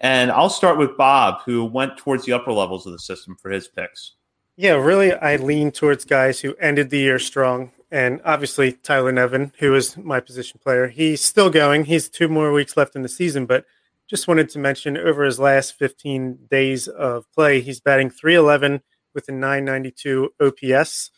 And 0.00 0.30
I'll 0.30 0.50
start 0.50 0.78
with 0.78 0.96
Bob, 0.96 1.42
who 1.44 1.64
went 1.64 1.96
towards 1.96 2.24
the 2.24 2.32
upper 2.32 2.52
levels 2.52 2.86
of 2.86 2.92
the 2.92 2.98
system 2.98 3.36
for 3.40 3.50
his 3.50 3.68
picks. 3.68 4.12
Yeah, 4.56 4.72
really, 4.72 5.12
I 5.12 5.36
lean 5.36 5.70
towards 5.70 6.04
guys 6.04 6.40
who 6.40 6.54
ended 6.56 6.90
the 6.90 6.98
year 6.98 7.18
strong. 7.18 7.72
And 7.90 8.20
obviously, 8.24 8.72
Tyler 8.72 9.12
Nevin, 9.12 9.52
who 9.58 9.74
is 9.74 9.96
my 9.96 10.20
position 10.20 10.60
player, 10.62 10.88
he's 10.88 11.20
still 11.20 11.50
going. 11.50 11.84
He's 11.84 12.08
two 12.08 12.28
more 12.28 12.52
weeks 12.52 12.76
left 12.76 12.96
in 12.96 13.02
the 13.02 13.08
season, 13.08 13.46
but 13.46 13.64
just 14.08 14.28
wanted 14.28 14.48
to 14.50 14.58
mention 14.58 14.96
over 14.96 15.24
his 15.24 15.38
last 15.38 15.74
15 15.74 16.46
days 16.50 16.88
of 16.88 17.30
play, 17.32 17.60
he's 17.60 17.80
batting 17.80 18.10
311 18.10 18.82
with 19.14 19.28
a 19.28 19.32
992 19.32 20.30
OPS. 20.40 21.10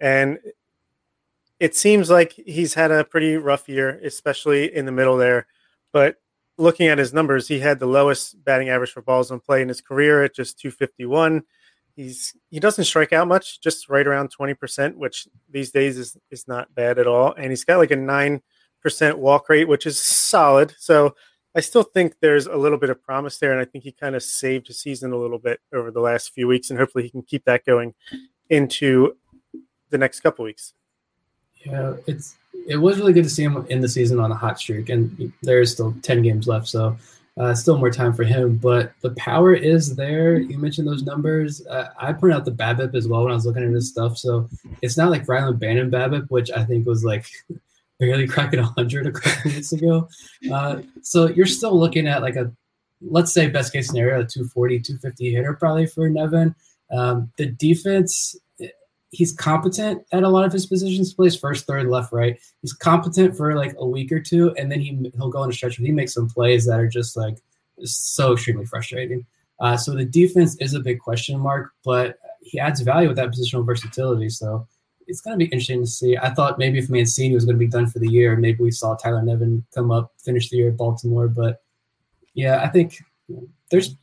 And 0.00 0.38
it 1.62 1.76
seems 1.76 2.10
like 2.10 2.32
he's 2.32 2.74
had 2.74 2.90
a 2.90 3.04
pretty 3.04 3.36
rough 3.36 3.68
year, 3.68 4.00
especially 4.02 4.74
in 4.74 4.84
the 4.84 4.90
middle 4.90 5.16
there. 5.16 5.46
But 5.92 6.16
looking 6.58 6.88
at 6.88 6.98
his 6.98 7.14
numbers, 7.14 7.46
he 7.46 7.60
had 7.60 7.78
the 7.78 7.86
lowest 7.86 8.42
batting 8.42 8.68
average 8.68 8.90
for 8.90 9.00
balls 9.00 9.30
on 9.30 9.38
play 9.38 9.62
in 9.62 9.68
his 9.68 9.80
career 9.80 10.24
at 10.24 10.34
just 10.34 10.58
251. 10.58 11.44
He's 11.94 12.34
he 12.50 12.58
doesn't 12.58 12.86
strike 12.86 13.12
out 13.12 13.28
much, 13.28 13.60
just 13.60 13.88
right 13.88 14.04
around 14.04 14.34
20%, 14.36 14.96
which 14.96 15.28
these 15.48 15.70
days 15.70 15.98
is 15.98 16.16
is 16.32 16.48
not 16.48 16.74
bad 16.74 16.98
at 16.98 17.06
all. 17.06 17.32
And 17.32 17.50
he's 17.50 17.64
got 17.64 17.78
like 17.78 17.92
a 17.92 17.96
9% 17.96 18.40
walk 19.18 19.48
rate, 19.48 19.68
which 19.68 19.86
is 19.86 20.00
solid. 20.02 20.74
So 20.78 21.14
I 21.54 21.60
still 21.60 21.84
think 21.84 22.16
there's 22.20 22.46
a 22.46 22.56
little 22.56 22.78
bit 22.78 22.90
of 22.90 23.00
promise 23.00 23.38
there, 23.38 23.52
and 23.52 23.60
I 23.60 23.66
think 23.66 23.84
he 23.84 23.92
kind 23.92 24.16
of 24.16 24.24
saved 24.24 24.66
his 24.66 24.80
season 24.80 25.12
a 25.12 25.16
little 25.16 25.38
bit 25.38 25.60
over 25.72 25.92
the 25.92 26.00
last 26.00 26.32
few 26.34 26.48
weeks, 26.48 26.70
and 26.70 26.78
hopefully 26.80 27.04
he 27.04 27.10
can 27.10 27.22
keep 27.22 27.44
that 27.44 27.64
going 27.64 27.94
into 28.50 29.16
the 29.90 29.98
next 29.98 30.22
couple 30.22 30.44
weeks. 30.44 30.74
Yeah, 31.64 31.94
it's 32.06 32.36
it 32.66 32.76
was 32.76 32.98
really 32.98 33.12
good 33.12 33.24
to 33.24 33.30
see 33.30 33.42
him 33.42 33.66
in 33.68 33.80
the 33.80 33.88
season 33.88 34.20
on 34.20 34.30
a 34.30 34.36
hot 34.36 34.58
streak, 34.58 34.88
and 34.88 35.32
there 35.42 35.60
is 35.60 35.72
still 35.72 35.94
ten 36.02 36.22
games 36.22 36.46
left, 36.46 36.68
so 36.68 36.96
uh, 37.38 37.54
still 37.54 37.78
more 37.78 37.90
time 37.90 38.12
for 38.12 38.24
him. 38.24 38.56
But 38.56 38.92
the 39.00 39.10
power 39.10 39.54
is 39.54 39.96
there. 39.96 40.38
You 40.38 40.58
mentioned 40.58 40.86
those 40.86 41.02
numbers. 41.02 41.66
Uh, 41.66 41.88
I 41.98 42.12
pointed 42.12 42.36
out 42.36 42.44
the 42.44 42.52
BABIP 42.52 42.94
as 42.94 43.08
well 43.08 43.22
when 43.22 43.32
I 43.32 43.34
was 43.34 43.46
looking 43.46 43.64
at 43.64 43.72
this 43.72 43.88
stuff. 43.88 44.18
So 44.18 44.48
it's 44.82 44.96
not 44.96 45.10
like 45.10 45.26
Rylan 45.26 45.58
Bannon 45.58 45.90
BABIP, 45.90 46.30
which 46.30 46.50
I 46.50 46.64
think 46.64 46.86
was 46.86 47.04
like 47.04 47.26
barely 47.98 48.26
cracking 48.26 48.60
100 48.60 49.06
a 49.06 49.12
couple 49.12 49.50
minutes 49.50 49.72
ago. 49.72 50.08
Uh, 50.52 50.82
so 51.00 51.28
you're 51.28 51.46
still 51.46 51.78
looking 51.78 52.06
at 52.06 52.22
like 52.22 52.36
a, 52.36 52.52
let's 53.00 53.32
say 53.32 53.48
best 53.48 53.72
case 53.72 53.88
scenario, 53.88 54.20
a 54.20 54.26
240, 54.26 54.80
250 54.80 55.34
hitter 55.34 55.54
probably 55.54 55.86
for 55.86 56.08
Nevin. 56.08 56.54
Um, 56.90 57.32
the 57.38 57.46
defense 57.46 58.36
he's 59.12 59.32
competent 59.32 60.04
at 60.10 60.24
a 60.24 60.28
lot 60.28 60.44
of 60.44 60.52
his 60.52 60.66
positions. 60.66 61.14
Plays 61.14 61.36
first, 61.36 61.66
third, 61.66 61.86
left, 61.86 62.12
right. 62.12 62.40
He's 62.62 62.72
competent 62.72 63.36
for 63.36 63.54
like 63.54 63.74
a 63.78 63.86
week 63.86 64.10
or 64.10 64.20
two, 64.20 64.52
and 64.56 64.72
then 64.72 64.80
he 64.80 65.10
he'll 65.14 65.28
go 65.28 65.42
on 65.42 65.50
a 65.50 65.52
stretch 65.52 65.76
he 65.76 65.92
makes 65.92 66.14
some 66.14 66.28
plays 66.28 66.66
that 66.66 66.80
are 66.80 66.88
just 66.88 67.16
like 67.16 67.38
so 67.84 68.32
extremely 68.32 68.66
frustrating. 68.66 69.24
Uh, 69.60 69.76
so 69.76 69.94
the 69.94 70.04
defense 70.04 70.56
is 70.56 70.74
a 70.74 70.80
big 70.80 70.98
question 70.98 71.38
mark, 71.38 71.72
but 71.84 72.18
he 72.40 72.58
adds 72.58 72.80
value 72.80 73.08
with 73.08 73.16
that 73.16 73.30
positional 73.30 73.64
versatility. 73.64 74.28
So 74.28 74.66
it's 75.06 75.20
going 75.20 75.38
to 75.38 75.44
be 75.44 75.50
interesting 75.50 75.82
to 75.82 75.86
see. 75.86 76.16
I 76.16 76.30
thought 76.30 76.58
maybe 76.58 76.78
if 76.78 76.88
Mancini 76.88 77.34
was 77.34 77.44
going 77.44 77.56
to 77.56 77.64
be 77.64 77.68
done 77.68 77.86
for 77.86 77.98
the 77.98 78.08
year, 78.08 78.34
maybe 78.36 78.62
we 78.62 78.70
saw 78.70 78.96
Tyler 78.96 79.22
Nevin 79.22 79.64
come 79.74 79.90
up, 79.90 80.12
finish 80.18 80.48
the 80.48 80.56
year 80.56 80.68
at 80.70 80.76
Baltimore. 80.76 81.28
But 81.28 81.62
yeah, 82.34 82.62
I 82.62 82.68
think 82.68 82.98
there's. 83.70 83.94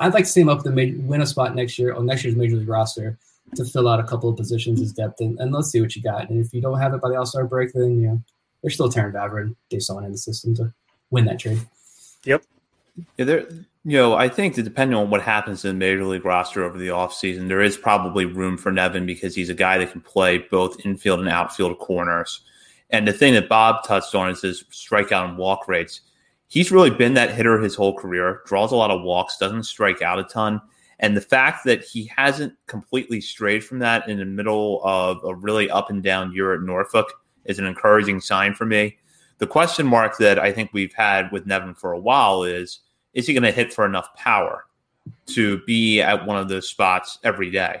I'd 0.00 0.14
like 0.14 0.24
to 0.24 0.30
see 0.30 0.40
him 0.40 0.48
up 0.48 0.62
the 0.62 0.70
win 0.70 1.22
a 1.22 1.26
spot 1.26 1.56
next 1.56 1.78
year 1.78 1.92
on 1.92 2.06
next 2.06 2.22
year's 2.22 2.36
major 2.36 2.56
league 2.56 2.68
roster 2.68 3.18
to 3.54 3.64
fill 3.64 3.88
out 3.88 4.00
a 4.00 4.04
couple 4.04 4.28
of 4.28 4.36
positions 4.36 4.80
as 4.80 4.92
depth, 4.92 5.20
and, 5.20 5.38
and 5.40 5.52
let's 5.52 5.70
see 5.70 5.80
what 5.80 5.94
you 5.96 6.02
got. 6.02 6.28
And 6.28 6.44
if 6.44 6.52
you 6.52 6.60
don't 6.60 6.80
have 6.80 6.94
it 6.94 7.00
by 7.00 7.08
the 7.08 7.16
All 7.16 7.26
Star 7.26 7.44
break, 7.44 7.72
then 7.72 8.00
you 8.00 8.08
know 8.08 8.22
there's 8.62 8.74
still 8.74 8.90
Terrin 8.90 9.12
Vavra 9.12 9.42
and 9.42 9.56
Deson 9.70 10.04
in 10.04 10.12
the 10.12 10.18
system 10.18 10.54
to 10.56 10.72
win 11.10 11.24
that 11.26 11.38
trade. 11.38 11.60
Yep. 12.24 12.44
Yeah, 13.16 13.24
there. 13.24 13.48
You 13.84 13.96
know, 13.96 14.14
I 14.16 14.28
think 14.28 14.56
that 14.56 14.64
depending 14.64 14.98
on 14.98 15.08
what 15.08 15.22
happens 15.22 15.64
in 15.64 15.70
the 15.70 15.78
major 15.78 16.04
league 16.04 16.24
roster 16.24 16.62
over 16.62 16.76
the 16.76 16.88
offseason, 16.88 17.48
there 17.48 17.62
is 17.62 17.78
probably 17.78 18.26
room 18.26 18.58
for 18.58 18.70
Nevin 18.70 19.06
because 19.06 19.34
he's 19.34 19.48
a 19.48 19.54
guy 19.54 19.78
that 19.78 19.92
can 19.92 20.02
play 20.02 20.38
both 20.38 20.84
infield 20.84 21.20
and 21.20 21.28
outfield 21.28 21.78
corners. 21.78 22.40
And 22.90 23.08
the 23.08 23.12
thing 23.12 23.32
that 23.34 23.48
Bob 23.48 23.84
touched 23.84 24.14
on 24.14 24.28
is 24.28 24.42
his 24.42 24.64
strikeout 24.64 25.28
and 25.28 25.38
walk 25.38 25.68
rates. 25.68 26.02
He's 26.48 26.72
really 26.72 26.90
been 26.90 27.14
that 27.14 27.34
hitter 27.34 27.58
his 27.60 27.74
whole 27.74 27.94
career, 27.94 28.42
draws 28.46 28.72
a 28.72 28.76
lot 28.76 28.90
of 28.90 29.02
walks, 29.02 29.38
doesn't 29.38 29.62
strike 29.62 30.02
out 30.02 30.18
a 30.18 30.24
ton. 30.24 30.60
And 31.00 31.16
the 31.16 31.20
fact 31.20 31.64
that 31.64 31.84
he 31.84 32.10
hasn't 32.16 32.54
completely 32.66 33.20
strayed 33.20 33.64
from 33.64 33.78
that 33.80 34.08
in 34.08 34.18
the 34.18 34.24
middle 34.24 34.80
of 34.82 35.22
a 35.24 35.34
really 35.34 35.70
up 35.70 35.90
and 35.90 36.02
down 36.02 36.32
year 36.32 36.54
at 36.54 36.62
Norfolk 36.62 37.12
is 37.44 37.58
an 37.58 37.66
encouraging 37.66 38.20
sign 38.20 38.54
for 38.54 38.66
me. 38.66 38.98
The 39.38 39.46
question 39.46 39.86
mark 39.86 40.18
that 40.18 40.38
I 40.38 40.52
think 40.52 40.70
we've 40.72 40.92
had 40.92 41.30
with 41.30 41.46
Nevin 41.46 41.74
for 41.74 41.92
a 41.92 42.00
while 42.00 42.42
is 42.42 42.80
is 43.14 43.26
he 43.26 43.32
going 43.32 43.42
to 43.42 43.52
hit 43.52 43.72
for 43.72 43.84
enough 43.84 44.14
power 44.14 44.66
to 45.26 45.58
be 45.64 46.00
at 46.00 46.26
one 46.26 46.36
of 46.36 46.48
those 46.48 46.68
spots 46.68 47.18
every 47.24 47.50
day? 47.50 47.80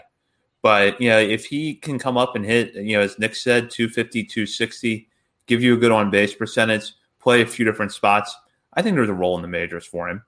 But, 0.62 1.00
you 1.00 1.08
know, 1.08 1.18
if 1.18 1.44
he 1.44 1.74
can 1.74 1.98
come 1.98 2.16
up 2.16 2.34
and 2.34 2.44
hit, 2.44 2.74
you 2.74 2.96
know, 2.96 3.02
as 3.02 3.18
Nick 3.18 3.36
said, 3.36 3.70
250, 3.70 4.24
260, 4.24 5.08
give 5.46 5.62
you 5.62 5.74
a 5.74 5.76
good 5.76 5.92
on 5.92 6.10
base 6.10 6.34
percentage, 6.34 6.92
play 7.20 7.42
a 7.42 7.46
few 7.46 7.64
different 7.64 7.92
spots, 7.92 8.36
I 8.74 8.82
think 8.82 8.96
there's 8.96 9.08
a 9.08 9.14
role 9.14 9.36
in 9.36 9.42
the 9.42 9.48
majors 9.48 9.86
for 9.86 10.08
him. 10.08 10.24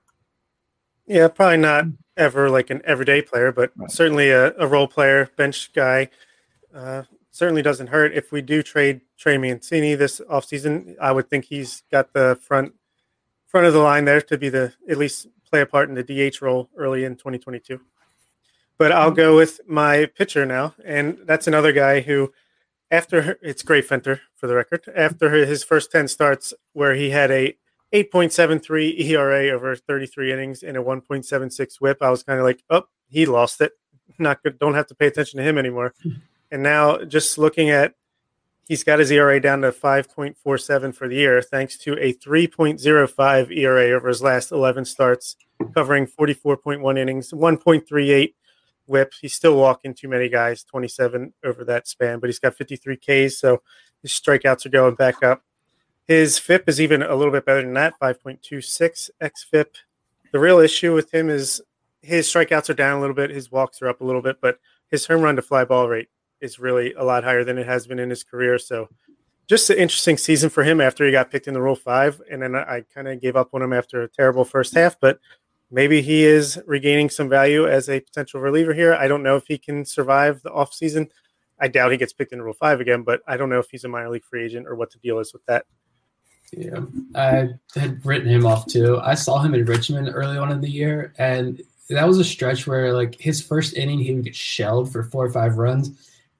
Yeah, 1.07 1.27
probably 1.27 1.57
not 1.57 1.85
ever 2.17 2.49
like 2.49 2.69
an 2.69 2.81
everyday 2.85 3.21
player, 3.21 3.51
but 3.51 3.71
right. 3.75 3.91
certainly 3.91 4.29
a, 4.29 4.53
a, 4.57 4.67
role 4.67 4.87
player, 4.87 5.29
bench 5.37 5.73
guy. 5.73 6.09
Uh, 6.73 7.03
certainly 7.31 7.61
doesn't 7.61 7.87
hurt. 7.87 8.13
If 8.13 8.31
we 8.31 8.41
do 8.41 8.61
trade 8.61 9.01
Trey 9.17 9.37
Mancini 9.37 9.95
this 9.95 10.21
offseason, 10.29 10.95
I 11.01 11.11
would 11.11 11.29
think 11.29 11.45
he's 11.45 11.83
got 11.91 12.13
the 12.13 12.37
front 12.41 12.73
front 13.47 13.67
of 13.67 13.73
the 13.73 13.79
line 13.79 14.05
there 14.05 14.21
to 14.21 14.37
be 14.37 14.47
the 14.47 14.73
at 14.89 14.97
least 14.97 15.27
play 15.49 15.61
a 15.61 15.65
part 15.65 15.89
in 15.89 15.95
the 15.95 16.03
DH 16.03 16.41
role 16.41 16.69
early 16.77 17.03
in 17.03 17.15
2022. 17.15 17.81
But 18.77 18.91
I'll 18.91 19.11
go 19.11 19.35
with 19.35 19.59
my 19.67 20.05
pitcher 20.05 20.45
now, 20.45 20.73
and 20.83 21.19
that's 21.25 21.47
another 21.47 21.71
guy 21.71 21.99
who, 21.99 22.33
after 22.89 23.37
it's 23.41 23.61
Gray 23.61 23.81
Fenter 23.81 24.21
for 24.35 24.47
the 24.47 24.55
record, 24.55 24.85
after 24.95 25.29
his 25.45 25.63
first 25.63 25.91
10 25.91 26.07
starts 26.07 26.53
where 26.73 26.95
he 26.95 27.11
had 27.11 27.29
a 27.29 27.57
8.73 27.93 28.99
ERA 28.99 29.49
over 29.49 29.75
33 29.75 30.31
innings 30.31 30.63
and 30.63 30.77
a 30.77 30.81
1.76 30.81 31.81
whip. 31.81 31.97
I 32.01 32.09
was 32.09 32.23
kind 32.23 32.39
of 32.39 32.45
like, 32.45 32.63
oh, 32.69 32.83
he 33.09 33.25
lost 33.25 33.61
it. 33.61 33.73
Not 34.17 34.41
good. 34.43 34.59
Don't 34.59 34.75
have 34.75 34.87
to 34.87 34.95
pay 34.95 35.07
attention 35.07 35.37
to 35.37 35.43
him 35.43 35.57
anymore. 35.57 35.93
and 36.51 36.63
now 36.63 37.03
just 37.03 37.37
looking 37.37 37.69
at, 37.69 37.95
he's 38.67 38.83
got 38.83 38.99
his 38.99 39.11
ERA 39.11 39.41
down 39.41 39.61
to 39.61 39.71
5.47 39.71 40.95
for 40.95 41.07
the 41.07 41.15
year, 41.15 41.41
thanks 41.41 41.77
to 41.79 41.97
a 41.99 42.13
3.05 42.13 43.57
ERA 43.57 43.89
over 43.91 44.07
his 44.07 44.21
last 44.21 44.51
11 44.51 44.85
starts 44.85 45.35
covering 45.73 46.07
44.1 46.07 46.97
innings, 46.97 47.31
1.38 47.31 48.33
whip. 48.85 49.13
He's 49.19 49.33
still 49.33 49.57
walking 49.57 49.93
too 49.93 50.07
many 50.07 50.29
guys, 50.29 50.63
27 50.63 51.33
over 51.43 51.65
that 51.65 51.87
span, 51.87 52.19
but 52.19 52.29
he's 52.29 52.39
got 52.39 52.55
53 52.55 52.97
Ks, 52.97 53.39
so 53.39 53.61
his 54.01 54.11
strikeouts 54.11 54.65
are 54.65 54.69
going 54.69 54.95
back 54.95 55.23
up. 55.23 55.43
His 56.11 56.37
FIP 56.37 56.67
is 56.67 56.81
even 56.81 57.03
a 57.03 57.15
little 57.15 57.31
bit 57.31 57.45
better 57.45 57.61
than 57.61 57.73
that, 57.75 57.97
5.26 58.01 59.11
xFIP. 59.21 59.65
The 60.33 60.39
real 60.39 60.59
issue 60.59 60.93
with 60.93 61.09
him 61.13 61.29
is 61.29 61.61
his 62.01 62.27
strikeouts 62.27 62.69
are 62.69 62.73
down 62.73 62.97
a 62.97 62.99
little 62.99 63.15
bit, 63.15 63.29
his 63.29 63.49
walks 63.49 63.81
are 63.81 63.87
up 63.87 64.01
a 64.01 64.03
little 64.03 64.21
bit, 64.21 64.41
but 64.41 64.59
his 64.89 65.07
home 65.07 65.21
run 65.21 65.37
to 65.37 65.41
fly 65.41 65.63
ball 65.63 65.87
rate 65.87 66.09
is 66.41 66.59
really 66.59 66.91
a 66.95 67.03
lot 67.05 67.23
higher 67.23 67.45
than 67.45 67.57
it 67.57 67.65
has 67.65 67.87
been 67.87 67.97
in 67.97 68.09
his 68.09 68.25
career. 68.25 68.59
So 68.59 68.89
just 69.47 69.69
an 69.69 69.77
interesting 69.77 70.17
season 70.17 70.49
for 70.49 70.65
him 70.65 70.81
after 70.81 71.05
he 71.05 71.13
got 71.13 71.31
picked 71.31 71.47
in 71.47 71.53
the 71.53 71.61
Rule 71.61 71.77
Five, 71.77 72.21
and 72.29 72.41
then 72.41 72.57
I, 72.57 72.83
kind 72.93 73.07
of 73.07 73.21
gave 73.21 73.37
up 73.37 73.51
on 73.53 73.61
him 73.61 73.71
after 73.71 74.01
a 74.01 74.09
terrible 74.09 74.43
first 74.43 74.75
half. 74.75 74.99
But 74.99 75.17
maybe 75.71 76.01
he 76.01 76.25
is 76.25 76.61
regaining 76.67 77.09
some 77.09 77.29
value 77.29 77.69
as 77.69 77.87
a 77.87 78.01
potential 78.01 78.41
reliever 78.41 78.73
here. 78.73 78.95
I 78.95 79.07
don't 79.07 79.23
know 79.23 79.37
if 79.37 79.47
he 79.47 79.57
can 79.57 79.85
survive 79.85 80.41
the 80.41 80.51
offseason. 80.51 81.09
I 81.57 81.69
doubt 81.69 81.93
he 81.93 81.97
gets 81.97 82.11
picked 82.11 82.33
in 82.33 82.39
the 82.39 82.43
Rule 82.43 82.53
Five 82.53 82.81
again, 82.81 83.03
but 83.03 83.21
I 83.29 83.37
don't 83.37 83.49
know 83.49 83.59
if 83.59 83.69
he's 83.69 83.85
a 83.85 83.87
minor 83.87 84.09
league 84.09 84.25
free 84.25 84.43
agent 84.43 84.67
or 84.67 84.75
what 84.75 84.91
the 84.91 84.99
deal 84.99 85.17
is 85.19 85.31
with 85.31 85.45
that. 85.45 85.63
Yeah, 86.51 86.81
I 87.15 87.49
had 87.75 88.05
written 88.05 88.27
him 88.27 88.45
off 88.45 88.67
too. 88.67 88.99
I 89.01 89.15
saw 89.15 89.41
him 89.41 89.53
in 89.53 89.65
Richmond 89.65 90.09
early 90.13 90.37
on 90.37 90.51
in 90.51 90.59
the 90.59 90.69
year, 90.69 91.13
and 91.17 91.61
that 91.89 92.07
was 92.07 92.19
a 92.19 92.23
stretch 92.23 92.67
where 92.67 92.93
like 92.93 93.19
his 93.19 93.41
first 93.41 93.75
inning 93.75 93.99
he 93.99 94.13
would 94.13 94.23
get 94.23 94.35
shelled 94.35 94.91
for 94.91 95.03
four 95.03 95.25
or 95.25 95.31
five 95.31 95.57
runs 95.57 95.91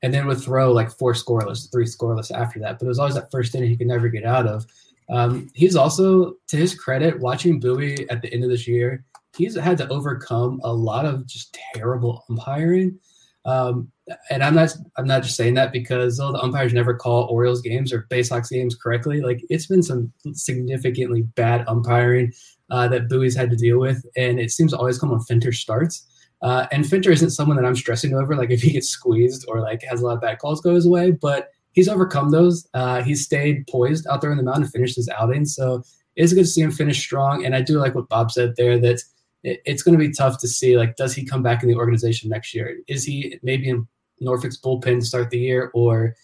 and 0.03 0.13
then 0.13 0.27
would 0.27 0.41
throw 0.41 0.71
like 0.71 0.91
four 0.91 1.13
scoreless, 1.13 1.71
three 1.71 1.85
scoreless 1.85 2.31
after 2.31 2.59
that. 2.59 2.79
But 2.79 2.85
it 2.85 2.89
was 2.89 2.99
always 2.99 3.15
that 3.15 3.31
first 3.31 3.55
inning 3.55 3.69
he 3.69 3.77
could 3.77 3.87
never 3.87 4.09
get 4.09 4.25
out 4.25 4.47
of. 4.47 4.65
Um, 5.09 5.49
he's 5.53 5.75
also, 5.75 6.35
to 6.47 6.57
his 6.57 6.73
credit, 6.73 7.19
watching 7.19 7.59
Bowie 7.59 8.09
at 8.09 8.21
the 8.21 8.33
end 8.33 8.43
of 8.43 8.49
this 8.49 8.67
year, 8.67 9.03
he's 9.35 9.57
had 9.57 9.77
to 9.77 9.89
overcome 9.89 10.61
a 10.63 10.73
lot 10.73 11.05
of 11.05 11.27
just 11.27 11.57
terrible 11.75 12.23
umpiring. 12.29 12.97
Um, 13.45 13.91
and 14.29 14.43
I'm 14.43 14.55
not, 14.55 14.73
I'm 14.97 15.07
not 15.07 15.23
just 15.23 15.35
saying 15.35 15.53
that 15.55 15.71
because 15.71 16.19
oh, 16.19 16.31
the 16.31 16.39
umpires 16.39 16.73
never 16.73 16.93
call 16.93 17.25
Orioles 17.25 17.61
games 17.61 17.91
or 17.93 18.07
Bay 18.09 18.23
Sox 18.23 18.49
games 18.49 18.75
correctly. 18.75 19.21
Like 19.21 19.43
it's 19.49 19.67
been 19.67 19.83
some 19.83 20.11
significantly 20.33 21.23
bad 21.23 21.65
umpiring 21.67 22.33
uh, 22.69 22.87
that 22.89 23.09
Bowie's 23.09 23.35
had 23.35 23.49
to 23.51 23.55
deal 23.55 23.79
with, 23.79 24.05
and 24.15 24.39
it 24.39 24.51
seems 24.51 24.71
to 24.71 24.77
always 24.77 24.97
come 24.97 25.09
when 25.11 25.19
Fenter 25.19 25.53
starts. 25.53 26.07
Uh, 26.41 26.65
and 26.71 26.85
Fenter 26.85 27.11
isn't 27.11 27.29
someone 27.31 27.57
that 27.57 27.65
I'm 27.65 27.75
stressing 27.75 28.13
over. 28.13 28.35
Like 28.35 28.49
if 28.51 28.61
he 28.61 28.71
gets 28.71 28.89
squeezed 28.89 29.45
or 29.47 29.61
like 29.61 29.83
has 29.83 30.01
a 30.01 30.05
lot 30.05 30.15
of 30.15 30.21
bad 30.21 30.39
calls 30.39 30.61
go 30.61 30.73
his 30.73 30.87
way, 30.87 31.11
but 31.11 31.49
he's 31.73 31.89
overcome 31.89 32.31
those. 32.31 32.67
Uh, 32.73 33.01
he's 33.03 33.23
stayed 33.23 33.67
poised 33.67 34.07
out 34.07 34.21
there 34.21 34.31
in 34.31 34.37
the 34.37 34.43
mound 34.43 34.63
and 34.63 34.71
finished 34.71 34.95
his 34.95 35.09
outing. 35.09 35.45
So 35.45 35.83
it's 36.15 36.33
good 36.33 36.41
to 36.41 36.47
see 36.47 36.61
him 36.61 36.71
finish 36.71 36.99
strong. 36.99 37.45
And 37.45 37.55
I 37.55 37.61
do 37.61 37.77
like 37.77 37.95
what 37.95 38.09
Bob 38.09 38.31
said 38.31 38.55
there 38.57 38.77
that 38.79 39.01
it's 39.43 39.81
going 39.81 39.97
to 39.97 40.05
be 40.05 40.13
tough 40.13 40.37
to 40.39 40.47
see 40.47 40.77
like 40.77 40.95
does 40.95 41.15
he 41.15 41.25
come 41.25 41.41
back 41.41 41.63
in 41.63 41.69
the 41.69 41.75
organization 41.75 42.29
next 42.29 42.53
year? 42.53 42.77
Is 42.87 43.03
he 43.03 43.39
maybe 43.43 43.69
in 43.69 43.87
Norfolk's 44.21 44.57
bullpen 44.57 45.03
start 45.03 45.29
the 45.29 45.39
year 45.39 45.71
or 45.73 46.15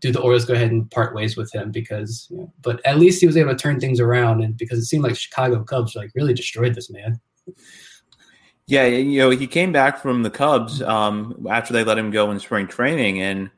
do 0.00 0.12
the 0.12 0.20
Orioles 0.20 0.44
go 0.44 0.54
ahead 0.54 0.70
and 0.70 0.90
part 0.90 1.14
ways 1.14 1.36
with 1.36 1.52
him 1.54 1.70
because 1.70 2.26
you 2.30 2.38
know, 2.38 2.52
but 2.60 2.84
at 2.84 2.98
least 2.98 3.20
he 3.20 3.26
was 3.26 3.36
able 3.36 3.52
to 3.52 3.56
turn 3.56 3.80
things 3.80 4.00
around 4.00 4.42
and 4.42 4.56
because 4.56 4.78
it 4.78 4.84
seemed 4.84 5.04
like 5.04 5.16
Chicago 5.16 5.62
Cubs 5.62 5.94
like 5.94 6.10
really 6.14 6.34
destroyed 6.34 6.74
this 6.74 6.90
man. 6.90 7.20
Yeah, 8.66 8.86
you 8.86 9.20
know, 9.20 9.30
he 9.30 9.46
came 9.46 9.70
back 9.70 9.98
from 9.98 10.24
the 10.24 10.30
Cubs 10.30 10.82
um, 10.82 11.46
after 11.48 11.72
they 11.72 11.84
let 11.84 11.98
him 11.98 12.10
go 12.10 12.32
in 12.32 12.40
spring 12.40 12.66
training 12.66 13.20
and 13.20 13.48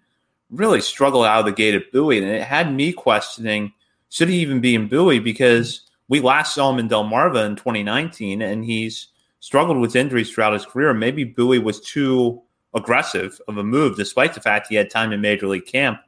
really 0.51 0.82
struggled 0.82 1.24
out 1.24 1.41
of 1.41 1.47
the 1.47 1.53
gate 1.53 1.74
at 1.74 1.91
Bowie. 1.93 2.18
And 2.18 2.26
it 2.26 2.43
had 2.43 2.74
me 2.74 2.93
questioning 2.93 3.72
should 4.11 4.28
he 4.28 4.39
even 4.41 4.61
be 4.61 4.74
in 4.74 4.89
Bowie 4.89 5.18
because 5.18 5.82
we 6.09 6.20
last 6.20 6.55
saw 6.55 6.70
him 6.70 6.78
in 6.78 6.89
Delmarva 6.89 7.47
in 7.47 7.57
2019 7.57 8.43
and 8.43 8.64
he's 8.64 9.09
struggled 9.41 9.78
with 9.78 9.97
injuries 9.97 10.30
throughout 10.30 10.53
his 10.53 10.66
career. 10.66 10.93
Maybe 10.93 11.24
Bowie 11.24 11.59
was 11.59 11.80
too 11.80 12.43
aggressive 12.75 13.41
of 13.49 13.57
a 13.57 13.64
move, 13.64 13.97
despite 13.97 14.35
the 14.35 14.41
fact 14.41 14.66
he 14.69 14.75
had 14.75 14.91
time 14.91 15.12
in 15.12 15.21
major 15.21 15.47
league 15.47 15.66
camp 15.66 16.01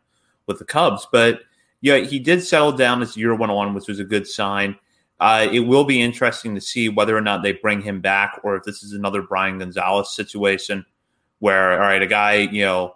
with 0.47 0.59
the 0.59 0.65
Cubs. 0.65 1.07
But 1.11 1.41
yeah, 1.81 1.99
he 1.99 2.19
did 2.19 2.43
settle 2.43 2.73
down 2.73 3.03
as 3.03 3.17
year 3.17 3.35
went 3.35 3.53
on, 3.53 3.75
which 3.75 3.89
was 3.89 3.99
a 3.99 4.05
good 4.05 4.27
sign. 4.27 4.77
Uh, 5.19 5.47
it 5.53 5.61
will 5.61 5.85
be 5.85 6.01
interesting 6.01 6.55
to 6.55 6.61
see 6.61 6.89
whether 6.89 7.17
or 7.17 7.21
not 7.21 7.43
they 7.43 7.53
bring 7.53 7.83
him 7.83 8.01
back 8.01 8.41
or 8.43 8.57
if 8.57 8.65
this 8.65 8.83
is 8.83 8.93
another 8.93 9.21
Brian 9.21 9.59
Gonzalez 9.59 10.11
situation 10.11 10.85
where, 11.41 11.73
all 11.73 11.79
right, 11.79 12.03
a 12.03 12.07
guy, 12.07 12.35
you 12.35 12.63
know, 12.63 12.95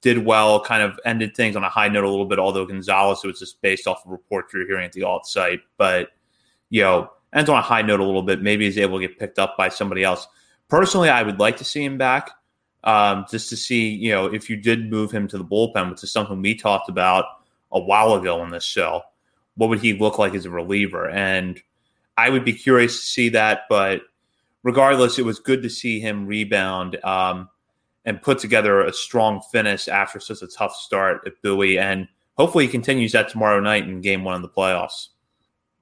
did 0.00 0.24
well, 0.24 0.60
kind 0.60 0.82
of 0.82 1.00
ended 1.04 1.34
things 1.34 1.56
on 1.56 1.64
a 1.64 1.68
high 1.68 1.88
note 1.88 2.04
a 2.04 2.08
little 2.08 2.26
bit, 2.26 2.38
although 2.38 2.66
Gonzalez 2.66 3.20
it 3.24 3.26
was 3.26 3.38
just 3.38 3.60
based 3.62 3.88
off 3.88 4.04
of 4.04 4.12
reports 4.12 4.52
you're 4.52 4.66
hearing 4.66 4.84
at 4.84 4.92
the 4.92 5.02
alt 5.02 5.26
site. 5.26 5.60
But, 5.76 6.10
you 6.70 6.82
know, 6.82 7.10
ends 7.32 7.50
on 7.50 7.56
a 7.56 7.62
high 7.62 7.82
note 7.82 8.00
a 8.00 8.04
little 8.04 8.22
bit. 8.22 8.42
Maybe 8.42 8.66
he's 8.66 8.78
able 8.78 9.00
to 9.00 9.08
get 9.08 9.18
picked 9.18 9.38
up 9.38 9.56
by 9.56 9.68
somebody 9.68 10.04
else. 10.04 10.28
Personally, 10.68 11.08
I 11.08 11.22
would 11.22 11.40
like 11.40 11.56
to 11.56 11.64
see 11.64 11.84
him 11.84 11.98
back 11.98 12.30
um, 12.84 13.26
just 13.30 13.48
to 13.50 13.56
see, 13.56 13.88
you 13.88 14.10
know, 14.10 14.26
if 14.26 14.48
you 14.48 14.56
did 14.56 14.90
move 14.90 15.10
him 15.10 15.26
to 15.28 15.38
the 15.38 15.44
bullpen, 15.44 15.90
which 15.90 16.04
is 16.04 16.12
something 16.12 16.40
we 16.40 16.54
talked 16.54 16.88
about 16.88 17.24
a 17.72 17.80
while 17.80 18.14
ago 18.14 18.40
on 18.40 18.50
this 18.50 18.64
show 18.64 19.02
what 19.56 19.68
would 19.68 19.80
he 19.80 19.94
look 19.94 20.18
like 20.18 20.34
as 20.34 20.44
a 20.44 20.50
reliever? 20.50 21.08
And 21.08 21.60
I 22.16 22.30
would 22.30 22.44
be 22.44 22.52
curious 22.52 22.98
to 22.98 23.06
see 23.06 23.28
that. 23.30 23.62
But 23.68 24.02
regardless, 24.62 25.18
it 25.18 25.24
was 25.24 25.38
good 25.38 25.62
to 25.62 25.70
see 25.70 26.00
him 26.00 26.26
rebound 26.26 27.02
um, 27.04 27.48
and 28.04 28.20
put 28.20 28.38
together 28.38 28.80
a 28.80 28.92
strong 28.92 29.40
finish 29.52 29.88
after 29.88 30.20
such 30.20 30.42
a 30.42 30.46
tough 30.46 30.74
start 30.74 31.22
at 31.26 31.40
Bowie. 31.42 31.78
And 31.78 32.08
hopefully 32.36 32.66
he 32.66 32.70
continues 32.70 33.12
that 33.12 33.28
tomorrow 33.28 33.60
night 33.60 33.84
in 33.84 34.00
game 34.00 34.24
one 34.24 34.34
of 34.34 34.42
the 34.42 34.48
playoffs. 34.48 35.08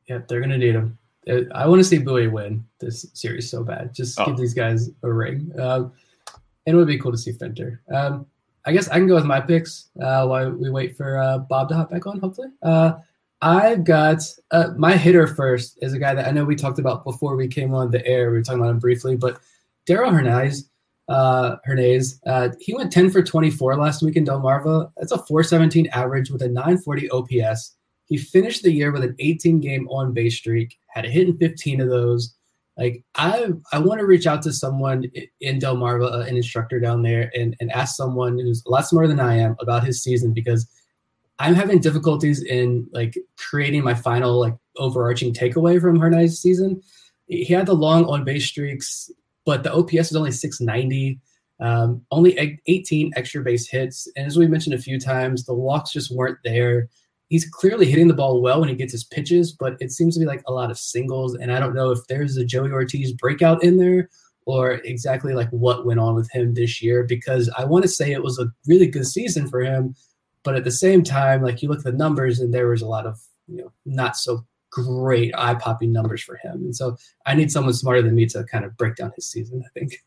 Yeah, 0.06 0.18
they're 0.28 0.40
going 0.40 0.50
to 0.50 0.58
need 0.58 0.74
him. 0.74 0.98
Uh, 1.28 1.42
I 1.54 1.68
want 1.68 1.78
to 1.78 1.84
see 1.84 1.98
Bowie 1.98 2.26
win 2.26 2.64
this 2.80 3.06
series 3.14 3.48
so 3.48 3.62
bad. 3.62 3.94
Just 3.94 4.18
oh. 4.20 4.26
give 4.26 4.36
these 4.36 4.54
guys 4.54 4.90
a 5.02 5.12
ring. 5.12 5.52
Uh, 5.58 5.84
and 6.66 6.74
it 6.74 6.76
would 6.76 6.86
be 6.88 6.98
cool 6.98 7.12
to 7.12 7.18
see 7.18 7.32
Fenter. 7.32 7.80
Um, 7.92 8.26
I 8.64 8.72
guess 8.72 8.88
I 8.88 8.94
can 8.94 9.08
go 9.08 9.16
with 9.16 9.24
my 9.24 9.40
picks 9.40 9.90
uh, 10.00 10.24
while 10.26 10.50
we 10.50 10.70
wait 10.70 10.96
for 10.96 11.18
uh, 11.18 11.38
Bob 11.38 11.68
to 11.70 11.74
hop 11.74 11.90
back 11.90 12.06
on, 12.06 12.20
hopefully. 12.20 12.48
Uh, 12.62 12.94
I've 13.40 13.82
got 13.82 14.22
uh, 14.52 14.68
my 14.76 14.96
hitter 14.96 15.26
first 15.26 15.78
is 15.82 15.92
a 15.94 15.98
guy 15.98 16.14
that 16.14 16.28
I 16.28 16.30
know 16.30 16.44
we 16.44 16.54
talked 16.54 16.78
about 16.78 17.02
before 17.02 17.34
we 17.34 17.48
came 17.48 17.74
on 17.74 17.90
the 17.90 18.06
air. 18.06 18.30
We 18.30 18.36
were 18.38 18.42
talking 18.42 18.60
about 18.60 18.70
him 18.70 18.78
briefly, 18.78 19.16
but 19.16 19.40
Darell 19.86 20.12
Hernandez. 20.12 20.68
uh, 21.08 21.56
Hernaiz, 21.66 22.20
uh, 22.26 22.50
he 22.60 22.72
went 22.72 22.92
10 22.92 23.10
for 23.10 23.22
24 23.22 23.76
last 23.76 24.02
week 24.02 24.16
in 24.16 24.24
Delmarva. 24.24 24.92
That's 24.96 25.10
a 25.10 25.18
417 25.18 25.88
average 25.88 26.30
with 26.30 26.42
a 26.42 26.48
940 26.48 27.10
OPS. 27.10 27.74
He 28.06 28.16
finished 28.16 28.62
the 28.62 28.72
year 28.72 28.92
with 28.92 29.02
an 29.02 29.16
18 29.18 29.60
game 29.60 29.88
on 29.88 30.12
base 30.12 30.36
streak, 30.36 30.78
had 30.86 31.04
a 31.04 31.10
hit 31.10 31.28
in 31.28 31.36
15 31.36 31.80
of 31.80 31.88
those. 31.88 32.34
Like 32.78 33.04
I, 33.14 33.50
I 33.72 33.78
want 33.78 34.00
to 34.00 34.06
reach 34.06 34.26
out 34.26 34.42
to 34.42 34.52
someone 34.52 35.04
in 35.40 35.58
Delmarva, 35.58 36.12
uh, 36.12 36.20
an 36.20 36.36
instructor 36.36 36.80
down 36.80 37.02
there, 37.02 37.30
and, 37.34 37.54
and 37.60 37.70
ask 37.70 37.96
someone 37.96 38.38
who's 38.38 38.62
a 38.66 38.70
lot 38.70 38.86
smarter 38.86 39.08
than 39.08 39.20
I 39.20 39.36
am 39.36 39.56
about 39.60 39.84
his 39.84 40.02
season 40.02 40.32
because– 40.32 40.66
I'm 41.42 41.54
having 41.54 41.80
difficulties 41.80 42.40
in 42.40 42.88
like 42.92 43.18
creating 43.36 43.82
my 43.82 43.94
final 43.94 44.38
like 44.38 44.54
overarching 44.76 45.34
takeaway 45.34 45.80
from 45.80 45.98
Hernaiz 45.98 46.36
season. 46.36 46.80
He 47.26 47.52
had 47.52 47.66
the 47.66 47.74
long 47.74 48.04
on 48.06 48.24
base 48.24 48.46
streaks, 48.46 49.10
but 49.44 49.64
the 49.64 49.72
OPS 49.72 50.10
is 50.10 50.16
only 50.16 50.30
690. 50.30 51.18
Um, 51.60 52.04
only 52.10 52.60
18 52.66 53.12
extra 53.14 53.40
base 53.42 53.68
hits, 53.68 54.10
and 54.16 54.26
as 54.26 54.36
we 54.36 54.48
mentioned 54.48 54.74
a 54.74 54.82
few 54.82 54.98
times, 54.98 55.44
the 55.44 55.54
walks 55.54 55.92
just 55.92 56.12
weren't 56.12 56.38
there. 56.42 56.88
He's 57.32 57.48
clearly 57.48 57.86
hitting 57.86 58.08
the 58.08 58.14
ball 58.14 58.42
well 58.42 58.60
when 58.60 58.68
he 58.68 58.74
gets 58.74 58.92
his 58.92 59.04
pitches, 59.04 59.52
but 59.52 59.78
it 59.80 59.90
seems 59.90 60.12
to 60.14 60.20
be 60.20 60.26
like 60.26 60.42
a 60.46 60.52
lot 60.52 60.70
of 60.70 60.76
singles. 60.76 61.34
And 61.34 61.50
I 61.50 61.58
don't 61.58 61.74
know 61.74 61.90
if 61.90 62.06
there's 62.06 62.36
a 62.36 62.44
Joey 62.44 62.70
Ortiz 62.70 63.12
breakout 63.14 63.64
in 63.64 63.78
there 63.78 64.10
or 64.44 64.72
exactly 64.84 65.32
like 65.32 65.48
what 65.48 65.86
went 65.86 65.98
on 65.98 66.14
with 66.14 66.30
him 66.30 66.52
this 66.52 66.82
year 66.82 67.04
because 67.04 67.48
I 67.56 67.64
want 67.64 67.84
to 67.84 67.88
say 67.88 68.12
it 68.12 68.22
was 68.22 68.38
a 68.38 68.52
really 68.66 68.86
good 68.86 69.06
season 69.06 69.48
for 69.48 69.60
him, 69.60 69.94
but 70.42 70.56
at 70.56 70.64
the 70.64 70.70
same 70.70 71.02
time, 71.02 71.42
like 71.42 71.62
you 71.62 71.70
look 71.70 71.78
at 71.78 71.84
the 71.84 71.92
numbers, 71.92 72.38
and 72.38 72.52
there 72.52 72.68
was 72.68 72.82
a 72.82 72.86
lot 72.86 73.06
of 73.06 73.18
you 73.48 73.62
know 73.62 73.72
not 73.86 74.16
so 74.16 74.44
great 74.70 75.32
eye 75.36 75.54
popping 75.54 75.90
numbers 75.90 76.22
for 76.22 76.36
him. 76.36 76.64
And 76.64 76.76
so 76.76 76.96
I 77.24 77.34
need 77.34 77.50
someone 77.50 77.72
smarter 77.72 78.02
than 78.02 78.14
me 78.14 78.26
to 78.26 78.44
kind 78.44 78.66
of 78.66 78.76
break 78.76 78.96
down 78.96 79.12
his 79.16 79.26
season. 79.26 79.62
I 79.64 79.78
think. 79.78 80.02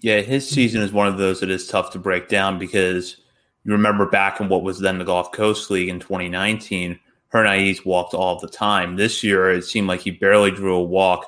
Yeah, 0.00 0.20
his 0.20 0.48
season 0.48 0.82
is 0.82 0.92
one 0.92 1.06
of 1.06 1.18
those 1.18 1.40
that 1.40 1.50
is 1.50 1.68
tough 1.68 1.90
to 1.92 1.98
break 1.98 2.28
down 2.28 2.58
because 2.58 3.16
you 3.64 3.72
remember 3.72 4.06
back 4.06 4.40
in 4.40 4.48
what 4.48 4.62
was 4.62 4.80
then 4.80 4.98
the 4.98 5.04
Gulf 5.04 5.32
Coast 5.32 5.70
League 5.70 5.88
in 5.88 6.00
2019, 6.00 6.98
Hernaiz 7.32 7.84
walked 7.84 8.14
all 8.14 8.38
the 8.38 8.48
time. 8.48 8.96
This 8.96 9.22
year, 9.24 9.50
it 9.50 9.64
seemed 9.64 9.88
like 9.88 10.00
he 10.00 10.10
barely 10.10 10.50
drew 10.50 10.74
a 10.76 10.82
walk. 10.82 11.26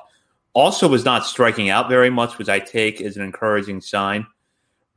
Also, 0.53 0.87
was 0.87 1.05
not 1.05 1.25
striking 1.25 1.69
out 1.69 1.89
very 1.89 2.09
much, 2.09 2.37
which 2.37 2.49
I 2.49 2.59
take 2.59 3.01
as 3.01 3.17
an 3.17 3.23
encouraging 3.23 3.81
sign 3.81 4.25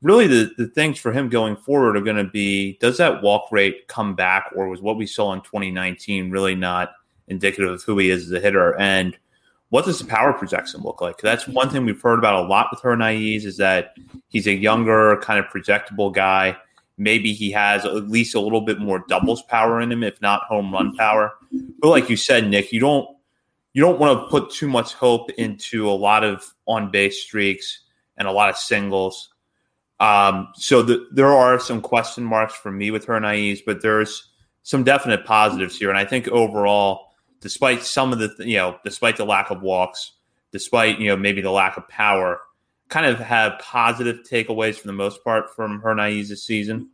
really 0.03 0.26
the, 0.26 0.51
the 0.57 0.66
things 0.68 0.99
for 0.99 1.12
him 1.12 1.28
going 1.28 1.57
forward 1.57 1.97
are 1.97 2.03
going 2.03 2.16
to 2.16 2.30
be 2.30 2.78
does 2.80 2.97
that 2.99 3.22
walk 3.22 3.51
rate 3.51 3.86
come 3.88 4.14
back 4.14 4.51
or 4.55 4.68
was 4.68 4.80
what 4.80 4.97
we 4.97 5.07
saw 5.07 5.32
in 5.32 5.41
2019 5.43 6.30
really 6.30 6.55
not 6.55 6.93
indicative 7.28 7.70
of 7.70 7.82
who 7.82 7.99
he 7.99 8.11
is 8.11 8.26
as 8.26 8.32
a 8.32 8.41
hitter 8.41 8.78
and 8.78 9.16
what 9.68 9.84
does 9.84 10.01
the 10.01 10.05
power 10.05 10.32
projection 10.32 10.80
look 10.80 11.01
like 11.01 11.18
that's 11.18 11.47
one 11.47 11.68
thing 11.68 11.84
we've 11.84 12.01
heard 12.01 12.18
about 12.18 12.45
a 12.45 12.49
lot 12.49 12.68
with 12.70 12.80
Hernaiz 12.80 13.45
is 13.45 13.57
that 13.59 13.95
he's 14.28 14.47
a 14.47 14.55
younger 14.55 15.18
kind 15.22 15.38
of 15.38 15.47
projectable 15.47 16.12
guy 16.12 16.57
maybe 17.01 17.32
he 17.32 17.51
has 17.51 17.84
at 17.84 18.09
least 18.09 18.34
a 18.34 18.40
little 18.40 18.61
bit 18.61 18.78
more 18.78 19.05
doubles 19.09 19.42
power 19.42 19.80
in 19.80 19.90
him 19.90 20.03
if 20.03 20.20
not 20.20 20.42
home 20.42 20.72
run 20.72 20.94
power 20.96 21.32
but 21.80 21.88
like 21.88 22.11
you 22.11 22.16
said 22.16 22.48
nick 22.48 22.72
you 22.72 22.80
don't 22.80 23.09
you 23.72 23.82
don't 23.82 24.01
want 24.01 24.18
to 24.18 24.28
put 24.28 24.51
too 24.51 24.68
much 24.68 24.94
hope 24.94 25.30
into 25.32 25.88
a 25.88 25.92
lot 25.92 26.24
of 26.24 26.55
on 26.66 26.90
base 26.90 27.22
streaks 27.22 27.84
and 28.16 28.26
a 28.26 28.32
lot 28.32 28.51
of 28.51 28.57
singles. 28.57 29.30
Um, 30.01 30.48
so 30.55 30.82
the, 30.82 31.09
there 31.12 31.32
are 31.32 31.59
some 31.59 31.80
question 31.80 32.24
marks 32.24 32.55
for 32.55 32.72
me 32.72 32.90
with 32.90 33.07
Hernaiz, 33.07 33.61
but 33.64 33.82
there's 33.82 34.30
some 34.62 34.82
definite 34.82 35.24
positives 35.24 35.78
here. 35.78 35.88
And 35.88 35.98
I 35.98 36.05
think 36.05 36.26
overall, 36.28 37.12
despite 37.40 37.82
some 37.82 38.12
of 38.12 38.18
the, 38.18 38.34
you 38.40 38.57
know, 38.57 38.78
despite 38.84 39.16
the 39.16 39.24
lack 39.24 39.51
of 39.51 39.62
walks, 39.62 40.12
despite, 40.53 40.98
you 40.98 41.09
know, 41.09 41.16
maybe 41.16 41.40
the 41.40 41.51
lack 41.51 41.76
of 41.76 41.86
power, 41.88 42.40
kind 42.91 43.07
of 43.07 43.18
have 43.18 43.59
positive 43.61 44.18
takeaways 44.28 44.76
for 44.76 44.88
the 44.88 44.93
most 44.93 45.24
part 45.24 45.55
from 45.55 45.80
Hernaiz 45.80 46.28
this 46.28 46.45
season. 46.45 46.91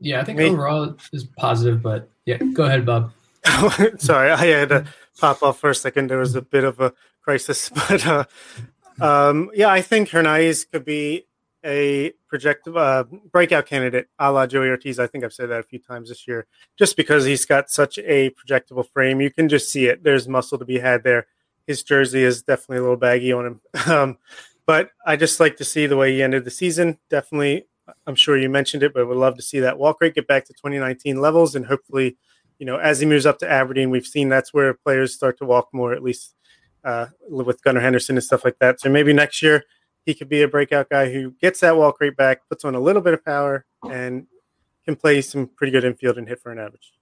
Yeah, 0.00 0.20
I 0.20 0.24
think 0.24 0.38
Me. 0.38 0.46
overall 0.46 0.96
is 1.12 1.24
positive, 1.24 1.82
but 1.82 2.10
yeah, 2.26 2.38
go 2.38 2.64
ahead, 2.64 2.84
Bob. 2.84 3.12
Sorry, 3.98 4.30
I 4.30 4.46
had 4.46 4.68
to 4.70 4.86
pop 5.18 5.42
off 5.42 5.58
for 5.58 5.70
a 5.70 5.74
second. 5.74 6.10
There 6.10 6.18
was 6.18 6.34
a 6.34 6.42
bit 6.42 6.64
of 6.64 6.80
a 6.80 6.92
crisis, 7.22 7.68
but 7.88 8.06
uh, 8.06 8.24
um, 9.00 9.50
yeah, 9.54 9.68
I 9.68 9.82
think 9.82 10.08
Hernaiz 10.08 10.70
could 10.70 10.84
be 10.84 11.26
a 11.64 12.10
projected 12.28 12.76
uh, 12.76 13.04
breakout 13.30 13.66
candidate, 13.66 14.08
a 14.18 14.32
la 14.32 14.46
Joey 14.46 14.68
Ortiz. 14.68 14.98
I 14.98 15.06
think 15.06 15.24
I've 15.24 15.32
said 15.32 15.50
that 15.50 15.60
a 15.60 15.64
few 15.64 15.78
times 15.78 16.08
this 16.08 16.26
year, 16.26 16.46
just 16.78 16.96
because 16.96 17.24
he's 17.24 17.44
got 17.44 17.70
such 17.70 17.98
a 17.98 18.30
projectable 18.30 18.88
frame. 18.88 19.20
You 19.20 19.30
can 19.30 19.48
just 19.48 19.70
see 19.70 19.86
it. 19.86 20.02
There's 20.02 20.26
muscle 20.26 20.58
to 20.58 20.64
be 20.64 20.78
had 20.78 21.04
there. 21.04 21.26
His 21.66 21.82
jersey 21.82 22.24
is 22.24 22.42
definitely 22.42 22.78
a 22.78 22.82
little 22.82 22.96
baggy 22.96 23.32
on 23.32 23.46
him. 23.46 23.60
Um, 23.86 24.18
but 24.66 24.90
I 25.06 25.16
just 25.16 25.40
like 25.40 25.56
to 25.56 25.64
see 25.64 25.86
the 25.86 25.96
way 25.96 26.12
he 26.12 26.22
ended 26.22 26.44
the 26.44 26.50
season. 26.50 26.98
Definitely, 27.08 27.66
I'm 28.06 28.14
sure 28.14 28.36
you 28.38 28.48
mentioned 28.48 28.82
it, 28.82 28.94
but 28.94 29.06
would 29.08 29.16
love 29.16 29.36
to 29.36 29.42
see 29.42 29.60
that 29.60 29.78
walk 29.78 30.00
rate 30.00 30.14
get 30.14 30.26
back 30.26 30.44
to 30.46 30.52
2019 30.52 31.20
levels, 31.20 31.54
and 31.54 31.66
hopefully, 31.66 32.16
you 32.58 32.66
know, 32.66 32.76
as 32.76 33.00
he 33.00 33.06
moves 33.06 33.26
up 33.26 33.38
to 33.38 33.50
Aberdeen, 33.50 33.90
we've 33.90 34.06
seen 34.06 34.28
that's 34.28 34.54
where 34.54 34.74
players 34.74 35.14
start 35.14 35.38
to 35.38 35.44
walk 35.44 35.68
more, 35.72 35.92
at 35.92 36.02
least 36.02 36.34
uh, 36.84 37.06
with 37.28 37.62
Gunnar 37.62 37.80
Henderson 37.80 38.16
and 38.16 38.24
stuff 38.24 38.44
like 38.44 38.58
that. 38.60 38.80
So 38.80 38.88
maybe 38.90 39.12
next 39.12 39.42
year 39.42 39.64
he 40.04 40.14
could 40.14 40.28
be 40.28 40.42
a 40.42 40.48
breakout 40.48 40.88
guy 40.88 41.12
who 41.12 41.32
gets 41.32 41.60
that 41.60 41.76
walk 41.76 42.00
rate 42.00 42.16
back, 42.16 42.48
puts 42.48 42.64
on 42.64 42.74
a 42.74 42.80
little 42.80 43.02
bit 43.02 43.14
of 43.14 43.24
power, 43.24 43.64
and 43.90 44.26
can 44.84 44.96
play 44.96 45.20
some 45.20 45.46
pretty 45.46 45.70
good 45.70 45.84
infield 45.84 46.18
and 46.18 46.28
hit 46.28 46.40
for 46.40 46.50
an 46.50 46.58
average. 46.58 46.92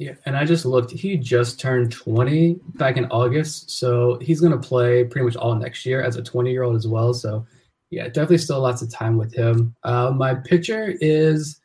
Yeah, 0.00 0.14
and 0.24 0.34
I 0.34 0.46
just 0.46 0.64
looked. 0.64 0.92
He 0.92 1.18
just 1.18 1.60
turned 1.60 1.92
20 1.92 2.58
back 2.76 2.96
in 2.96 3.04
August, 3.10 3.70
so 3.70 4.18
he's 4.22 4.40
going 4.40 4.58
to 4.58 4.68
play 4.68 5.04
pretty 5.04 5.26
much 5.26 5.36
all 5.36 5.54
next 5.54 5.84
year 5.84 6.00
as 6.00 6.16
a 6.16 6.22
20 6.22 6.50
year 6.50 6.62
old 6.62 6.74
as 6.74 6.88
well. 6.88 7.12
So, 7.12 7.46
yeah, 7.90 8.06
definitely 8.06 8.38
still 8.38 8.60
lots 8.60 8.80
of 8.80 8.90
time 8.90 9.18
with 9.18 9.34
him. 9.34 9.76
Uh, 9.84 10.10
my 10.10 10.34
pitcher 10.34 10.94
is 11.02 11.60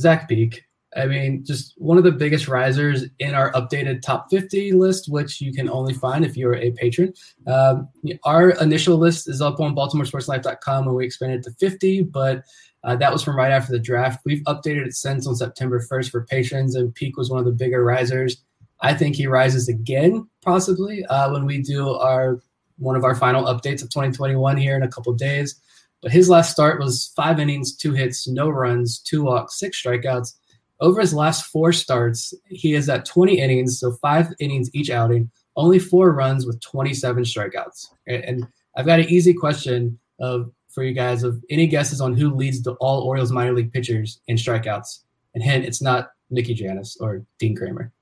Zach 0.00 0.26
Peek. 0.26 0.64
I 0.96 1.04
mean, 1.04 1.44
just 1.44 1.74
one 1.76 1.98
of 1.98 2.04
the 2.04 2.12
biggest 2.12 2.48
risers 2.48 3.04
in 3.18 3.34
our 3.34 3.52
updated 3.52 4.00
top 4.00 4.30
50 4.30 4.72
list, 4.72 5.10
which 5.10 5.42
you 5.42 5.52
can 5.52 5.68
only 5.68 5.92
find 5.92 6.24
if 6.24 6.34
you're 6.34 6.56
a 6.56 6.70
patron. 6.70 7.12
Um, 7.46 7.90
our 8.24 8.52
initial 8.52 8.96
list 8.96 9.28
is 9.28 9.42
up 9.42 9.60
on 9.60 9.76
BaltimoreSportsLife.com 9.76 10.86
and 10.86 10.96
we 10.96 11.04
expanded 11.04 11.42
to 11.42 11.50
50, 11.50 12.04
but 12.04 12.42
uh, 12.84 12.96
that 12.96 13.12
was 13.12 13.22
from 13.22 13.36
right 13.36 13.50
after 13.50 13.72
the 13.72 13.78
draft. 13.78 14.20
We've 14.24 14.42
updated 14.44 14.86
it 14.86 14.94
since 14.94 15.26
on 15.26 15.34
September 15.34 15.80
1st 15.80 16.10
for 16.10 16.24
patrons, 16.24 16.74
and 16.74 16.94
Peek 16.94 17.16
was 17.16 17.30
one 17.30 17.40
of 17.40 17.44
the 17.44 17.52
bigger 17.52 17.84
risers. 17.84 18.42
I 18.80 18.94
think 18.94 19.16
he 19.16 19.26
rises 19.26 19.68
again, 19.68 20.28
possibly, 20.42 21.04
uh, 21.06 21.32
when 21.32 21.46
we 21.46 21.62
do 21.62 21.90
our 21.90 22.40
one 22.78 22.94
of 22.96 23.04
our 23.04 23.14
final 23.14 23.44
updates 23.44 23.82
of 23.82 23.88
2021 23.88 24.56
here 24.56 24.76
in 24.76 24.82
a 24.82 24.88
couple 24.88 25.12
days. 25.14 25.58
But 26.02 26.12
his 26.12 26.28
last 26.28 26.52
start 26.52 26.78
was 26.78 27.12
five 27.16 27.40
innings, 27.40 27.74
two 27.74 27.92
hits, 27.92 28.28
no 28.28 28.50
runs, 28.50 28.98
two 28.98 29.24
walks, 29.24 29.58
six 29.58 29.82
strikeouts. 29.82 30.34
Over 30.80 31.00
his 31.00 31.14
last 31.14 31.46
four 31.46 31.72
starts, 31.72 32.34
he 32.48 32.74
is 32.74 32.88
at 32.88 33.06
20 33.06 33.38
innings, 33.38 33.80
so 33.80 33.92
five 33.92 34.28
innings 34.38 34.68
each 34.74 34.90
outing, 34.90 35.30
only 35.56 35.78
four 35.78 36.12
runs 36.12 36.46
with 36.46 36.60
27 36.60 37.24
strikeouts. 37.24 37.88
And 38.06 38.46
I've 38.76 38.84
got 38.84 39.00
an 39.00 39.08
easy 39.08 39.32
question 39.32 39.98
of 40.20 40.52
for 40.76 40.84
you 40.84 40.92
guys 40.92 41.22
of 41.22 41.42
any 41.48 41.66
guesses 41.66 42.02
on 42.02 42.14
who 42.14 42.34
leads 42.34 42.62
the 42.62 42.72
all 42.72 43.00
Orioles 43.00 43.32
minor 43.32 43.54
league 43.54 43.72
pitchers 43.72 44.20
in 44.28 44.36
strikeouts. 44.36 44.98
And 45.34 45.42
hint, 45.42 45.64
it's 45.64 45.80
not 45.80 46.10
Mickey 46.30 46.54
Jannis 46.54 47.00
or 47.00 47.24
Dean 47.38 47.56
Kremer. 47.56 47.92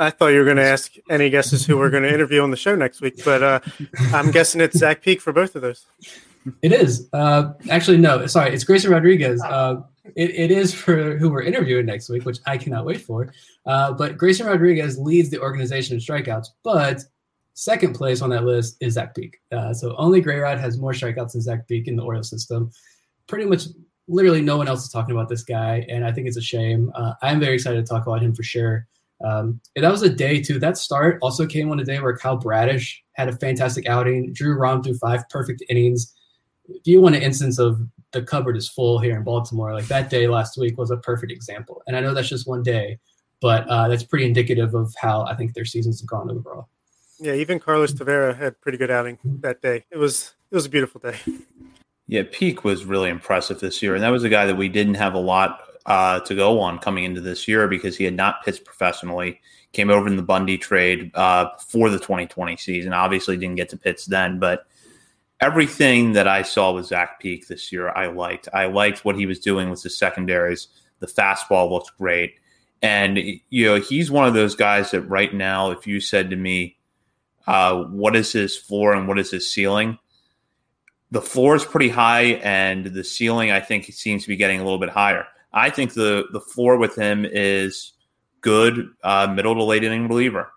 I 0.00 0.10
thought 0.10 0.28
you 0.28 0.40
were 0.40 0.44
going 0.44 0.56
to 0.56 0.64
ask 0.64 0.94
any 1.08 1.30
guesses 1.30 1.64
who 1.64 1.78
we're 1.78 1.90
going 1.90 2.02
to 2.02 2.12
interview 2.12 2.42
on 2.42 2.50
the 2.50 2.56
show 2.56 2.74
next 2.74 3.00
week, 3.00 3.24
but 3.24 3.42
uh, 3.42 3.60
I'm 4.12 4.32
guessing 4.32 4.60
it's 4.60 4.76
Zach 4.76 5.00
Peek 5.00 5.20
for 5.20 5.32
both 5.32 5.54
of 5.54 5.62
those. 5.62 5.86
It 6.60 6.72
is. 6.72 7.08
Uh, 7.12 7.52
actually, 7.70 7.98
no, 7.98 8.26
sorry, 8.26 8.52
it's 8.52 8.64
Grayson 8.64 8.90
Rodriguez. 8.90 9.40
Uh, 9.40 9.82
it, 10.16 10.30
it 10.30 10.50
is 10.50 10.74
for 10.74 11.16
who 11.18 11.30
we're 11.30 11.42
interviewing 11.42 11.86
next 11.86 12.08
week, 12.08 12.24
which 12.24 12.38
I 12.46 12.58
cannot 12.58 12.84
wait 12.84 13.00
for. 13.00 13.32
Uh, 13.64 13.92
but 13.92 14.18
Grayson 14.18 14.46
Rodriguez 14.46 14.98
leads 14.98 15.30
the 15.30 15.40
organization 15.40 15.94
in 15.94 16.00
strikeouts, 16.00 16.48
but 16.64 17.02
Second 17.54 17.94
place 17.94 18.22
on 18.22 18.30
that 18.30 18.44
list 18.44 18.76
is 18.80 18.94
Zach 18.94 19.14
Peek. 19.14 19.38
Uh, 19.50 19.74
so 19.74 19.94
only 19.96 20.22
Grayrod 20.22 20.58
has 20.58 20.78
more 20.78 20.92
strikeouts 20.92 21.32
than 21.32 21.42
Zach 21.42 21.68
Peek 21.68 21.86
in 21.86 21.96
the 21.96 22.02
Orioles 22.02 22.30
system. 22.30 22.70
Pretty 23.26 23.44
much, 23.44 23.64
literally, 24.08 24.40
no 24.40 24.56
one 24.56 24.68
else 24.68 24.84
is 24.84 24.90
talking 24.90 25.14
about 25.14 25.28
this 25.28 25.44
guy, 25.44 25.86
and 25.88 26.04
I 26.04 26.12
think 26.12 26.26
it's 26.26 26.36
a 26.36 26.42
shame. 26.42 26.90
Uh, 26.94 27.12
I'm 27.22 27.40
very 27.40 27.54
excited 27.54 27.84
to 27.84 27.88
talk 27.88 28.06
about 28.06 28.22
him 28.22 28.34
for 28.34 28.42
sure. 28.42 28.86
Um, 29.22 29.60
that 29.76 29.90
was 29.90 30.02
a 30.02 30.08
day 30.08 30.40
too. 30.40 30.58
That 30.58 30.76
start 30.76 31.18
also 31.22 31.46
came 31.46 31.70
on 31.70 31.78
a 31.78 31.84
day 31.84 32.00
where 32.00 32.16
Kyle 32.16 32.36
Bradish 32.36 33.02
had 33.12 33.28
a 33.28 33.36
fantastic 33.36 33.86
outing. 33.86 34.32
Drew 34.32 34.54
Rom 34.54 34.82
threw 34.82 34.94
five 34.94 35.28
perfect 35.28 35.62
innings. 35.68 36.12
If 36.68 36.86
you 36.86 37.00
want 37.00 37.14
an 37.14 37.22
instance 37.22 37.58
of 37.58 37.80
the 38.12 38.22
cupboard 38.22 38.56
is 38.56 38.68
full 38.68 38.98
here 38.98 39.16
in 39.16 39.22
Baltimore, 39.22 39.74
like 39.74 39.86
that 39.86 40.10
day 40.10 40.26
last 40.26 40.58
week 40.58 40.76
was 40.78 40.90
a 40.90 40.96
perfect 40.96 41.32
example. 41.32 41.82
And 41.86 41.96
I 41.96 42.00
know 42.00 42.14
that's 42.14 42.28
just 42.28 42.48
one 42.48 42.62
day, 42.62 42.98
but 43.40 43.66
uh, 43.68 43.88
that's 43.88 44.04
pretty 44.04 44.24
indicative 44.24 44.74
of 44.74 44.92
how 45.00 45.24
I 45.24 45.34
think 45.34 45.54
their 45.54 45.64
seasons 45.64 46.00
have 46.00 46.08
gone 46.08 46.30
overall. 46.30 46.68
Yeah, 47.22 47.34
even 47.34 47.60
Carlos 47.60 47.92
Tavera 47.92 48.36
had 48.36 48.60
pretty 48.60 48.78
good 48.78 48.90
outing 48.90 49.16
that 49.40 49.62
day. 49.62 49.84
It 49.92 49.96
was 49.96 50.34
it 50.50 50.56
was 50.56 50.66
a 50.66 50.68
beautiful 50.68 51.00
day. 51.00 51.16
Yeah, 52.08 52.24
Peek 52.30 52.64
was 52.64 52.84
really 52.84 53.08
impressive 53.08 53.60
this 53.60 53.80
year, 53.80 53.94
and 53.94 54.02
that 54.02 54.10
was 54.10 54.24
a 54.24 54.28
guy 54.28 54.44
that 54.44 54.56
we 54.56 54.68
didn't 54.68 54.94
have 54.94 55.14
a 55.14 55.20
lot 55.20 55.60
uh, 55.86 56.18
to 56.20 56.34
go 56.34 56.58
on 56.58 56.80
coming 56.80 57.04
into 57.04 57.20
this 57.20 57.46
year 57.46 57.68
because 57.68 57.96
he 57.96 58.04
had 58.04 58.14
not 58.14 58.44
pitched 58.44 58.64
professionally. 58.64 59.40
Came 59.72 59.88
over 59.88 60.08
in 60.08 60.16
the 60.16 60.22
Bundy 60.22 60.58
trade 60.58 61.12
uh, 61.14 61.50
for 61.68 61.88
the 61.88 61.98
2020 61.98 62.56
season. 62.56 62.92
Obviously, 62.92 63.36
didn't 63.36 63.54
get 63.54 63.68
to 63.68 63.76
pitch 63.76 64.06
then, 64.06 64.40
but 64.40 64.66
everything 65.40 66.12
that 66.12 66.26
I 66.26 66.42
saw 66.42 66.72
with 66.72 66.86
Zach 66.86 67.20
Peek 67.20 67.46
this 67.46 67.70
year, 67.70 67.90
I 67.90 68.08
liked. 68.08 68.48
I 68.52 68.66
liked 68.66 69.04
what 69.04 69.16
he 69.16 69.26
was 69.26 69.38
doing 69.38 69.70
with 69.70 69.82
the 69.82 69.90
secondaries. 69.90 70.68
The 70.98 71.06
fastball 71.06 71.70
looked 71.70 71.96
great, 71.96 72.34
and 72.82 73.16
you 73.48 73.64
know 73.64 73.76
he's 73.76 74.10
one 74.10 74.26
of 74.26 74.34
those 74.34 74.56
guys 74.56 74.90
that 74.90 75.02
right 75.02 75.32
now, 75.32 75.70
if 75.70 75.86
you 75.86 76.00
said 76.00 76.30
to 76.30 76.36
me, 76.36 76.76
uh, 77.46 77.84
what 77.84 78.16
is 78.16 78.32
his 78.32 78.56
floor 78.56 78.94
and 78.94 79.08
what 79.08 79.18
is 79.18 79.30
his 79.30 79.50
ceiling. 79.50 79.98
The 81.10 81.22
floor 81.22 81.54
is 81.56 81.64
pretty 81.64 81.90
high, 81.90 82.40
and 82.42 82.86
the 82.86 83.04
ceiling 83.04 83.50
I 83.50 83.60
think 83.60 83.84
seems 83.86 84.22
to 84.22 84.28
be 84.28 84.36
getting 84.36 84.60
a 84.60 84.64
little 84.64 84.78
bit 84.78 84.88
higher. 84.88 85.26
I 85.52 85.70
think 85.70 85.92
the 85.92 86.24
the 86.32 86.40
floor 86.40 86.78
with 86.78 86.96
him 86.96 87.26
is 87.26 87.92
good, 88.40 88.88
uh, 89.02 89.32
middle 89.34 89.54
to 89.54 89.62
late 89.62 89.84
inning 89.84 90.08
reliever. 90.08 90.50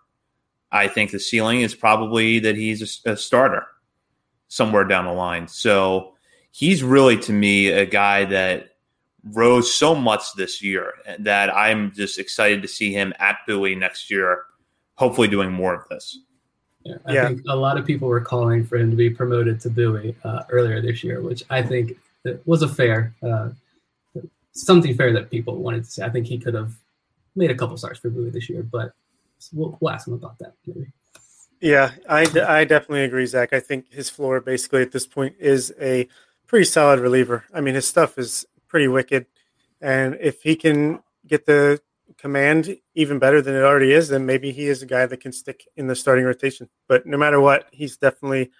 I 0.71 0.87
think 0.87 1.11
the 1.11 1.19
ceiling 1.19 1.61
is 1.61 1.75
probably 1.75 2.39
that 2.39 2.55
he's 2.55 3.01
a, 3.05 3.11
a 3.11 3.17
starter 3.17 3.67
somewhere 4.47 4.83
down 4.85 5.05
the 5.05 5.13
line. 5.13 5.47
So 5.47 6.13
he's 6.51 6.83
really 6.83 7.17
to 7.19 7.33
me 7.33 7.67
a 7.69 7.85
guy 7.85 8.25
that 8.25 8.69
rose 9.33 9.73
so 9.73 9.95
much 9.95 10.33
this 10.35 10.61
year 10.61 10.93
that 11.19 11.55
I'm 11.55 11.91
just 11.91 12.19
excited 12.19 12.61
to 12.61 12.67
see 12.67 12.93
him 12.93 13.13
at 13.19 13.37
Bowie 13.47 13.75
next 13.75 14.11
year, 14.11 14.43
hopefully 14.95 15.27
doing 15.27 15.51
more 15.51 15.73
of 15.73 15.87
this. 15.89 16.19
Yeah, 16.85 16.97
I 17.05 17.13
yeah. 17.13 17.27
think 17.27 17.41
a 17.49 17.55
lot 17.55 17.77
of 17.77 17.85
people 17.85 18.07
were 18.07 18.21
calling 18.21 18.63
for 18.63 18.77
him 18.77 18.91
to 18.91 18.95
be 18.95 19.09
promoted 19.09 19.59
to 19.61 19.69
Bowie 19.69 20.15
uh, 20.23 20.43
earlier 20.49 20.81
this 20.81 21.03
year, 21.03 21.19
which 21.21 21.43
I 21.49 21.61
think 21.61 21.97
was 22.45 22.61
a 22.61 22.67
fair, 22.67 23.13
uh, 23.23 23.49
something 24.51 24.95
fair 24.95 25.11
that 25.13 25.31
people 25.31 25.57
wanted 25.57 25.83
to 25.83 25.89
see. 25.89 26.01
I 26.03 26.09
think 26.09 26.27
he 26.27 26.37
could 26.37 26.53
have 26.53 26.73
made 27.35 27.49
a 27.49 27.55
couple 27.55 27.75
starts 27.75 27.99
for 27.99 28.09
Bowie 28.11 28.29
this 28.29 28.49
year, 28.49 28.61
but 28.61 28.93
we'll, 29.51 29.77
we'll 29.81 29.91
ask 29.91 30.07
him 30.07 30.13
about 30.13 30.37
that 30.39 30.53
maybe. 30.67 30.87
Yeah, 31.59 31.91
I, 32.07 32.21
I 32.47 32.65
definitely 32.65 33.05
agree, 33.05 33.25
Zach. 33.25 33.51
I 33.51 33.59
think 33.59 33.91
his 33.91 34.09
floor 34.09 34.39
basically 34.39 34.83
at 34.83 34.91
this 34.91 35.07
point 35.07 35.35
is 35.39 35.73
a 35.81 36.07
pretty 36.45 36.65
solid 36.65 36.99
reliever. 36.99 37.45
I 37.51 37.61
mean, 37.61 37.73
his 37.73 37.87
stuff 37.87 38.19
is 38.19 38.45
pretty 38.67 38.87
wicked. 38.87 39.25
And 39.81 40.17
if 40.21 40.43
he 40.43 40.55
can 40.55 41.01
get 41.25 41.47
the 41.47 41.81
command 42.17 42.77
even 42.93 43.19
better 43.19 43.41
than 43.41 43.55
it 43.55 43.63
already 43.63 43.91
is, 43.91 44.09
then 44.09 44.25
maybe 44.25 44.51
he 44.51 44.67
is 44.67 44.81
a 44.81 44.85
guy 44.85 45.05
that 45.05 45.21
can 45.21 45.31
stick 45.31 45.65
in 45.75 45.87
the 45.87 45.95
starting 45.95 46.25
rotation. 46.25 46.69
But 46.87 47.05
no 47.05 47.17
matter 47.17 47.39
what, 47.39 47.67
he's 47.71 47.97
definitely 47.97 48.51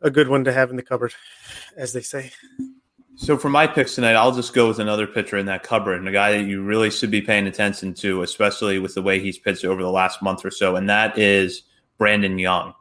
a 0.00 0.10
good 0.10 0.28
one 0.28 0.44
to 0.44 0.52
have 0.52 0.70
in 0.70 0.76
the 0.76 0.82
cupboard, 0.82 1.14
as 1.76 1.92
they 1.92 2.00
say. 2.00 2.32
So 3.14 3.36
for 3.36 3.50
my 3.50 3.66
picks 3.66 3.94
tonight, 3.94 4.14
I'll 4.14 4.34
just 4.34 4.54
go 4.54 4.66
with 4.66 4.78
another 4.78 5.06
pitcher 5.06 5.36
in 5.36 5.46
that 5.46 5.62
cupboard 5.62 5.98
and 5.98 6.08
a 6.08 6.12
guy 6.12 6.32
that 6.32 6.44
you 6.44 6.62
really 6.62 6.90
should 6.90 7.10
be 7.10 7.20
paying 7.20 7.46
attention 7.46 7.92
to, 7.94 8.22
especially 8.22 8.78
with 8.78 8.94
the 8.94 9.02
way 9.02 9.20
he's 9.20 9.38
pitched 9.38 9.64
over 9.64 9.82
the 9.82 9.90
last 9.90 10.22
month 10.22 10.44
or 10.44 10.50
so, 10.50 10.76
and 10.76 10.88
that 10.88 11.18
is 11.18 11.62
Brandon 11.98 12.38
Young, 12.38 12.72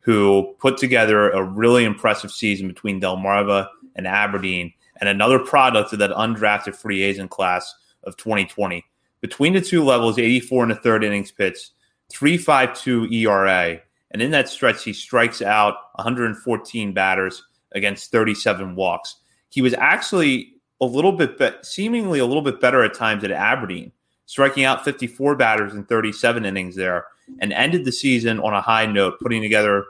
who 0.00 0.54
put 0.60 0.78
together 0.78 1.30
a 1.30 1.42
really 1.42 1.84
impressive 1.84 2.30
season 2.30 2.68
between 2.68 3.00
Delmarva 3.00 3.68
and 3.96 4.06
Aberdeen, 4.06 4.72
and 5.00 5.08
another 5.08 5.40
product 5.40 5.92
of 5.92 5.98
that 5.98 6.10
undrafted 6.12 6.76
free 6.76 7.02
agent 7.02 7.30
class 7.30 7.74
of 8.04 8.16
2020 8.16 8.84
between 9.22 9.54
the 9.54 9.60
two 9.60 9.82
levels, 9.82 10.18
84 10.18 10.64
in 10.64 10.68
the 10.68 10.74
third 10.74 11.04
innings 11.04 11.30
pitched, 11.30 11.70
3.52 12.12 13.10
ERA, 13.12 13.80
And 14.10 14.20
in 14.20 14.30
that 14.32 14.48
stretch, 14.50 14.84
he 14.84 14.92
strikes 14.92 15.40
out 15.40 15.74
114 15.94 16.92
batters 16.92 17.42
against 17.74 18.10
37 18.10 18.74
walks. 18.74 19.16
He 19.48 19.62
was 19.62 19.72
actually 19.74 20.56
a 20.82 20.84
little 20.84 21.12
bit, 21.12 21.38
be- 21.38 21.52
seemingly 21.62 22.18
a 22.18 22.26
little 22.26 22.42
bit 22.42 22.60
better 22.60 22.82
at 22.82 22.92
times 22.92 23.24
at 23.24 23.30
Aberdeen, 23.30 23.92
striking 24.26 24.64
out 24.64 24.84
54 24.84 25.36
batters 25.36 25.72
in 25.72 25.84
37 25.84 26.44
innings 26.44 26.76
there, 26.76 27.06
and 27.38 27.52
ended 27.52 27.84
the 27.84 27.92
season 27.92 28.40
on 28.40 28.52
a 28.52 28.60
high 28.60 28.84
note, 28.84 29.20
putting 29.20 29.40
together 29.40 29.84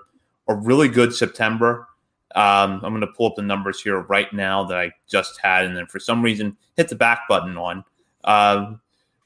a 0.46 0.54
really 0.54 0.88
good 0.88 1.14
September. 1.14 1.88
Um, 2.34 2.80
I'm 2.84 2.92
going 2.92 3.00
to 3.00 3.06
pull 3.09 3.26
up 3.26 3.36
the 3.36 3.42
numbers 3.42 3.80
here 3.80 4.00
right 4.02 4.32
now 4.32 4.64
that 4.64 4.78
I 4.78 4.92
just 5.09 5.40
had, 5.40 5.64
and 5.64 5.76
then 5.76 5.86
for 5.86 5.98
some 5.98 6.22
reason 6.22 6.56
hit 6.76 6.88
the 6.88 6.96
back 6.96 7.22
button 7.28 7.56
on. 7.56 7.84
Um, 8.24 8.80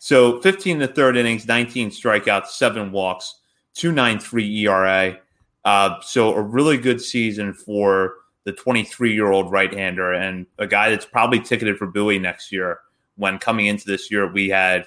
so 0.07 0.41
15 0.41 0.75
in 0.75 0.79
the 0.79 0.87
third 0.87 1.17
innings, 1.17 1.49
19 1.49 1.91
strikeouts, 1.91 2.51
seven 2.51 2.93
walks, 2.93 3.41
2.93 3.75 4.61
ERA. 4.61 5.19
Uh, 5.65 6.01
so 6.01 6.33
a 6.33 6.41
really 6.41 6.79
good 6.79 7.01
season 7.01 7.53
for 7.53 8.15
the 8.45 8.53
23 8.53 9.13
year 9.13 9.33
old 9.33 9.51
right 9.51 9.75
hander 9.75 10.13
and 10.13 10.47
a 10.61 10.67
guy 10.69 10.91
that's 10.91 11.05
probably 11.05 11.41
ticketed 11.41 11.77
for 11.77 11.89
Bowie 11.89 12.21
next 12.21 12.53
year. 12.53 12.79
When 13.17 13.41
coming 13.41 13.67
into 13.67 13.85
this 13.85 14.09
year, 14.09 14.31
we 14.31 14.49
had 14.49 14.87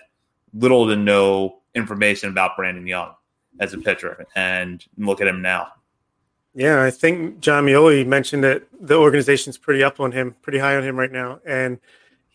little 0.53 0.87
to 0.87 0.95
no 0.95 1.63
information 1.75 2.29
about 2.29 2.55
Brandon 2.55 2.87
Young 2.87 3.11
as 3.59 3.73
a 3.73 3.77
pitcher, 3.77 4.25
and 4.37 4.85
look 4.97 5.19
at 5.19 5.27
him 5.27 5.41
now. 5.41 5.67
Yeah, 6.55 6.81
I 6.81 6.91
think 6.91 7.41
Jon 7.41 7.65
Meoli 7.65 8.07
mentioned 8.07 8.45
that 8.45 8.63
the 8.79 8.95
organization's 8.95 9.57
pretty 9.57 9.83
up 9.83 9.99
on 9.99 10.13
him, 10.13 10.37
pretty 10.41 10.59
high 10.59 10.77
on 10.77 10.83
him 10.83 10.97
right 10.97 11.11
now, 11.11 11.41
and 11.45 11.77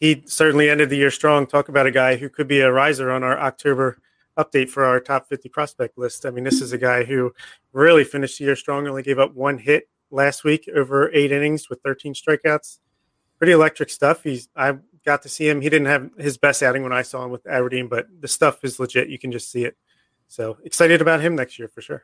he 0.05 0.23
certainly 0.27 0.69
ended 0.69 0.91
the 0.91 0.99
year 0.99 1.11
strong. 1.11 1.47
Talk 1.47 1.71
about 1.71 1.87
a 1.87 1.91
guy 1.91 2.17
who 2.17 2.29
could 2.29 2.47
be 2.47 2.61
a 2.61 2.71
riser 2.71 3.11
on 3.11 3.25
our 3.25 3.39
October 3.39 3.97
update 4.37 4.69
for 4.69 4.85
our 4.85 5.01
top 5.01 5.27
50 5.31 5.49
prospect 5.49 5.97
list. 5.97 6.27
I 6.27 6.31
mean, 6.31 6.45
this 6.45 6.61
is 6.61 6.75
a 6.75 6.79
guy 6.79 7.05
who 7.05 7.33
really 7.73 8.05
finished 8.05 8.37
the 8.37 8.45
year 8.45 8.55
strong, 8.55 8.87
only 8.87 9.03
gave 9.03 9.19
up 9.19 9.35
one 9.35 9.57
hit 9.57 9.89
last 10.11 10.45
week 10.45 10.69
over 10.77 11.11
eight 11.15 11.33
innings 11.33 11.71
with 11.71 11.81
13 11.81 12.13
strikeouts. 12.13 12.81
Pretty 13.39 13.55
electric 13.55 13.89
stuff. 13.89 14.23
He's 14.23 14.51
I 14.55 14.77
got 15.07 15.23
to 15.23 15.31
see 15.31 15.49
him. 15.49 15.63
He 15.63 15.71
didn't 15.71 15.87
have 15.87 16.11
his 16.19 16.37
best 16.37 16.63
outing 16.63 16.83
when 16.83 16.93
I 16.93 17.01
saw 17.01 17.25
him 17.25 17.31
with 17.31 17.47
Aberdeen, 17.47 17.89
but 17.89 18.07
the 18.21 18.29
stuff 18.29 18.63
is 18.63 18.79
legit. 18.79 19.09
You 19.09 19.19
can 19.19 19.33
just 19.33 19.51
see 19.51 19.65
it. 19.65 19.75
So 20.29 20.59
excited 20.65 21.01
about 21.01 21.23
him 21.23 21.35
next 21.35 21.59
year 21.59 21.69
for 21.69 21.81
sure. 21.81 22.03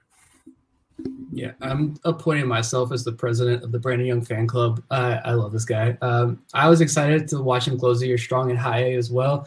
Yeah, 1.33 1.53
I'm 1.61 1.97
appointing 2.05 2.49
myself 2.49 2.93
as 2.93 3.05
the 3.05 3.13
president 3.13 3.63
of 3.63 3.73
the 3.73 3.79
Brandon 3.79 4.07
Young 4.07 4.23
fan 4.23 4.47
club. 4.47 4.83
I 4.91 5.33
love 5.33 5.53
this 5.53 5.65
guy. 5.65 5.97
Um, 6.03 6.43
I 6.55 6.69
was 6.69 6.81
excited 6.81 7.29
to 7.29 7.43
watch 7.43 7.69
him 7.69 7.79
close 7.79 8.01
the 8.01 8.09
year 8.09 8.19
strong 8.19 8.51
in 8.51 8.57
high 8.57 8.85
A 8.85 8.97
as 8.97 9.11
well. 9.11 9.47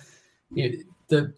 You 0.51 0.83
the 1.09 1.33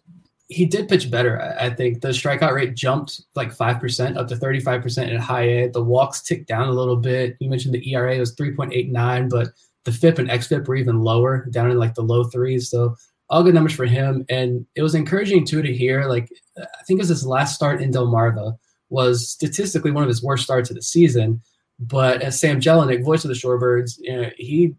he 0.48 0.64
did 0.64 0.88
pitch 0.88 1.10
better. 1.10 1.56
I 1.58 1.70
think 1.70 2.00
the 2.00 2.08
strikeout 2.08 2.54
rate 2.54 2.74
jumped 2.74 3.22
like 3.34 3.52
five 3.52 3.80
percent 3.80 4.16
up 4.16 4.28
to 4.28 4.36
thirty 4.36 4.60
five 4.60 4.82
percent 4.82 5.10
in 5.10 5.18
high 5.18 5.48
A. 5.48 5.68
The 5.68 5.82
walks 5.82 6.22
ticked 6.22 6.46
down 6.46 6.68
a 6.68 6.72
little 6.72 6.96
bit. 6.96 7.36
You 7.40 7.50
mentioned 7.50 7.74
the 7.74 7.92
ERA 7.92 8.18
was 8.18 8.32
three 8.32 8.54
point 8.54 8.72
eight 8.72 8.90
nine, 8.90 9.28
but 9.28 9.48
the 9.84 9.92
FIP 9.92 10.18
and 10.18 10.28
XFIP 10.28 10.66
were 10.66 10.76
even 10.76 11.00
lower, 11.00 11.46
down 11.50 11.70
in 11.70 11.78
like 11.78 11.94
the 11.94 12.02
low 12.02 12.24
threes. 12.24 12.70
So 12.70 12.96
all 13.28 13.42
good 13.42 13.54
numbers 13.54 13.74
for 13.74 13.86
him. 13.86 14.24
And 14.28 14.64
it 14.76 14.82
was 14.82 14.94
encouraging 14.94 15.44
too 15.44 15.62
to 15.62 15.72
hear. 15.72 16.04
Like 16.04 16.30
I 16.58 16.82
think 16.86 16.98
it 16.98 17.02
was 17.02 17.08
his 17.08 17.26
last 17.26 17.54
start 17.54 17.82
in 17.82 17.90
Delmarva 17.90 18.56
was 18.88 19.28
statistically 19.28 19.90
one 19.90 20.02
of 20.02 20.08
his 20.08 20.22
worst 20.22 20.44
starts 20.44 20.70
of 20.70 20.76
the 20.76 20.82
season. 20.82 21.42
But 21.78 22.22
as 22.22 22.40
Sam 22.40 22.60
Jelinek, 22.60 23.04
voice 23.04 23.24
of 23.24 23.28
the 23.28 23.34
Shorebirds, 23.34 23.98
you 23.98 24.22
know, 24.22 24.30
he 24.36 24.74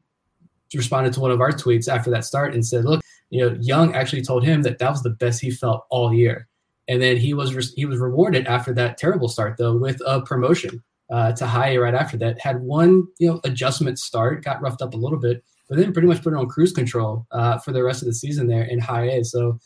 responded 0.74 1.14
to 1.14 1.20
one 1.20 1.32
of 1.32 1.42
our 1.42 1.52
tweets 1.52 1.88
after 1.88 2.10
that 2.12 2.26
start 2.26 2.54
and 2.54 2.66
said, 2.66 2.86
"Look, 2.86 3.02
you 3.30 3.42
know, 3.42 3.58
Young 3.62 3.94
actually 3.94 4.24
told 4.24 4.44
him 4.44 4.64
that 4.64 4.80
that 4.80 4.92
was 4.92 5.04
the 5.04 5.12
best 5.12 5.42
he 5.42 5.52
felt 5.52 5.86
all 5.90 6.14
year." 6.14 6.48
And 6.88 7.02
then 7.02 7.18
he 7.18 7.34
was 7.34 7.54
re- 7.54 7.74
he 7.76 7.86
was 7.86 8.00
rewarded 8.00 8.48
after 8.48 8.74
that 8.74 8.98
terrible 8.98 9.28
start 9.28 9.58
though 9.58 9.78
with 9.78 10.02
a 10.06 10.22
promotion 10.22 10.82
uh, 11.12 11.34
to 11.34 11.46
high 11.46 11.74
A 11.74 11.78
right 11.78 11.94
after 11.94 12.18
that. 12.18 12.40
Had 12.40 12.62
one 12.62 13.08
you 13.20 13.28
know 13.28 13.40
adjustment 13.44 14.00
start, 14.00 14.44
got 14.44 14.62
roughed 14.62 14.82
up 14.82 14.94
a 14.94 14.98
little 14.98 15.20
bit, 15.20 15.44
but 15.70 15.78
then 15.78 15.94
pretty 15.94 16.08
much 16.08 16.24
put 16.24 16.34
it 16.34 16.38
on 16.38 16.48
cruise 16.48 16.74
control 16.74 17.28
uh, 17.32 17.58
for 17.60 17.72
the 17.72 17.84
rest 17.84 18.02
of 18.02 18.08
the 18.08 18.14
season 18.14 18.48
there 18.48 18.64
in 18.64 18.80
high 18.80 19.10
A. 19.10 19.24
So 19.24 19.60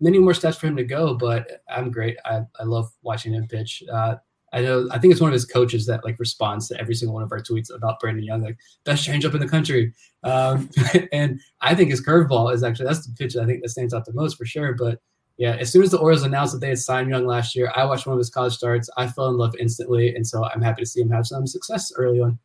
many 0.00 0.18
more 0.18 0.34
steps 0.34 0.56
for 0.56 0.66
him 0.66 0.76
to 0.76 0.84
go, 0.84 1.14
but 1.14 1.62
I'm 1.68 1.90
great. 1.90 2.16
I, 2.24 2.42
I 2.58 2.64
love 2.64 2.90
watching 3.02 3.32
him 3.32 3.46
pitch. 3.46 3.82
Uh, 3.92 4.16
I 4.52 4.62
know. 4.62 4.88
I 4.90 4.98
think 4.98 5.12
it's 5.12 5.20
one 5.20 5.28
of 5.28 5.34
his 5.34 5.44
coaches 5.44 5.86
that 5.86 6.04
like 6.04 6.18
responds 6.18 6.68
to 6.68 6.80
every 6.80 6.94
single 6.94 7.14
one 7.14 7.22
of 7.22 7.32
our 7.32 7.40
tweets 7.40 7.74
about 7.74 8.00
Brandon 8.00 8.24
Young, 8.24 8.42
like 8.42 8.58
best 8.84 9.06
changeup 9.06 9.34
in 9.34 9.40
the 9.40 9.48
country. 9.48 9.92
Um, 10.24 10.70
and 11.12 11.40
I 11.60 11.74
think 11.74 11.90
his 11.90 12.04
curveball 12.04 12.52
is 12.54 12.62
actually 12.62 12.86
that's 12.86 13.06
the 13.06 13.14
pitch 13.14 13.36
I 13.36 13.44
think 13.44 13.62
that 13.62 13.68
stands 13.68 13.92
out 13.92 14.04
the 14.04 14.12
most 14.14 14.38
for 14.38 14.46
sure. 14.46 14.74
But 14.74 15.00
yeah, 15.36 15.54
as 15.56 15.70
soon 15.70 15.82
as 15.82 15.90
the 15.90 15.98
Orioles 15.98 16.24
announced 16.24 16.54
that 16.54 16.60
they 16.60 16.70
had 16.70 16.78
signed 16.78 17.10
Young 17.10 17.26
last 17.26 17.54
year, 17.54 17.70
I 17.76 17.84
watched 17.84 18.06
one 18.06 18.14
of 18.14 18.18
his 18.18 18.30
college 18.30 18.54
starts. 18.54 18.88
I 18.96 19.06
fell 19.06 19.28
in 19.28 19.36
love 19.36 19.54
instantly, 19.60 20.14
and 20.14 20.26
so 20.26 20.44
I'm 20.44 20.62
happy 20.62 20.82
to 20.82 20.86
see 20.86 21.00
him 21.00 21.10
have 21.10 21.26
some 21.26 21.46
success 21.46 21.92
early 21.96 22.20
on. 22.20 22.38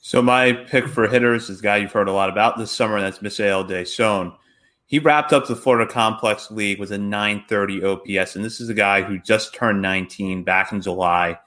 So 0.00 0.22
my 0.22 0.52
pick 0.52 0.88
for 0.88 1.06
hitters 1.06 1.48
is 1.48 1.60
a 1.60 1.62
guy 1.62 1.76
you've 1.76 1.92
heard 1.92 2.08
a 2.08 2.12
lot 2.12 2.28
about 2.28 2.58
this 2.58 2.72
summer. 2.72 2.96
and 2.96 3.04
That's 3.04 3.22
Mishael 3.22 3.64
Deson. 3.64 4.34
He 4.92 4.98
wrapped 4.98 5.32
up 5.32 5.46
the 5.46 5.56
Florida 5.56 5.90
Complex 5.90 6.50
League 6.50 6.78
with 6.78 6.92
a 6.92 6.98
930 6.98 7.82
OPS, 7.82 8.36
and 8.36 8.44
this 8.44 8.60
is 8.60 8.68
a 8.68 8.74
guy 8.74 9.00
who 9.00 9.18
just 9.18 9.54
turned 9.54 9.80
19 9.80 10.44
back 10.44 10.70
in 10.70 10.82
July, 10.82 11.38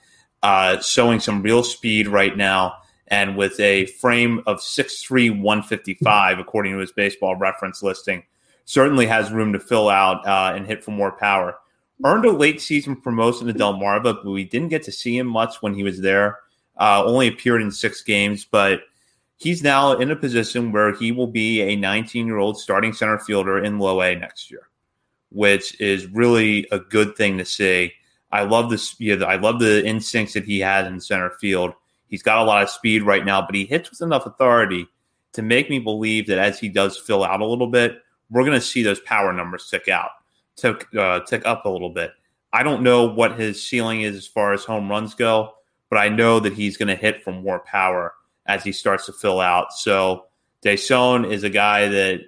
uh, 0.41 0.81
showing 0.81 1.19
some 1.19 1.43
real 1.43 1.61
speed 1.61 2.07
right 2.07 2.35
now, 2.35 2.77
and 3.07 3.37
with 3.37 3.59
a 3.59 3.85
frame 3.85 4.41
of 4.47 4.61
6'3", 4.61 5.29
155, 5.29 6.39
according 6.39 6.73
to 6.73 6.79
his 6.79 6.91
baseball 6.91 7.35
reference 7.35 7.83
listing, 7.83 8.23
certainly 8.65 9.05
has 9.05 9.31
room 9.31 9.53
to 9.53 9.59
fill 9.59 9.89
out 9.89 10.25
uh, 10.25 10.55
and 10.55 10.65
hit 10.65 10.83
for 10.83 10.89
more 10.89 11.11
power. 11.11 11.55
Earned 12.03 12.25
a 12.25 12.31
late 12.31 12.59
season 12.59 12.99
promotion 12.99 13.45
to 13.45 13.53
Delmarva, 13.53 14.23
but 14.23 14.25
we 14.25 14.43
didn't 14.43 14.69
get 14.69 14.81
to 14.85 14.91
see 14.91 15.19
him 15.19 15.27
much 15.27 15.61
when 15.61 15.75
he 15.75 15.83
was 15.83 16.01
there. 16.01 16.39
Uh, 16.79 17.03
only 17.05 17.27
appeared 17.27 17.61
in 17.61 17.69
six 17.69 18.01
games, 18.01 18.43
but– 18.43 18.79
he's 19.37 19.63
now 19.63 19.93
in 19.93 20.11
a 20.11 20.15
position 20.15 20.71
where 20.71 20.93
he 20.93 21.11
will 21.11 21.27
be 21.27 21.61
a 21.61 21.75
19 21.75 22.25
year 22.25 22.37
old 22.37 22.59
starting 22.59 22.93
center 22.93 23.19
fielder 23.19 23.63
in 23.63 23.79
low 23.79 24.01
A 24.01 24.15
next 24.15 24.49
year, 24.49 24.67
which 25.29 25.79
is 25.79 26.07
really 26.07 26.67
a 26.71 26.79
good 26.79 27.15
thing 27.15 27.37
to 27.37 27.45
see. 27.45 27.93
I 28.31 28.43
love 28.43 28.69
this. 28.69 28.95
I 29.01 29.35
love 29.35 29.59
the 29.59 29.85
instincts 29.85 30.33
that 30.33 30.45
he 30.45 30.59
has 30.59 30.87
in 30.87 30.99
center 30.99 31.31
field. 31.39 31.73
He's 32.07 32.23
got 32.23 32.39
a 32.39 32.43
lot 32.43 32.63
of 32.63 32.69
speed 32.69 33.03
right 33.03 33.25
now, 33.25 33.41
but 33.41 33.55
he 33.55 33.65
hits 33.65 33.89
with 33.89 34.01
enough 34.01 34.25
authority 34.25 34.87
to 35.33 35.41
make 35.41 35.69
me 35.69 35.79
believe 35.79 36.27
that 36.27 36.37
as 36.37 36.59
he 36.59 36.69
does 36.69 36.97
fill 36.97 37.23
out 37.23 37.41
a 37.41 37.45
little 37.45 37.67
bit, 37.67 38.01
we're 38.29 38.43
going 38.43 38.59
to 38.59 38.65
see 38.65 38.83
those 38.83 38.99
power 39.01 39.33
numbers 39.33 39.69
tick 39.69 39.87
out, 39.87 40.11
tick 40.55 40.85
uh, 40.95 41.21
tick 41.21 41.43
up 41.45 41.65
a 41.65 41.69
little 41.69 41.89
bit. 41.89 42.11
I 42.53 42.63
don't 42.63 42.83
know 42.83 43.05
what 43.05 43.39
his 43.39 43.67
ceiling 43.67 44.01
is 44.01 44.15
as 44.15 44.27
far 44.27 44.53
as 44.53 44.63
home 44.63 44.89
runs 44.89 45.13
go, 45.13 45.53
but 45.89 45.97
I 45.97 46.09
know 46.09 46.39
that 46.39 46.53
he's 46.53 46.77
going 46.77 46.87
to 46.87 46.95
hit 46.95 47.23
for 47.23 47.31
more 47.31 47.59
power 47.59 48.13
as 48.45 48.63
he 48.63 48.71
starts 48.71 49.05
to 49.07 49.13
fill 49.13 49.39
out. 49.39 49.73
So 49.73 50.25
Deson 50.63 51.31
is 51.31 51.43
a 51.43 51.49
guy 51.49 51.87
that 51.87 52.21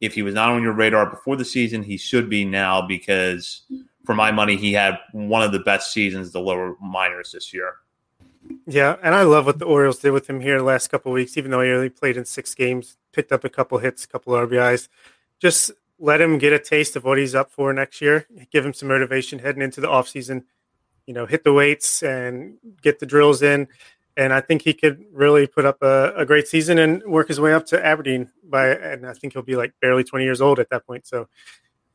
if 0.00 0.14
he 0.14 0.22
was 0.22 0.34
not 0.34 0.50
on 0.50 0.62
your 0.62 0.72
radar 0.72 1.08
before 1.08 1.36
the 1.36 1.44
season, 1.44 1.82
he 1.82 1.96
should 1.96 2.30
be 2.30 2.44
now 2.44 2.80
because 2.82 3.62
for 4.04 4.14
my 4.14 4.32
money, 4.32 4.56
he 4.56 4.72
had 4.72 4.98
one 5.12 5.42
of 5.42 5.52
the 5.52 5.58
best 5.60 5.92
seasons 5.92 6.32
the 6.32 6.40
lower 6.40 6.76
minors 6.80 7.32
this 7.32 7.52
year. 7.52 7.74
Yeah, 8.66 8.96
and 9.02 9.14
I 9.14 9.22
love 9.22 9.46
what 9.46 9.58
the 9.58 9.66
Orioles 9.66 9.98
did 9.98 10.12
with 10.12 10.28
him 10.28 10.40
here 10.40 10.58
the 10.58 10.64
last 10.64 10.88
couple 10.88 11.12
weeks, 11.12 11.36
even 11.36 11.50
though 11.50 11.60
he 11.60 11.70
only 11.70 11.90
played 11.90 12.16
in 12.16 12.24
six 12.24 12.54
games, 12.54 12.96
picked 13.12 13.32
up 13.32 13.44
a 13.44 13.50
couple 13.50 13.78
hits, 13.78 14.04
a 14.04 14.08
couple 14.08 14.32
RBIs. 14.32 14.88
Just 15.38 15.70
let 15.98 16.20
him 16.20 16.38
get 16.38 16.52
a 16.52 16.58
taste 16.58 16.96
of 16.96 17.04
what 17.04 17.18
he's 17.18 17.34
up 17.34 17.50
for 17.50 17.72
next 17.72 18.00
year. 18.00 18.26
Give 18.50 18.64
him 18.64 18.72
some 18.72 18.88
motivation 18.88 19.38
heading 19.38 19.62
into 19.62 19.80
the 19.80 19.88
offseason. 19.88 20.44
You 21.06 21.14
know, 21.14 21.26
hit 21.26 21.44
the 21.44 21.52
weights 21.52 22.02
and 22.02 22.56
get 22.82 22.98
the 22.98 23.06
drills 23.06 23.42
in 23.42 23.68
and 24.20 24.34
I 24.34 24.42
think 24.42 24.60
he 24.60 24.74
could 24.74 25.02
really 25.12 25.46
put 25.46 25.64
up 25.64 25.78
a, 25.80 26.12
a, 26.14 26.26
great 26.26 26.46
season 26.46 26.76
and 26.76 27.02
work 27.04 27.28
his 27.28 27.40
way 27.40 27.54
up 27.54 27.64
to 27.68 27.82
Aberdeen 27.84 28.30
by, 28.44 28.68
and 28.68 29.06
I 29.06 29.14
think 29.14 29.32
he'll 29.32 29.40
be 29.40 29.56
like 29.56 29.72
barely 29.80 30.04
20 30.04 30.22
years 30.26 30.42
old 30.42 30.58
at 30.58 30.68
that 30.68 30.86
point. 30.86 31.06
So, 31.06 31.26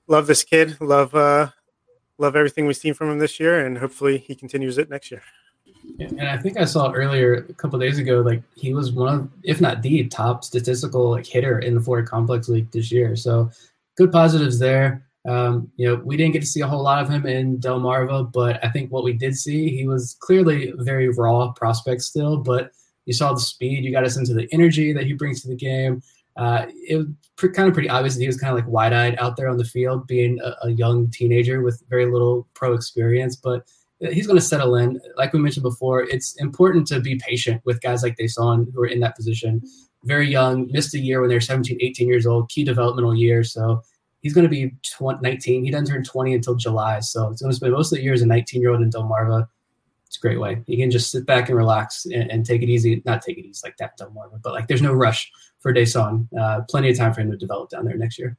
love 0.07 0.25
this 0.25 0.43
kid, 0.43 0.81
love 0.81 1.13
uh, 1.13 1.51
love 2.17 2.35
everything 2.35 2.65
we've 2.65 2.77
seen 2.77 2.95
from 2.95 3.11
him 3.11 3.19
this 3.19 3.39
year, 3.39 3.63
and 3.63 3.77
hopefully 3.77 4.17
he 4.17 4.33
continues 4.33 4.79
it 4.79 4.89
next 4.89 5.11
year. 5.11 5.21
And 5.99 6.27
I 6.27 6.37
think 6.37 6.57
I 6.57 6.65
saw 6.65 6.91
earlier 6.91 7.45
a 7.47 7.53
couple 7.53 7.77
days 7.77 7.99
ago, 7.99 8.21
like 8.21 8.41
he 8.55 8.73
was 8.73 8.91
one 8.91 9.13
of, 9.13 9.29
if 9.43 9.61
not 9.61 9.83
the 9.83 10.07
top 10.07 10.43
statistical 10.43 11.11
like 11.11 11.27
hitter 11.27 11.59
in 11.59 11.75
the 11.75 11.81
Florida 11.81 12.07
Complex 12.07 12.49
League 12.49 12.71
this 12.71 12.91
year. 12.91 13.15
So, 13.15 13.51
good 13.97 14.11
positives 14.11 14.57
there. 14.57 15.04
Um, 15.27 15.71
you 15.75 15.87
know, 15.87 16.01
we 16.05 16.17
didn't 16.17 16.33
get 16.33 16.41
to 16.41 16.47
see 16.47 16.61
a 16.61 16.67
whole 16.67 16.83
lot 16.83 17.01
of 17.01 17.09
him 17.09 17.25
in 17.25 17.57
Delmarva, 17.59 18.31
but 18.31 18.63
I 18.63 18.69
think 18.69 18.91
what 18.91 19.03
we 19.03 19.13
did 19.13 19.35
see, 19.35 19.75
he 19.75 19.87
was 19.87 20.15
clearly 20.19 20.71
very 20.77 21.09
raw 21.09 21.51
prospect 21.51 22.03
still, 22.03 22.37
but 22.37 22.71
you 23.05 23.13
saw 23.13 23.33
the 23.33 23.39
speed, 23.39 23.83
you 23.83 23.91
got 23.91 24.03
a 24.03 24.09
sense 24.09 24.29
of 24.29 24.35
the 24.35 24.47
energy 24.51 24.93
that 24.93 25.05
he 25.05 25.13
brings 25.13 25.41
to 25.41 25.47
the 25.47 25.55
game. 25.55 26.01
Uh, 26.37 26.65
it 26.87 26.97
was 26.97 27.07
pre- 27.37 27.51
kind 27.51 27.67
of 27.67 27.73
pretty 27.73 27.89
obvious 27.89 28.15
that 28.15 28.21
he 28.21 28.27
was 28.27 28.37
kind 28.37 28.51
of 28.51 28.57
like 28.57 28.71
wide 28.71 28.93
eyed 28.93 29.15
out 29.19 29.37
there 29.37 29.47
on 29.47 29.57
the 29.57 29.63
field, 29.63 30.05
being 30.05 30.39
a, 30.43 30.67
a 30.67 30.71
young 30.71 31.09
teenager 31.09 31.61
with 31.61 31.81
very 31.89 32.05
little 32.05 32.47
pro 32.53 32.73
experience, 32.73 33.35
but 33.35 33.65
he's 33.99 34.27
going 34.27 34.37
to 34.37 34.45
settle 34.45 34.75
in. 34.75 34.99
Like 35.15 35.33
we 35.33 35.39
mentioned 35.39 35.63
before, 35.63 36.03
it's 36.03 36.35
important 36.35 36.87
to 36.87 36.99
be 36.99 37.15
patient 37.15 37.61
with 37.65 37.81
guys 37.81 38.03
like 38.03 38.17
Deson 38.17 38.71
who 38.73 38.81
are 38.81 38.87
in 38.87 38.99
that 38.99 39.15
position. 39.15 39.61
Very 40.03 40.29
young, 40.29 40.69
missed 40.71 40.93
a 40.93 40.99
year 40.99 41.21
when 41.21 41.29
they're 41.29 41.41
17, 41.41 41.77
18 41.79 42.07
years 42.07 42.27
old, 42.27 42.49
key 42.49 42.63
developmental 42.63 43.15
year. 43.15 43.43
So 43.43 43.81
he's 44.25 44.33
going 44.33 44.43
to 44.43 44.49
be 44.49 44.73
20, 44.97 45.19
19. 45.21 45.63
He 45.63 45.69
doesn't 45.69 45.85
turn 45.85 46.03
20 46.03 46.33
until 46.33 46.55
July. 46.55 46.99
So 46.99 47.29
it's 47.29 47.43
going 47.43 47.51
to 47.51 47.55
spend 47.55 47.73
most 47.73 47.91
of 47.91 47.97
the 47.97 48.03
year 48.03 48.11
as 48.11 48.23
a 48.23 48.25
19 48.25 48.59
year 48.59 48.71
old 48.71 48.81
in 48.81 48.89
Delmarva. 48.89 49.47
it's 50.07 50.17
a 50.17 50.19
great 50.19 50.39
way. 50.39 50.63
You 50.65 50.77
can 50.77 50.89
just 50.89 51.11
sit 51.11 51.27
back 51.27 51.47
and 51.47 51.55
relax 51.55 52.07
and, 52.07 52.31
and 52.31 52.43
take 52.43 52.63
it 52.63 52.67
easy. 52.67 53.03
Not 53.05 53.21
take 53.21 53.37
it 53.37 53.45
easy 53.45 53.61
like 53.63 53.77
that, 53.77 53.97
don't 53.97 54.17
but 54.41 54.51
like 54.51 54.67
there's 54.67 54.81
no 54.81 54.93
rush 54.93 55.31
for 55.59 55.71
Deson. 55.71 56.27
Uh, 56.35 56.61
plenty 56.67 56.89
of 56.89 56.97
time 56.97 57.13
for 57.13 57.21
him 57.21 57.29
to 57.29 57.37
develop 57.37 57.69
down 57.69 57.85
there 57.85 57.95
next 57.97 58.17
year. 58.17 58.35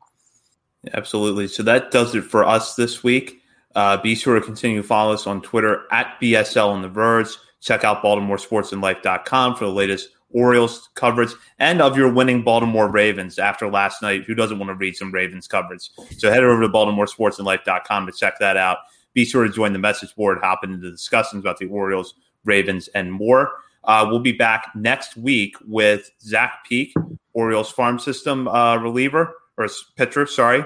Absolutely. 0.93 1.47
So 1.47 1.63
that 1.63 1.93
does 1.93 2.17
it 2.17 2.23
for 2.23 2.45
us 2.45 2.75
this 2.75 3.05
week. 3.05 3.41
Uh, 3.77 3.97
be 3.97 4.17
sure 4.17 4.35
to 4.35 4.45
continue 4.45 4.83
to 4.83 4.89
follow 4.89 5.13
us 5.13 5.29
on 5.29 5.41
Twitter 5.41 5.85
at 5.93 6.19
BSL 6.21 6.67
on 6.67 6.83
the 6.83 6.89
Verge. 6.89 7.29
Check 7.61 7.85
out 7.85 8.03
BaltimoreSportsAndLife.com 8.03 9.55
for 9.55 9.67
the 9.67 9.71
latest 9.71 10.09
Orioles 10.31 10.89
coverage 10.95 11.33
and 11.59 11.81
of 11.81 11.97
your 11.97 12.13
winning 12.13 12.43
Baltimore 12.43 12.91
Ravens 12.91 13.39
after 13.39 13.71
last 13.71 14.03
night. 14.03 14.25
Who 14.25 14.35
doesn't 14.35 14.59
want 14.59 14.71
to 14.71 14.75
read 14.75 14.97
some 14.97 15.13
Ravens 15.13 15.47
coverage? 15.47 15.91
So 16.19 16.31
head 16.31 16.45
over 16.45 16.61
to 16.63 16.69
BaltimoreSportsAndLife.com 16.69 18.07
to 18.07 18.13
check 18.13 18.39
that 18.41 18.57
out. 18.57 18.79
Be 19.15 19.25
sure 19.25 19.45
to 19.45 19.53
join 19.53 19.73
the 19.73 19.79
message 19.79 20.15
board, 20.15 20.39
hop 20.43 20.63
into 20.63 20.77
the 20.77 20.91
discussions 20.91 21.41
about 21.41 21.59
the 21.59 21.67
Orioles, 21.67 22.15
Ravens, 22.45 22.89
and 22.89 23.13
more. 23.13 23.53
Uh, 23.85 24.07
we'll 24.09 24.21
be 24.21 24.33
back 24.33 24.71
next 24.75 25.17
week 25.17 25.57
with 25.67 26.11
Zach 26.21 26.67
Peek, 26.69 26.93
Orioles 27.33 27.71
farm 27.71 27.99
system 27.99 28.49
uh, 28.49 28.77
reliever 28.77 29.35
or 29.57 29.69
pitcher, 29.97 30.27
sorry. 30.27 30.65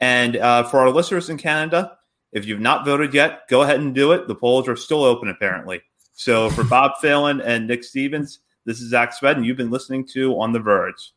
And 0.00 0.36
uh, 0.36 0.64
for 0.64 0.80
our 0.80 0.90
listeners 0.90 1.30
in 1.30 1.36
Canada, 1.36 1.96
if 2.32 2.46
you've 2.46 2.60
not 2.60 2.84
voted 2.84 3.14
yet, 3.14 3.46
go 3.48 3.62
ahead 3.62 3.80
and 3.80 3.94
do 3.94 4.12
it. 4.12 4.26
The 4.26 4.34
polls 4.34 4.66
are 4.66 4.76
still 4.76 5.04
open, 5.04 5.28
apparently. 5.28 5.82
So 6.14 6.50
for 6.50 6.64
Bob 6.64 6.92
Phelan 7.00 7.40
and 7.40 7.66
Nick 7.66 7.84
Stevens, 7.84 8.40
this 8.64 8.80
is 8.80 8.90
Zach 8.90 9.12
Spedden. 9.12 9.44
you've 9.44 9.56
been 9.56 9.70
listening 9.70 10.06
to 10.08 10.38
On 10.40 10.52
the 10.52 10.60
Verge. 10.60 11.12